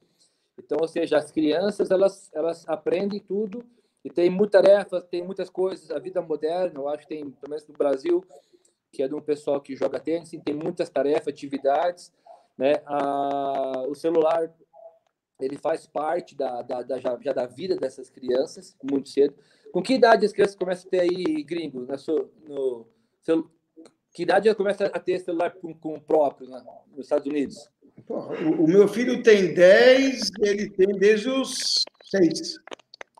Então, 0.57 0.77
ou 0.79 0.87
seja, 0.87 1.17
as 1.17 1.31
crianças, 1.31 1.91
elas, 1.91 2.31
elas 2.33 2.67
aprendem 2.67 3.19
tudo 3.19 3.65
e 4.03 4.09
tem 4.09 4.29
muitas 4.29 4.61
tarefas, 4.61 5.03
tem 5.05 5.23
muitas 5.23 5.49
coisas, 5.49 5.89
a 5.91 5.99
vida 5.99 6.21
moderna, 6.21 6.79
eu 6.79 6.87
acho 6.89 7.03
que 7.03 7.09
tem, 7.09 7.31
pelo 7.31 7.49
menos 7.49 7.67
no 7.67 7.73
Brasil, 7.73 8.23
que 8.91 9.01
é 9.01 9.07
de 9.07 9.15
um 9.15 9.21
pessoal 9.21 9.59
que 9.59 9.75
joga 9.75 9.99
tênis, 9.99 10.29
tem 10.29 10.55
muitas 10.55 10.89
tarefas, 10.89 11.29
atividades, 11.29 12.13
né? 12.57 12.73
A, 12.85 13.85
o 13.87 13.95
celular 13.95 14.53
ele 15.39 15.57
faz 15.57 15.85
parte 15.85 16.35
da, 16.35 16.61
da, 16.61 16.81
da, 16.81 16.99
já 16.99 17.33
da 17.33 17.45
vida 17.45 17.75
dessas 17.75 18.09
crianças 18.09 18.75
muito 18.83 19.09
cedo. 19.09 19.35
Com 19.71 19.81
que 19.81 19.93
idade 19.93 20.25
as 20.25 20.31
crianças 20.31 20.55
começam 20.55 20.87
a 20.87 20.91
ter 20.91 20.99
aí, 21.01 21.43
gringo, 21.43 21.85
na 21.85 21.97
sua, 21.97 22.29
no, 22.47 22.87
seu, 23.21 23.49
que 24.13 24.23
idade 24.23 24.47
já 24.47 24.55
começa 24.55 24.85
a 24.85 24.99
ter 24.99 25.19
celular 25.19 25.51
com, 25.51 25.73
com 25.73 25.95
o 25.95 26.01
próprio 26.01 26.47
né, 26.47 26.63
nos 26.91 27.05
Estados 27.05 27.25
Unidos? 27.25 27.69
O, 28.07 28.63
o, 28.63 28.67
meu 28.67 28.87
filho 28.87 29.23
tem 29.23 29.53
10, 29.53 30.31
ele 30.41 30.69
tem 30.69 30.87
desde 30.97 31.29
os 31.29 31.83
6. 32.05 32.59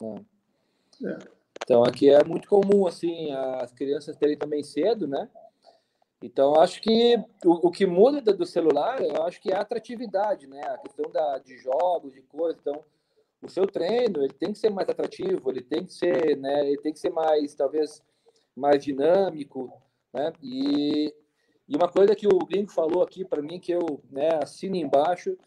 É. 0.02 1.10
É. 1.10 1.18
Então, 1.64 1.84
aqui 1.84 2.10
é 2.10 2.24
muito 2.24 2.48
comum, 2.48 2.86
assim, 2.86 3.32
as 3.32 3.72
crianças 3.72 4.18
terem 4.18 4.38
também 4.38 4.64
cedo, 4.64 5.08
né? 5.08 5.30
Então, 6.26 6.56
acho 6.56 6.82
que 6.82 7.18
o, 7.44 7.68
o, 7.68 7.70
que 7.70 7.86
muda 7.86 8.34
do 8.34 8.46
celular, 8.46 9.02
eu 9.02 9.24
acho 9.24 9.42
que 9.42 9.52
é 9.52 9.58
a 9.58 9.60
atratividade, 9.60 10.48
né? 10.48 10.62
A 10.62 10.78
questão 10.78 11.12
da, 11.12 11.38
de 11.40 11.58
jogos, 11.58 12.14
de 12.14 12.22
coisas. 12.22 12.58
Então, 12.62 12.82
o 13.42 13.50
seu 13.50 13.68
treino, 13.68 14.24
ele 14.24 14.32
tem 14.32 14.54
que 14.54 14.58
ser 14.58 14.70
mais 14.70 14.88
atrativo, 14.88 15.52
ele 15.52 15.62
tem 15.62 15.86
que 15.86 15.92
ser, 15.94 16.38
né? 16.38 16.66
Ele 16.66 16.78
tem 16.78 16.94
que 16.94 17.00
ser 17.00 17.10
mais, 17.10 17.54
talvez, 17.54 18.02
mais 18.56 18.82
dinâmico, 18.82 19.70
né? 20.14 20.32
E, 20.42 21.14
e 21.68 21.76
uma 21.76 21.90
coisa 21.90 22.16
que 22.16 22.26
o 22.26 22.40
Gringo 22.40 22.72
falou 22.72 23.04
aqui 23.04 23.26
para 23.26 23.42
mim, 23.42 23.60
que 23.60 23.74
eu 23.74 24.02
né, 24.10 24.30
assino 24.42 24.78
embaixo, 24.78 25.38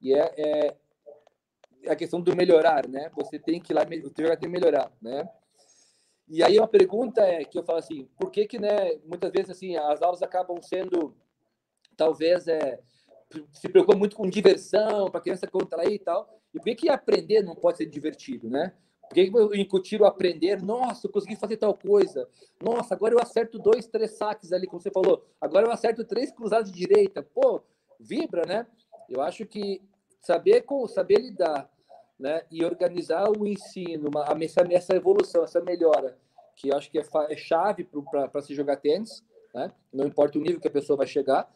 e 0.00 0.14
é, 0.14 0.32
é, 0.38 0.76
a 1.86 1.94
questão 1.94 2.18
do 2.18 2.34
melhorar, 2.34 2.88
né? 2.88 3.10
Você 3.14 3.38
tem 3.38 3.60
que 3.60 3.74
ir 3.74 3.76
lá, 3.76 3.82
o 3.82 4.08
teu 4.08 4.26
tem 4.28 4.38
que 4.38 4.48
melhorar, 4.48 4.90
né? 5.02 5.28
E 6.28 6.42
aí 6.42 6.58
uma 6.58 6.68
pergunta 6.68 7.20
é 7.20 7.44
que 7.44 7.58
eu 7.58 7.64
falo 7.64 7.78
assim, 7.78 8.08
por 8.18 8.30
que 8.30 8.46
que, 8.46 8.58
né, 8.58 8.96
muitas 9.04 9.30
vezes 9.30 9.50
assim, 9.50 9.76
as 9.76 10.00
aulas 10.02 10.22
acabam 10.22 10.60
sendo 10.62 11.14
talvez 11.96 12.48
é 12.48 12.80
se 13.52 13.68
preocupa 13.68 13.96
muito 13.96 14.16
com 14.16 14.28
diversão, 14.28 15.10
para 15.10 15.20
criança 15.20 15.46
contrair 15.46 15.94
e 15.94 15.98
tal. 15.98 16.28
E 16.52 16.58
por 16.58 16.64
que 16.64 16.74
que 16.74 16.88
aprender 16.88 17.42
não 17.42 17.54
pode 17.54 17.78
ser 17.78 17.86
divertido, 17.86 18.48
né? 18.48 18.72
Por 19.08 19.14
que, 19.14 19.30
eu 19.32 19.54
incutir 19.54 20.00
o 20.00 20.06
aprender? 20.06 20.62
Nossa, 20.62 21.06
eu 21.06 21.10
consegui 21.10 21.36
fazer 21.36 21.56
tal 21.56 21.74
coisa. 21.74 22.28
Nossa, 22.62 22.94
agora 22.94 23.14
eu 23.14 23.20
acerto 23.20 23.58
dois, 23.58 23.86
três 23.86 24.12
saques 24.12 24.52
ali, 24.52 24.66
como 24.66 24.80
você 24.80 24.90
falou. 24.90 25.26
Agora 25.40 25.66
eu 25.66 25.72
acerto 25.72 26.04
três 26.04 26.30
cruzados 26.30 26.72
de 26.72 26.78
direita. 26.78 27.22
Pô, 27.22 27.62
vibra, 28.00 28.42
né? 28.46 28.66
Eu 29.08 29.20
acho 29.20 29.44
que 29.46 29.82
saber 30.20 30.64
saber 30.88 31.18
lidar 31.18 31.70
né, 32.24 32.40
e 32.50 32.64
organizar 32.64 33.30
o 33.30 33.46
ensino, 33.46 34.08
uma, 34.08 34.24
essa, 34.42 34.66
essa 34.70 34.96
evolução, 34.96 35.44
essa 35.44 35.60
melhora, 35.60 36.16
que 36.56 36.70
eu 36.70 36.76
acho 36.78 36.90
que 36.90 36.98
é, 36.98 37.04
é 37.28 37.36
chave 37.36 37.86
para 38.10 38.40
se 38.40 38.54
jogar 38.54 38.76
tênis, 38.76 39.22
né? 39.54 39.70
não 39.92 40.06
importa 40.06 40.38
o 40.38 40.40
nível 40.40 40.58
que 40.58 40.66
a 40.66 40.70
pessoa 40.70 40.96
vai 40.96 41.06
chegar, 41.06 41.46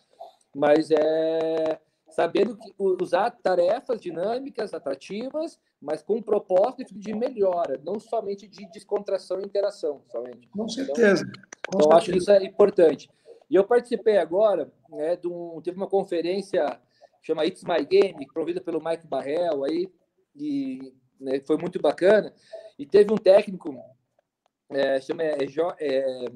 mas 0.55 0.91
é 0.91 1.81
sabendo 2.11 2.55
que, 2.55 2.75
usar 2.79 3.31
tarefas 3.31 3.99
dinâmicas, 3.99 4.75
atrativas, 4.75 5.59
mas 5.81 6.03
com 6.03 6.21
propósito 6.21 6.95
de 6.99 7.15
melhora, 7.15 7.81
não 7.83 7.99
somente 7.99 8.47
de 8.47 8.71
descontração 8.71 9.41
e 9.41 9.45
interação, 9.45 10.03
somente. 10.11 10.49
Com 10.49 10.69
certeza. 10.69 11.25
Então, 11.67 11.81
então 11.81 11.97
acho 11.97 12.13
que 12.13 12.19
isso 12.19 12.31
é 12.31 12.45
importante. 12.45 13.09
E 13.49 13.55
eu 13.55 13.65
participei 13.65 14.19
agora, 14.19 14.71
né, 14.91 15.17
de 15.17 15.29
um, 15.29 15.61
teve 15.63 15.79
uma 15.79 15.87
conferência 15.87 16.79
chama 17.23 17.47
It's 17.47 17.65
My 17.65 17.85
Game, 17.85 18.27
provida 18.33 18.61
pelo 18.61 18.83
Mike 18.83 19.07
Barrel 19.07 19.65
aí, 19.65 19.91
e 20.35 20.95
né? 21.21 21.41
Foi 21.41 21.57
muito 21.57 21.81
bacana. 21.81 22.33
E 22.79 22.87
teve 22.87 23.13
um 23.13 23.17
técnico, 23.17 23.77
é, 24.71 25.01
chama 25.01 25.23
é, 25.23 25.37
é, 25.81 26.27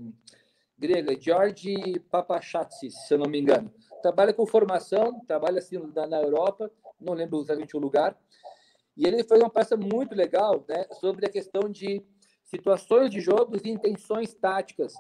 grego, 0.77 1.13
é 1.13 1.21
George 1.21 2.01
Papachatsis, 2.11 2.95
se 3.07 3.15
eu 3.15 3.19
não 3.19 3.31
me 3.31 3.41
engano. 3.41 3.73
Trabalha 4.03 4.33
com 4.33 4.47
formação, 4.47 5.21
trabalha 5.27 5.59
assim 5.59 5.79
na, 5.95 6.07
na 6.07 6.21
Europa, 6.21 6.71
não 7.01 7.15
lembro 7.15 7.41
exatamente 7.41 7.77
o 7.77 7.81
lugar. 7.81 8.19
E 8.97 9.07
ele 9.07 9.23
fez 9.25 9.41
uma 9.41 9.51
peça 9.51 9.77
muito 9.77 10.15
legal 10.15 10.65
né, 10.69 10.87
sobre 11.01 11.25
a 11.27 11.31
questão 11.31 11.69
de 11.71 12.03
situações 12.45 13.11
de 13.11 13.21
jogos 13.21 13.63
e 13.65 13.71
intenções 13.71 14.35
táticas, 14.35 14.93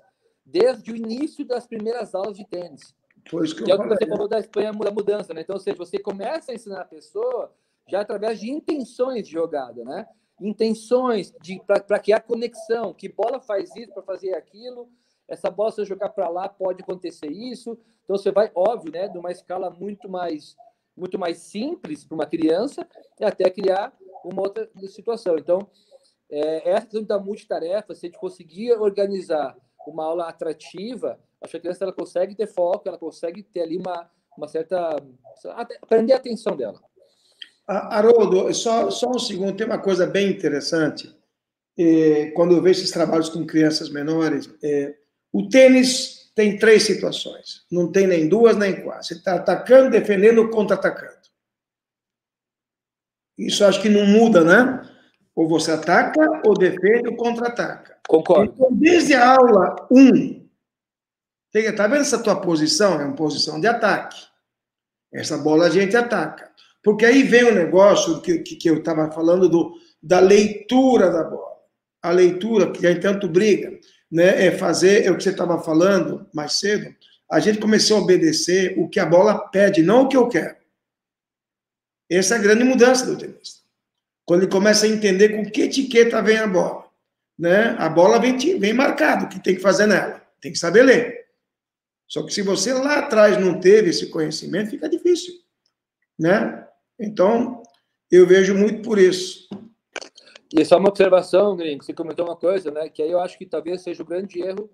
desde 0.45 0.93
o 0.93 0.97
início 0.97 1.45
das 1.45 1.67
primeiras 1.67 2.15
aulas 2.15 2.37
de 2.37 2.47
tênis. 2.47 2.95
Isso 3.43 3.55
que, 3.55 3.65
que 3.65 3.71
eu 3.71 3.77
é 3.77 3.79
o 3.79 3.83
que 3.83 3.89
você 3.89 4.07
falou 4.07 4.27
da 4.27 4.39
Espanha, 4.39 4.73
da 4.73 4.91
mudança, 4.91 5.35
né? 5.35 5.43
Então, 5.43 5.55
ou 5.55 5.61
seja, 5.61 5.77
você 5.77 5.99
começa 5.99 6.51
a 6.51 6.55
ensinar 6.55 6.81
a 6.81 6.85
pessoa 6.87 7.53
já 7.89 8.01
através 8.01 8.41
de 8.41 8.51
intenções 8.51 9.27
de 9.27 9.33
jogada, 9.33 9.85
né? 9.85 10.07
Intenções 10.41 11.33
para 11.67 11.99
criar 11.99 12.21
conexão, 12.21 12.93
que 12.93 13.09
bola 13.09 13.41
faz 13.41 13.75
isso 13.77 13.93
para 13.93 14.03
fazer 14.03 14.35
aquilo, 14.35 14.89
essa 15.29 15.51
bola 15.51 15.71
se 15.71 15.81
eu 15.81 15.87
jogar 15.87 16.11
para 16.11 16.29
lá 16.29 16.49
pode 16.49 16.83
acontecer 16.83 17.31
isso. 17.31 17.79
Então 18.05 18.17
você 18.17 18.31
vai, 18.31 18.51
óbvio, 18.55 18.93
né, 18.93 19.09
de 19.09 19.19
uma 19.19 19.31
escala 19.31 19.71
muito 19.71 20.09
mais 20.09 20.57
muito 20.95 21.19
mais 21.19 21.39
simples 21.39 22.05
para 22.05 22.15
uma 22.15 22.27
criança 22.27 22.87
e 23.19 23.25
até 23.25 23.49
criar 23.49 23.97
uma 24.23 24.43
outra 24.43 24.69
situação. 24.89 25.39
Então, 25.39 25.67
é, 26.31 26.71
essa 26.71 26.87
questão 26.87 27.03
da 27.03 27.19
multitarefa, 27.19 27.95
se 27.95 28.07
a 28.07 28.09
gente 28.09 28.19
conseguir 28.19 28.73
organizar 28.73 29.57
uma 29.87 30.05
aula 30.05 30.29
atrativa, 30.29 31.19
acho 31.41 31.51
que 31.51 31.57
a 31.57 31.61
criança 31.61 31.85
ela 31.85 31.93
consegue 31.93 32.35
ter 32.35 32.47
foco, 32.47 32.89
ela 32.89 32.99
consegue 32.99 33.43
ter 33.43 33.63
ali 33.63 33.79
uma, 33.79 34.11
uma 34.37 34.47
certa. 34.49 34.97
aprender 35.81 36.13
a 36.13 36.17
atenção 36.17 36.57
dela. 36.57 36.81
Haroldo, 37.67 38.53
só, 38.55 38.91
só 38.91 39.11
um 39.11 39.19
segundo, 39.19 39.57
tem 39.57 39.67
uma 39.67 39.79
coisa 39.79 40.07
bem 40.07 40.31
interessante. 40.31 41.15
É, 41.79 42.31
quando 42.33 42.55
eu 42.55 42.63
vejo 42.63 42.81
esses 42.81 42.91
trabalhos 42.91 43.29
com 43.29 43.47
crianças 43.47 43.89
menores, 43.89 44.51
é, 44.63 44.95
o 45.33 45.49
tênis 45.49 46.31
tem 46.35 46.59
três 46.59 46.83
situações, 46.83 47.65
não 47.71 47.91
tem 47.91 48.07
nem 48.07 48.29
duas 48.29 48.57
nem 48.57 48.83
quatro. 48.83 49.05
Você 49.05 49.15
está 49.15 49.37
atacando, 49.37 49.91
defendendo 49.91 50.39
ou 50.39 50.51
contra-atacando. 50.51 51.23
Isso 53.39 53.65
acho 53.65 53.81
que 53.81 53.89
não 53.89 54.07
muda, 54.07 54.45
né? 54.45 54.89
Ou 55.35 55.49
você 55.49 55.73
ataca, 55.73 56.43
ou 56.45 56.55
defende, 56.55 57.09
ou 57.09 57.17
contra-ataca. 57.17 57.99
Concordo. 58.07 58.53
Então, 58.53 58.69
desde 58.73 59.15
a 59.15 59.35
aula 59.35 59.89
1, 59.91 60.47
está 61.55 61.87
vendo 61.87 62.03
essa 62.03 62.23
tua 62.23 62.41
posição? 62.41 63.01
É 63.01 63.05
uma 63.05 63.17
posição 63.17 63.59
de 63.59 63.67
ataque. 63.67 64.21
Essa 65.13 65.39
bola 65.39 65.67
a 65.67 65.71
gente 65.71 65.97
ataca. 65.97 66.52
Porque 66.83 67.05
aí 67.05 67.23
vem 67.23 67.45
o 67.45 67.51
um 67.51 67.55
negócio 67.55 68.21
que, 68.21 68.39
que, 68.39 68.57
que 68.57 68.69
eu 68.69 68.79
estava 68.79 69.11
falando 69.13 69.49
do, 69.49 69.75
da 70.03 70.19
leitura 70.19 71.11
da 71.11 71.23
bola. 71.23 71.53
A 72.03 72.11
leitura, 72.11 72.71
que 72.73 72.85
a 72.87 72.91
gente 72.91 73.03
tanto 73.03 73.29
briga, 73.29 73.79
né, 74.11 74.47
é 74.47 74.51
fazer, 74.51 75.05
é 75.05 75.11
o 75.11 75.17
que 75.17 75.23
você 75.23 75.31
estava 75.31 75.63
falando 75.63 76.27
mais 76.35 76.59
cedo, 76.59 76.95
a 77.31 77.41
gente 77.41 77.59
começou 77.59 77.99
a 77.99 78.01
obedecer 78.01 78.75
o 78.77 78.89
que 78.89 79.01
a 79.01 79.07
bola 79.07 79.39
pede, 79.49 79.83
não 79.83 80.03
o 80.03 80.09
que 80.09 80.17
eu 80.17 80.29
quero. 80.29 80.57
Essa 82.11 82.35
é 82.35 82.39
a 82.39 82.43
grande 82.43 82.65
mudança 82.65 83.07
do 83.07 83.17
tenista. 83.17 83.63
Quando 84.27 84.43
ele 84.43 84.51
começa 84.51 84.85
a 84.85 84.89
entender 84.89 85.31
com 85.31 85.51
que 85.51 85.63
etiqueta 85.63 86.21
vem 86.21 86.37
a 86.37 86.47
bola. 86.47 86.85
Né? 87.39 87.75
A 87.79 87.89
bola 87.89 88.19
vem, 88.19 88.37
vem 88.59 88.73
marcado 88.75 89.25
o 89.25 89.29
que 89.29 89.41
tem 89.41 89.55
que 89.55 89.63
fazer 89.63 89.87
nela. 89.87 90.21
Tem 90.41 90.53
que 90.53 90.59
saber 90.59 90.83
ler. 90.83 91.27
Só 92.07 92.23
que 92.23 92.35
se 92.35 92.43
você 92.43 92.75
lá 92.75 92.99
atrás 92.99 93.41
não 93.41 93.59
teve 93.59 93.89
esse 93.89 94.09
conhecimento, 94.09 94.71
fica 94.71 94.89
difícil. 94.89 95.33
Né? 96.19 96.69
Então, 97.03 97.63
eu 98.11 98.27
vejo 98.27 98.55
muito 98.55 98.83
por 98.83 98.97
isso. 98.97 99.49
E 100.55 100.65
só 100.65 100.79
uma 100.79 100.89
observação, 100.89 101.57
Gringo, 101.57 101.83
você 101.83 101.93
comentou 101.93 102.27
uma 102.27 102.37
coisa, 102.37 102.71
né? 102.71 102.89
Que 102.89 103.03
aí 103.03 103.11
eu 103.11 103.21
acho 103.21 103.37
que 103.37 103.45
talvez 103.45 103.81
seja 103.81 104.03
o 104.03 104.07
grande 104.07 104.41
erro, 104.41 104.71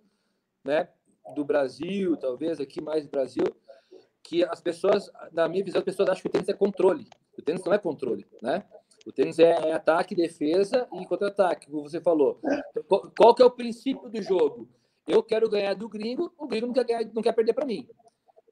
né? 0.62 0.88
Do 1.34 1.44
Brasil, 1.44 2.16
talvez 2.16 2.60
aqui 2.60 2.82
mais 2.82 3.06
Brasil, 3.06 3.46
que 4.22 4.44
as 4.44 4.60
pessoas, 4.60 5.10
na 5.32 5.48
minha 5.48 5.64
visão, 5.64 5.78
as 5.78 5.84
pessoas 5.84 6.08
acham 6.10 6.22
que 6.22 6.28
o 6.28 6.32
tênis 6.32 6.48
é 6.48 6.52
controle. 6.52 7.06
O 7.38 7.42
tênis 7.42 7.64
não 7.64 7.72
é 7.72 7.78
controle, 7.78 8.26
né? 8.42 8.64
O 9.06 9.12
tênis 9.12 9.38
é, 9.38 9.50
é 9.50 9.72
ataque, 9.72 10.14
defesa 10.14 10.86
e 10.92 11.06
contra-ataque, 11.06 11.70
como 11.70 11.88
você 11.88 12.00
falou. 12.00 12.40
Qual, 12.86 13.10
qual, 13.16 13.34
que 13.34 13.42
é 13.42 13.46
o 13.46 13.50
princípio 13.50 14.10
do 14.10 14.20
jogo? 14.20 14.68
Eu 15.06 15.22
quero 15.22 15.48
ganhar 15.48 15.74
do 15.74 15.88
gringo, 15.88 16.30
o 16.36 16.46
gringo 16.46 16.66
não 16.66 16.74
quer, 16.74 16.84
ganhar, 16.84 17.04
não 17.14 17.22
quer 17.22 17.32
perder 17.32 17.54
para 17.54 17.64
mim. 17.64 17.88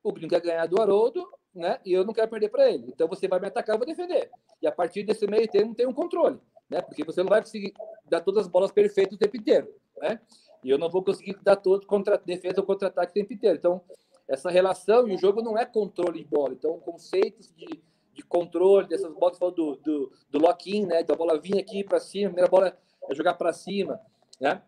O 0.03 0.12
gringo 0.12 0.31
quer 0.31 0.41
ganhar 0.41 0.66
do 0.66 0.81
Haroldo, 0.81 1.29
né? 1.57 1.80
E 1.84 1.92
eu 1.92 2.04
não 2.04 2.12
quero 2.12 2.28
perder 2.28 2.48
para 2.48 2.70
ele. 2.70 2.86
Então 2.88 3.09
você 3.09 3.26
vai 3.26 3.40
me 3.40 3.46
atacar, 3.46 3.74
eu 3.74 3.78
vou 3.78 3.86
defender. 3.86 4.30
E 4.61 4.66
a 4.66 4.72
partir 4.72 5.02
desse 5.02 5.26
meio 5.26 5.48
termo 5.48 5.74
tem 5.74 5.86
um 5.86 5.92
controle 5.92 6.40
né? 6.68 6.82
Porque 6.82 7.04
você 7.04 7.22
não 7.22 7.30
vai 7.30 7.40
conseguir 7.40 7.72
dar 8.04 8.20
todas 8.20 8.46
as 8.46 8.50
bolas 8.50 8.72
perfeitas 8.72 9.14
o 9.14 9.18
tempo 9.18 9.36
inteiro, 9.36 9.72
né? 9.98 10.20
E 10.64 10.70
eu 10.70 10.78
não 10.78 10.90
vou 10.90 11.02
conseguir 11.02 11.36
dar 11.42 11.57
todo 11.57 11.86
contra 11.86 12.18
defesa 12.18 12.61
ou 12.61 12.66
contra-ataque 12.66 13.11
o 13.11 13.14
tempo 13.14 13.32
inteiro. 13.32 13.57
Então, 13.57 13.80
essa 14.26 14.50
relação 14.50 15.07
e 15.07 15.14
o 15.14 15.18
jogo 15.18 15.40
não 15.40 15.57
é 15.57 15.64
controle 15.64 16.18
de 16.18 16.28
bola. 16.28 16.54
Então, 16.54 16.78
conceitos 16.80 17.52
de, 17.54 17.80
de 18.12 18.22
controle 18.22 18.88
dessas 18.88 19.12
bolas, 19.12 19.38
do, 19.38 19.50
do, 19.76 20.12
do 20.28 20.38
lock-in, 20.38 20.86
né? 20.86 21.02
Da 21.04 21.14
bola 21.14 21.38
vir 21.38 21.59
aqui 21.59 21.84
para 21.84 22.00
cima, 22.00 22.26
a 22.26 22.30
primeira 22.30 22.50
bola 22.50 22.76
é 23.09 23.14
jogar 23.14 23.34
para 23.34 23.52
cima, 23.52 24.00
né? 24.40 24.61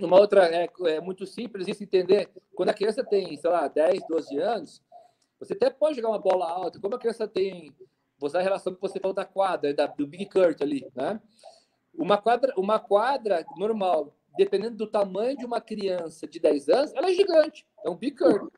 Uma 0.00 0.18
outra 0.18 0.46
é, 0.46 0.68
é 0.86 1.00
muito 1.00 1.26
simples 1.26 1.68
isso 1.68 1.82
entender. 1.82 2.30
Quando 2.54 2.70
a 2.70 2.74
criança 2.74 3.04
tem, 3.04 3.36
sei 3.36 3.50
lá, 3.50 3.68
10, 3.68 4.00
12 4.08 4.38
anos, 4.38 4.82
você 5.40 5.54
até 5.54 5.70
pode 5.70 5.96
jogar 5.96 6.10
uma 6.10 6.18
bola 6.18 6.48
alta. 6.48 6.78
Como 6.78 6.94
a 6.94 6.98
criança 6.98 7.26
tem 7.26 7.74
vou 8.20 8.28
usar 8.28 8.40
a 8.40 8.42
relação 8.42 8.74
que 8.74 8.80
você 8.80 9.00
falou 9.00 9.14
da 9.14 9.24
quadra, 9.24 9.72
da, 9.72 9.86
do 9.86 10.06
Big 10.06 10.26
Kurt 10.26 10.60
ali, 10.60 10.86
né? 10.94 11.18
Uma 11.94 12.18
quadra, 12.18 12.52
uma 12.56 12.78
quadra 12.78 13.44
normal, 13.56 14.14
dependendo 14.36 14.76
do 14.76 14.86
tamanho 14.86 15.36
de 15.36 15.46
uma 15.46 15.60
criança 15.60 16.26
de 16.26 16.38
10 16.38 16.68
anos, 16.68 16.94
ela 16.94 17.10
é 17.10 17.14
gigante, 17.14 17.66
é 17.84 17.88
um 17.88 17.96
Big 17.96 18.16
Kurt, 18.16 18.52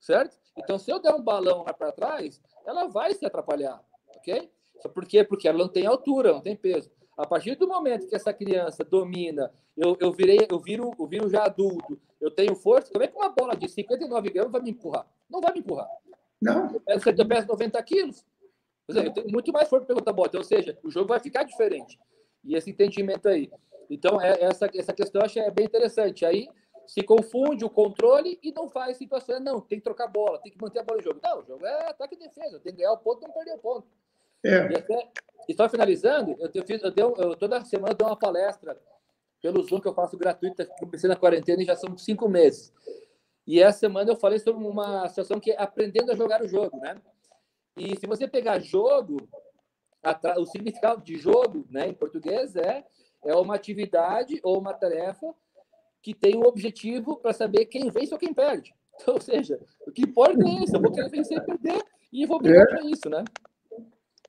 certo? 0.00 0.38
Então, 0.56 0.78
se 0.78 0.90
eu 0.90 0.98
der 0.98 1.14
um 1.14 1.22
balão 1.22 1.62
lá 1.64 1.72
para 1.72 1.92
trás, 1.92 2.40
ela 2.66 2.88
vai 2.88 3.14
se 3.14 3.24
atrapalhar, 3.24 3.84
ok? 4.16 4.50
Só 4.80 4.88
por 4.88 5.06
quê? 5.06 5.22
Porque 5.22 5.46
ela 5.46 5.58
não 5.58 5.68
tem 5.68 5.86
altura, 5.86 6.32
não 6.32 6.40
tem 6.40 6.56
peso. 6.56 6.90
A 7.22 7.26
partir 7.26 7.54
do 7.54 7.68
momento 7.68 8.08
que 8.08 8.16
essa 8.16 8.32
criança 8.32 8.82
domina, 8.82 9.52
eu, 9.76 9.96
eu 10.00 10.12
virei, 10.12 10.44
eu 10.50 10.58
viro, 10.58 10.90
eu 10.98 11.06
viro 11.06 11.30
já 11.30 11.44
adulto, 11.44 11.96
eu 12.20 12.32
tenho 12.32 12.54
força, 12.56 12.90
como 12.90 13.04
é 13.04 13.06
que 13.06 13.16
uma 13.16 13.28
bola 13.28 13.54
de 13.54 13.68
59 13.68 14.30
gramas 14.30 14.50
vai 14.50 14.60
me 14.60 14.70
empurrar? 14.70 15.06
Não 15.30 15.40
vai 15.40 15.52
me 15.52 15.60
empurrar. 15.60 15.88
Não. 16.40 16.68
Eu 16.88 17.28
peso 17.28 17.46
90 17.46 17.82
quilos, 17.84 18.26
eu 18.88 19.12
tenho 19.12 19.28
muito 19.30 19.52
mais 19.52 19.68
força 19.68 19.86
para 19.86 19.94
perguntar 19.94 20.12
bota, 20.12 20.36
ou 20.36 20.42
seja, 20.42 20.76
o 20.82 20.90
jogo 20.90 21.08
vai 21.08 21.20
ficar 21.20 21.44
diferente. 21.44 21.96
E 22.44 22.56
esse 22.56 22.70
entendimento 22.70 23.28
aí. 23.28 23.48
Então, 23.88 24.20
é, 24.20 24.42
essa, 24.42 24.68
essa 24.74 24.92
questão 24.92 25.20
eu 25.20 25.26
acho 25.26 25.38
é 25.38 25.48
bem 25.48 25.66
interessante. 25.66 26.24
Aí 26.24 26.48
se 26.88 27.02
confunde 27.04 27.64
o 27.64 27.70
controle 27.70 28.36
e 28.42 28.50
não 28.50 28.68
faz 28.68 28.96
situação. 28.96 29.38
Não, 29.38 29.60
tem 29.60 29.78
que 29.78 29.84
trocar 29.84 30.08
bola, 30.08 30.40
tem 30.40 30.50
que 30.50 30.60
manter 30.60 30.80
a 30.80 30.82
bola 30.82 30.98
no 30.98 31.04
jogo. 31.04 31.20
Não, 31.22 31.40
o 31.40 31.44
jogo 31.44 31.64
é 31.64 31.90
ataque 31.90 32.16
e 32.16 32.18
defesa, 32.18 32.58
tem 32.58 32.72
que 32.72 32.78
ganhar 32.78 32.92
o 32.92 32.98
ponto 32.98 33.22
não 33.22 33.30
perder 33.30 33.54
o 33.54 33.58
ponto. 33.58 33.86
É. 34.44 34.72
E, 34.72 34.76
até, 34.76 35.08
e 35.48 35.54
só 35.54 35.68
finalizando, 35.68 36.36
eu, 36.38 36.50
eu, 36.54 36.64
fiz, 36.64 36.82
eu, 36.82 36.90
deu, 36.90 37.14
eu 37.16 37.36
toda 37.36 37.64
semana 37.64 37.94
dou 37.94 38.08
uma 38.08 38.16
palestra 38.16 38.78
pelo 39.40 39.62
Zoom 39.62 39.80
que 39.80 39.88
eu 39.88 39.94
faço 39.94 40.16
gratuita, 40.16 40.64
comecei 40.78 41.08
na 41.08 41.16
quarentena 41.16 41.62
e 41.62 41.66
já 41.66 41.76
são 41.76 41.96
cinco 41.98 42.28
meses. 42.28 42.72
E 43.46 43.60
essa 43.60 43.80
semana 43.80 44.10
eu 44.10 44.16
falei 44.16 44.38
sobre 44.38 44.64
uma 44.64 45.08
situação 45.08 45.40
que 45.40 45.50
é 45.50 45.60
aprendendo 45.60 46.12
a 46.12 46.16
jogar 46.16 46.42
o 46.42 46.48
jogo, 46.48 46.78
né? 46.78 46.96
E 47.76 47.98
se 47.98 48.06
você 48.06 48.28
pegar 48.28 48.60
jogo, 48.60 49.28
o 50.38 50.46
significado 50.46 51.02
de 51.02 51.16
jogo, 51.16 51.66
né, 51.70 51.88
em 51.88 51.94
português, 51.94 52.54
é, 52.54 52.84
é 53.24 53.34
uma 53.34 53.54
atividade 53.54 54.40
ou 54.44 54.58
uma 54.58 54.74
tarefa 54.74 55.34
que 56.02 56.14
tem 56.14 56.36
um 56.36 56.46
objetivo 56.46 57.16
para 57.16 57.32
saber 57.32 57.66
quem 57.66 57.90
vence 57.90 58.12
ou 58.12 58.18
quem 58.18 58.34
perde. 58.34 58.74
Então, 58.94 59.14
ou 59.14 59.20
seja, 59.20 59.58
o 59.86 59.92
que 59.92 60.02
importa 60.02 60.42
é 60.44 60.64
isso. 60.64 60.76
Eu 60.76 60.80
vou 60.80 60.92
querer 60.92 61.08
vencer 61.08 61.38
e 61.38 61.40
perder 61.40 61.82
e 62.12 62.26
vou 62.26 62.40
brigar 62.40 62.62
é. 62.62 62.66
para 62.66 62.84
isso, 62.84 63.08
né? 63.08 63.24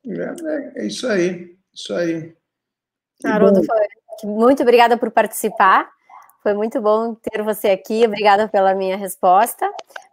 É, 0.05 0.81
é, 0.81 0.87
isso 0.87 1.07
aí. 1.07 1.55
Isso 1.73 1.93
aí. 1.93 2.33
Haroldo, 3.23 3.61
muito 4.23 4.61
obrigada 4.61 4.97
por 4.97 5.11
participar. 5.11 5.89
Foi 6.41 6.53
muito 6.53 6.81
bom 6.81 7.15
ter 7.15 7.41
você 7.41 7.69
aqui. 7.69 8.05
Obrigada 8.05 8.49
pela 8.49 8.75
minha 8.75 8.97
resposta. 8.97 9.69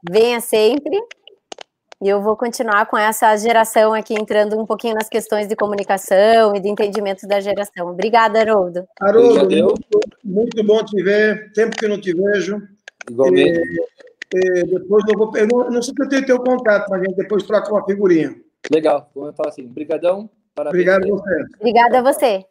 Venha 0.09 0.41
sempre. 0.41 0.97
E 2.03 2.09
eu 2.09 2.23
vou 2.23 2.35
continuar 2.35 2.87
com 2.87 2.97
essa 2.97 3.37
geração 3.37 3.93
aqui, 3.93 4.15
entrando 4.15 4.59
um 4.59 4.65
pouquinho 4.65 4.95
nas 4.95 5.09
questões 5.09 5.47
de 5.47 5.55
comunicação 5.55 6.57
e 6.57 6.61
de 6.61 6.69
entendimento 6.69 7.27
da 7.27 7.41
geração. 7.41 7.89
Obrigada, 7.89 8.41
Haroldo. 8.41 8.87
Haroldo, 8.99 9.75
muito, 10.25 10.65
bom 10.65 10.83
te 10.83 11.03
ver. 11.03 11.53
Tempo 11.53 11.77
que 11.77 11.89
não 11.89 12.01
te 12.01 12.15
vejo. 12.15 12.63
Igualmente. 13.11 13.61
E, 14.33 14.61
e 14.61 14.65
depois 14.65 15.05
eu 15.09 15.19
vou. 15.19 15.37
Eu 15.37 15.47
não, 15.49 15.71
não 15.71 15.83
sei 15.83 15.93
se 15.95 16.03
eu 16.03 16.09
tenho 16.09 16.27
teu 16.27 16.39
contato, 16.39 16.89
mas 16.89 17.03
a 17.03 17.05
gente 17.05 17.17
depois 17.17 17.43
troca 17.43 17.71
uma 17.71 17.85
figurinha. 17.85 18.35
Legal. 18.71 19.11
Vamos 19.15 19.37
falar 19.37 19.51
assim. 19.51 19.67
Obrigadão. 19.67 20.29
Obrigado 20.57 21.05
a 21.05 21.09
você. 21.09 21.45
Obrigada 21.59 21.99
a 21.99 22.03
você. 22.03 22.45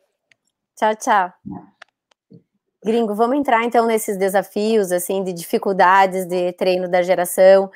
Tchau, 0.78 0.96
tchau. 0.96 1.34
Gringo, 2.84 3.14
vamos 3.14 3.38
entrar 3.38 3.66
então 3.66 3.86
nesses 3.86 4.18
desafios, 4.18 4.92
assim, 4.92 5.22
de 5.22 5.34
dificuldades 5.34 6.26
de 6.26 6.54
treino 6.54 6.90
da 6.90 7.02
geração 7.02 7.70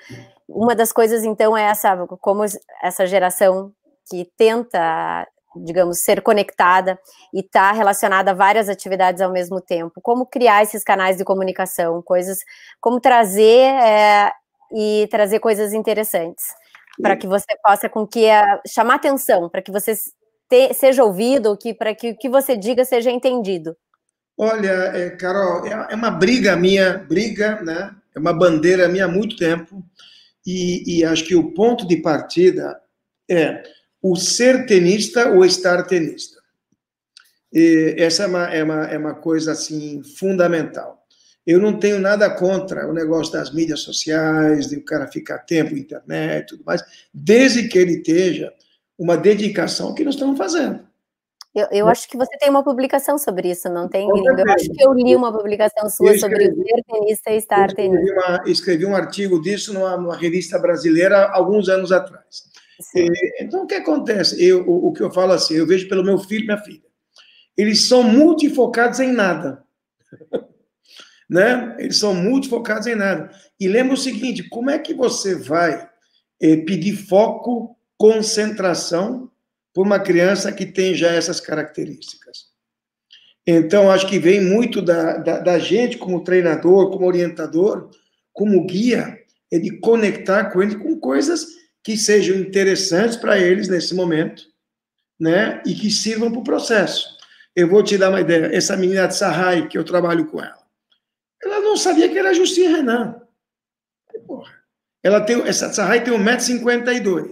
uma 0.47 0.75
das 0.75 0.91
coisas, 0.91 1.23
então, 1.23 1.57
é 1.57 1.63
essa, 1.63 1.95
como 2.19 2.43
essa 2.81 3.07
geração 3.07 3.71
que 4.09 4.29
tenta 4.37 5.27
digamos, 5.55 5.99
ser 5.99 6.19
conectada 6.23 6.99
e 7.31 7.41
estar 7.41 7.69
tá 7.69 7.77
relacionada 7.77 8.31
a 8.31 8.33
várias 8.33 8.67
atividades 8.67 9.21
ao 9.21 9.31
mesmo 9.31 9.61
tempo. 9.61 10.01
Como 10.01 10.25
criar 10.25 10.63
esses 10.63 10.83
canais 10.83 11.15
de 11.15 11.23
comunicação, 11.23 12.01
coisas, 12.01 12.39
como 12.81 12.99
trazer 12.99 13.71
é, 13.71 14.31
e 14.75 15.07
trazer 15.11 15.39
coisas 15.39 15.71
interessantes 15.71 16.43
para 17.01 17.17
que 17.17 17.27
você 17.27 17.55
possa 17.63 17.89
com 17.89 18.05
que 18.05 18.29
a, 18.29 18.61
chamar 18.67 18.95
atenção, 18.95 19.49
para 19.49 19.61
que 19.61 19.71
você 19.71 19.93
te, 20.49 20.73
seja 20.73 21.03
ouvido, 21.03 21.57
que 21.57 21.73
para 21.73 21.95
que 21.95 22.11
o 22.11 22.17
que 22.17 22.29
você 22.29 22.55
diga 22.55 22.85
seja 22.85 23.11
entendido. 23.11 23.75
Olha, 24.37 24.67
é, 24.67 25.09
Carol, 25.11 25.65
é, 25.65 25.87
é 25.91 25.95
uma 25.95 26.11
briga 26.11 26.55
minha, 26.55 26.97
briga, 26.97 27.61
né? 27.61 27.95
É 28.15 28.19
uma 28.19 28.33
bandeira 28.33 28.87
minha 28.87 29.05
há 29.05 29.07
muito 29.07 29.35
tempo 29.35 29.83
e, 30.45 30.99
e 30.99 31.05
acho 31.05 31.25
que 31.25 31.35
o 31.35 31.53
ponto 31.53 31.87
de 31.87 31.97
partida 31.97 32.79
é 33.29 33.63
o 34.01 34.15
ser 34.15 34.65
tenista 34.65 35.29
ou 35.29 35.45
estar 35.45 35.83
tenista. 35.83 36.41
E 37.51 37.95
essa 37.97 38.23
é 38.23 38.27
uma, 38.27 38.45
é, 38.53 38.63
uma, 38.63 38.83
é 38.85 38.97
uma 38.97 39.15
coisa 39.15 39.51
assim 39.51 40.01
fundamental. 40.17 41.02
Eu 41.45 41.59
não 41.59 41.77
tenho 41.77 41.99
nada 41.99 42.29
contra 42.29 42.87
o 42.89 42.93
negócio 42.93 43.33
das 43.33 43.53
mídias 43.53 43.81
sociais, 43.81 44.67
de 44.67 44.77
o 44.77 44.85
cara 44.85 45.07
ficar 45.07 45.39
tempo 45.39 45.71
na 45.71 45.79
internet, 45.79 46.47
tudo 46.49 46.63
mais, 46.63 46.81
desde 47.13 47.67
que 47.67 47.77
ele 47.77 47.97
esteja 47.97 48.53
uma 48.97 49.17
dedicação 49.17 49.93
que 49.93 50.03
nós 50.03 50.15
estamos 50.15 50.37
fazendo. 50.37 50.87
Eu, 51.53 51.67
eu 51.71 51.87
acho 51.87 52.09
que 52.09 52.17
você 52.17 52.35
tem 52.37 52.49
uma 52.49 52.63
publicação 52.63 53.15
sobre 53.17 53.51
isso, 53.51 53.69
não 53.69 53.87
tem, 53.87 54.07
Eu 54.07 54.51
acho 54.51 54.71
que 54.71 54.83
eu 54.83 54.91
li 54.93 55.15
uma 55.15 55.31
publicação 55.31 55.87
sua 55.87 56.17
sobre 56.17 56.49
o 56.49 56.55
ser 56.55 56.83
tenista 56.91 57.31
e 57.31 57.37
estar 57.37 57.67
escrevi 57.67 57.95
tenista. 57.95 58.43
Escrevi 58.47 58.85
um 58.87 58.95
artigo 58.95 59.39
disso 59.39 59.71
numa, 59.71 59.95
numa 59.95 60.17
revista 60.17 60.57
brasileira 60.57 61.29
alguns 61.29 61.69
anos 61.69 61.91
atrás. 61.91 62.51
E, 62.95 63.43
então, 63.43 63.63
o 63.63 63.67
que 63.67 63.75
acontece? 63.75 64.43
Eu, 64.43 64.67
o, 64.67 64.87
o, 64.87 64.93
que 64.93 65.03
eu 65.03 65.11
falo 65.11 65.31
assim, 65.31 65.53
eu 65.53 65.67
vejo 65.67 65.87
pelo 65.87 66.03
meu 66.03 66.17
filho 66.17 66.43
e 66.43 66.47
minha 66.47 66.57
filha. 66.57 66.81
Eles 67.55 67.87
são 67.87 68.01
multifocados 68.01 68.99
em 68.99 69.11
nada. 69.11 69.63
Né? 71.29 71.75
Eles 71.79 71.97
são 71.97 72.13
multifocados 72.13 72.87
em 72.87 72.95
nada. 72.95 73.31
E 73.59 73.67
lembra 73.67 73.93
o 73.93 73.97
seguinte, 73.97 74.47
como 74.49 74.69
é 74.69 74.77
que 74.77 74.93
você 74.93 75.35
vai 75.35 75.87
eh, 76.41 76.57
pedir 76.57 76.95
foco, 76.95 77.77
concentração 77.97 79.31
por 79.73 79.85
uma 79.85 79.99
criança 79.99 80.51
que 80.51 80.65
tem 80.65 80.93
já 80.93 81.11
essas 81.11 81.39
características. 81.39 82.47
Então, 83.45 83.89
acho 83.89 84.07
que 84.07 84.19
vem 84.19 84.41
muito 84.41 84.81
da, 84.81 85.17
da, 85.17 85.39
da 85.39 85.59
gente, 85.59 85.97
como 85.97 86.23
treinador, 86.23 86.91
como 86.91 87.07
orientador, 87.07 87.89
como 88.31 88.65
guia, 88.65 89.17
é 89.51 89.57
de 89.57 89.79
conectar 89.79 90.51
com 90.51 90.61
ele 90.61 90.75
com 90.75 90.99
coisas 90.99 91.45
que 91.83 91.97
sejam 91.97 92.35
interessantes 92.37 93.17
para 93.17 93.37
eles 93.37 93.67
nesse 93.67 93.93
momento, 93.93 94.43
né? 95.19 95.61
E 95.65 95.73
que 95.73 95.89
sirvam 95.89 96.31
para 96.31 96.39
o 96.39 96.43
processo. 96.43 97.17
Eu 97.55 97.67
vou 97.67 97.83
te 97.83 97.97
dar 97.97 98.09
uma 98.09 98.21
ideia. 98.21 98.49
Essa 98.53 98.77
menina 98.77 99.07
de 99.07 99.15
Sahai, 99.15 99.67
que 99.67 99.77
eu 99.77 99.83
trabalho 99.83 100.25
com 100.27 100.41
ela 100.41 100.62
não 101.73 101.77
sabia 101.77 102.07
que 102.07 102.17
era 102.17 102.33
Justin 102.33 102.67
Renan. 102.67 103.21
Porra. 104.27 104.53
Ela 105.01 105.19
tem, 105.19 105.41
essa 105.41 105.73
Sahai 105.73 106.03
tem 106.03 106.13
1,52m. 106.13 107.31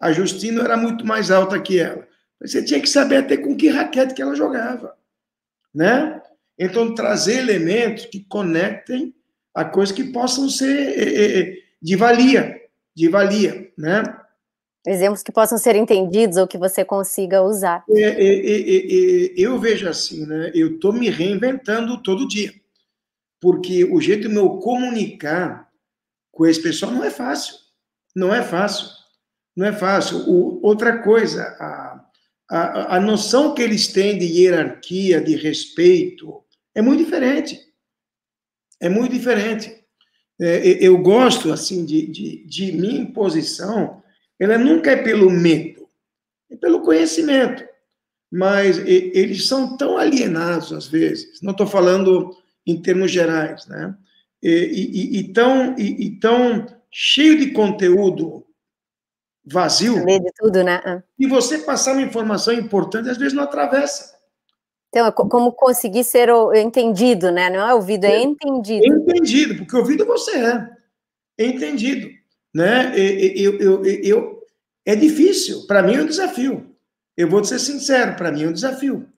A 0.00 0.10
Justino 0.10 0.62
era 0.62 0.76
muito 0.76 1.06
mais 1.06 1.30
alta 1.30 1.60
que 1.60 1.78
ela. 1.78 2.06
Você 2.40 2.64
tinha 2.64 2.80
que 2.80 2.88
saber 2.88 3.18
até 3.18 3.36
com 3.36 3.56
que 3.56 3.68
raquete 3.68 4.14
que 4.14 4.22
ela 4.22 4.34
jogava, 4.34 4.96
né? 5.72 6.20
Então, 6.58 6.94
trazer 6.94 7.38
elementos 7.38 8.06
que 8.06 8.24
conectem 8.24 9.14
a 9.54 9.64
coisas 9.64 9.94
que 9.94 10.04
possam 10.04 10.48
ser 10.48 10.98
é, 10.98 11.40
é, 11.40 11.56
de 11.80 11.96
valia, 11.96 12.60
de 12.94 13.08
valia, 13.08 13.70
né? 13.78 14.02
Exemplos 14.86 15.22
que 15.22 15.32
possam 15.32 15.56
ser 15.56 15.76
entendidos 15.76 16.36
ou 16.36 16.46
que 16.46 16.58
você 16.58 16.84
consiga 16.84 17.42
usar. 17.42 17.84
É, 17.90 18.02
é, 18.02 19.32
eu 19.36 19.58
vejo 19.58 19.88
assim, 19.88 20.26
né? 20.26 20.50
Eu 20.54 20.74
estou 20.74 20.92
me 20.92 21.08
reinventando 21.08 22.02
todo 22.02 22.28
dia, 22.28 22.52
porque 23.44 23.84
o 23.84 24.00
jeito 24.00 24.26
de 24.26 24.34
eu 24.34 24.56
comunicar 24.58 25.68
com 26.32 26.46
esse 26.46 26.62
pessoal 26.62 26.90
não 26.90 27.04
é 27.04 27.10
fácil, 27.10 27.54
não 28.16 28.34
é 28.34 28.42
fácil 28.42 29.04
não 29.56 29.66
é 29.66 29.72
fácil. 29.72 30.18
O, 30.28 30.60
outra 30.62 30.98
coisa, 30.98 31.42
a, 31.42 32.04
a, 32.50 32.96
a 32.96 33.00
noção 33.00 33.54
que 33.54 33.62
eles 33.62 33.88
têm 33.88 34.18
de 34.18 34.26
hierarquia, 34.26 35.20
de 35.20 35.36
respeito, 35.36 36.42
é 36.74 36.82
muito 36.82 37.04
diferente. 37.04 37.60
É 38.80 38.88
muito 38.88 39.12
diferente. 39.12 39.82
É, 40.40 40.84
eu 40.84 40.98
gosto, 40.98 41.52
assim, 41.52 41.84
de, 41.84 42.06
de, 42.06 42.44
de 42.46 42.72
minha 42.72 43.00
imposição, 43.00 44.02
ela 44.38 44.58
nunca 44.58 44.90
é 44.90 44.96
pelo 44.96 45.30
medo, 45.30 45.88
é 46.50 46.56
pelo 46.56 46.82
conhecimento. 46.82 47.64
Mas 48.32 48.78
eles 48.78 49.46
são 49.46 49.76
tão 49.76 49.96
alienados, 49.96 50.72
às 50.72 50.88
vezes, 50.88 51.40
não 51.40 51.52
estou 51.52 51.68
falando 51.68 52.36
em 52.66 52.80
termos 52.80 53.10
gerais, 53.10 53.66
né? 53.66 53.94
E, 54.42 54.48
e, 54.48 55.18
e, 55.18 55.32
tão, 55.32 55.74
e, 55.78 56.06
e 56.06 56.20
tão 56.20 56.66
cheio 56.90 57.38
de 57.38 57.52
conteúdo 57.52 58.44
vazio. 59.44 60.04
De 60.04 60.32
tudo, 60.36 60.62
né? 60.62 60.80
Ah. 60.84 61.02
E 61.18 61.26
você 61.26 61.58
passar 61.58 61.92
uma 61.92 62.02
informação 62.02 62.52
importante, 62.52 63.08
às 63.08 63.16
vezes 63.16 63.32
não 63.32 63.44
atravessa. 63.44 64.14
Então, 64.88 65.06
é 65.06 65.12
como 65.12 65.50
conseguir 65.52 66.04
ser 66.04 66.28
entendido, 66.54 67.32
né? 67.32 67.50
Não 67.50 67.68
é 67.68 67.74
ouvido, 67.74 68.04
é, 68.04 68.12
é 68.12 68.22
entendido. 68.22 68.86
entendido, 68.86 69.56
porque 69.56 69.76
ouvido 69.76 70.06
você 70.06 70.36
é. 70.36 70.70
É 71.36 71.46
entendido. 71.46 72.08
Né? 72.54 72.92
Eu, 72.96 73.58
eu, 73.58 73.84
eu, 73.84 74.04
eu 74.04 74.44
é 74.86 74.94
difícil, 74.94 75.66
para 75.66 75.82
mim 75.82 75.96
é 75.96 76.02
um 76.02 76.06
desafio. 76.06 76.76
Eu 77.16 77.28
vou 77.28 77.42
ser 77.42 77.58
sincero, 77.58 78.14
para 78.14 78.30
mim 78.30 78.44
é 78.44 78.48
um 78.48 78.52
desafio. 78.52 79.08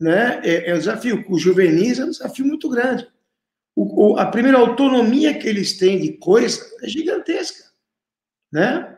Né? 0.00 0.40
É, 0.42 0.70
é 0.70 0.74
um 0.74 0.78
desafio. 0.78 1.24
O 1.28 1.38
juvenis 1.38 1.98
é 1.98 2.04
um 2.04 2.10
desafio 2.10 2.46
muito 2.46 2.68
grande. 2.68 3.06
O, 3.76 4.12
o, 4.12 4.16
a 4.18 4.26
primeira 4.26 4.58
autonomia 4.58 5.38
que 5.38 5.46
eles 5.46 5.76
têm 5.76 6.00
de 6.00 6.12
coisa 6.14 6.60
é 6.82 6.88
gigantesca. 6.88 7.70
Né? 8.52 8.96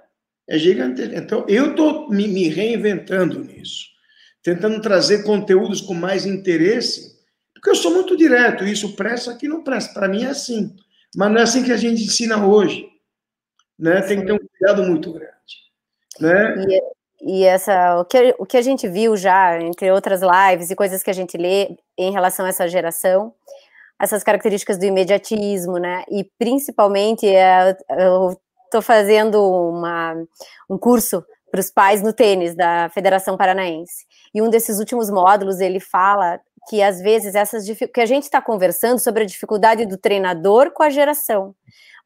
é 0.49 0.59
gigantesco. 0.59 1.15
Então, 1.15 1.47
eu 1.49 1.71
estou 1.71 2.11
me, 2.11 2.29
me, 2.29 2.49
reinventando 2.49 3.43
nisso, 3.43 3.87
tentando 4.43 4.81
trazer 4.81 5.25
conteúdos 5.25 5.81
com 5.81 5.95
mais 5.95 6.27
interesse, 6.27 7.19
porque 7.55 7.71
eu 7.71 7.75
sou 7.75 7.93
muito 7.93 8.17
direto, 8.17 8.65
isso 8.65 8.95
presta, 8.95 9.31
aqui 9.31 9.47
não 9.49 9.63
presta. 9.63 9.95
Para 9.95 10.09
mim 10.09 10.25
é 10.25 10.29
assim, 10.29 10.75
mas 11.17 11.31
não 11.31 11.39
é 11.39 11.43
assim 11.43 11.63
que 11.63 11.73
a 11.73 11.77
gente 11.77 12.03
ensina 12.03 12.45
hoje. 12.45 12.87
Né? 13.79 14.01
Tem 14.03 14.21
que 14.21 14.27
ter 14.27 14.33
um 14.33 14.39
cuidado 14.39 14.83
muito 14.85 15.13
grande. 15.13 15.33
Né? 16.21 16.65
E, 16.69 16.83
e 17.25 17.45
essa, 17.45 18.01
o 18.01 18.05
que, 18.05 18.35
o 18.37 18.45
que 18.45 18.57
a 18.57 18.63
gente 18.63 18.89
viu 18.89 19.17
já, 19.17 19.61
entre 19.61 19.91
outras 19.93 20.21
lives 20.21 20.71
e 20.71 20.77
coisas 20.77 21.03
que 21.05 21.11
a 21.11 21.15
gente 21.15 21.37
lê 21.37 21.77
em 21.97 22.11
relação 22.11 22.45
a 22.45 22.49
essa 22.49 22.67
geração, 22.67 23.33
essas 24.01 24.25
características 24.25 24.77
do 24.77 24.85
imediatismo, 24.85 25.79
né? 25.79 26.05
E 26.11 26.25
principalmente 26.37 27.27
é, 27.27 27.77
eu 27.91 28.37
estou 28.65 28.83
fazendo 28.83 29.41
uma, 29.41 30.15
um 30.69 30.77
curso 30.77 31.25
para 31.49 31.61
os 31.61 31.71
pais 31.71 32.03
no 32.03 32.13
tênis 32.13 32.57
da 32.57 32.89
Federação 32.89 33.37
Paranaense. 33.37 34.05
E 34.35 34.43
um 34.43 34.51
desses 34.51 34.81
últimos 34.81 35.09
módulos 35.09 35.61
ele 35.61 35.79
fala 35.79 36.41
que 36.69 36.83
às 36.83 37.01
vezes 37.01 37.37
essas 37.37 37.65
que 37.93 38.01
a 38.01 38.07
gente 38.07 38.25
está 38.25 38.41
conversando 38.41 38.99
sobre 38.99 39.23
a 39.23 39.27
dificuldade 39.27 39.87
do 39.87 39.97
treinador 39.97 40.73
com 40.73 40.83
a 40.83 40.91
geração, 40.91 41.55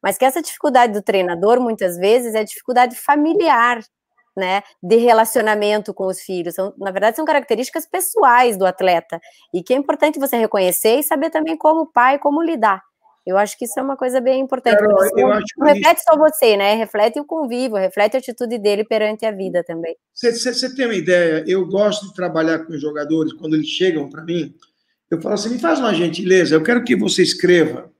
mas 0.03 0.15
que 0.15 0.25
essa 0.25 0.41
dificuldade 0.41 0.93
do 0.93 1.01
treinador 1.01 1.59
muitas 1.59 1.97
vezes 1.97 2.35
é 2.35 2.43
dificuldade 2.43 2.95
familiar, 2.95 3.79
né, 4.37 4.61
de 4.81 4.97
relacionamento 4.97 5.93
com 5.93 6.05
os 6.05 6.21
filhos. 6.21 6.53
São, 6.53 6.73
na 6.77 6.91
verdade, 6.91 7.15
são 7.15 7.25
características 7.25 7.87
pessoais 7.87 8.55
do 8.55 8.65
atleta 8.65 9.19
e 9.53 9.63
que 9.63 9.73
é 9.73 9.77
importante 9.77 10.19
você 10.19 10.37
reconhecer 10.37 10.99
e 10.99 11.03
saber 11.03 11.31
também 11.31 11.57
como 11.57 11.91
pai 11.91 12.19
como 12.19 12.43
lidar. 12.43 12.81
Eu 13.25 13.37
acho 13.37 13.57
que 13.57 13.65
isso 13.65 13.77
é 13.77 13.83
uma 13.83 13.97
coisa 13.97 14.21
bem 14.21 14.39
importante. 14.39 14.77
Carol, 14.77 15.03
eu 15.17 15.33
acho 15.33 15.45
não 15.57 15.67
reflete 15.67 16.01
só 16.01 16.15
você, 16.17 16.55
né? 16.55 16.75
Reflete 16.75 17.19
o 17.19 17.25
convívio, 17.25 17.75
reflete 17.75 18.15
a 18.15 18.19
atitude 18.19 18.57
dele 18.57 18.85
perante 18.85 19.25
a 19.25 19.31
vida 19.31 19.61
também. 19.65 19.97
Você 20.13 20.73
tem 20.73 20.85
uma 20.85 20.95
ideia? 20.95 21.43
Eu 21.45 21.67
gosto 21.67 22.07
de 22.07 22.13
trabalhar 22.13 22.59
com 22.59 22.71
os 22.71 22.81
jogadores 22.81 23.33
quando 23.33 23.55
eles 23.55 23.67
chegam 23.67 24.09
para 24.09 24.23
mim. 24.23 24.55
Eu 25.11 25.21
falo 25.21 25.35
assim: 25.35 25.49
me 25.49 25.59
faz 25.59 25.77
uma 25.79 25.93
gentileza, 25.93 26.55
eu 26.55 26.63
quero 26.63 26.85
que 26.85 26.95
você 26.95 27.21
escreva 27.21 27.91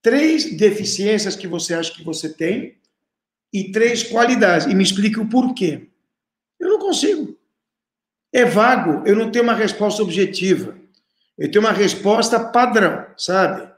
três 0.00 0.56
deficiências 0.56 1.34
que 1.34 1.48
você 1.48 1.74
acha 1.74 1.92
que 1.92 2.04
você 2.04 2.28
tem 2.28 2.76
e 3.54 3.70
três 3.70 4.02
qualidades 4.02 4.66
e 4.66 4.74
me 4.74 4.82
explique 4.82 5.20
o 5.20 5.28
porquê. 5.28 5.86
Eu 6.58 6.70
não 6.70 6.78
consigo. 6.80 7.38
É 8.32 8.44
vago, 8.44 9.06
eu 9.06 9.14
não 9.14 9.30
tenho 9.30 9.44
uma 9.44 9.54
resposta 9.54 10.02
objetiva. 10.02 10.76
Eu 11.38 11.48
tenho 11.48 11.64
uma 11.64 11.72
resposta 11.72 12.40
padrão, 12.40 13.06
sabe? 13.16 13.72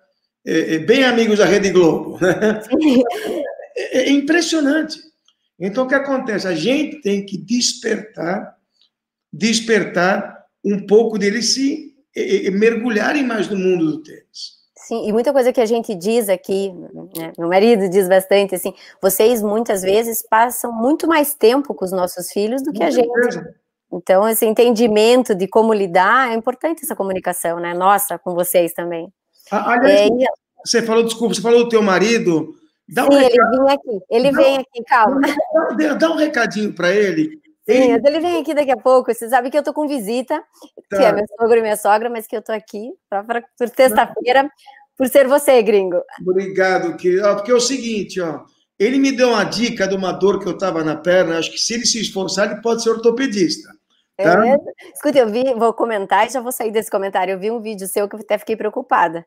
É, 0.47 0.77
é, 0.77 0.79
bem 0.79 1.05
amigos 1.05 1.39
da 1.39 1.45
Rede 1.45 1.71
Globo. 1.71 2.19
Né? 2.21 2.63
É, 3.79 4.05
é 4.05 4.11
impressionante. 4.11 4.99
Então, 5.61 5.85
o 5.85 5.87
que 5.87 5.95
acontece? 5.95 6.49
A 6.49 6.55
gente 6.55 7.03
tem 7.03 7.27
que 7.27 7.37
despertar, 7.37 8.57
despertar 9.31 10.47
um 10.65 10.87
pouco 10.87 11.19
deles 11.19 11.53
se 11.53 11.95
mergulharem 12.55 13.23
mais 13.23 13.51
no 13.51 13.59
mundo 13.59 13.85
do 13.85 14.03
tênis. 14.03 14.56
Sim, 14.87 15.09
e 15.09 15.13
muita 15.13 15.33
coisa 15.33 15.53
que 15.53 15.61
a 15.61 15.67
gente 15.67 15.97
diz 15.97 16.29
aqui, 16.29 16.73
né, 17.17 17.33
meu 17.37 17.49
marido 17.49 17.89
diz 17.89 18.09
bastante 18.09 18.55
assim, 18.55 18.73
vocês 19.03 19.43
muitas 19.43 19.83
vezes 19.83 20.23
passam 20.23 20.73
muito 20.73 21.09
mais 21.09 21.35
tempo 21.35 21.75
com 21.75 21.85
os 21.85 21.91
nossos 21.91 22.31
filhos 22.31 22.63
do 22.63 22.73
que 22.73 22.85
a 22.85 22.91
gente. 22.91 23.11
Então, 23.93 24.29
esse 24.29 24.47
entendimento 24.47 25.35
de 25.35 25.49
como 25.49 25.75
lidar 25.75 26.31
é 26.31 26.35
importante 26.35 26.85
essa 26.85 26.95
comunicação, 26.95 27.59
né? 27.59 27.75
Nossa, 27.75 28.17
com 28.17 28.33
vocês 28.33 28.73
também. 28.75 29.13
Aliás, 29.51 30.09
é, 30.09 30.27
você 30.65 30.81
falou, 30.81 31.03
desculpa, 31.03 31.35
você 31.35 31.43
falou 31.43 31.65
do 31.65 31.69
teu 31.69 31.83
marido. 31.83 32.55
Dá 32.89 33.07
um 33.07 33.11
Sim, 33.11 33.19
recado, 33.19 33.29
ele 33.29 33.59
vem 33.59 33.75
aqui. 33.75 34.05
Ele 34.09 34.31
dá, 34.31 34.39
vem 34.39 34.57
aqui, 34.59 34.85
calma. 34.87 35.21
Dá, 35.77 35.95
dá 35.95 36.13
um 36.13 36.17
recadinho 36.17 36.73
para 36.73 36.93
ele. 36.93 37.41
Sim, 37.69 37.93
ele... 37.93 38.09
ele 38.09 38.21
vem 38.21 38.41
aqui 38.41 38.55
daqui 38.55 38.71
a 38.71 38.77
pouco. 38.77 39.13
Você 39.13 39.29
sabe 39.29 39.51
que 39.51 39.59
eu 39.59 39.63
tô 39.63 39.75
com 39.75 39.89
visita, 39.89 40.43
tá. 40.89 40.97
que 40.97 41.05
é 41.05 41.13
meu 41.13 41.25
sogro 41.27 41.59
e 41.59 41.63
minha 41.63 41.77
sogra, 41.77 42.09
mas 42.09 42.27
que 42.27 42.37
eu 42.37 42.43
tô 42.43 42.53
aqui 42.53 42.93
para 43.11 43.43
por 43.59 43.69
sexta-feira, 43.69 44.51
por 44.97 45.09
ser 45.09 45.27
você, 45.27 45.63
gringo. 45.63 46.01
Obrigado, 46.27 46.97
querido. 46.97 47.35
Porque 47.35 47.51
é 47.51 47.55
o 47.55 47.61
seguinte, 47.61 48.21
ó. 48.21 48.45
Ele 48.79 48.99
me 48.99 49.11
deu 49.11 49.31
uma 49.31 49.45
dica 49.45 49.89
de 49.89 49.95
uma 49.95 50.13
dor 50.13 50.39
que 50.39 50.47
eu 50.47 50.53
estava 50.53 50.85
na 50.85 50.95
perna. 50.95 51.39
Acho 51.39 51.51
que 51.51 51.59
se 51.59 51.75
ele 51.75 51.87
se 51.87 52.01
esforçar, 52.01 52.51
ele 52.51 52.61
pode 52.61 52.83
ser 52.83 52.91
ortopedista. 52.91 53.71
Tá? 54.17 54.47
É, 54.47 54.57
escuta, 54.95 55.19
eu 55.19 55.29
vi, 55.29 55.55
vou 55.55 55.73
comentar 55.73 56.27
e 56.27 56.31
já 56.31 56.41
vou 56.41 56.53
sair 56.53 56.71
desse 56.71 56.91
comentário. 56.91 57.33
Eu 57.33 57.39
vi 57.39 57.51
um 57.51 57.61
vídeo 57.61 57.87
seu 57.87 58.09
que 58.09 58.17
eu 58.17 58.21
até 58.21 58.39
fiquei 58.39 58.57
preocupada. 58.57 59.25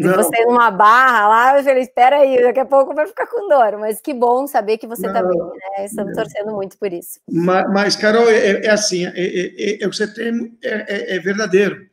Não. 0.00 0.14
Você 0.14 0.44
numa 0.46 0.70
barra 0.70 1.28
lá, 1.28 1.58
eu 1.58 1.62
falei, 1.62 1.82
espera 1.82 2.16
aí, 2.16 2.42
daqui 2.42 2.60
a 2.60 2.64
pouco 2.64 2.94
vai 2.94 3.06
ficar 3.06 3.26
com 3.26 3.46
dor. 3.46 3.78
Mas 3.78 4.00
que 4.00 4.14
bom 4.14 4.46
saber 4.46 4.78
que 4.78 4.86
você 4.86 5.06
está 5.06 5.22
bem, 5.22 5.38
né? 5.38 5.84
Estamos 5.84 6.16
torcendo 6.16 6.52
muito 6.52 6.78
por 6.78 6.90
isso. 6.90 7.20
Mas, 7.30 7.70
mas 7.70 7.96
Carol, 7.96 8.26
é, 8.26 8.64
é 8.64 8.70
assim, 8.70 9.04
é, 9.04 9.12
é, 9.14 9.72
é, 9.72 9.84
é 9.84 9.86
você 9.86 10.06
tem, 10.06 10.56
é, 10.64 11.16
é, 11.16 11.18
verdadeiro. 11.18 11.86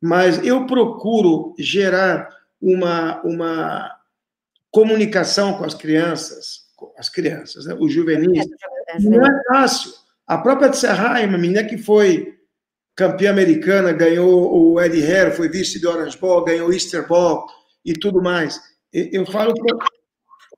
Mas 0.00 0.38
eu 0.46 0.66
procuro 0.66 1.52
gerar 1.58 2.28
uma, 2.62 3.20
uma 3.22 3.90
comunicação 4.70 5.58
com 5.58 5.64
as 5.64 5.74
crianças, 5.74 6.60
com 6.76 6.94
as 6.96 7.08
crianças, 7.08 7.66
né? 7.66 7.76
os 7.80 7.92
juvenis. 7.92 8.46
Não 9.00 9.26
é 9.26 9.42
fácil. 9.48 9.90
A 10.24 10.38
própria 10.38 10.70
Tsahai, 10.70 11.26
uma 11.26 11.38
menina 11.38 11.64
que 11.64 11.76
foi 11.76 12.37
campeã 12.98 13.30
americana, 13.30 13.92
ganhou 13.92 14.72
o 14.72 14.80
Eddie 14.80 15.06
Hare, 15.06 15.30
foi 15.30 15.48
vice 15.48 15.80
do 15.80 15.88
Orange 15.88 16.18
Ball, 16.18 16.44
ganhou 16.44 16.68
o 16.68 16.72
Easter 16.72 17.06
Ball 17.06 17.46
e 17.84 17.92
tudo 17.92 18.20
mais. 18.20 18.60
Eu 18.92 19.24
falo 19.24 19.54
que. 19.54 19.74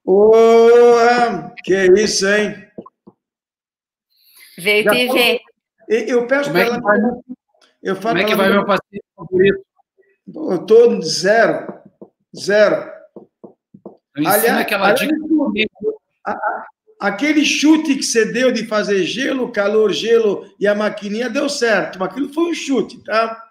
Oh, 0.07 0.33
que 1.63 1.75
isso, 2.01 2.27
hein? 2.27 2.67
Veio 4.57 4.91
TV. 4.91 5.41
Eu 5.87 6.27
peço 6.27 6.51
para 6.51 6.61
é 6.61 6.67
ela. 6.67 6.81
Vai, 6.81 6.99
eu 7.83 7.95
falo 7.97 8.17
como 8.17 8.19
é 8.19 8.25
que 8.25 8.35
vai 8.35 8.49
meu 8.49 8.65
paciente 8.65 9.05
favorito? 9.15 9.67
Eu 10.35 10.55
estou 10.55 11.03
zero. 11.03 11.75
Zero. 12.35 12.91
Aliás, 14.17 14.45
aquela 14.49 14.93
dica. 14.93 15.15
Aquele 17.01 17.47
chute 17.47 17.95
que 17.95 18.03
você 18.03 18.31
deu 18.31 18.53
de 18.53 18.67
fazer 18.67 19.05
gelo, 19.05 19.51
calor, 19.51 19.91
gelo 19.91 20.47
e 20.61 20.67
a 20.67 20.75
maquininha 20.75 21.31
deu 21.31 21.49
certo, 21.49 21.99
mas 21.99 22.11
aquilo 22.11 22.31
foi 22.31 22.51
um 22.51 22.55
chute, 22.55 23.03
tá? 23.03 23.43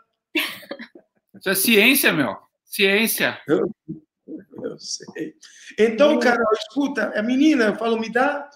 Isso 1.36 1.50
é 1.50 1.56
ciência, 1.56 2.14
meu. 2.14 2.38
Ciência. 2.64 3.40
Eu, 3.48 3.68
eu 4.62 4.78
sei. 4.78 5.34
Então, 5.80 6.20
cara, 6.20 6.40
escuta, 6.54 7.12
a 7.18 7.24
menina, 7.24 7.66
eu 7.66 7.76
falo, 7.76 8.00
me 8.00 8.12
dá. 8.12 8.48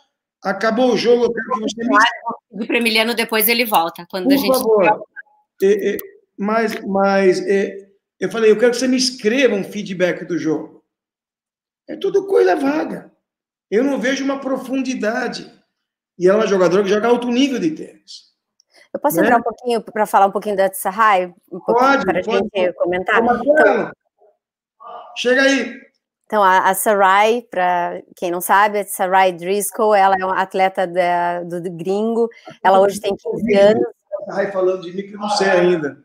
Acabou 0.44 0.94
o 0.94 0.98
jogo, 0.98 1.24
eu 1.24 1.34
quero 1.34 1.54
que 1.54 1.60
você 1.62 2.60
me. 2.60 2.68
Para 2.68 2.78
Emiliano, 2.78 3.16
depois 3.16 3.50
ele 3.50 3.66
volta. 3.66 4.06
Quando 4.08 4.26
Por 4.26 4.34
a 4.34 4.38
gente. 4.38 4.48
Favor. 4.48 5.04
É, 5.64 5.96
é, 5.96 5.98
mas, 6.38 6.80
mas 6.86 7.40
é, 7.48 7.90
eu 8.20 8.30
falei, 8.30 8.52
eu 8.52 8.60
quero 8.60 8.72
que 8.72 8.78
você 8.78 8.88
me 8.88 8.98
escreva 8.98 9.56
um 9.56 9.64
feedback 9.64 10.26
do 10.26 10.38
jogo. 10.38 10.84
É 11.88 11.96
tudo 11.96 12.28
coisa 12.28 12.56
vaga. 12.56 13.13
Eu 13.74 13.84
não 13.84 14.00
vejo 14.00 14.24
uma 14.24 14.40
profundidade. 14.40 15.52
E 16.20 16.30
ela 16.30 16.38
é 16.38 16.42
uma 16.42 16.48
jogadora 16.48 16.84
que 16.84 16.90
joga 16.90 17.08
alto 17.08 17.28
nível 17.30 17.60
de 17.60 17.72
tênis. 17.72 18.32
Eu 18.94 19.00
posso 19.00 19.18
né? 19.18 19.24
entrar 19.24 19.40
um 19.40 19.42
pouquinho 19.42 19.82
para 19.82 20.06
falar 20.06 20.28
um 20.28 20.32
pouquinho 20.32 20.56
da 20.56 20.70
Tsahai? 20.70 21.34
Um 21.52 21.60
pode, 21.60 22.06
para 22.06 22.20
a 22.20 22.22
gente 22.22 22.74
comentar? 22.74 23.24
Então, 23.24 23.92
chega 25.18 25.42
aí. 25.42 25.82
Então, 26.28 26.44
a, 26.44 26.70
a 26.70 26.76
Sarai, 26.76 27.42
para 27.50 28.00
quem 28.16 28.30
não 28.30 28.42
sabe, 28.42 28.82
a 28.82 28.86
Sarai 28.86 29.32
Driscoll, 29.32 29.96
ela 29.96 30.16
é 30.22 30.24
uma 30.24 30.40
atleta 30.40 30.86
da, 30.86 31.42
do, 31.42 31.60
do, 31.60 31.72
gringo, 31.72 32.30
ela 32.64 32.80
hoje 32.80 33.02
tem 33.02 33.16
15 33.16 33.56
anos. 33.56 33.88
Sarai 34.28 34.52
falando 34.52 34.84
de 34.84 34.94
mim 34.94 35.02
que 35.02 35.14
não 35.14 35.30
sei 35.30 35.50
ainda. 35.50 35.98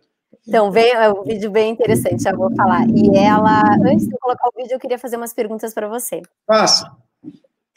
Então, 0.47 0.73
vem, 0.73 0.91
é 0.91 1.11
um 1.11 1.23
vídeo 1.23 1.51
bem 1.51 1.71
interessante, 1.71 2.23
já 2.23 2.35
vou 2.35 2.51
falar. 2.57 2.89
E 2.89 3.15
ela, 3.15 3.61
antes 3.85 4.09
de 4.09 4.15
eu 4.15 4.19
colocar 4.19 4.49
o 4.49 4.57
vídeo, 4.57 4.73
eu 4.73 4.81
queria 4.81 4.99
fazer 4.99 5.19
umas 5.19 5.35
perguntas 5.35 5.75
para 5.75 5.87
você. 5.87 6.23
Faça. 6.47 6.91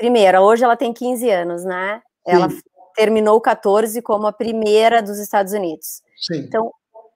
Primeira, 0.01 0.41
hoje 0.41 0.63
ela 0.63 0.75
tem 0.75 0.91
15 0.91 1.29
anos, 1.29 1.63
né? 1.63 2.01
Sim. 2.27 2.33
Ela 2.33 2.49
terminou 2.95 3.39
14 3.39 4.01
como 4.01 4.25
a 4.25 4.33
primeira 4.33 4.99
dos 4.99 5.19
Estados 5.19 5.53
Unidos. 5.53 6.01
Sim. 6.17 6.39
Então, 6.39 6.71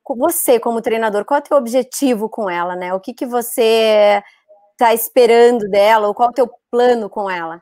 você 0.08 0.60
como 0.60 0.84
treinador, 0.84 1.26
qual 1.26 1.40
é 1.40 1.42
o 1.42 1.44
teu 1.44 1.58
objetivo 1.58 2.30
com 2.30 2.48
ela, 2.48 2.76
né? 2.76 2.94
O 2.94 3.00
que, 3.00 3.12
que 3.12 3.26
você 3.26 4.22
está 4.74 4.94
esperando 4.94 5.68
dela, 5.68 6.08
ou 6.08 6.14
qual 6.14 6.30
é 6.30 6.32
o 6.32 6.36
teu 6.36 6.52
plano 6.70 7.10
com 7.10 7.28
ela? 7.28 7.60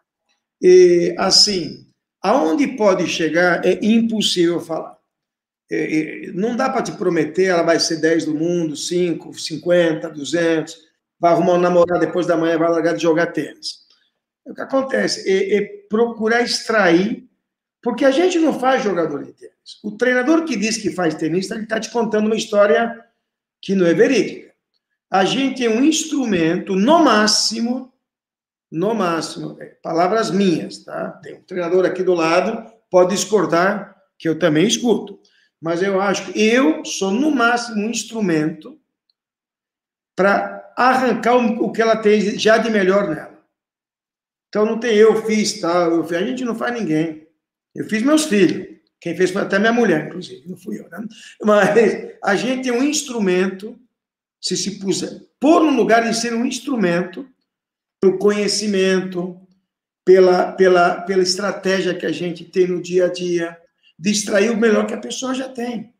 E, 0.61 1.15
assim, 1.17 1.87
aonde 2.21 2.67
pode 2.75 3.07
chegar 3.07 3.65
é 3.65 3.79
impossível 3.81 4.59
falar. 4.59 4.97
É, 5.71 5.99
é, 5.99 6.31
não 6.33 6.53
dá 6.57 6.69
para 6.69 6.83
te 6.83 6.91
prometer, 6.91 7.45
ela 7.45 7.63
vai 7.63 7.79
ser 7.79 8.01
10 8.01 8.25
do 8.25 8.35
mundo, 8.35 8.75
5, 8.75 9.33
50, 9.39 10.09
200, 10.09 10.77
vai 11.17 11.31
arrumar 11.31 11.53
um 11.53 11.61
namorado 11.61 12.05
depois 12.05 12.27
da 12.27 12.35
manhã, 12.35 12.57
vai 12.57 12.69
largar 12.69 12.93
de 12.93 13.03
jogar 13.03 13.27
tênis. 13.27 13.82
O 14.45 14.53
que 14.53 14.61
acontece 14.61 15.29
é, 15.29 15.57
é 15.57 15.61
procurar 15.89 16.41
extrair, 16.41 17.27
porque 17.81 18.05
a 18.05 18.11
gente 18.11 18.39
não 18.39 18.57
faz 18.59 18.83
jogador 18.83 19.23
de 19.23 19.33
tênis. 19.33 19.53
O 19.83 19.91
treinador 19.91 20.43
que 20.43 20.57
diz 20.57 20.77
que 20.77 20.91
faz 20.91 21.15
tenista, 21.15 21.55
ele 21.55 21.63
está 21.63 21.79
te 21.79 21.89
contando 21.89 22.25
uma 22.25 22.35
história 22.35 23.03
que 23.61 23.75
não 23.75 23.85
é 23.85 23.93
verídica. 23.93 24.53
A 25.09 25.23
gente 25.23 25.63
é 25.63 25.69
um 25.69 25.83
instrumento, 25.83 26.75
no 26.75 27.03
máximo, 27.03 27.93
no 28.69 28.93
máximo, 28.95 29.55
é, 29.61 29.65
palavras 29.83 30.31
minhas, 30.31 30.83
tá? 30.83 31.11
Tem 31.21 31.35
um 31.35 31.43
treinador 31.43 31.85
aqui 31.85 32.03
do 32.03 32.13
lado, 32.13 32.73
pode 32.89 33.13
discordar, 33.13 33.95
que 34.17 34.27
eu 34.27 34.37
também 34.37 34.65
escuto. 34.65 35.19
Mas 35.61 35.81
eu 35.81 36.01
acho 36.01 36.31
que 36.31 36.41
eu 36.41 36.83
sou, 36.83 37.11
no 37.11 37.31
máximo, 37.31 37.81
um 37.81 37.89
instrumento 37.89 38.77
para 40.15 40.73
arrancar 40.75 41.35
o 41.35 41.71
que 41.71 41.81
ela 41.81 41.95
tem 41.95 42.37
já 42.37 42.57
de 42.57 42.69
melhor 42.69 43.07
nela. 43.07 43.32
Então 44.53 44.67
não 44.67 44.79
tem 44.79 44.95
eu 44.95 45.25
fiz 45.25 45.59
tal, 45.59 45.95
eu 45.95 46.03
fiz. 46.03 46.15
a 46.15 46.23
gente 46.23 46.45
não 46.45 46.53
faz 46.53 46.79
ninguém. 46.79 47.27
Eu 47.73 47.89
fiz 47.89 48.03
meus 48.03 48.25
filhos. 48.25 48.77
Quem 49.01 49.17
fez 49.17 49.31
foi 49.31 49.41
até 49.41 49.57
minha 49.57 49.73
mulher, 49.73 50.05
inclusive, 50.05 50.47
não 50.47 50.55
fui 50.55 50.79
eu, 50.79 50.87
né? 50.91 51.03
Mas 51.41 51.69
a 52.23 52.35
gente 52.35 52.69
é 52.69 52.71
um 52.71 52.83
instrumento, 52.83 53.75
se 54.39 54.55
se 54.55 54.79
puser, 54.79 55.23
pôr 55.39 55.63
no 55.63 55.71
lugar 55.71 56.03
de 56.03 56.15
ser 56.15 56.35
um 56.35 56.45
instrumento 56.45 57.27
pelo 57.99 58.19
conhecimento, 58.19 59.41
pela, 60.05 60.51
pela, 60.51 61.01
pela 61.01 61.23
estratégia 61.23 61.95
que 61.95 62.05
a 62.05 62.11
gente 62.11 62.45
tem 62.45 62.67
no 62.67 62.79
dia 62.79 63.05
a 63.05 63.11
dia, 63.11 63.57
de 63.97 64.11
extrair 64.11 64.51
o 64.51 64.57
melhor 64.57 64.85
que 64.85 64.93
a 64.93 64.99
pessoa 64.99 65.33
já 65.33 65.49
tem. 65.49 65.91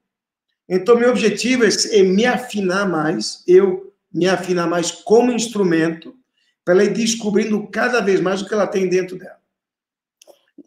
Então, 0.70 0.96
meu 0.96 1.10
objetivo 1.10 1.66
é, 1.66 1.70
é 1.92 2.04
me 2.04 2.26
afinar 2.28 2.88
mais, 2.88 3.44
eu 3.48 3.92
me 4.14 4.30
afinar 4.30 4.68
mais 4.68 4.92
como 4.92 5.32
instrumento, 5.32 6.16
para 6.64 6.74
ela 6.74 6.84
ir 6.84 6.94
descobrindo 6.94 7.68
cada 7.68 8.02
vez 8.02 8.20
mais 8.22 8.42
o 8.42 8.48
que 8.48 8.54
ela 8.54 8.68
tem 8.68 8.88
dentro 8.88 9.18
dela. 9.18 9.38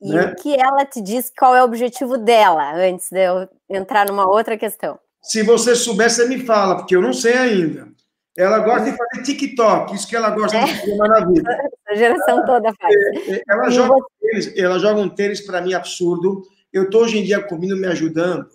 E 0.02 0.12
né? 0.12 0.26
o 0.26 0.36
que 0.36 0.54
ela 0.54 0.84
te 0.84 1.00
diz, 1.00 1.32
qual 1.36 1.54
é 1.54 1.62
o 1.62 1.64
objetivo 1.64 2.18
dela, 2.18 2.74
antes 2.74 3.10
de 3.10 3.24
eu 3.24 3.48
entrar 3.68 4.06
numa 4.06 4.28
outra 4.28 4.56
questão? 4.56 4.98
Se 5.22 5.42
você 5.42 5.74
souber, 5.74 6.10
você 6.10 6.26
me 6.26 6.38
fala, 6.44 6.76
porque 6.76 6.94
eu 6.94 7.02
não 7.02 7.12
sei 7.12 7.34
ainda. 7.34 7.88
Ela 8.36 8.58
gosta 8.58 8.90
de 8.90 8.96
fazer 8.96 9.22
TikTok, 9.22 9.94
isso 9.94 10.06
que 10.06 10.14
ela 10.14 10.30
gosta 10.30 10.58
é. 10.58 10.64
de 10.64 10.80
fazer 10.80 11.26
vida. 11.32 11.70
A 11.88 11.94
geração 11.94 12.44
toda 12.44 12.72
faz. 12.74 12.94
É, 12.94 13.36
é, 13.36 13.42
ela, 13.48 13.70
joga 13.70 13.94
um 13.94 14.04
tênis, 14.20 14.56
ela 14.56 14.78
joga 14.78 15.00
um 15.00 15.08
tênis, 15.08 15.40
para 15.40 15.60
mim, 15.62 15.72
absurdo. 15.72 16.42
Eu 16.72 16.84
estou 16.84 17.02
hoje 17.02 17.18
em 17.18 17.24
dia 17.24 17.40
comigo 17.40 17.74
me 17.76 17.86
ajudando, 17.86 18.46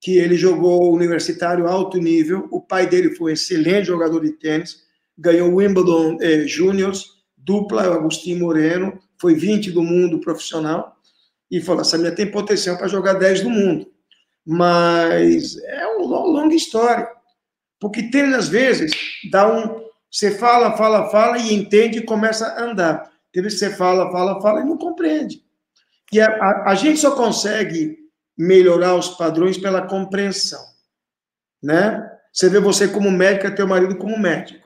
que 0.00 0.18
ele 0.18 0.36
jogou 0.36 0.92
universitário 0.92 1.68
alto 1.68 1.98
nível, 1.98 2.48
o 2.50 2.60
pai 2.60 2.86
dele 2.86 3.14
foi 3.14 3.30
um 3.30 3.34
excelente 3.34 3.86
jogador 3.86 4.20
de 4.20 4.32
tênis, 4.32 4.83
ganhou 5.16 5.50
o 5.50 5.56
Wimbledon 5.56 6.18
eh, 6.20 6.46
Juniors, 6.46 7.14
dupla, 7.36 7.82
Agostinho 7.82 8.40
Moreno, 8.40 8.98
foi 9.20 9.34
20 9.34 9.70
do 9.70 9.82
mundo 9.82 10.20
profissional, 10.20 10.96
e 11.50 11.60
falou: 11.60 11.82
essa 11.82 11.98
minha 11.98 12.14
tem 12.14 12.30
potencial 12.30 12.76
para 12.76 12.88
jogar 12.88 13.14
10 13.14 13.42
do 13.42 13.50
mundo. 13.50 13.86
Mas 14.44 15.56
é 15.58 15.86
uma 15.86 16.18
longa 16.18 16.54
história. 16.54 17.08
Porque 17.80 18.10
tem, 18.10 18.34
às 18.34 18.48
vezes, 18.48 18.92
dá 19.30 19.50
um. 19.50 19.84
Você 20.10 20.30
fala, 20.32 20.76
fala, 20.76 21.10
fala 21.10 21.38
e 21.38 21.52
entende 21.52 21.98
e 21.98 22.04
começa 22.04 22.46
a 22.46 22.62
andar. 22.62 23.10
Tem 23.32 23.42
vezes 23.42 23.58
você 23.58 23.70
fala, 23.70 24.12
fala, 24.12 24.40
fala 24.40 24.60
e 24.60 24.64
não 24.64 24.78
compreende. 24.78 25.42
E 26.12 26.20
a, 26.20 26.28
a, 26.28 26.70
a 26.70 26.74
gente 26.74 27.00
só 27.00 27.12
consegue 27.12 27.98
melhorar 28.38 28.94
os 28.94 29.08
padrões 29.08 29.58
pela 29.58 29.82
compreensão. 29.82 30.62
Né? 31.62 32.08
Você 32.32 32.48
vê 32.48 32.60
você 32.60 32.86
como 32.86 33.10
médico, 33.10 33.54
teu 33.54 33.66
marido 33.66 33.96
como 33.96 34.18
médico. 34.18 34.63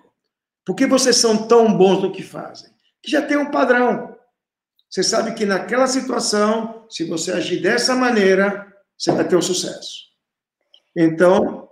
Por 0.68 0.74
que 0.74 0.86
vocês 0.86 1.16
são 1.16 1.48
tão 1.48 1.72
bons 1.78 2.02
no 2.02 2.12
que 2.12 2.22
fazem? 2.22 2.68
Que 3.02 3.10
já 3.10 3.22
tem 3.22 3.38
um 3.38 3.50
padrão. 3.50 4.14
Você 4.90 5.02
sabe 5.02 5.32
que 5.32 5.46
naquela 5.46 5.86
situação, 5.86 6.84
se 6.90 7.04
você 7.04 7.32
agir 7.32 7.62
dessa 7.62 7.94
maneira, 7.94 8.70
você 8.94 9.10
vai 9.10 9.26
ter 9.26 9.34
o 9.34 9.38
um 9.38 9.42
sucesso. 9.42 10.08
Então, 10.94 11.70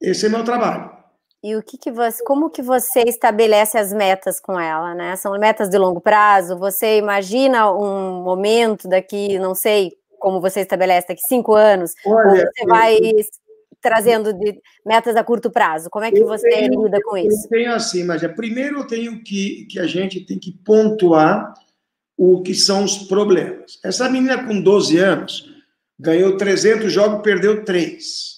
esse 0.00 0.26
é 0.26 0.28
meu 0.28 0.44
trabalho. 0.44 0.96
E 1.42 1.56
o 1.56 1.62
que, 1.62 1.76
que 1.76 1.90
você, 1.90 2.22
como 2.22 2.48
que 2.48 2.62
você 2.62 3.00
estabelece 3.00 3.78
as 3.78 3.92
metas 3.92 4.38
com 4.38 4.60
ela, 4.60 4.94
né? 4.94 5.16
São 5.16 5.36
metas 5.36 5.68
de 5.68 5.76
longo 5.76 6.00
prazo? 6.00 6.56
Você 6.56 6.98
imagina 6.98 7.72
um 7.72 8.22
momento 8.22 8.86
daqui, 8.86 9.40
não 9.40 9.56
sei, 9.56 9.90
como 10.20 10.40
você 10.40 10.60
estabelece 10.60 11.08
daqui 11.08 11.22
cinco 11.22 11.52
anos? 11.52 11.94
Olha, 12.06 12.28
ou 12.28 12.36
você 12.36 12.64
vai 12.64 12.94
eu, 12.94 13.24
trazendo 13.80 14.32
de 14.32 14.60
metas 14.84 15.16
a 15.16 15.24
curto 15.24 15.50
prazo? 15.50 15.88
Como 15.90 16.04
é 16.04 16.10
que 16.10 16.24
você 16.24 16.48
tenho, 16.48 16.84
lida 16.84 16.98
com 17.02 17.16
isso? 17.16 17.46
Eu 17.46 17.50
tenho 17.50 17.72
assim, 17.72 18.04
mas 18.04 18.22
é, 18.22 18.28
primeiro 18.28 18.80
eu 18.80 18.86
tenho 18.86 19.22
que 19.22 19.66
que 19.70 19.78
a 19.78 19.86
gente 19.86 20.24
tem 20.24 20.38
que 20.38 20.52
pontuar 20.64 21.54
o 22.16 22.42
que 22.42 22.54
são 22.54 22.84
os 22.84 22.96
problemas. 22.96 23.78
Essa 23.84 24.08
menina 24.08 24.44
com 24.44 24.60
12 24.60 24.98
anos 24.98 25.54
ganhou 25.98 26.36
300 26.36 26.92
jogos, 26.92 27.22
perdeu 27.22 27.64
3 27.64 28.36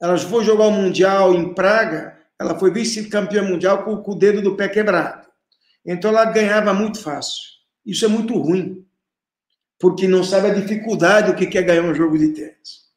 ela 0.00 0.16
foi 0.16 0.44
jogar 0.44 0.66
o 0.66 0.70
Mundial 0.70 1.34
em 1.34 1.52
Praga, 1.52 2.16
ela 2.38 2.58
foi 2.58 2.70
vice-campeã 2.70 3.42
mundial 3.42 3.84
com, 3.84 3.96
com 3.96 4.12
o 4.12 4.18
dedo 4.18 4.40
do 4.40 4.56
pé 4.56 4.68
quebrado. 4.68 5.26
Então 5.84 6.10
ela 6.10 6.24
ganhava 6.26 6.72
muito 6.72 7.00
fácil. 7.00 7.42
Isso 7.84 8.04
é 8.04 8.08
muito 8.08 8.36
ruim, 8.38 8.86
porque 9.78 10.06
não 10.06 10.22
sabe 10.22 10.48
a 10.48 10.54
dificuldade 10.54 11.30
o 11.30 11.34
que 11.34 11.58
é 11.58 11.62
ganhar 11.62 11.82
um 11.82 11.94
jogo 11.94 12.16
de 12.16 12.28
tênis. 12.28 12.87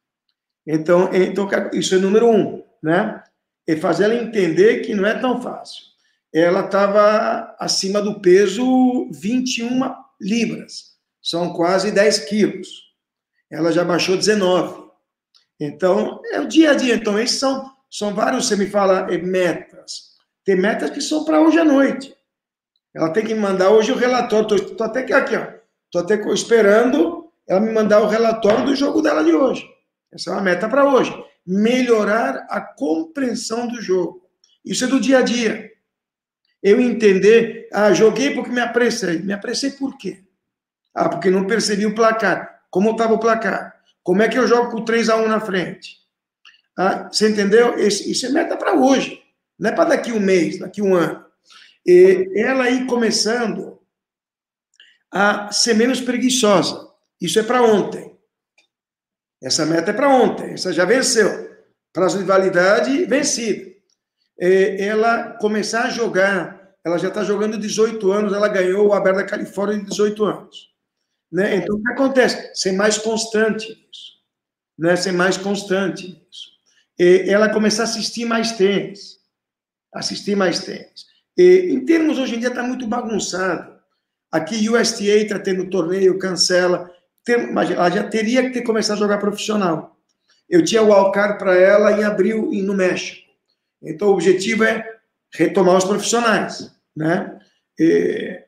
Então, 0.66 1.10
então 1.14 1.50
isso 1.74 1.96
é 1.96 1.98
número 1.98 2.30
um, 2.30 2.64
né? 2.82 3.24
É 3.68 3.76
fazer 3.76 4.06
ela 4.06 4.16
entender 4.16 4.82
que 4.82 4.94
não 4.94 5.06
é 5.06 5.18
tão 5.20 5.42
fácil. 5.42 5.84
Ela 6.34 6.66
estava 6.66 7.56
acima 7.60 8.02
do 8.02 8.20
peso 8.20 9.10
21 9.12 9.94
libras, 10.20 10.92
são 11.22 11.54
quase 11.54 11.92
10 11.92 12.20
quilos. 12.26 12.70
Ela 13.50 13.72
já 13.72 13.84
baixou 13.84 14.16
19. 14.16 14.90
Então, 15.60 16.22
é 16.32 16.40
o 16.40 16.48
dia 16.48 16.72
a 16.72 16.74
dia. 16.74 16.96
Então, 16.96 17.20
esses 17.20 17.38
são, 17.38 17.70
são 17.90 18.14
vários, 18.14 18.48
você 18.48 18.56
me 18.56 18.66
fala, 18.66 19.14
é, 19.14 19.18
metas. 19.18 20.12
Tem 20.44 20.56
metas 20.56 20.90
que 20.90 21.02
são 21.02 21.26
para 21.26 21.42
hoje 21.42 21.60
à 21.60 21.66
noite. 21.66 22.16
Ela 22.96 23.12
tem 23.12 23.26
que 23.26 23.34
me 23.34 23.40
mandar 23.40 23.70
hoje 23.70 23.92
o 23.92 23.96
relatório. 23.96 24.56
Estou 24.56 24.86
até 24.86 25.02
aqui 25.14 25.36
ó. 25.36 25.48
Estou 25.86 26.02
até 26.02 26.16
esperando 26.34 27.30
ela 27.48 27.60
me 27.60 27.72
mandar 27.72 28.02
o 28.02 28.08
relatório 28.08 28.66
do 28.66 28.76
jogo 28.76 29.02
dela 29.02 29.24
de 29.24 29.34
hoje. 29.34 29.68
Essa 30.12 30.32
é 30.32 30.34
uma 30.34 30.42
meta 30.42 30.68
para 30.68 30.86
hoje. 30.86 31.12
Melhorar 31.46 32.46
a 32.50 32.62
compreensão 32.62 33.68
do 33.68 33.82
jogo. 33.82 34.30
Isso 34.64 34.84
é 34.84 34.88
do 34.88 35.00
dia 35.00 35.20
a 35.20 35.22
dia. 35.22 35.72
Eu 36.62 36.80
entender, 36.80 37.68
ah, 37.74 37.94
joguei 37.94 38.34
porque 38.34 38.52
me 38.52 38.62
apressei. 38.62 39.20
Me 39.20 39.34
apressei 39.34 39.72
por 39.72 39.98
quê? 39.98 40.24
Ah, 40.94 41.10
porque 41.10 41.30
não 41.30 41.48
percebi 41.48 41.86
o 41.86 41.96
placar. 41.96 42.62
Como 42.70 42.92
estava 42.92 43.14
o 43.14 43.20
placar? 43.20 43.76
Como 44.04 44.22
é 44.22 44.30
que 44.30 44.38
eu 44.38 44.48
jogo 44.48 44.72
com 44.72 44.86
3 44.86 45.10
a 45.10 45.18
1 45.18 45.28
na 45.28 45.40
frente? 45.40 45.98
Ah, 46.78 47.10
você 47.12 47.30
entendeu? 47.30 47.78
isso 47.78 48.26
é 48.26 48.30
meta 48.30 48.56
para 48.56 48.74
hoje, 48.74 49.22
não 49.60 49.70
é 49.70 49.74
para 49.74 49.90
daqui 49.90 50.12
um 50.12 50.20
mês, 50.20 50.60
daqui 50.60 50.82
um 50.82 50.96
ano. 50.96 51.24
E 51.86 52.32
ela 52.36 52.70
ir 52.70 52.86
começando 52.86 53.80
a 55.12 55.52
ser 55.52 55.74
menos 55.74 56.00
preguiçosa. 56.00 56.90
Isso 57.20 57.40
é 57.40 57.44
para 57.44 57.62
ontem. 57.62 58.11
Essa 59.42 59.66
meta 59.66 59.92
é 59.92 59.94
para 59.94 60.10
ontem, 60.10 60.54
essa 60.54 60.72
já 60.72 60.86
venceu. 60.86 61.50
Prazo 61.92 62.20
de 62.20 62.24
validade 62.24 63.06
vencido. 63.06 63.72
E 64.40 64.78
ela 64.80 65.34
começar 65.34 65.84
a 65.84 65.90
jogar, 65.90 66.74
ela 66.86 66.98
já 66.98 67.08
está 67.10 67.24
jogando 67.24 67.58
18 67.58 68.12
anos, 68.12 68.34
ela 68.34 68.48
ganhou 68.48 68.88
o 68.88 68.94
Aberto 68.94 69.18
da 69.18 69.26
Califórnia 69.26 69.80
de 69.80 69.86
18 69.86 70.24
anos. 70.24 70.72
Né? 71.32 71.56
Então, 71.56 71.76
o 71.76 71.82
que 71.82 71.92
acontece? 71.92 72.52
Ser 72.54 72.74
mais 72.74 72.98
constante 72.98 73.68
nisso. 73.68 74.12
Né? 74.78 74.96
Ser 74.96 75.12
mais 75.12 75.38
constante 75.38 76.08
nisso. 76.08 76.52
Ela 77.30 77.50
começar 77.50 77.84
a 77.84 77.86
assistir 77.86 78.26
mais 78.26 78.52
tênis. 78.54 79.20
Assistir 79.94 80.36
mais 80.36 80.60
tênis. 80.60 81.06
E, 81.38 81.72
em 81.72 81.86
termos, 81.86 82.18
hoje 82.18 82.36
em 82.36 82.40
dia, 82.40 82.50
está 82.50 82.64
muito 82.64 82.86
bagunçado. 82.88 83.80
Aqui, 84.32 84.70
USTA 84.70 85.04
está 85.04 85.40
tendo 85.40 85.70
torneio, 85.70 86.20
cancela. 86.20 86.90
Tem, 87.24 87.52
mas 87.52 87.70
ela 87.70 87.90
já 87.90 88.04
teria 88.04 88.44
que 88.44 88.52
ter 88.52 88.62
começado 88.62 88.98
a 88.98 89.02
jogar 89.02 89.18
profissional. 89.18 89.98
Eu 90.50 90.64
tinha 90.64 90.82
o 90.82 90.92
Alcar 90.92 91.38
para 91.38 91.56
ela 91.56 91.92
em 91.94 92.04
abril 92.04 92.52
no 92.52 92.74
México. 92.74 93.22
Então, 93.82 94.10
o 94.10 94.14
objetivo 94.14 94.64
é 94.64 94.86
retomar 95.34 95.78
os 95.78 95.86
profissionais. 95.86 96.72
Né? 96.96 97.40
E, 97.80 98.42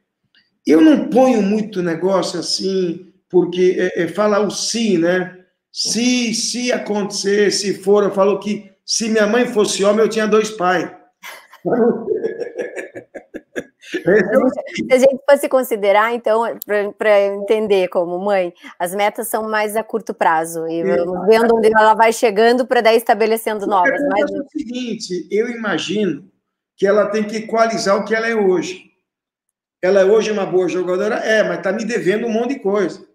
eu 0.65 0.81
não 0.81 1.09
ponho 1.09 1.41
muito 1.41 1.83
negócio 1.83 2.39
assim, 2.39 3.13
porque 3.29 3.75
é, 3.77 4.03
é, 4.03 4.07
fala 4.07 4.39
o 4.39 4.49
se, 4.49 4.97
né? 4.97 5.39
Se, 5.71 6.33
se 6.33 6.71
acontecer, 6.71 7.51
se 7.51 7.73
for, 7.73 8.03
eu 8.03 8.11
falo 8.11 8.39
que 8.39 8.71
se 8.85 9.09
minha 9.09 9.25
mãe 9.25 9.47
fosse 9.47 9.83
homem, 9.83 10.01
eu 10.01 10.09
tinha 10.09 10.27
dois 10.27 10.51
pais. 10.51 10.89
Se 14.75 14.93
a 14.93 14.97
gente 14.97 15.19
fosse 15.29 15.47
considerar, 15.47 16.13
então, 16.13 16.43
para 16.97 17.21
entender 17.21 17.87
como 17.89 18.17
mãe, 18.19 18.53
as 18.79 18.95
metas 18.95 19.27
são 19.27 19.49
mais 19.49 19.75
a 19.75 19.83
curto 19.83 20.13
prazo, 20.13 20.67
e 20.67 20.83
vamos 20.83 21.27
vendo 21.27 21.55
onde 21.55 21.67
ela 21.67 21.93
vai 21.93 22.11
chegando 22.11 22.65
para 22.65 22.81
daí 22.81 22.97
estabelecendo 22.97 23.67
novas. 23.67 24.01
Mas... 24.09 24.31
É 24.31 24.39
o 24.39 24.47
seguinte, 24.49 25.27
eu 25.31 25.49
imagino 25.49 26.29
que 26.75 26.87
ela 26.87 27.07
tem 27.07 27.23
que 27.23 27.37
equalizar 27.37 27.97
o 27.97 28.05
que 28.05 28.15
ela 28.15 28.27
é 28.27 28.35
hoje. 28.35 28.91
Ela 29.81 30.01
é 30.01 30.05
hoje 30.05 30.31
uma 30.31 30.45
boa 30.45 30.67
jogadora? 30.67 31.15
É, 31.15 31.43
mas 31.43 31.57
está 31.57 31.71
me 31.71 31.85
devendo 31.85 32.25
um 32.25 32.31
monte 32.31 32.55
de 32.55 32.59
coisa. 32.59 33.05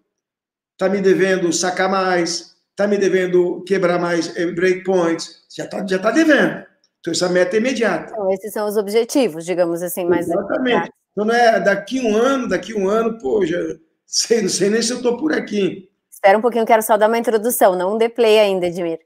Está 0.73 0.87
me 0.87 1.01
devendo 1.01 1.51
sacar 1.51 1.89
mais, 1.89 2.55
está 2.71 2.87
me 2.87 2.97
devendo 2.97 3.61
quebrar 3.63 3.99
mais 3.99 4.35
eh, 4.37 4.51
breakpoints. 4.51 5.43
Já 5.53 5.65
está 5.65 5.85
já 5.85 5.99
tá 5.99 6.11
devendo. 6.11 6.68
Então, 7.09 7.27
essa 7.27 7.29
meta 7.29 7.55
é 7.55 7.59
imediata. 7.59 8.11
Então, 8.11 8.31
esses 8.31 8.53
são 8.53 8.67
os 8.67 8.77
objetivos, 8.77 9.45
digamos 9.45 9.81
assim, 9.81 10.05
mais 10.05 10.27
Exatamente. 10.27 10.91
Então, 11.11 11.25
não 11.25 11.33
é 11.33 11.59
daqui 11.59 11.99
um 11.99 12.15
ano, 12.15 12.47
daqui 12.47 12.73
um 12.73 12.87
ano, 12.87 13.17
pô, 13.17 13.45
já 13.45 13.57
sei, 14.05 14.41
não 14.41 14.49
sei 14.49 14.69
nem 14.69 14.81
se 14.81 14.91
eu 14.91 14.97
estou 14.97 15.17
por 15.17 15.33
aqui. 15.33 15.89
Espera 16.11 16.37
um 16.37 16.41
pouquinho, 16.41 16.65
quero 16.65 16.81
só 16.81 16.97
dar 16.97 17.07
uma 17.07 17.17
introdução, 17.17 17.75
não 17.75 17.95
um 17.95 17.97
deplay 17.97 18.39
ainda, 18.39 18.67
Edmir 18.67 18.99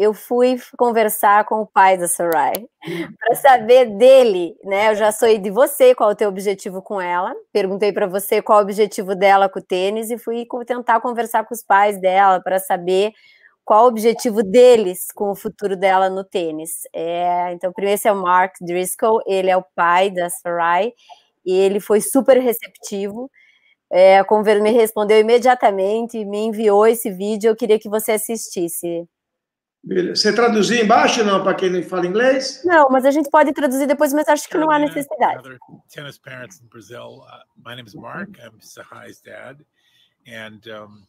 eu 0.00 0.14
fui 0.14 0.58
conversar 0.78 1.44
com 1.44 1.60
o 1.60 1.66
pai 1.66 1.98
da 1.98 2.08
Sarai 2.08 2.54
para 3.18 3.34
saber 3.34 3.84
dele, 3.98 4.56
né? 4.64 4.88
Eu 4.88 4.94
já 4.94 5.12
sou 5.12 5.36
de 5.36 5.50
você, 5.50 5.94
qual 5.94 6.08
é 6.08 6.12
o 6.14 6.16
teu 6.16 6.30
objetivo 6.30 6.80
com 6.80 6.98
ela. 6.98 7.34
Perguntei 7.52 7.92
para 7.92 8.06
você 8.06 8.40
qual 8.40 8.60
é 8.60 8.62
o 8.62 8.64
objetivo 8.64 9.14
dela 9.14 9.46
com 9.46 9.58
o 9.58 9.62
tênis 9.62 10.10
e 10.10 10.16
fui 10.16 10.46
tentar 10.66 11.00
conversar 11.00 11.44
com 11.44 11.54
os 11.54 11.62
pais 11.62 12.00
dela 12.00 12.40
para 12.40 12.58
saber 12.58 13.12
qual 13.70 13.84
o 13.84 13.86
objetivo 13.86 14.42
deles 14.42 15.06
com 15.14 15.30
o 15.30 15.36
futuro 15.36 15.76
dela 15.76 16.10
no 16.10 16.24
tênis. 16.24 16.80
É, 16.92 17.52
então, 17.52 17.72
primeiro 17.72 17.94
esse 17.94 18.08
é 18.08 18.12
o 18.12 18.20
Mark 18.20 18.56
Driscoll, 18.60 19.22
ele 19.24 19.48
é 19.48 19.56
o 19.56 19.62
pai 19.76 20.10
da 20.10 20.28
Sarai 20.28 20.92
e 21.46 21.52
ele 21.52 21.78
foi 21.78 22.00
super 22.00 22.36
receptivo. 22.38 23.30
É, 23.88 24.20
me 24.60 24.72
respondeu 24.72 25.20
imediatamente, 25.20 26.24
me 26.24 26.38
enviou 26.46 26.84
esse 26.84 27.12
vídeo. 27.12 27.48
Eu 27.48 27.54
queria 27.54 27.78
que 27.78 27.88
você 27.88 28.10
assistisse. 28.10 29.04
Você 29.84 30.34
traduziu 30.34 30.82
embaixo, 30.82 31.22
não, 31.22 31.40
para 31.40 31.54
quem 31.54 31.70
não 31.70 31.80
fala 31.84 32.08
inglês? 32.08 32.62
Não, 32.64 32.88
mas 32.90 33.04
a 33.04 33.12
gente 33.12 33.30
pode 33.30 33.52
traduzir 33.52 33.86
depois, 33.86 34.12
mas 34.12 34.26
acho 34.26 34.48
que 34.48 34.58
não 34.58 34.68
há 34.68 34.80
necessidade. 34.80 35.44
Tennis 35.94 36.18
parents 36.18 36.60
in 36.60 36.66
Brazil. 36.66 37.20
Uh, 37.20 37.44
my 37.64 37.76
name 37.76 37.86
is 37.86 37.94
Mark. 37.94 38.30
I'm 38.40 38.58
Sahai's 38.60 39.22
dad. 39.22 39.64
And 40.26 40.60
um, 40.66 41.06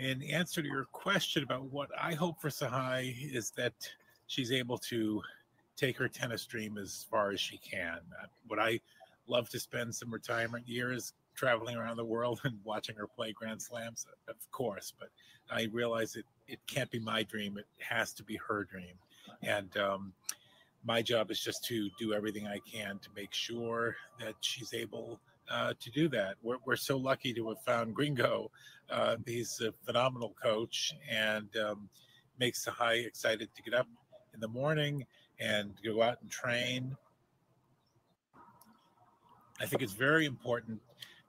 in 0.00 0.22
answer 0.22 0.62
to 0.62 0.68
your 0.68 0.86
question 0.86 1.42
about 1.42 1.64
what 1.64 1.90
I 2.00 2.14
hope 2.14 2.40
for 2.40 2.48
Sahai 2.48 3.14
is 3.34 3.50
that 3.50 3.74
she's 4.26 4.50
able 4.50 4.78
to 4.78 5.20
take 5.76 5.96
her 5.98 6.08
tennis 6.08 6.46
dream 6.46 6.78
as 6.78 7.06
far 7.10 7.30
as 7.30 7.40
she 7.40 7.58
can. 7.58 7.98
Uh, 8.20 8.26
would 8.48 8.58
I 8.58 8.80
love 9.28 9.50
to 9.50 9.60
spend 9.60 9.94
some 9.94 10.10
retirement 10.10 10.66
years 10.66 11.12
traveling 11.34 11.76
around 11.76 11.98
the 11.98 12.04
world 12.04 12.40
and 12.44 12.58
watching 12.64 12.96
her 12.96 13.06
play 13.06 13.32
Grand 13.32 13.60
Slams? 13.60 14.06
Of 14.26 14.36
course, 14.50 14.94
but 14.98 15.10
I 15.50 15.68
realize 15.70 16.16
it 16.16 16.24
it 16.48 16.60
can't 16.66 16.90
be 16.90 16.98
my 16.98 17.22
dream. 17.22 17.58
It 17.58 17.66
has 17.78 18.14
to 18.14 18.24
be 18.24 18.36
her 18.48 18.64
dream. 18.64 18.94
And 19.42 19.76
um, 19.76 20.14
my 20.82 21.02
job 21.02 21.30
is 21.30 21.40
just 21.40 21.62
to 21.66 21.90
do 21.98 22.14
everything 22.14 22.46
I 22.46 22.58
can 22.60 22.98
to 22.98 23.08
make 23.14 23.34
sure 23.34 23.96
that 24.18 24.34
she's 24.40 24.72
able 24.72 25.20
uh, 25.50 25.74
to 25.80 25.90
do 25.90 26.08
that. 26.08 26.36
We're, 26.42 26.58
we're 26.64 26.76
so 26.76 26.96
lucky 26.96 27.32
to 27.34 27.48
have 27.48 27.60
found 27.62 27.94
Gringo. 27.94 28.50
Uh, 28.90 29.16
he's 29.26 29.60
a 29.60 29.72
phenomenal 29.84 30.34
coach 30.42 30.94
and 31.10 31.48
um, 31.56 31.88
makes 32.38 32.64
the 32.64 32.70
high 32.70 32.94
excited 32.94 33.48
to 33.54 33.62
get 33.62 33.74
up 33.74 33.86
in 34.34 34.40
the 34.40 34.48
morning 34.48 35.04
and 35.38 35.72
go 35.84 36.02
out 36.02 36.18
and 36.22 36.30
train. 36.30 36.96
I 39.60 39.66
think 39.66 39.82
it's 39.82 39.92
very 39.92 40.24
important 40.24 40.80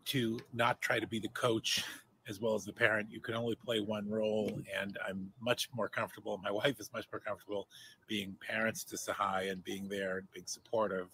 to 0.06 0.40
not 0.54 0.82
try 0.82 1.00
to 1.00 1.08
be 1.08 1.20
the 1.20 1.30
coach 1.30 1.84
as 2.28 2.40
well 2.40 2.56
as 2.56 2.64
the 2.64 2.74
parent. 2.74 3.10
You 3.12 3.20
can 3.20 3.36
only 3.36 3.56
play 3.56 3.82
one 3.82 4.10
role, 4.10 4.62
and 4.80 4.98
I'm 5.08 5.32
much 5.42 5.70
more 5.76 5.90
comfortable. 5.90 6.40
My 6.44 6.52
wife 6.52 6.80
is 6.80 6.90
much 6.94 7.06
more 7.12 7.20
comfortable 7.20 7.68
being 8.08 8.36
parents 8.48 8.84
to 8.86 8.96
Sahai 8.98 9.52
and 9.52 9.64
being 9.64 9.90
there 9.90 10.20
and 10.20 10.28
being 10.34 10.46
supportive. 10.46 11.08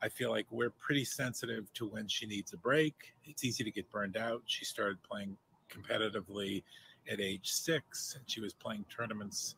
I 0.00 0.08
feel 0.08 0.30
like 0.30 0.46
we're 0.50 0.70
pretty 0.70 1.04
sensitive 1.04 1.72
to 1.74 1.86
when 1.86 2.06
she 2.06 2.26
needs 2.26 2.52
a 2.52 2.56
break. 2.56 2.94
It's 3.24 3.44
easy 3.44 3.64
to 3.64 3.70
get 3.70 3.90
burned 3.90 4.16
out. 4.16 4.42
She 4.46 4.64
started 4.64 5.02
playing 5.02 5.36
competitively 5.70 6.62
at 7.10 7.20
age 7.20 7.50
six, 7.50 8.14
and 8.16 8.24
she 8.28 8.40
was 8.40 8.54
playing 8.54 8.84
tournaments 8.94 9.56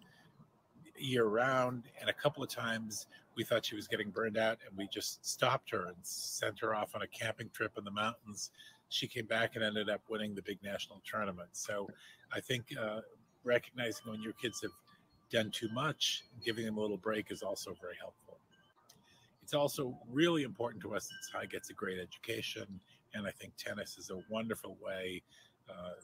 year 0.96 1.24
round. 1.26 1.84
And 2.00 2.08
a 2.08 2.12
couple 2.12 2.42
of 2.42 2.48
times 2.48 3.06
we 3.36 3.44
thought 3.44 3.64
she 3.64 3.74
was 3.76 3.86
getting 3.86 4.10
burned 4.10 4.38
out, 4.38 4.58
and 4.66 4.76
we 4.76 4.88
just 4.88 5.24
stopped 5.26 5.70
her 5.70 5.86
and 5.86 5.96
sent 6.02 6.60
her 6.60 6.74
off 6.74 6.94
on 6.94 7.02
a 7.02 7.06
camping 7.06 7.50
trip 7.50 7.72
in 7.76 7.84
the 7.84 7.90
mountains. 7.90 8.50
She 8.88 9.06
came 9.06 9.26
back 9.26 9.56
and 9.56 9.64
ended 9.64 9.88
up 9.88 10.00
winning 10.08 10.34
the 10.34 10.42
big 10.42 10.62
national 10.62 11.02
tournament. 11.08 11.50
So 11.52 11.88
I 12.32 12.40
think 12.40 12.66
uh, 12.80 13.00
recognizing 13.44 14.10
when 14.10 14.22
your 14.22 14.32
kids 14.32 14.62
have 14.62 14.72
done 15.30 15.50
too 15.50 15.68
much, 15.72 16.24
giving 16.44 16.64
them 16.64 16.76
a 16.76 16.80
little 16.80 16.96
break 16.96 17.30
is 17.30 17.42
also 17.42 17.76
very 17.80 17.96
helpful. 18.00 18.29
It's 19.50 19.54
also 19.56 19.98
really 20.08 20.44
important 20.44 20.80
to 20.84 20.94
us 20.94 21.08
that 21.08 21.32
Sai 21.32 21.46
gets 21.46 21.70
a 21.70 21.72
great 21.72 21.98
education, 21.98 22.78
and 23.14 23.26
I 23.26 23.32
think 23.32 23.52
tennis 23.56 23.98
is 23.98 24.10
a 24.10 24.20
wonderful 24.30 24.76
way 24.80 25.22
uh, 25.68 25.98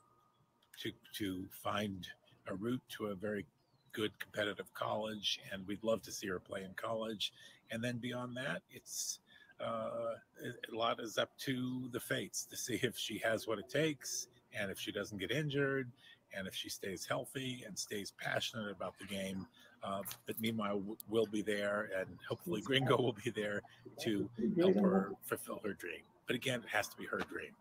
to 0.82 0.90
to 1.18 1.44
find 1.52 2.08
a 2.48 2.56
route 2.56 2.82
to 2.96 3.06
a 3.06 3.14
very 3.14 3.46
good 3.92 4.18
competitive 4.18 4.74
college, 4.74 5.38
and 5.52 5.64
we'd 5.64 5.84
love 5.84 6.02
to 6.02 6.10
see 6.10 6.26
her 6.26 6.40
play 6.40 6.64
in 6.64 6.72
college. 6.74 7.32
And 7.70 7.84
then 7.84 7.98
beyond 7.98 8.36
that, 8.36 8.62
it's 8.68 9.20
uh, 9.60 10.16
a 10.44 10.76
lot 10.76 10.98
is 10.98 11.16
up 11.16 11.30
to 11.44 11.88
the 11.92 12.00
fates 12.00 12.46
to 12.46 12.56
see 12.56 12.80
if 12.82 12.98
she 12.98 13.18
has 13.18 13.46
what 13.46 13.60
it 13.60 13.68
takes, 13.68 14.26
and 14.58 14.72
if 14.72 14.80
she 14.80 14.90
doesn't 14.90 15.18
get 15.18 15.30
injured, 15.30 15.88
and 16.36 16.48
if 16.48 16.54
she 16.56 16.68
stays 16.68 17.06
healthy 17.06 17.62
and 17.64 17.78
stays 17.78 18.12
passionate 18.20 18.72
about 18.72 18.98
the 18.98 19.06
game. 19.06 19.46
Uh, 19.82 20.02
but 20.26 20.40
meanwhile, 20.40 20.82
we'll 21.08 21.26
be 21.26 21.42
there, 21.42 21.90
and 21.98 22.08
hopefully, 22.28 22.60
Gringo 22.60 22.96
will 22.96 23.16
be 23.24 23.30
there 23.30 23.62
to 24.02 24.28
help 24.58 24.74
her 24.76 25.12
fulfill 25.22 25.60
her 25.64 25.74
dream. 25.74 26.02
But 26.26 26.34
again, 26.34 26.60
it 26.60 26.68
has 26.68 26.88
to 26.88 26.96
be 26.96 27.04
her 27.04 27.20
dream. 27.30 27.52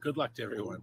Good 0.00 0.16
luck 0.16 0.34
to 0.34 0.42
everyone. 0.42 0.82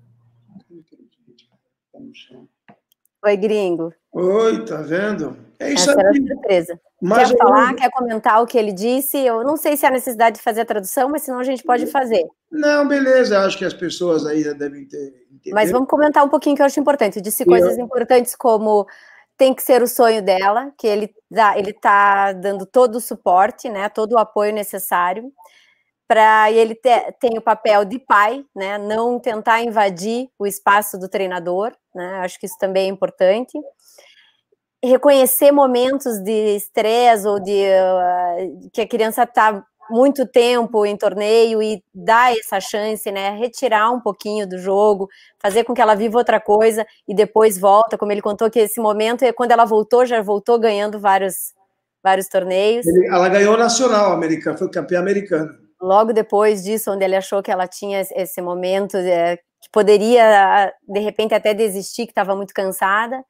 Oi, 3.23 3.37
gringo. 3.37 3.93
Oi, 4.13 4.65
tá 4.65 4.77
vendo? 4.77 5.37
É 5.59 5.73
isso 5.73 5.91
Essa 5.91 6.01
aí. 6.01 6.27
Surpresa. 6.27 6.79
Mas 6.99 7.29
quer 7.29 7.37
falar, 7.37 7.73
quer 7.75 7.91
comentar 7.91 8.41
o 8.41 8.47
que 8.47 8.57
ele 8.57 8.71
disse? 8.71 9.17
Eu 9.17 9.43
não 9.43 9.55
sei 9.55 9.77
se 9.77 9.85
há 9.85 9.91
necessidade 9.91 10.37
de 10.37 10.41
fazer 10.41 10.61
a 10.61 10.65
tradução, 10.65 11.09
mas 11.09 11.21
senão 11.21 11.39
a 11.39 11.43
gente 11.43 11.63
pode 11.63 11.85
fazer. 11.87 12.25
Não, 12.51 12.87
beleza, 12.87 13.39
acho 13.45 13.57
que 13.57 13.65
as 13.65 13.73
pessoas 13.73 14.25
aí 14.25 14.43
já 14.43 14.53
devem 14.53 14.85
ter. 14.85 15.07
Entendido. 15.31 15.53
Mas 15.53 15.71
vamos 15.71 15.87
comentar 15.87 16.23
um 16.23 16.29
pouquinho 16.29 16.55
que 16.55 16.61
eu 16.61 16.65
acho 16.65 16.79
importante. 16.79 17.17
Eu 17.17 17.23
disse 17.23 17.45
coisas 17.45 17.77
eu... 17.77 17.85
importantes 17.85 18.35
como 18.35 18.87
tem 19.37 19.53
que 19.53 19.63
ser 19.63 19.81
o 19.81 19.87
sonho 19.87 20.21
dela, 20.21 20.71
que 20.77 20.87
ele 20.87 21.13
dá, 21.29 21.57
ele 21.57 21.71
está 21.71 22.33
dando 22.33 22.65
todo 22.65 22.95
o 22.95 23.01
suporte, 23.01 23.69
né, 23.69 23.89
todo 23.89 24.13
o 24.13 24.19
apoio 24.19 24.53
necessário 24.53 25.31
para 26.11 26.51
ele 26.51 26.75
ter, 26.75 27.13
tem 27.21 27.37
o 27.37 27.41
papel 27.41 27.85
de 27.85 27.97
pai, 27.97 28.43
né, 28.53 28.77
não 28.77 29.17
tentar 29.17 29.61
invadir 29.61 30.29
o 30.37 30.45
espaço 30.45 30.99
do 30.99 31.07
treinador, 31.07 31.73
né, 31.95 32.19
acho 32.19 32.37
que 32.37 32.45
isso 32.45 32.57
também 32.59 32.87
é 32.87 32.91
importante. 32.91 33.57
Reconhecer 34.83 35.53
momentos 35.53 36.19
de 36.19 36.55
estresse 36.57 37.25
ou 37.25 37.39
de 37.39 37.63
uh, 37.63 38.69
que 38.73 38.81
a 38.81 38.87
criança 38.87 39.23
está 39.23 39.65
muito 39.91 40.25
tempo 40.25 40.85
em 40.85 40.97
torneio 40.97 41.61
e 41.61 41.83
dar 41.93 42.31
essa 42.35 42.59
chance, 42.59 43.11
né, 43.11 43.31
retirar 43.31 43.91
um 43.91 43.99
pouquinho 43.99 44.47
do 44.47 44.57
jogo, 44.57 45.07
fazer 45.39 45.63
com 45.63 45.73
que 45.73 45.81
ela 45.81 45.95
viva 45.95 46.17
outra 46.17 46.39
coisa 46.39 46.85
e 47.07 47.13
depois 47.13 47.59
volta, 47.59 47.97
como 47.97 48.11
ele 48.11 48.21
contou 48.21 48.49
que 48.49 48.59
esse 48.59 48.79
momento, 48.79 49.25
quando 49.35 49.51
ela 49.51 49.65
voltou, 49.65 50.05
já 50.05 50.21
voltou 50.21 50.59
ganhando 50.59 50.99
vários 50.99 51.53
vários 52.03 52.27
torneios. 52.27 52.83
Ela 53.05 53.29
ganhou 53.29 53.53
o 53.53 53.57
nacional 53.57 54.11
americano, 54.11 54.57
foi 54.57 54.71
campeã 54.71 54.99
americana 54.99 55.61
logo 55.81 56.13
depois 56.13 56.63
disso, 56.63 56.91
onde 56.91 57.03
ele 57.03 57.15
achou 57.15 57.41
que 57.41 57.51
ela 57.51 57.67
tinha 57.67 58.01
esse 58.01 58.41
momento 58.41 58.95
é, 58.97 59.37
que 59.37 59.69
poderia, 59.71 60.71
de 60.87 60.99
repente, 60.99 61.33
até 61.33 61.53
desistir, 61.53 62.05
que 62.05 62.11
estava 62.11 62.35
muito 62.35 62.53
cansada. 62.53 63.23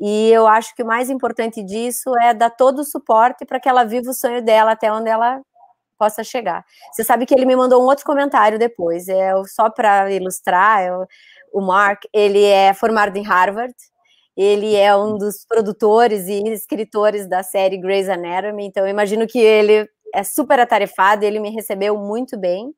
E 0.00 0.30
eu 0.32 0.46
acho 0.46 0.74
que 0.74 0.82
o 0.82 0.86
mais 0.86 1.10
importante 1.10 1.62
disso 1.62 2.10
é 2.22 2.34
dar 2.34 2.50
todo 2.50 2.80
o 2.80 2.84
suporte 2.84 3.44
para 3.44 3.60
que 3.60 3.68
ela 3.68 3.84
viva 3.84 4.10
o 4.10 4.14
sonho 4.14 4.42
dela 4.42 4.72
até 4.72 4.90
onde 4.92 5.10
ela 5.10 5.40
possa 6.00 6.24
chegar. 6.24 6.64
Você 6.90 7.04
sabe 7.04 7.26
que 7.26 7.34
ele 7.34 7.44
me 7.44 7.54
mandou 7.54 7.82
um 7.82 7.84
outro 7.84 8.06
comentário 8.06 8.58
depois, 8.58 9.06
é 9.06 9.32
só 9.44 9.68
para 9.68 10.10
ilustrar, 10.10 10.80
é, 10.80 10.90
o 11.52 11.60
Mark, 11.60 12.04
ele 12.10 12.42
é 12.42 12.72
formado 12.72 13.14
em 13.18 13.22
Harvard, 13.22 13.74
ele 14.34 14.74
é 14.74 14.96
um 14.96 15.18
dos 15.18 15.44
produtores 15.44 16.26
e 16.26 16.42
escritores 16.48 17.28
da 17.28 17.42
série 17.42 17.76
Grey's 17.76 18.08
Anatomy, 18.08 18.64
então 18.64 18.84
eu 18.84 18.90
imagino 18.90 19.26
que 19.26 19.38
ele 19.38 19.86
é 20.14 20.24
super 20.24 20.58
atarefado, 20.58 21.22
ele 21.22 21.38
me 21.38 21.50
recebeu 21.50 21.98
muito 21.98 22.38
bem. 22.38 22.72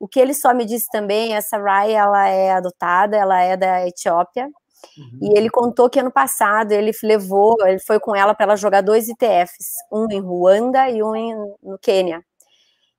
O 0.00 0.08
que 0.08 0.18
ele 0.18 0.32
só 0.32 0.54
me 0.54 0.64
disse 0.64 0.86
também, 0.90 1.34
essa 1.34 1.58
Rai, 1.58 1.92
ela 1.92 2.26
é 2.28 2.52
adotada, 2.52 3.16
ela 3.16 3.40
é 3.40 3.56
da 3.56 3.86
Etiópia, 3.86 4.48
uhum. 4.96 5.18
e 5.20 5.38
ele 5.38 5.50
contou 5.50 5.90
que 5.90 6.00
ano 6.00 6.10
passado 6.10 6.72
ele 6.72 6.90
levou, 7.02 7.54
ele 7.66 7.78
foi 7.80 8.00
com 8.00 8.16
ela 8.16 8.34
para 8.34 8.44
ela 8.44 8.56
jogar 8.56 8.80
dois 8.80 9.08
ITFs, 9.08 9.74
um 9.92 10.06
em 10.10 10.20
Ruanda 10.20 10.88
e 10.88 11.02
um 11.02 11.14
em, 11.14 11.34
no 11.62 11.78
Quênia 11.78 12.24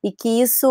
e 0.04 0.12
que 0.12 0.42
isso, 0.42 0.68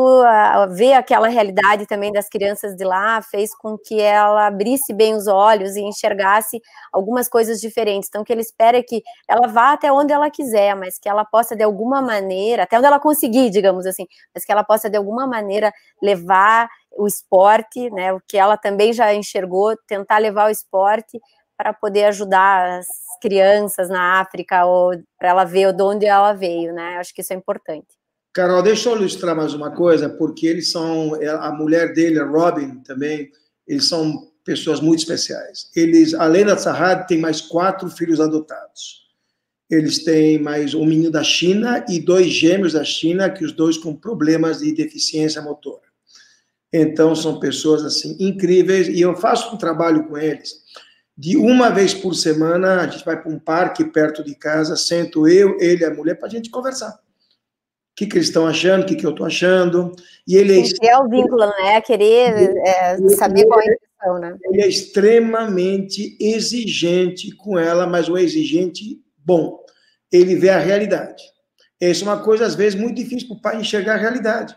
ver 0.77 0.93
aquela 0.93 1.29
realidade 1.29 1.87
também 1.87 2.13
das 2.13 2.29
crianças 2.29 2.77
de 2.77 2.85
lá, 2.85 3.23
fez 3.23 3.55
com 3.57 3.79
que 3.79 4.01
ela 4.01 4.47
abrisse 4.47 4.93
bem 4.93 5.15
os 5.15 5.27
olhos 5.27 5.75
e 5.75 5.81
enxergasse 5.83 6.61
algumas 6.93 7.29
coisas 7.29 7.59
diferentes. 7.61 8.09
Então, 8.09 8.25
que 8.25 8.33
ele 8.33 8.43
espera 8.43 8.83
que 8.87 9.03
ela 9.29 9.49
vá 9.49 9.73
até 9.73 9.91
onde 9.91 10.13
ela 10.13 10.31
quiser, 10.31 10.75
mas 10.77 10.99
que 10.99 11.09
ela 11.09 11.25
possa, 11.25 11.57
de 11.57 11.63
alguma 11.65 12.03
maneira, 12.03 12.65
até 12.65 12.77
onde 12.79 12.87
ela 12.87 13.01
conseguir, 13.01 13.49
digamos 13.51 13.87
assim, 13.87 14.07
mas 14.35 14.45
que 14.45 14.53
ela 14.53 14.63
possa, 14.65 14.91
de 14.91 14.99
alguma 14.99 15.27
maneira, 15.27 15.73
levar 16.03 16.69
o 16.99 17.07
esporte, 17.07 17.89
né, 17.91 18.13
o 18.13 18.21
que 18.29 18.37
ela 18.37 18.59
também 18.59 18.93
já 18.93 19.15
enxergou, 19.15 19.75
tentar 19.89 20.19
levar 20.19 20.49
o 20.49 20.51
esporte 20.51 21.19
para 21.57 21.73
poder 21.73 22.05
ajudar 22.05 22.81
as 22.81 22.87
crianças 23.23 23.89
na 23.89 24.21
África, 24.21 24.67
ou 24.67 24.91
para 25.19 25.31
ela 25.31 25.45
ver 25.45 25.73
de 25.73 25.83
onde 25.83 26.05
ela 26.07 26.35
veio, 26.35 26.75
né, 26.75 26.99
acho 26.99 27.15
que 27.15 27.23
isso 27.23 27.33
é 27.33 27.37
importante. 27.37 27.87
Carol, 28.33 28.63
deixa 28.63 28.89
eu 28.89 28.97
ilustrar 28.97 29.37
mais 29.37 29.53
uma 29.53 29.71
coisa, 29.71 30.09
porque 30.09 30.47
eles 30.47 30.71
são, 30.71 31.21
é, 31.21 31.29
a 31.29 31.53
mulher 31.53 31.93
dele, 31.93 32.19
a 32.19 32.25
Robin, 32.25 32.79
também, 32.79 33.31
eles 33.69 33.87
são 33.87 34.33
pessoas 34.43 34.81
muito 34.81 35.01
especiais. 35.01 35.71
Eles, 35.77 36.15
além 36.15 36.47
da 36.47 36.57
Sahad, 36.57 37.07
tem 37.07 37.19
mais 37.19 37.43
quatro 37.43 37.91
filhos 37.91 38.21
adotados. 38.21 39.03
Eles 39.69 40.03
têm 40.03 40.39
mais 40.39 40.73
um 40.73 40.87
menino 40.87 41.11
da 41.11 41.23
China 41.23 41.85
e 41.87 42.01
dois 42.01 42.29
gêmeos 42.29 42.73
da 42.73 42.83
China, 42.83 43.29
que 43.29 43.45
os 43.45 43.53
dois 43.53 43.77
com 43.77 43.95
problemas 43.95 44.61
de 44.61 44.73
deficiência 44.73 45.43
motora. 45.43 45.83
Então, 46.73 47.15
são 47.15 47.39
pessoas, 47.39 47.85
assim, 47.85 48.17
incríveis, 48.19 48.89
e 48.89 48.99
eu 49.03 49.15
faço 49.15 49.55
um 49.55 49.59
trabalho 49.59 50.09
com 50.09 50.17
eles. 50.17 50.63
De 51.15 51.37
uma 51.37 51.69
vez 51.69 51.93
por 51.93 52.15
semana, 52.15 52.81
a 52.81 52.87
gente 52.87 53.05
vai 53.05 53.21
para 53.21 53.31
um 53.31 53.39
parque 53.39 53.85
perto 53.85 54.25
de 54.25 54.35
casa, 54.35 54.75
sento 54.75 55.29
eu, 55.29 55.59
ele 55.61 55.83
e 55.83 55.85
a 55.85 55.93
mulher, 55.93 56.15
para 56.15 56.29
a 56.29 56.31
gente 56.31 56.49
conversar 56.49 56.99
que, 58.03 58.07
que 58.07 58.17
eles 58.17 58.29
estão 58.29 58.47
achando, 58.47 58.83
o 58.83 58.87
que, 58.87 58.97
que 58.97 59.07
eu 59.07 59.11
estou 59.11 59.27
achando. 59.27 59.93
E 60.27 60.37
ele 60.37 60.61
é, 60.61 60.87
é 60.89 60.99
o 60.99 61.09
vínculo, 61.09 61.47
né? 61.47 61.81
Querer 61.81 62.57
é, 62.65 62.97
saber 63.11 63.47
qual 63.47 63.61
é 63.61 63.65
a 63.65 63.73
intenção, 63.73 64.19
né? 64.19 64.37
Ele 64.45 64.63
é 64.63 64.69
extremamente 64.69 66.17
exigente 66.21 67.35
com 67.37 67.59
ela, 67.59 67.87
mas 67.87 68.09
um 68.09 68.17
exigente 68.17 69.01
bom. 69.17 69.59
Ele 70.11 70.35
vê 70.35 70.51
a 70.51 70.59
realidade. 70.59 71.23
Essa 71.81 72.05
é 72.05 72.09
uma 72.09 72.23
coisa, 72.23 72.47
às 72.47 72.55
vezes, 72.55 72.79
muito 72.79 72.97
difícil 72.97 73.29
para 73.29 73.37
o 73.37 73.41
pai 73.41 73.61
enxergar 73.61 73.95
a 73.95 73.99
realidade. 73.99 74.55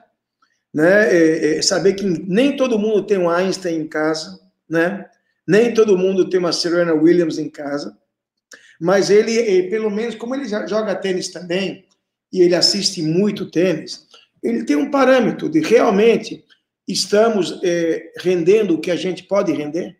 Né? 0.74 1.10
É, 1.10 1.58
é 1.58 1.62
saber 1.62 1.94
que 1.94 2.04
nem 2.04 2.56
todo 2.56 2.80
mundo 2.80 3.06
tem 3.06 3.18
um 3.18 3.30
Einstein 3.30 3.80
em 3.80 3.88
casa, 3.88 4.40
né? 4.70 5.06
nem 5.48 5.74
todo 5.74 5.98
mundo 5.98 6.30
tem 6.30 6.40
uma 6.40 6.52
Serena 6.52 6.94
Williams 6.94 7.38
em 7.38 7.50
casa, 7.50 7.98
mas 8.80 9.10
ele, 9.10 9.70
pelo 9.70 9.90
menos, 9.90 10.16
como 10.16 10.36
ele 10.36 10.48
joga 10.48 10.96
tênis 10.96 11.30
também, 11.30 11.85
e 12.36 12.42
ele 12.42 12.54
assiste 12.54 13.02
muito 13.02 13.50
tênis, 13.50 14.06
ele 14.44 14.66
tem 14.66 14.76
um 14.76 14.92
parâmetro 14.92 15.48
de 15.48 15.62
realmente 15.62 16.44
estamos 16.86 17.62
é, 17.64 18.12
rendendo 18.20 18.76
o 18.76 18.82
que 18.82 18.92
a 18.92 18.96
gente 18.98 19.24
pode 19.24 19.54
render? 19.54 19.98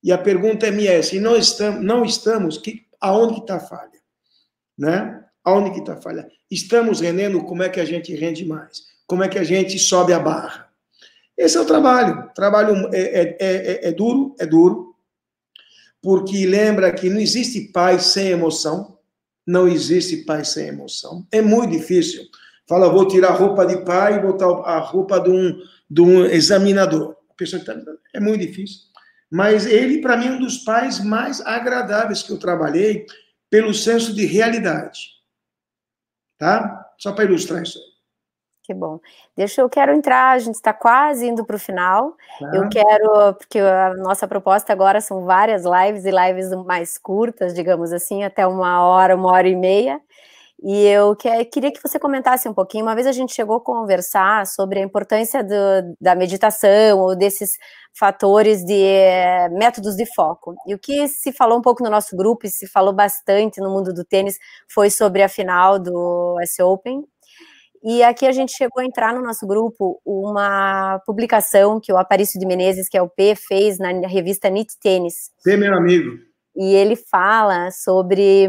E 0.00 0.12
a 0.12 0.16
pergunta 0.16 0.68
é 0.68 0.70
minha 0.70 0.92
é, 0.92 1.02
se 1.02 1.18
não 1.18 1.36
estamos, 1.36 1.84
não 1.84 2.04
estamos, 2.04 2.58
que, 2.58 2.86
aonde 3.00 3.40
está 3.40 3.56
a 3.56 3.60
falha? 3.60 4.00
Né? 4.78 5.20
Aonde 5.42 5.72
que 5.72 5.80
está 5.80 5.94
a 5.94 6.00
falha? 6.00 6.30
Estamos 6.48 7.00
rendendo, 7.00 7.42
como 7.42 7.64
é 7.64 7.68
que 7.68 7.80
a 7.80 7.84
gente 7.84 8.14
rende 8.14 8.44
mais? 8.44 8.84
Como 9.04 9.24
é 9.24 9.28
que 9.28 9.38
a 9.38 9.42
gente 9.42 9.76
sobe 9.80 10.12
a 10.12 10.20
barra? 10.20 10.68
Esse 11.36 11.56
é 11.56 11.60
o 11.60 11.66
trabalho. 11.66 12.26
O 12.26 12.34
trabalho 12.34 12.88
é, 12.92 13.00
é, 13.00 13.36
é, 13.40 13.88
é 13.88 13.92
duro, 13.92 14.36
é 14.38 14.46
duro, 14.46 14.94
porque 16.00 16.46
lembra 16.46 16.92
que 16.92 17.10
não 17.10 17.18
existe 17.18 17.62
paz 17.72 18.04
sem 18.04 18.28
emoção, 18.28 18.97
não 19.48 19.66
existe 19.66 20.18
pai 20.18 20.44
sem 20.44 20.68
emoção. 20.68 21.26
É 21.32 21.40
muito 21.40 21.70
difícil. 21.72 22.22
Fala, 22.68 22.90
vou 22.90 23.08
tirar 23.08 23.28
a 23.28 23.32
roupa 23.32 23.64
de 23.64 23.82
pai 23.82 24.16
e 24.16 24.20
botar 24.20 24.44
a 24.44 24.78
roupa 24.78 25.18
de 25.18 25.30
um, 25.30 25.58
de 25.90 26.02
um 26.02 26.26
examinador. 26.26 27.16
A 27.30 27.34
pessoa 27.34 27.64
tá, 27.64 27.74
é 28.14 28.20
muito 28.20 28.46
difícil. 28.46 28.82
Mas 29.30 29.64
ele, 29.64 30.02
para 30.02 30.18
mim, 30.18 30.26
é 30.26 30.30
um 30.32 30.38
dos 30.38 30.58
pais 30.58 31.02
mais 31.02 31.40
agradáveis 31.40 32.22
que 32.22 32.30
eu 32.30 32.38
trabalhei 32.38 33.06
pelo 33.48 33.72
senso 33.72 34.14
de 34.14 34.26
realidade. 34.26 35.12
Tá? 36.36 36.86
Só 36.98 37.12
para 37.12 37.24
ilustrar 37.24 37.62
isso 37.62 37.78
aí. 37.78 37.97
Que 38.68 38.74
bom. 38.74 39.00
Deixa 39.34 39.62
eu 39.62 39.70
quero 39.70 39.94
entrar, 39.94 40.32
a 40.32 40.38
gente 40.38 40.56
está 40.56 40.74
quase 40.74 41.26
indo 41.26 41.42
para 41.42 41.56
o 41.56 41.58
final. 41.58 42.14
Ah. 42.42 42.50
Eu 42.54 42.68
quero, 42.68 43.32
porque 43.32 43.58
a 43.58 43.94
nossa 43.94 44.28
proposta 44.28 44.74
agora 44.74 45.00
são 45.00 45.24
várias 45.24 45.62
lives 45.64 46.04
e 46.04 46.10
lives 46.10 46.50
mais 46.66 46.98
curtas, 46.98 47.54
digamos 47.54 47.94
assim, 47.94 48.24
até 48.24 48.46
uma 48.46 48.84
hora, 48.84 49.16
uma 49.16 49.32
hora 49.32 49.48
e 49.48 49.56
meia. 49.56 49.98
E 50.62 50.86
eu 50.86 51.16
que, 51.16 51.46
queria 51.46 51.72
que 51.72 51.82
você 51.82 51.98
comentasse 51.98 52.46
um 52.46 52.52
pouquinho. 52.52 52.84
Uma 52.84 52.94
vez 52.94 53.06
a 53.06 53.12
gente 53.12 53.32
chegou 53.32 53.56
a 53.56 53.60
conversar 53.60 54.46
sobre 54.46 54.80
a 54.80 54.82
importância 54.82 55.42
do, 55.42 55.96
da 55.98 56.14
meditação 56.14 56.98
ou 56.98 57.16
desses 57.16 57.56
fatores 57.94 58.62
de 58.66 58.74
é, 58.74 59.48
métodos 59.48 59.96
de 59.96 60.04
foco. 60.14 60.54
E 60.66 60.74
o 60.74 60.78
que 60.78 61.08
se 61.08 61.32
falou 61.32 61.58
um 61.58 61.62
pouco 61.62 61.82
no 61.82 61.88
nosso 61.88 62.14
grupo 62.14 62.44
e 62.44 62.50
se 62.50 62.66
falou 62.66 62.92
bastante 62.92 63.62
no 63.62 63.70
mundo 63.70 63.94
do 63.94 64.04
tênis 64.04 64.38
foi 64.68 64.90
sobre 64.90 65.22
a 65.22 65.28
final 65.28 65.78
do 65.78 66.38
S 66.42 66.62
Open 66.62 67.02
e 67.82 68.02
aqui 68.02 68.26
a 68.26 68.32
gente 68.32 68.52
chegou 68.52 68.82
a 68.82 68.84
entrar 68.84 69.14
no 69.14 69.22
nosso 69.22 69.46
grupo 69.46 70.00
uma 70.04 71.00
publicação 71.06 71.80
que 71.80 71.92
o 71.92 71.96
Aparício 71.96 72.38
de 72.38 72.46
Menezes, 72.46 72.88
que 72.88 72.96
é 72.96 73.02
o 73.02 73.08
P, 73.08 73.34
fez 73.34 73.78
na 73.78 73.90
revista 74.06 74.48
Nit 74.48 74.78
Tênis. 74.80 75.30
Você, 75.38 75.56
meu 75.56 75.74
amigo. 75.74 76.18
E 76.56 76.74
ele 76.74 76.96
fala 76.96 77.70
sobre 77.70 78.48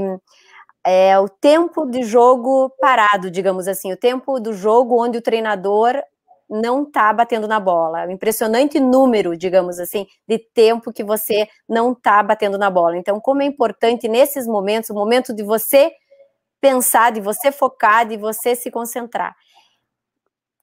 é, 0.85 1.19
o 1.19 1.29
tempo 1.29 1.85
de 1.85 2.03
jogo 2.03 2.71
parado, 2.79 3.29
digamos 3.29 3.67
assim, 3.67 3.91
o 3.91 3.97
tempo 3.97 4.39
do 4.39 4.53
jogo 4.53 5.03
onde 5.03 5.17
o 5.17 5.21
treinador 5.21 6.01
não 6.49 6.83
está 6.83 7.13
batendo 7.13 7.47
na 7.47 7.59
bola. 7.59 8.07
O 8.07 8.11
impressionante 8.11 8.79
número, 8.79 9.37
digamos 9.37 9.79
assim, 9.79 10.07
de 10.27 10.39
tempo 10.39 10.91
que 10.91 11.03
você 11.03 11.47
não 11.67 11.91
está 11.91 12.23
batendo 12.23 12.57
na 12.57 12.71
bola. 12.71 12.97
Então, 12.97 13.19
como 13.19 13.43
é 13.43 13.45
importante 13.45 14.07
nesses 14.07 14.47
momentos, 14.47 14.89
o 14.89 14.95
momento 14.95 15.33
de 15.33 15.43
você 15.43 15.91
pensar, 16.61 17.11
de 17.11 17.21
você 17.21 17.51
focar, 17.51 18.07
de 18.07 18.17
você 18.17 18.55
se 18.55 18.69
concentrar. 18.69 19.35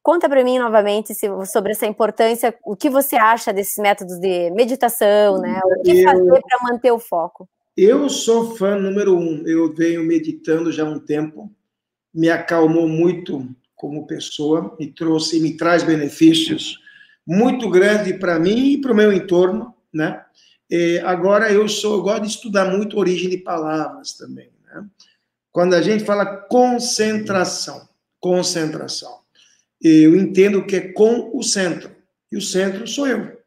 Conta 0.02 0.28
para 0.28 0.44
mim 0.44 0.58
novamente 0.58 1.12
sobre 1.46 1.72
essa 1.72 1.86
importância, 1.86 2.56
o 2.64 2.76
que 2.76 2.88
você 2.88 3.16
acha 3.16 3.52
desses 3.52 3.76
métodos 3.76 4.20
de 4.20 4.50
meditação, 4.52 5.38
né? 5.38 5.60
O 5.64 5.82
que 5.82 6.04
fazer 6.04 6.42
para 6.42 6.58
manter 6.62 6.92
o 6.92 6.98
foco? 6.98 7.48
Eu 7.76 8.08
sou 8.08 8.56
fã 8.56 8.76
número 8.76 9.18
um. 9.18 9.42
Eu 9.46 9.74
venho 9.74 10.04
meditando 10.04 10.70
já 10.70 10.84
há 10.84 10.88
um 10.88 10.98
tempo. 10.98 11.52
Me 12.14 12.30
acalmou 12.30 12.88
muito 12.88 13.48
como 13.74 14.06
pessoa, 14.06 14.74
me 14.78 14.86
trouxe, 14.86 15.40
me 15.40 15.56
traz 15.56 15.82
benefícios 15.82 16.78
muito 17.26 17.68
grandes 17.68 18.16
para 18.16 18.38
mim 18.38 18.72
e 18.72 18.80
para 18.80 18.92
o 18.92 18.96
meu 18.96 19.12
entorno, 19.12 19.74
né? 19.92 20.24
E 20.70 21.00
agora 21.04 21.52
eu 21.52 21.68
sou, 21.68 21.96
eu 21.96 22.02
gosto 22.02 22.22
de 22.22 22.28
estudar 22.28 22.70
muito 22.70 22.98
origem 22.98 23.28
de 23.28 23.38
palavras 23.38 24.12
também, 24.12 24.50
né? 24.64 24.86
Quando 25.56 25.72
a 25.72 25.80
gente 25.80 26.04
fala 26.04 26.26
concentração, 26.26 27.88
concentração, 28.20 29.20
eu 29.80 30.14
entendo 30.14 30.66
que 30.66 30.76
é 30.76 30.92
com 30.92 31.30
o 31.34 31.42
centro, 31.42 31.90
e 32.30 32.36
o 32.36 32.42
centro 32.42 32.86
sou 32.86 33.08
eu. 33.08 33.40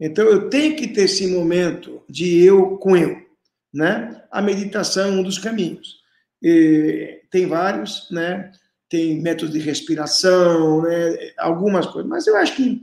Então 0.00 0.24
eu 0.24 0.50
tenho 0.50 0.74
que 0.74 0.88
ter 0.88 1.02
esse 1.02 1.28
momento 1.28 2.02
de 2.10 2.44
eu 2.44 2.76
com 2.78 2.96
eu, 2.96 3.24
né? 3.72 4.20
A 4.32 4.42
meditação 4.42 5.04
é 5.04 5.10
um 5.12 5.22
dos 5.22 5.38
caminhos. 5.38 6.00
E 6.42 7.22
tem 7.30 7.46
vários, 7.46 8.10
né? 8.10 8.50
Tem 8.88 9.22
métodos 9.22 9.54
de 9.54 9.60
respiração, 9.60 10.82
né? 10.82 11.34
Algumas 11.38 11.86
coisas, 11.86 12.10
mas 12.10 12.26
eu 12.26 12.36
acho 12.36 12.56
que 12.56 12.82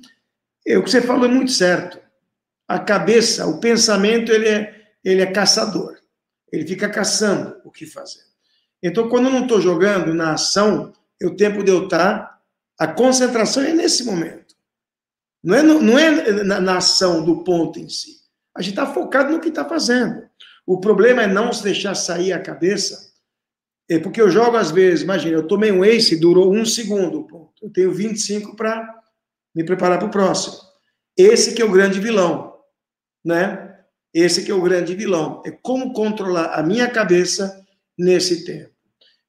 é, 0.66 0.78
o 0.78 0.84
que 0.86 0.92
você 0.92 1.02
falou 1.02 1.26
é 1.26 1.28
muito 1.28 1.52
certo. 1.52 2.00
A 2.66 2.80
cabeça, 2.80 3.46
o 3.48 3.60
pensamento, 3.60 4.32
ele 4.32 4.48
é, 4.48 4.82
ele 5.04 5.22
é 5.22 5.26
caçador. 5.26 5.98
Ele 6.50 6.66
fica 6.66 6.88
caçando 6.88 7.58
o 7.66 7.70
que 7.70 7.86
fazer. 7.86 8.34
Então, 8.84 9.10
quando 9.10 9.26
eu 9.26 9.32
não 9.32 9.44
estou 9.44 9.60
jogando 9.60 10.14
na 10.14 10.34
ação, 10.34 10.94
o 11.24 11.36
tempo 11.36 11.64
de 11.64 11.72
eu 11.72 11.86
estar, 11.86 12.40
a 12.78 12.88
concentração 12.88 13.64
é 13.64 13.74
nesse 13.74 14.04
momento. 14.04 14.56
Não 15.44 15.56
é, 15.56 15.62
no, 15.62 15.82
não 15.82 16.00
é 16.00 16.44
na, 16.44 16.60
na, 16.60 16.78
ação 16.78 17.24
do 17.24 17.44
ponto 17.44 17.80
em 17.80 17.88
si. 17.88 18.18
A 18.56 18.62
gente 18.62 18.72
está 18.72 18.92
focado 18.92 19.32
no 19.32 19.40
que 19.40 19.50
está 19.50 19.64
fazendo. 19.64 20.28
O 20.66 20.80
problema 20.80 21.24
é 21.24 21.28
não 21.28 21.54
se 21.54 21.64
deixar 21.64 21.94
sair 21.94 22.34
a 22.34 22.42
cabeça. 22.42 23.14
É 23.88 24.00
porque 24.00 24.20
eu 24.20 24.30
jogo 24.30 24.58
às 24.58 24.72
vezes, 24.72 25.04
imagina, 25.04 25.38
eu 25.38 25.48
tomei 25.48 25.72
um 25.72 25.86
ace, 25.86 26.20
durou 26.20 26.52
um 26.52 26.66
segundo 26.66 27.24
ponto. 27.24 27.54
Eu 27.62 27.72
tenho 27.72 27.92
25 27.94 28.56
para 28.56 28.92
me 29.54 29.64
preparar 29.64 30.00
para 30.00 30.08
o 30.08 30.12
próximo. 30.12 30.58
Esse 31.16 31.54
que 31.54 31.62
é 31.62 31.66
o 31.66 31.72
grande 31.72 32.00
vilão, 32.00 32.56
né? 33.24 33.80
Esse 34.14 34.44
que 34.44 34.52
é 34.52 34.56
o 34.56 34.62
grande 34.62 34.96
vilão. 34.96 35.44
É 35.46 35.52
como 35.52 35.94
controlar 35.94 36.56
a 36.56 36.64
minha 36.64 36.90
cabeça 36.90 37.65
nesse 37.98 38.46
tempo. 38.46 38.74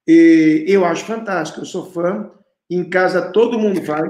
E 0.07 0.65
eu 0.67 0.85
acho 0.85 1.05
fantástico, 1.05 1.61
eu 1.61 1.65
sou 1.65 1.91
fã. 1.91 2.31
Em 2.69 2.89
casa 2.89 3.31
todo 3.31 3.59
mundo 3.59 3.81
faz, 3.83 4.09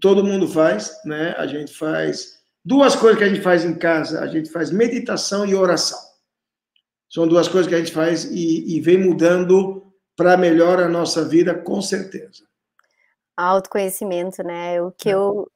todo 0.00 0.24
mundo 0.24 0.48
faz, 0.48 0.92
né? 1.04 1.34
A 1.36 1.46
gente 1.46 1.72
faz 1.76 2.40
duas 2.64 2.94
coisas 2.94 3.18
que 3.18 3.24
a 3.24 3.28
gente 3.28 3.40
faz 3.40 3.64
em 3.64 3.74
casa: 3.74 4.20
a 4.20 4.26
gente 4.26 4.50
faz 4.50 4.70
meditação 4.70 5.44
e 5.46 5.54
oração. 5.54 5.98
São 7.08 7.26
duas 7.26 7.48
coisas 7.48 7.68
que 7.68 7.74
a 7.74 7.78
gente 7.78 7.92
faz 7.92 8.24
e, 8.24 8.76
e 8.76 8.80
vem 8.80 8.98
mudando 8.98 9.92
para 10.16 10.36
melhor 10.36 10.80
a 10.80 10.88
nossa 10.88 11.24
vida, 11.24 11.54
com 11.54 11.82
certeza. 11.82 12.44
Autoconhecimento, 13.36 14.42
né? 14.44 14.80
O 14.80 14.92
que 14.92 15.08
eu 15.08 15.50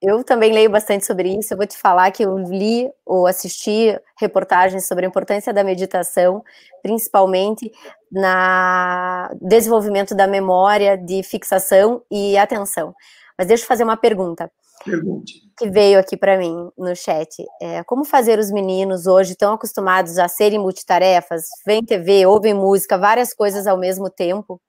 eu 0.00 0.22
também 0.22 0.52
leio 0.52 0.70
bastante 0.70 1.06
sobre 1.06 1.38
isso. 1.38 1.52
Eu 1.52 1.58
vou 1.58 1.66
te 1.66 1.76
falar 1.76 2.10
que 2.10 2.22
eu 2.24 2.36
li 2.38 2.90
ou 3.04 3.26
assisti 3.26 3.98
reportagens 4.18 4.86
sobre 4.86 5.04
a 5.04 5.08
importância 5.08 5.52
da 5.52 5.64
meditação, 5.64 6.42
principalmente 6.82 7.70
na 8.10 9.30
desenvolvimento 9.40 10.14
da 10.14 10.26
memória 10.26 10.96
de 10.96 11.22
fixação 11.22 12.02
e 12.10 12.36
atenção. 12.36 12.94
Mas 13.38 13.46
deixa 13.46 13.64
eu 13.64 13.68
fazer 13.68 13.84
uma 13.84 13.96
pergunta. 13.96 14.50
Pergunte. 14.84 15.40
Que 15.58 15.68
veio 15.68 15.98
aqui 15.98 16.16
para 16.16 16.38
mim 16.38 16.70
no 16.76 16.94
chat. 16.94 17.44
É, 17.60 17.82
como 17.84 18.04
fazer 18.04 18.38
os 18.38 18.50
meninos 18.50 19.06
hoje 19.06 19.34
tão 19.34 19.54
acostumados 19.54 20.18
a 20.18 20.28
serem 20.28 20.58
multitarefas, 20.58 21.44
veem 21.66 21.84
TV, 21.84 22.26
ouvem 22.26 22.54
música, 22.54 22.98
várias 22.98 23.34
coisas 23.34 23.66
ao 23.66 23.78
mesmo 23.78 24.10
tempo, 24.10 24.60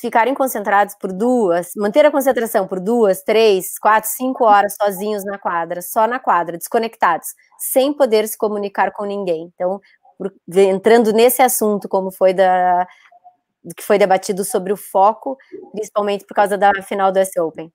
ficarem 0.00 0.34
concentrados 0.34 0.94
por 0.98 1.12
duas, 1.12 1.70
manter 1.76 2.04
a 2.06 2.10
concentração 2.10 2.66
por 2.66 2.80
duas, 2.80 3.22
três, 3.22 3.78
quatro, 3.78 4.08
cinco 4.10 4.44
horas 4.44 4.74
sozinhos 4.80 5.24
na 5.24 5.38
quadra, 5.38 5.82
só 5.82 6.06
na 6.06 6.18
quadra, 6.18 6.56
desconectados, 6.56 7.28
sem 7.58 7.92
poder 7.92 8.26
se 8.26 8.38
comunicar 8.38 8.92
com 8.92 9.04
ninguém. 9.04 9.50
Então, 9.54 9.80
entrando 10.48 11.12
nesse 11.12 11.42
assunto, 11.42 11.88
como 11.88 12.10
foi 12.10 12.32
da 12.32 12.86
que 13.76 13.82
foi 13.82 13.98
debatido 13.98 14.44
sobre 14.44 14.72
o 14.72 14.76
foco, 14.76 15.36
principalmente 15.72 16.24
por 16.24 16.34
causa 16.34 16.56
da 16.56 16.72
final 16.82 17.12
do 17.12 17.18
S 17.18 17.38
Open. 17.38 17.70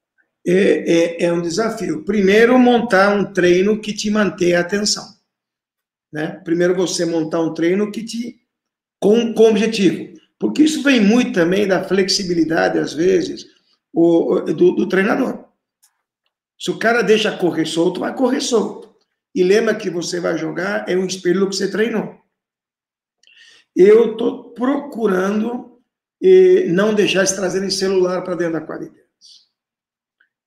É, 0.46 1.22
é, 1.22 1.26
é 1.26 1.34
um 1.34 1.42
desafio. 1.42 2.04
Primeiro, 2.04 2.58
montar 2.58 3.16
um 3.16 3.32
treino 3.32 3.80
que 3.80 3.94
te 3.94 4.10
mantenha 4.10 4.58
a 4.58 4.62
atenção. 4.62 5.06
Né? 6.12 6.42
Primeiro, 6.44 6.74
você 6.74 7.06
montar 7.06 7.42
um 7.42 7.54
treino 7.54 7.92
que 7.92 8.04
te 8.04 8.40
com, 9.00 9.34
com 9.34 9.50
objetivo 9.50 10.13
porque 10.44 10.62
isso 10.62 10.84
vem 10.84 11.00
muito 11.00 11.32
também 11.32 11.66
da 11.66 11.86
flexibilidade, 11.86 12.78
às 12.78 12.92
vezes, 12.92 13.46
do, 13.94 14.44
do 14.74 14.90
treinador. 14.90 15.46
Se 16.60 16.70
o 16.70 16.78
cara 16.78 17.02
deixa 17.02 17.38
correr 17.38 17.66
solto, 17.66 18.02
vai 18.02 18.14
correr 18.14 18.42
solto. 18.42 18.94
E 19.34 19.42
lembra 19.42 19.74
que 19.74 19.90
você 19.90 20.20
vai 20.20 20.38
jogar 20.38 20.84
é 20.90 20.98
um 20.98 21.06
espelho 21.06 21.50
que 21.50 21.56
você 21.56 21.72
treinou. 21.72 22.20
Eu 23.74 24.12
estou 24.12 24.50
procurando 24.50 25.82
eh, 26.22 26.66
não 26.68 26.94
deixar 26.94 27.20
eles 27.20 27.32
trazerem 27.32 27.70
celular 27.70 28.22
para 28.22 28.36
dentro 28.36 28.60
da 28.60 28.66
quadrilha. 28.66 29.02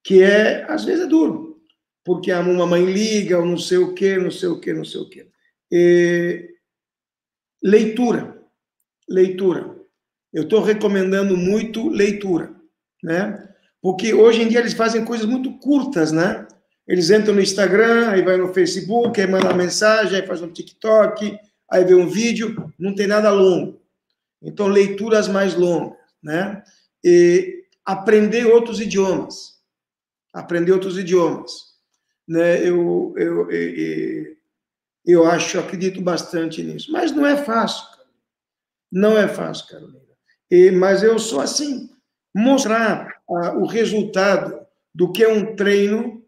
Que 0.04 0.22
é, 0.22 0.70
às 0.70 0.84
vezes, 0.84 1.06
é 1.06 1.08
duro. 1.08 1.58
Porque 2.04 2.30
a 2.30 2.42
mamãe 2.42 2.84
liga, 2.84 3.38
ou 3.38 3.46
não 3.46 3.56
sei 3.56 3.78
o 3.78 3.94
quê, 3.94 4.18
não 4.18 4.30
sei 4.30 4.50
o 4.50 4.60
quê, 4.60 4.74
não 4.74 4.84
sei 4.84 5.00
o 5.00 5.08
quê. 5.08 5.26
Leitura. 7.62 8.44
Leitura 9.08 9.75
eu 10.36 10.42
estou 10.42 10.60
recomendando 10.60 11.34
muito 11.34 11.88
leitura, 11.88 12.54
né? 13.02 13.48
Porque 13.80 14.12
hoje 14.12 14.42
em 14.42 14.48
dia 14.48 14.58
eles 14.58 14.74
fazem 14.74 15.02
coisas 15.02 15.24
muito 15.24 15.58
curtas, 15.58 16.12
né? 16.12 16.46
Eles 16.86 17.08
entram 17.08 17.34
no 17.34 17.40
Instagram, 17.40 18.10
aí 18.10 18.20
vai 18.20 18.36
no 18.36 18.52
Facebook, 18.52 19.18
aí 19.18 19.26
manda 19.26 19.46
uma 19.46 19.56
mensagem, 19.56 20.20
aí 20.20 20.26
faz 20.26 20.42
um 20.42 20.52
TikTok, 20.52 21.38
aí 21.70 21.84
vê 21.86 21.94
um 21.94 22.06
vídeo, 22.06 22.70
não 22.78 22.94
tem 22.94 23.06
nada 23.06 23.30
longo. 23.30 23.80
Então, 24.42 24.66
leituras 24.66 25.26
mais 25.26 25.54
longas, 25.54 25.96
né? 26.22 26.62
E 27.02 27.64
aprender 27.82 28.44
outros 28.44 28.78
idiomas. 28.78 29.58
Aprender 30.34 30.72
outros 30.72 30.98
idiomas. 30.98 31.50
Né? 32.28 32.60
Eu, 32.60 33.14
eu, 33.16 33.50
eu, 33.50 34.36
eu 35.02 35.24
acho, 35.24 35.58
acredito 35.58 36.02
bastante 36.02 36.62
nisso. 36.62 36.92
Mas 36.92 37.10
não 37.10 37.24
é 37.24 37.38
fácil. 37.38 37.86
Não 38.92 39.16
é 39.16 39.26
fácil, 39.26 39.66
Carolina. 39.68 40.05
E, 40.50 40.70
mas 40.70 41.02
eu 41.02 41.18
sou 41.18 41.40
assim, 41.40 41.90
mostrar 42.34 43.20
ah, 43.28 43.52
o 43.56 43.66
resultado 43.66 44.64
do 44.94 45.12
que 45.12 45.24
é 45.24 45.28
um 45.28 45.54
treino 45.56 46.24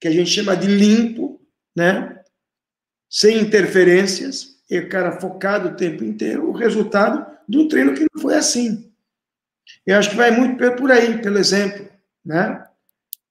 que 0.00 0.08
a 0.08 0.10
gente 0.10 0.30
chama 0.30 0.56
de 0.56 0.66
limpo, 0.66 1.40
né? 1.76 2.22
Sem 3.08 3.38
interferências, 3.38 4.54
e 4.70 4.78
o 4.78 4.88
cara 4.88 5.20
focado 5.20 5.68
o 5.68 5.76
tempo 5.76 6.02
inteiro, 6.04 6.48
o 6.48 6.52
resultado 6.52 7.26
do 7.48 7.68
treino 7.68 7.94
que 7.94 8.06
não 8.12 8.20
foi 8.20 8.34
assim. 8.34 8.92
Eu 9.86 9.98
acho 9.98 10.10
que 10.10 10.16
vai 10.16 10.30
muito 10.30 10.56
por 10.76 10.90
aí, 10.90 11.20
pelo 11.20 11.38
exemplo, 11.38 11.88
né? 12.24 12.66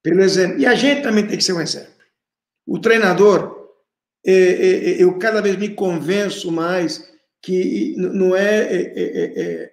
Pelo 0.02 0.22
exemplo. 0.22 0.60
E 0.60 0.66
a 0.66 0.76
gente 0.76 1.02
também 1.02 1.28
tem 1.28 1.38
que 1.38 1.44
ser 1.44 1.54
um 1.54 1.62
exemplo. 1.62 1.94
O 2.66 2.80
treinador, 2.80 3.72
é, 4.26 4.32
é, 4.34 4.90
é, 4.92 5.04
eu 5.04 5.18
cada 5.18 5.42
vez 5.42 5.58
me 5.58 5.70
convenço 5.70 6.52
mais 6.52 7.12
que 7.42 7.94
não 7.98 8.36
é, 8.36 8.72
é, 8.72 9.73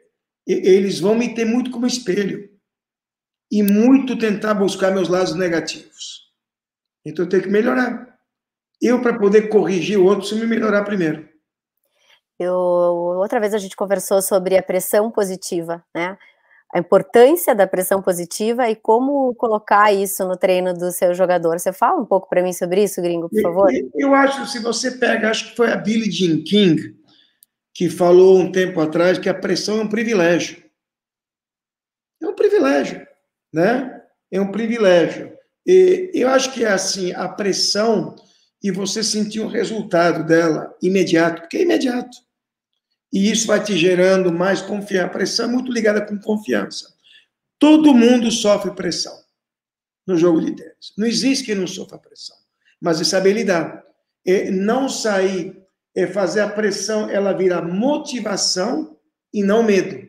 eles 0.53 1.01
vão 1.01 1.15
me 1.15 1.35
ter 1.35 1.45
muito 1.45 1.71
como 1.71 1.87
espelho 1.87 2.49
e 3.51 3.63
muito 3.63 4.19
tentar 4.19 4.55
buscar 4.55 4.93
meus 4.93 5.09
lados 5.09 5.35
negativos. 5.35 6.31
Então 7.05 7.25
eu 7.25 7.29
tenho 7.29 7.43
que 7.43 7.49
melhorar. 7.49 8.09
Eu, 8.81 9.03
para 9.03 9.19
poder 9.19 9.49
corrigir 9.49 9.99
o 9.99 10.05
outro, 10.05 10.21
preciso 10.21 10.41
me 10.41 10.47
melhorar 10.47 10.85
primeiro. 10.85 11.29
Eu, 12.39 12.55
outra 12.55 13.39
vez 13.39 13.53
a 13.53 13.59
gente 13.59 13.77
conversou 13.77 14.23
sobre 14.23 14.57
a 14.57 14.63
pressão 14.63 15.11
positiva, 15.11 15.85
né? 15.95 16.17
A 16.73 16.79
importância 16.79 17.55
da 17.55 17.67
pressão 17.67 18.01
positiva 18.01 18.71
e 18.71 18.77
como 18.77 19.35
colocar 19.35 19.93
isso 19.93 20.27
no 20.27 20.37
treino 20.37 20.73
do 20.73 20.93
seu 20.93 21.13
jogador. 21.13 21.59
Você 21.59 21.73
fala 21.73 22.01
um 22.01 22.07
pouco 22.07 22.29
para 22.29 22.43
mim 22.43 22.53
sobre 22.53 22.85
isso, 22.85 23.03
gringo, 23.03 23.29
por 23.29 23.43
favor? 23.43 23.75
Eu, 23.75 23.91
eu 23.95 24.15
acho, 24.15 24.47
se 24.47 24.61
você 24.61 24.93
pega, 24.93 25.31
acho 25.31 25.51
que 25.51 25.57
foi 25.57 25.73
a 25.73 25.77
Billie 25.77 26.11
Jean 26.11 26.43
King 26.45 27.00
que 27.73 27.89
falou 27.89 28.39
um 28.39 28.51
tempo 28.51 28.81
atrás 28.81 29.19
que 29.19 29.29
a 29.29 29.35
pressão 29.35 29.81
é 29.81 29.83
um 29.83 29.89
privilégio. 29.89 30.63
É 32.23 32.27
um 32.27 32.35
privilégio, 32.35 33.07
né? 33.53 34.03
É 34.31 34.41
um 34.41 34.51
privilégio. 34.51 35.37
E 35.67 36.11
eu 36.15 36.29
acho 36.29 36.53
que 36.53 36.65
é 36.65 36.73
assim, 36.73 37.13
a 37.13 37.29
pressão 37.29 38.17
e 38.63 38.71
você 38.71 39.03
sentir 39.03 39.41
o 39.41 39.49
resultado 39.49 40.25
dela 40.25 40.75
imediato, 40.83 41.43
porque 41.43 41.59
é 41.59 41.63
imediato. 41.63 42.17
E 43.13 43.31
isso 43.31 43.47
vai 43.47 43.63
te 43.63 43.77
gerando 43.77 44.33
mais 44.33 44.63
confiança. 44.63 45.07
A 45.07 45.11
pressão 45.11 45.47
é 45.47 45.53
muito 45.53 45.73
ligada 45.73 46.05
com 46.05 46.19
confiança. 46.19 46.95
Todo 47.59 47.95
mundo 47.95 48.31
sofre 48.31 48.71
pressão 48.73 49.19
no 50.07 50.17
jogo 50.17 50.41
de 50.41 50.55
tênis. 50.55 50.93
Não 50.97 51.07
existe 51.07 51.45
quem 51.45 51.55
não 51.55 51.67
sofra 51.67 51.99
pressão. 51.99 52.37
Mas 52.81 53.01
essa 53.01 53.19
habilidade 53.19 53.83
é 54.27 54.51
não 54.51 54.89
sair, 54.89 55.60
é 56.03 56.07
fazer 56.07 56.41
a 56.41 56.49
pressão 56.49 57.09
ela 57.09 57.33
virar 57.33 57.63
motivação 57.63 58.97
e 59.33 59.43
não 59.43 59.63
medo. 59.63 60.09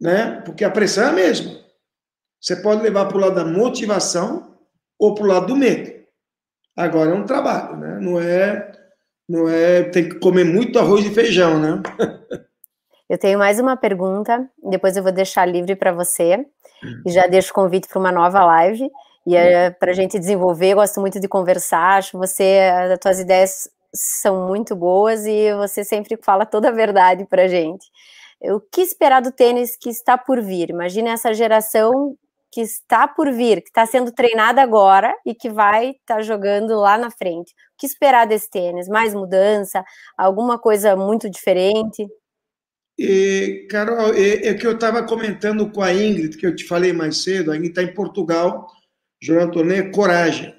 Né? 0.00 0.40
Porque 0.44 0.64
a 0.64 0.70
pressão 0.70 1.04
é 1.04 1.08
a 1.08 1.12
mesma. 1.12 1.62
Você 2.40 2.56
pode 2.56 2.82
levar 2.82 3.06
para 3.06 3.16
o 3.16 3.20
lado 3.20 3.36
da 3.36 3.44
motivação 3.44 4.58
ou 4.98 5.14
para 5.14 5.24
o 5.24 5.28
lado 5.28 5.46
do 5.46 5.56
medo. 5.56 6.02
Agora 6.76 7.10
é 7.10 7.14
um 7.14 7.26
trabalho, 7.26 7.76
né? 7.76 7.98
Não 8.00 8.20
é, 8.20 8.72
não 9.28 9.48
é, 9.48 9.84
tem 9.84 10.08
que 10.08 10.18
comer 10.18 10.44
muito 10.44 10.78
arroz 10.78 11.04
e 11.04 11.14
feijão, 11.14 11.60
né? 11.60 11.82
Eu 13.08 13.18
tenho 13.18 13.38
mais 13.38 13.60
uma 13.60 13.76
pergunta, 13.76 14.48
depois 14.70 14.96
eu 14.96 15.02
vou 15.02 15.12
deixar 15.12 15.44
livre 15.44 15.76
para 15.76 15.92
você 15.92 16.46
e 17.04 17.10
já 17.10 17.26
deixo 17.26 17.50
o 17.50 17.54
convite 17.54 17.86
para 17.86 17.98
uma 17.98 18.10
nova 18.10 18.42
live 18.42 18.90
e 19.26 19.36
é 19.36 19.68
para 19.68 19.90
a 19.90 19.94
gente 19.94 20.18
desenvolver. 20.18 20.70
Eu 20.70 20.76
gosto 20.76 20.98
muito 20.98 21.20
de 21.20 21.28
conversar, 21.28 21.98
acho 21.98 22.16
você, 22.16 22.60
as 22.90 22.98
tuas 22.98 23.20
ideias 23.20 23.68
são 23.94 24.48
muito 24.48 24.74
boas 24.74 25.26
e 25.26 25.54
você 25.54 25.84
sempre 25.84 26.18
fala 26.22 26.46
toda 26.46 26.68
a 26.68 26.72
verdade 26.72 27.26
para 27.26 27.48
gente. 27.48 27.86
O 28.40 28.60
que 28.60 28.80
esperar 28.80 29.22
do 29.22 29.30
tênis 29.30 29.76
que 29.76 29.88
está 29.88 30.18
por 30.18 30.42
vir? 30.42 30.70
Imagina 30.70 31.10
essa 31.10 31.32
geração 31.32 32.16
que 32.50 32.60
está 32.60 33.08
por 33.08 33.32
vir, 33.32 33.62
que 33.62 33.68
está 33.68 33.86
sendo 33.86 34.12
treinada 34.12 34.60
agora 34.60 35.14
e 35.24 35.34
que 35.34 35.48
vai 35.48 35.90
estar 35.90 36.16
tá 36.16 36.22
jogando 36.22 36.74
lá 36.74 36.98
na 36.98 37.10
frente. 37.10 37.52
O 37.52 37.78
que 37.78 37.86
esperar 37.86 38.26
desse 38.26 38.50
tênis? 38.50 38.88
Mais 38.88 39.14
mudança? 39.14 39.82
Alguma 40.18 40.58
coisa 40.58 40.94
muito 40.94 41.30
diferente? 41.30 42.06
E, 42.98 43.66
Carol, 43.70 44.12
é, 44.14 44.48
é 44.48 44.54
que 44.54 44.66
eu 44.66 44.72
estava 44.72 45.02
comentando 45.02 45.70
com 45.70 45.80
a 45.80 45.94
Ingrid, 45.94 46.36
que 46.36 46.46
eu 46.46 46.54
te 46.54 46.64
falei 46.64 46.92
mais 46.92 47.22
cedo, 47.22 47.50
a 47.50 47.56
Ingrid 47.56 47.70
está 47.70 47.82
em 47.82 47.94
Portugal, 47.94 48.66
jogando 49.20 49.52
torneio 49.52 49.90
Coragem. 49.90 50.54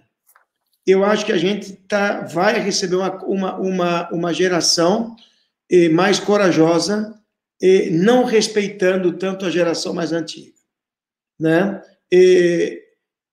Eu 0.85 1.05
acho 1.05 1.25
que 1.25 1.31
a 1.31 1.37
gente 1.37 1.73
tá, 1.87 2.21
vai 2.21 2.59
receber 2.59 2.95
uma, 2.95 3.23
uma, 3.25 3.57
uma, 3.57 4.09
uma 4.11 4.33
geração 4.33 5.15
eh, 5.71 5.89
mais 5.89 6.19
corajosa, 6.19 7.13
eh, 7.61 7.89
não 7.89 8.25
respeitando 8.25 9.13
tanto 9.13 9.45
a 9.45 9.49
geração 9.49 9.93
mais 9.93 10.11
antiga 10.11 10.53
né? 11.39 11.81
E 12.11 12.81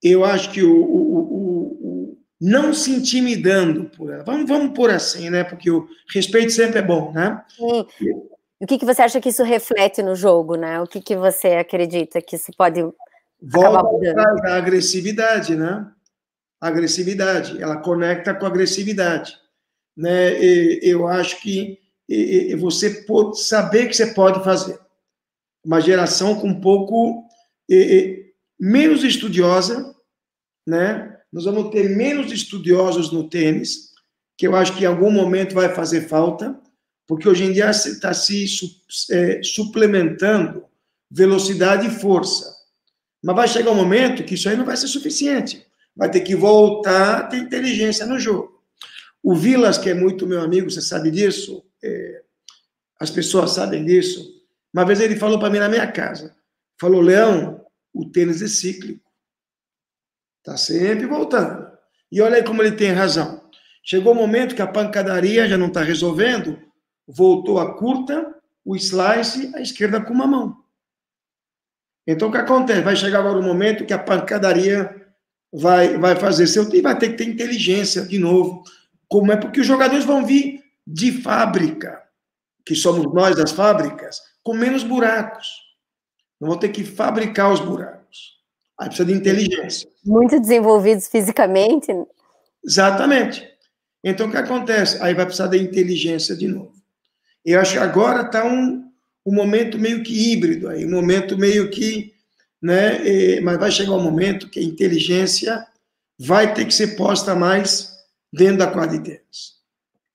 eu 0.02 0.24
acho 0.24 0.50
que 0.50 0.62
o, 0.62 0.74
o, 0.74 1.18
o, 1.18 1.78
o, 1.80 2.18
não 2.40 2.72
se 2.72 2.90
intimidando 2.90 3.84
por 3.84 4.12
ela, 4.12 4.24
vamos, 4.24 4.48
vamos 4.48 4.74
por 4.74 4.90
assim, 4.90 5.30
né? 5.30 5.44
Porque 5.44 5.70
o 5.70 5.86
respeito 6.12 6.50
sempre 6.52 6.80
é 6.80 6.82
bom, 6.82 7.12
né? 7.12 7.42
O 8.60 8.66
que, 8.66 8.78
que 8.78 8.84
você 8.84 9.02
acha 9.02 9.20
que 9.20 9.28
isso 9.28 9.44
reflete 9.44 10.02
no 10.02 10.14
jogo, 10.14 10.56
né? 10.56 10.80
O 10.80 10.86
que, 10.86 11.00
que 11.00 11.16
você 11.16 11.48
acredita 11.48 12.20
que 12.20 12.36
isso 12.36 12.50
pode 12.56 12.82
Volta 13.42 13.78
acabar 13.78 14.50
a 14.50 14.56
agressividade, 14.56 15.56
né? 15.56 15.86
Agressividade, 16.60 17.62
ela 17.62 17.78
conecta 17.78 18.34
com 18.34 18.44
agressividade, 18.44 19.38
né? 19.96 20.38
E 20.38 20.80
eu 20.82 21.06
acho 21.06 21.40
que 21.40 21.78
você 22.58 23.02
pode 23.04 23.40
saber 23.40 23.86
que 23.86 23.94
você 23.96 24.08
pode 24.08 24.44
fazer. 24.44 24.78
Uma 25.64 25.80
geração 25.80 26.34
com 26.34 26.60
pouco 26.60 27.24
menos 28.58 29.04
estudiosa, 29.04 29.94
né? 30.66 31.16
Nós 31.32 31.44
vamos 31.44 31.70
ter 31.70 31.96
menos 31.96 32.32
estudiosos 32.32 33.10
no 33.10 33.28
tênis, 33.28 33.90
que 34.36 34.46
eu 34.46 34.56
acho 34.56 34.76
que 34.76 34.84
em 34.84 34.86
algum 34.86 35.10
momento 35.10 35.54
vai 35.54 35.74
fazer 35.74 36.08
falta, 36.08 36.60
porque 37.06 37.28
hoje 37.28 37.44
em 37.44 37.52
dia 37.52 37.70
está 37.70 38.12
se 38.12 38.46
é, 39.10 39.42
suplementando 39.42 40.64
velocidade 41.10 41.86
e 41.86 41.90
força. 41.90 42.54
Mas 43.22 43.36
vai 43.36 43.48
chegar 43.48 43.70
um 43.70 43.76
momento 43.76 44.24
que 44.24 44.34
isso 44.34 44.48
aí 44.48 44.56
não 44.56 44.64
vai 44.64 44.76
ser 44.76 44.88
suficiente. 44.88 45.66
Vai 45.96 46.10
ter 46.10 46.20
que 46.20 46.34
voltar 46.34 47.18
a 47.18 47.22
ter 47.24 47.38
inteligência 47.38 48.06
no 48.06 48.18
jogo. 48.18 48.62
O 49.22 49.34
Vilas, 49.34 49.76
que 49.76 49.90
é 49.90 49.94
muito 49.94 50.26
meu 50.26 50.40
amigo, 50.40 50.70
você 50.70 50.80
sabe 50.80 51.10
disso, 51.10 51.64
é, 51.82 52.22
as 52.98 53.10
pessoas 53.10 53.52
sabem 53.52 53.84
disso. 53.84 54.40
Uma 54.72 54.84
vez 54.84 55.00
ele 55.00 55.16
falou 55.16 55.38
para 55.38 55.50
mim 55.50 55.58
na 55.58 55.68
minha 55.68 55.90
casa, 55.90 56.34
falou, 56.80 57.00
Leão, 57.00 57.64
o 57.92 58.08
tênis 58.08 58.40
é 58.40 58.48
cíclico. 58.48 59.10
Está 60.38 60.56
sempre 60.56 61.06
voltando. 61.06 61.70
E 62.10 62.20
olha 62.20 62.36
aí 62.36 62.44
como 62.44 62.62
ele 62.62 62.76
tem 62.76 62.92
razão. 62.92 63.40
Chegou 63.82 64.12
o 64.12 64.16
momento 64.16 64.54
que 64.54 64.62
a 64.62 64.66
pancadaria 64.66 65.48
já 65.48 65.56
não 65.56 65.68
está 65.68 65.82
resolvendo, 65.82 66.58
voltou 67.06 67.58
a 67.58 67.76
curta, 67.76 68.34
o 68.64 68.76
slice, 68.76 69.50
a 69.54 69.60
esquerda 69.60 70.00
com 70.00 70.12
uma 70.12 70.26
mão. 70.26 70.56
Então 72.06 72.28
o 72.28 72.32
que 72.32 72.38
acontece? 72.38 72.82
Vai 72.82 72.96
chegar 72.96 73.20
agora 73.20 73.38
o 73.38 73.42
momento 73.42 73.84
que 73.84 73.92
a 73.92 73.98
pancadaria 73.98 74.99
vai, 75.52 75.98
vai 75.98 76.16
fazer 76.16 76.46
seu 76.46 76.68
e 76.74 76.80
vai 76.80 76.98
ter 76.98 77.10
que 77.10 77.16
ter 77.16 77.24
inteligência 77.24 78.02
de 78.02 78.18
novo. 78.18 78.62
Como 79.08 79.32
é? 79.32 79.36
Porque 79.36 79.60
os 79.60 79.66
jogadores 79.66 80.04
vão 80.04 80.24
vir 80.24 80.62
de 80.86 81.12
fábrica, 81.12 82.02
que 82.64 82.74
somos 82.74 83.12
nós 83.12 83.36
das 83.36 83.52
fábricas, 83.52 84.20
com 84.42 84.54
menos 84.54 84.82
buracos. 84.82 85.48
Não 86.40 86.48
vão 86.48 86.58
ter 86.58 86.70
que 86.70 86.84
fabricar 86.84 87.52
os 87.52 87.60
buracos. 87.60 88.38
Aí 88.78 88.88
precisa 88.88 89.06
de 89.06 89.12
inteligência. 89.12 89.88
Muito 90.04 90.40
desenvolvidos 90.40 91.06
fisicamente. 91.06 91.92
Exatamente. 92.64 93.46
Então, 94.02 94.26
o 94.26 94.30
que 94.30 94.38
acontece? 94.38 94.96
Aí 95.02 95.12
vai 95.14 95.26
precisar 95.26 95.48
de 95.48 95.58
inteligência 95.58 96.34
de 96.34 96.48
novo. 96.48 96.72
Eu 97.44 97.60
acho 97.60 97.72
que 97.72 97.78
agora 97.78 98.22
está 98.22 98.44
um, 98.44 98.90
um 99.24 99.34
momento 99.34 99.78
meio 99.78 100.02
que 100.02 100.32
híbrido, 100.32 100.68
aí, 100.68 100.86
um 100.86 100.90
momento 100.90 101.36
meio 101.36 101.70
que. 101.70 102.14
Né, 102.62 103.06
e, 103.06 103.40
mas 103.40 103.58
vai 103.58 103.70
chegar 103.70 103.92
um 103.92 104.02
momento 104.02 104.48
que 104.48 104.60
a 104.60 104.62
inteligência 104.62 105.66
vai 106.18 106.52
ter 106.52 106.66
que 106.66 106.74
ser 106.74 106.94
posta 106.96 107.34
mais 107.34 107.90
dentro 108.32 108.58
da 108.58 108.66
quadra 108.66 108.98
de 108.98 109.04
tênis. 109.04 109.60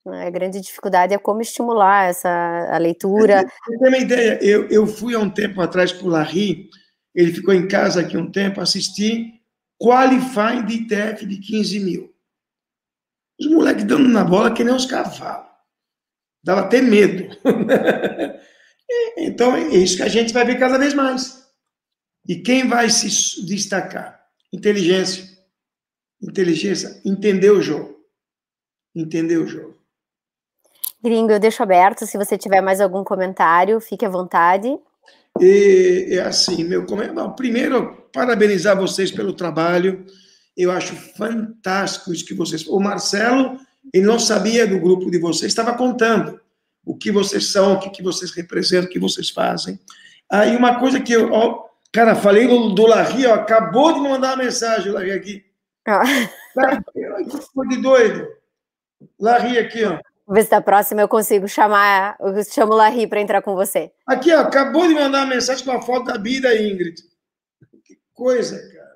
A 0.05 0.29
grande 0.29 0.61
dificuldade 0.61 1.15
é 1.15 1.17
como 1.17 1.41
estimular 1.41 2.09
essa 2.09 2.29
a 2.69 2.77
leitura. 2.77 3.41
Você 3.65 3.77
tem 3.79 3.87
uma 3.87 3.97
ideia? 3.97 4.37
Eu, 4.39 4.69
eu 4.69 4.85
fui 4.85 5.15
há 5.15 5.19
um 5.19 5.29
tempo 5.29 5.59
atrás 5.59 5.91
para 5.91 6.05
o 6.05 6.09
Larry, 6.09 6.69
ele 7.15 7.33
ficou 7.33 7.53
em 7.53 7.67
casa 7.67 8.01
aqui 8.01 8.15
um 8.15 8.29
tempo, 8.29 8.61
assisti 8.61 9.41
qualifying 9.81 10.65
de 10.65 10.73
ITF 10.75 11.25
de 11.25 11.37
15 11.37 11.79
mil. 11.79 12.13
Os 13.39 13.47
moleques 13.47 13.83
dando 13.83 14.07
na 14.07 14.23
bola 14.23 14.53
que 14.53 14.63
nem 14.63 14.73
os 14.73 14.85
cavalos. 14.85 15.49
Dava 16.43 16.61
até 16.61 16.81
medo. 16.81 17.35
então, 19.17 19.55
é 19.55 19.69
isso 19.69 19.97
que 19.97 20.03
a 20.03 20.07
gente 20.07 20.31
vai 20.31 20.45
ver 20.45 20.59
cada 20.59 20.77
vez 20.77 20.93
mais. 20.93 21.44
E 22.27 22.35
quem 22.37 22.67
vai 22.67 22.89
se 22.89 23.45
destacar? 23.45 24.19
Inteligência. 24.51 25.35
Inteligência, 26.21 27.01
entender 27.05 27.51
o 27.51 27.61
jogo. 27.61 27.95
Entender 28.95 29.37
o 29.37 29.47
jogo. 29.47 29.75
Gringo, 31.03 31.31
eu 31.31 31.39
deixo 31.39 31.61
aberto. 31.61 32.05
Se 32.07 32.17
você 32.17 32.37
tiver 32.37 32.61
mais 32.61 32.81
algum 32.81 33.03
comentário, 33.03 33.79
fique 33.79 34.05
à 34.05 34.09
vontade. 34.09 34.75
E, 35.39 36.07
é 36.11 36.21
assim, 36.21 36.63
meu 36.63 36.85
comentário. 36.85 37.35
Primeiro, 37.35 38.07
parabenizar 38.11 38.75
vocês 38.75 39.11
pelo 39.11 39.33
trabalho. 39.33 40.05
Eu 40.57 40.71
acho 40.71 40.95
fantástico 40.95 42.11
isso 42.11 42.25
que 42.25 42.33
vocês. 42.33 42.65
O 42.65 42.79
Marcelo, 42.79 43.59
ele 43.93 44.05
não 44.05 44.17
sabia 44.17 44.65
do 44.65 44.79
grupo 44.79 45.11
de 45.11 45.19
vocês, 45.19 45.51
estava 45.51 45.73
contando 45.75 46.39
o 46.83 46.95
que 46.95 47.11
vocês 47.11 47.51
são, 47.51 47.73
o 47.73 47.79
que, 47.79 47.89
que 47.89 48.01
vocês 48.01 48.31
representam, 48.31 48.87
o 48.87 48.91
que 48.91 48.99
vocês 48.99 49.29
fazem. 49.29 49.79
Aí 50.31 50.55
uma 50.55 50.79
coisa 50.79 50.99
que 50.99 51.13
eu, 51.13 51.33
cara, 51.95 52.13
falei 52.13 52.45
do, 52.45 52.73
do 52.73 52.85
Larry, 52.85 53.25
ó, 53.25 53.35
acabou 53.35 53.93
de 53.93 54.01
mandar 54.01 54.35
uma 54.35 54.43
mensagem, 54.43 54.91
Larry, 54.91 55.11
aqui. 55.11 55.45
Ah. 55.87 56.03
que 56.03 57.37
foi 57.53 57.67
de 57.69 57.77
doido. 57.77 58.27
Larry 59.17 59.57
aqui, 59.57 59.85
ó. 59.85 59.97
Vou 60.27 60.35
ver 60.35 60.43
se 60.43 60.49
da 60.49 60.59
próxima 60.59 61.01
eu 61.01 61.07
consigo 61.07 61.47
chamar, 61.47 62.17
eu 62.19 62.43
chamo 62.43 62.73
o 62.73 62.75
Larry 62.75 63.07
para 63.07 63.21
entrar 63.21 63.41
com 63.41 63.55
você. 63.55 63.91
Aqui, 64.05 64.33
ó, 64.33 64.41
acabou 64.41 64.87
de 64.87 64.93
mandar 64.93 65.19
uma 65.19 65.35
mensagem 65.35 65.63
com 65.63 65.71
a 65.71 65.81
foto 65.81 66.05
da 66.07 66.17
Bia 66.17 66.37
e 66.37 66.41
da 66.41 66.61
Ingrid. 66.61 67.01
Que 67.85 67.97
coisa, 68.13 68.57
cara. 68.57 68.95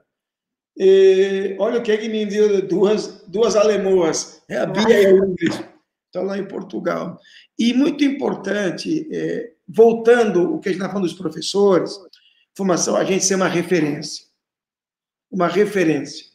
E, 0.75 1.55
olha 1.57 1.79
o 1.79 1.83
que 1.83 1.91
é 1.91 1.97
que 1.97 2.09
me 2.09 2.23
enviou 2.23 2.61
duas, 2.63 3.23
duas 3.27 3.55
alemoas, 3.55 4.43
é 4.49 4.57
a 4.57 4.65
Bia 4.65 4.89
e 4.89 5.05
a 5.05 5.11
Ingrid. 5.11 5.65
Estão 6.07 6.23
lá 6.23 6.37
em 6.37 6.45
Portugal. 6.45 7.19
E 7.57 7.73
muito 7.73 8.03
importante, 8.03 9.07
é, 9.11 9.51
voltando 9.67 10.55
o 10.55 10.59
que 10.59 10.69
a 10.69 10.71
gente 10.71 10.81
está 10.81 10.89
falando 10.89 11.07
dos 11.07 11.17
professores, 11.17 11.95
formação, 12.59 12.97
a 12.97 13.03
gente 13.05 13.23
ser 13.23 13.35
uma 13.35 13.47
referência. 13.47 14.25
Uma 15.31 15.47
referência. 15.47 16.25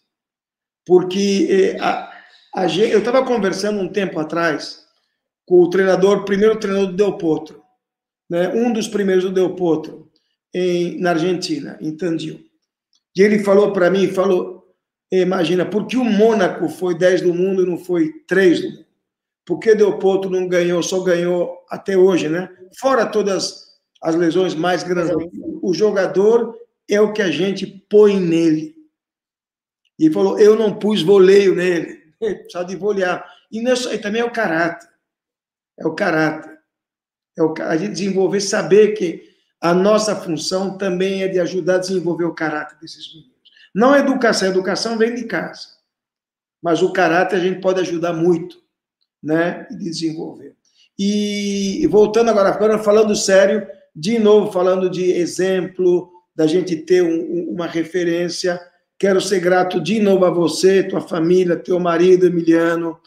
Porque 0.86 1.48
é, 1.51 1.80
a, 1.80 2.10
a 2.55 2.66
gente, 2.66 2.92
eu 2.92 3.01
estava 3.01 3.24
conversando 3.24 3.78
um 3.80 3.88
tempo 3.88 4.18
atrás 4.18 4.84
com 5.46 5.60
o 5.60 5.68
treinador, 5.68 6.24
primeiro 6.24 6.59
treinador 6.59 6.90
do 6.90 6.96
Del 6.96 7.18
Potro, 7.18 7.62
né, 8.30 8.48
um 8.48 8.72
dos 8.72 8.88
primeiros 8.88 9.24
do 9.24 9.32
Del 9.32 9.55
Potro, 9.55 10.10
em, 10.55 10.98
na 10.98 11.10
Argentina, 11.10 11.76
em 11.80 11.94
Tandil. 11.94 12.40
E 13.14 13.20
ele 13.20 13.40
falou 13.40 13.72
para 13.72 13.90
mim, 13.90 14.09
falou, 14.09 14.64
imagina, 15.12 15.66
por 15.66 15.86
que 15.86 15.96
o 15.96 16.05
Mônaco 16.05 16.68
foi 16.68 16.96
10 16.96 17.22
do 17.22 17.34
mundo 17.34 17.62
e 17.62 17.66
não 17.66 17.76
foi 17.76 18.10
3 18.26 18.60
do 18.60 18.70
mundo? 18.70 18.84
Por 19.44 19.59
que 19.59 19.74
Del 19.74 19.98
Potro 19.98 20.30
não 20.30 20.48
ganhou, 20.48 20.82
só 20.82 21.01
ganhou 21.01 21.59
até 21.68 21.98
hoje, 21.98 22.30
né? 22.30 22.48
Fora 22.80 23.05
todas 23.05 23.74
as 24.02 24.14
lesões 24.14 24.55
mais 24.55 24.82
grandes. 24.82 25.14
O 25.65 25.73
jogador 25.73 26.61
é 26.86 27.01
o 27.01 27.15
que 27.15 27.23
a 27.23 27.31
gente 27.31 27.66
põe 27.66 28.20
nele. 28.20 28.77
E 29.99 30.05
ele 30.05 30.12
falou, 30.12 30.39
eu 30.39 30.57
não 30.57 30.78
pus 30.78 31.01
voleio 31.01 31.55
nele, 31.55 32.03
precisa 32.20 32.62
de 32.65 32.77
volear. 32.77 33.27
E, 33.51 33.62
não 33.62 33.73
é 33.73 33.95
e 33.95 33.99
também 33.99 34.20
é 34.20 34.24
o 34.27 34.31
caráter. 34.31 34.86
É 35.78 35.86
o 35.86 35.95
caráter. 35.95 36.59
É 37.35 37.43
o, 37.43 37.55
a 37.62 37.78
gente 37.78 37.93
desenvolver, 37.93 38.43
saber 38.43 38.89
que 38.89 39.27
a 39.59 39.73
nossa 39.73 40.15
função 40.15 40.77
também 40.77 41.23
é 41.23 41.28
de 41.28 41.41
ajudar 41.41 41.77
a 41.77 41.78
desenvolver 41.78 42.24
o 42.24 42.35
caráter 42.35 42.78
desses 42.78 43.09
meninos. 43.15 43.32
Não 43.74 43.95
a 43.95 44.01
educação, 44.01 44.49
a 44.49 44.51
educação 44.51 44.99
vem 44.99 45.15
de 45.15 45.24
casa. 45.24 45.69
Mas 46.62 46.82
o 46.82 46.93
caráter 46.93 47.36
a 47.36 47.41
gente 47.41 47.62
pode 47.62 47.81
ajudar 47.81 48.12
muito, 48.12 48.62
né? 49.23 49.66
De 49.70 49.78
desenvolver. 49.78 50.55
E 50.99 51.86
voltando 51.91 52.28
agora, 52.28 52.78
falando 52.82 53.16
sério, 53.16 53.66
de 53.95 54.19
novo, 54.19 54.51
falando 54.51 54.91
de 54.91 55.12
exemplo, 55.12 56.11
da 56.35 56.47
gente 56.47 56.77
ter 56.77 57.03
um, 57.03 57.51
uma 57.51 57.66
referência. 57.66 58.61
Quero 58.99 59.21
ser 59.21 59.41
grato 59.41 59.81
de 59.81 60.01
novo 60.01 60.25
a 60.25 60.31
você, 60.31 60.83
tua 60.83 61.01
família, 61.01 61.57
teu 61.57 61.79
marido, 61.79 62.27
Emiliano, 62.27 62.99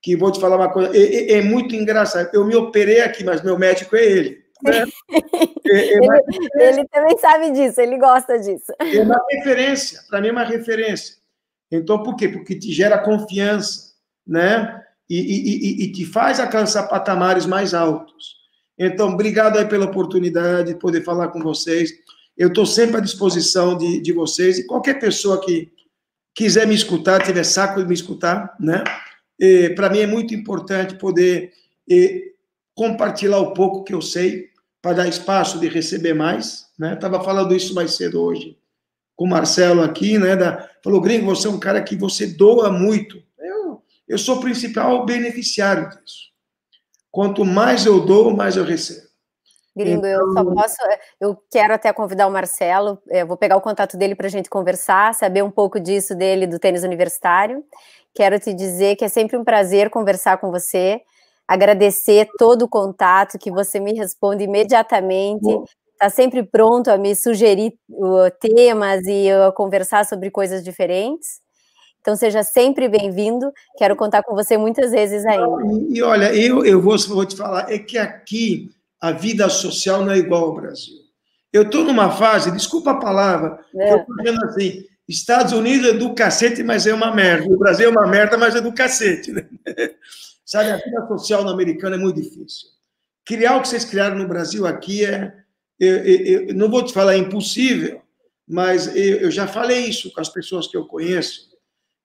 que 0.00 0.16
vou 0.16 0.30
te 0.30 0.40
falar 0.40 0.56
uma 0.56 0.72
coisa, 0.72 0.96
é, 0.96 1.00
é, 1.00 1.32
é 1.38 1.42
muito 1.42 1.74
engraçado. 1.74 2.30
Eu 2.32 2.44
me 2.44 2.54
operei 2.54 3.00
aqui, 3.00 3.24
mas 3.24 3.42
meu 3.42 3.58
médico 3.58 3.96
é 3.96 4.04
ele. 4.04 4.44
Né? 4.62 4.84
É, 5.68 5.78
é 5.78 5.94
ele, 5.94 6.08
ele, 6.60 6.88
também 6.88 7.18
sabe 7.18 7.50
disso, 7.50 7.80
ele 7.80 7.98
gosta 7.98 8.38
disso. 8.38 8.72
É 8.78 9.02
uma 9.02 9.20
referência, 9.28 10.00
para 10.08 10.20
mim 10.20 10.28
é 10.28 10.30
uma 10.30 10.44
referência. 10.44 11.16
Então, 11.72 12.04
por 12.04 12.14
quê? 12.14 12.28
Porque 12.28 12.56
te 12.56 12.72
gera 12.72 12.96
confiança, 12.96 13.94
né? 14.24 14.80
E, 15.10 15.18
e, 15.18 15.82
e, 15.82 15.84
e 15.84 15.92
te 15.92 16.04
faz 16.06 16.38
alcançar 16.38 16.84
patamares 16.84 17.46
mais 17.46 17.74
altos. 17.74 18.36
Então, 18.78 19.08
obrigado 19.08 19.58
aí 19.58 19.64
pela 19.66 19.86
oportunidade 19.86 20.72
de 20.72 20.78
poder 20.78 21.02
falar 21.02 21.28
com 21.28 21.40
vocês. 21.40 21.90
Eu 22.36 22.48
estou 22.48 22.66
sempre 22.66 22.98
à 22.98 23.00
disposição 23.00 23.76
de, 23.76 24.00
de 24.00 24.12
vocês 24.12 24.58
e 24.58 24.66
qualquer 24.66 25.00
pessoa 25.00 25.40
que 25.40 25.72
quiser 26.34 26.66
me 26.66 26.74
escutar, 26.74 27.22
tiver 27.22 27.44
saco 27.44 27.80
de 27.80 27.88
me 27.88 27.94
escutar, 27.94 28.54
né? 28.60 28.84
para 29.74 29.90
mim 29.90 30.00
é 30.00 30.06
muito 30.06 30.34
importante 30.34 30.96
poder 30.96 31.52
compartilhar 32.74 33.38
o 33.38 33.54
pouco 33.54 33.84
que 33.84 33.94
eu 33.94 34.02
sei 34.02 34.50
para 34.82 34.96
dar 34.96 35.08
espaço 35.08 35.58
de 35.58 35.68
receber 35.68 36.14
mais. 36.14 36.66
Né? 36.78 36.94
Estava 36.94 37.22
falando 37.24 37.54
isso 37.54 37.74
mais 37.74 37.96
cedo 37.96 38.20
hoje 38.22 38.56
com 39.16 39.24
o 39.24 39.28
Marcelo 39.28 39.82
aqui, 39.82 40.18
né? 40.18 40.36
Da, 40.36 40.68
falou, 40.84 41.00
Gringo, 41.00 41.24
você 41.24 41.48
é 41.48 41.50
um 41.50 41.58
cara 41.58 41.82
que 41.82 41.96
você 41.96 42.26
doa 42.26 42.70
muito. 42.70 43.20
Eu, 43.38 43.82
eu 44.06 44.18
sou 44.18 44.36
o 44.36 44.40
principal 44.40 45.06
beneficiário 45.06 45.88
disso. 45.88 46.30
Quanto 47.16 47.46
mais 47.46 47.86
eu 47.86 48.04
dou, 48.04 48.36
mais 48.36 48.58
eu 48.58 48.62
recebo. 48.62 49.06
Gringo, 49.74 50.06
então... 50.06 50.10
eu 50.10 50.32
só 50.34 50.42
então 50.42 50.54
posso. 50.54 50.76
Eu 51.18 51.42
quero 51.50 51.72
até 51.72 51.90
convidar 51.90 52.26
o 52.26 52.30
Marcelo, 52.30 52.98
eh, 53.08 53.24
vou 53.24 53.38
pegar 53.38 53.56
o 53.56 53.60
contato 53.62 53.96
dele 53.96 54.14
para 54.14 54.26
a 54.26 54.30
gente 54.30 54.50
conversar, 54.50 55.14
saber 55.14 55.42
um 55.42 55.50
pouco 55.50 55.80
disso 55.80 56.14
dele, 56.14 56.46
do 56.46 56.58
tênis 56.58 56.84
universitário. 56.84 57.64
Quero 58.14 58.38
te 58.38 58.52
dizer 58.52 58.96
que 58.96 59.04
é 59.06 59.08
sempre 59.08 59.34
um 59.34 59.44
prazer 59.44 59.88
conversar 59.88 60.36
com 60.36 60.50
você, 60.50 61.00
agradecer 61.48 62.28
todo 62.36 62.66
o 62.66 62.68
contato, 62.68 63.38
que 63.38 63.50
você 63.50 63.80
me 63.80 63.94
responde 63.94 64.44
imediatamente, 64.44 65.48
está 65.92 66.10
sempre 66.10 66.42
pronto 66.42 66.90
a 66.90 66.98
me 66.98 67.16
sugerir 67.16 67.72
uh, 67.88 68.30
temas 68.38 69.06
e 69.06 69.30
uh, 69.32 69.50
conversar 69.54 70.04
sobre 70.04 70.30
coisas 70.30 70.62
diferentes. 70.62 71.40
Então, 72.06 72.14
seja 72.14 72.44
sempre 72.44 72.88
bem-vindo. 72.88 73.52
Quero 73.76 73.96
contar 73.96 74.22
com 74.22 74.32
você 74.32 74.56
muitas 74.56 74.92
vezes 74.92 75.26
ainda. 75.26 75.44
E, 75.90 75.98
e 75.98 76.02
olha, 76.04 76.32
eu, 76.32 76.64
eu 76.64 76.80
vou, 76.80 76.96
vou 76.96 77.26
te 77.26 77.34
falar, 77.34 77.68
é 77.68 77.80
que 77.80 77.98
aqui 77.98 78.70
a 79.00 79.10
vida 79.10 79.48
social 79.48 80.04
não 80.04 80.12
é 80.12 80.18
igual 80.18 80.44
ao 80.44 80.54
Brasil. 80.54 80.94
Eu 81.52 81.62
estou 81.62 81.82
numa 81.82 82.12
fase, 82.12 82.52
desculpa 82.52 82.92
a 82.92 83.00
palavra, 83.00 83.58
é. 83.74 83.92
eu 83.92 83.96
estou 83.96 84.16
dizendo 84.18 84.44
assim, 84.44 84.84
Estados 85.08 85.52
Unidos 85.52 85.88
é 85.88 85.92
do 85.94 86.14
cacete, 86.14 86.62
mas 86.62 86.86
é 86.86 86.94
uma 86.94 87.12
merda. 87.12 87.52
O 87.52 87.58
Brasil 87.58 87.88
é 87.88 87.90
uma 87.90 88.06
merda, 88.06 88.38
mas 88.38 88.54
é 88.54 88.60
do 88.60 88.72
cacete. 88.72 89.32
Né? 89.32 89.44
Sabe, 90.46 90.70
a 90.70 90.76
vida 90.76 91.08
social 91.08 91.42
no 91.42 91.50
americano 91.50 91.96
é 91.96 91.98
muito 91.98 92.22
difícil. 92.22 92.68
Criar 93.24 93.56
o 93.56 93.62
que 93.62 93.66
vocês 93.66 93.84
criaram 93.84 94.16
no 94.16 94.28
Brasil 94.28 94.64
aqui 94.64 95.04
é. 95.04 95.34
Eu, 95.80 95.96
eu, 96.04 96.48
eu 96.50 96.54
não 96.54 96.70
vou 96.70 96.84
te 96.84 96.92
falar 96.92 97.16
impossível, 97.16 98.00
mas 98.48 98.86
eu, 98.94 99.16
eu, 99.16 99.30
já 99.30 99.48
falei 99.48 99.86
isso 99.86 100.12
com 100.12 100.20
as 100.20 100.28
pessoas 100.28 100.68
que 100.68 100.76
eu 100.76 100.86
conheço, 100.86 101.55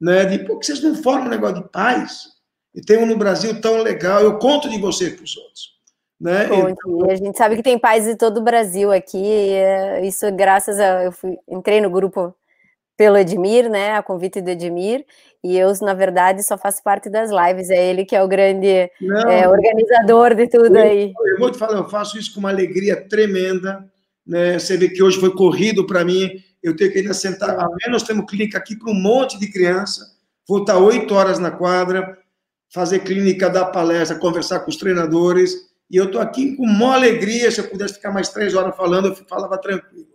né? 0.02 0.26
De 0.26 0.40
por 0.40 0.60
que 0.60 0.65
vocês 0.65 0.82
não 0.82 0.95
formam 0.95 1.28
um 1.28 1.30
negócio 1.30 1.61
de 1.61 1.69
paz? 1.69 2.32
E 2.73 2.82
tem 2.82 2.98
um 2.98 3.06
no 3.06 3.18
Brasil 3.18 3.61
tão 3.61 3.82
legal, 3.84 4.22
eu 4.22 4.40
conto 4.40 4.69
de 4.69 4.80
você 4.80 5.11
para 5.11 5.23
os 5.23 5.38
outros. 5.38 5.72
Né? 6.19 6.45
Então, 6.45 7.10
a 7.10 7.15
gente 7.15 7.38
sabe 7.38 7.56
que 7.56 7.64
tem 7.64 7.80
paz 7.80 8.06
de 8.06 8.15
todo 8.15 8.38
o 8.38 8.44
Brasil 8.44 8.91
aqui, 8.91 9.49
é, 9.49 10.06
isso 10.06 10.32
graças 10.32 10.80
a. 10.80 11.03
Eu 11.03 11.11
fui, 11.11 11.38
entrei 11.49 11.82
no 11.82 11.90
grupo 11.90 12.36
pelo 12.95 13.18
Edmir, 13.18 13.68
né, 13.68 13.94
a 13.95 14.03
convite 14.03 14.40
do 14.40 14.52
Edmir, 14.52 15.03
e 15.44 15.57
eu, 15.57 15.73
na 15.82 15.95
verdade, 15.95 16.44
só 16.44 16.56
faço 16.56 16.84
parte 16.84 17.10
das 17.10 17.32
lives, 17.32 17.72
é 17.72 17.90
ele 17.90 18.06
que 18.06 18.15
é 18.15 18.23
o 18.23 18.28
grande 18.28 18.91
Não, 19.02 19.28
é, 19.28 19.49
organizador 19.49 20.36
de 20.36 20.48
tudo 20.48 20.78
eu, 20.78 20.84
aí. 20.84 21.14
Eu 21.26 21.40
vou 21.40 21.49
te 21.49 21.57
falar, 21.57 21.78
eu 21.78 21.90
faço 21.90 22.19
isso 22.19 22.32
com 22.32 22.40
uma 22.40 22.52
alegria 22.52 22.95
tremenda, 22.95 23.84
né, 24.23 24.60
você 24.60 24.78
vê 24.78 24.88
que 24.88 25.02
hoje 25.02 25.19
foi 25.19 25.34
corrido 25.34 25.88
para 25.88 26.06
mim, 26.06 26.30
eu 26.64 26.76
tenho 26.76 26.92
que 26.92 27.00
ainda 27.00 27.14
sentar, 27.14 27.60
ao 27.60 27.76
menos 27.84 28.04
temos 28.04 28.26
clínica 28.26 28.58
aqui 28.58 28.76
para 28.76 28.92
um 28.92 28.96
monte 28.96 29.40
de 29.40 29.52
criança, 29.52 30.06
vou 30.48 30.60
estar 30.60 30.78
oito 30.78 31.14
horas 31.14 31.40
na 31.40 31.52
quadra, 31.52 32.18
fazer 32.74 33.00
clínica, 33.00 33.50
dar 33.50 33.66
palestra, 33.66 34.18
conversar 34.18 34.62
com 34.62 34.70
os 34.70 34.78
treinadores, 34.78 35.72
e 35.90 35.98
eu 35.98 36.06
estou 36.06 36.22
aqui 36.22 36.56
com 36.56 36.64
uma 36.64 36.96
alegria, 36.96 37.52
se 37.52 37.60
eu 37.60 37.68
pudesse 37.68 37.96
ficar 37.96 38.12
mais 38.12 38.30
três 38.30 38.56
horas 38.56 38.76
falando, 38.78 39.10
eu 39.10 39.16
falava 39.28 39.58
tranquilo. 39.58 40.08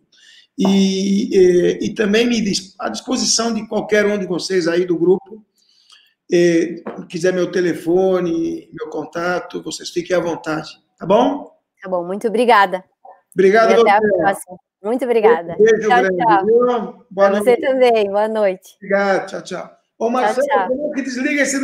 E, 0.59 1.37
e, 1.37 1.79
e, 1.83 1.95
também 1.95 2.27
me 2.27 2.43
à 2.79 2.89
disposição 2.89 3.53
de 3.53 3.69
qualquer 3.69 4.07
um 4.07 4.19
de 4.19 4.27
vocês 4.27 4.67
aí 4.67 4.87
do 4.87 4.99
grupo. 4.99 5.45
E, 6.31 6.83
quiser 7.11 7.35
meu 7.35 7.53
telefone, 7.53 8.71
meu 8.73 8.89
contato, 8.89 9.63
vocês 9.63 9.91
fiquem 9.91 10.17
à 10.17 10.21
vontade, 10.21 10.71
tá 10.99 11.05
bom? 11.05 11.53
Tá 11.83 11.91
bom, 11.91 12.07
muito 12.07 12.27
obrigada. 12.27 12.83
Obrigado, 13.35 13.73
e 13.73 13.75
até 13.75 13.91
a 13.91 14.01
próxima. 14.01 14.57
Muito 14.87 15.05
obrigada. 15.05 15.55
Um 15.55 15.65
beijo 15.65 15.89
tchau, 15.89 16.01
grande, 16.01 16.17
tchau. 16.17 17.07
Boa 17.11 17.31
noite. 17.31 17.45
Você 17.45 17.57
também, 17.57 18.09
boa 18.09 18.29
noite. 18.29 18.77
Obrigado, 18.77 19.27
tchau, 19.27 19.43
tchau. 19.43 19.71
Ô, 19.99 20.11
Marcelo, 20.11 20.47
tchau, 20.47 20.59
tchau. 20.59 20.69
como 20.69 20.93
que 20.93 21.03
desliga 21.03 21.43
esse 21.43 21.59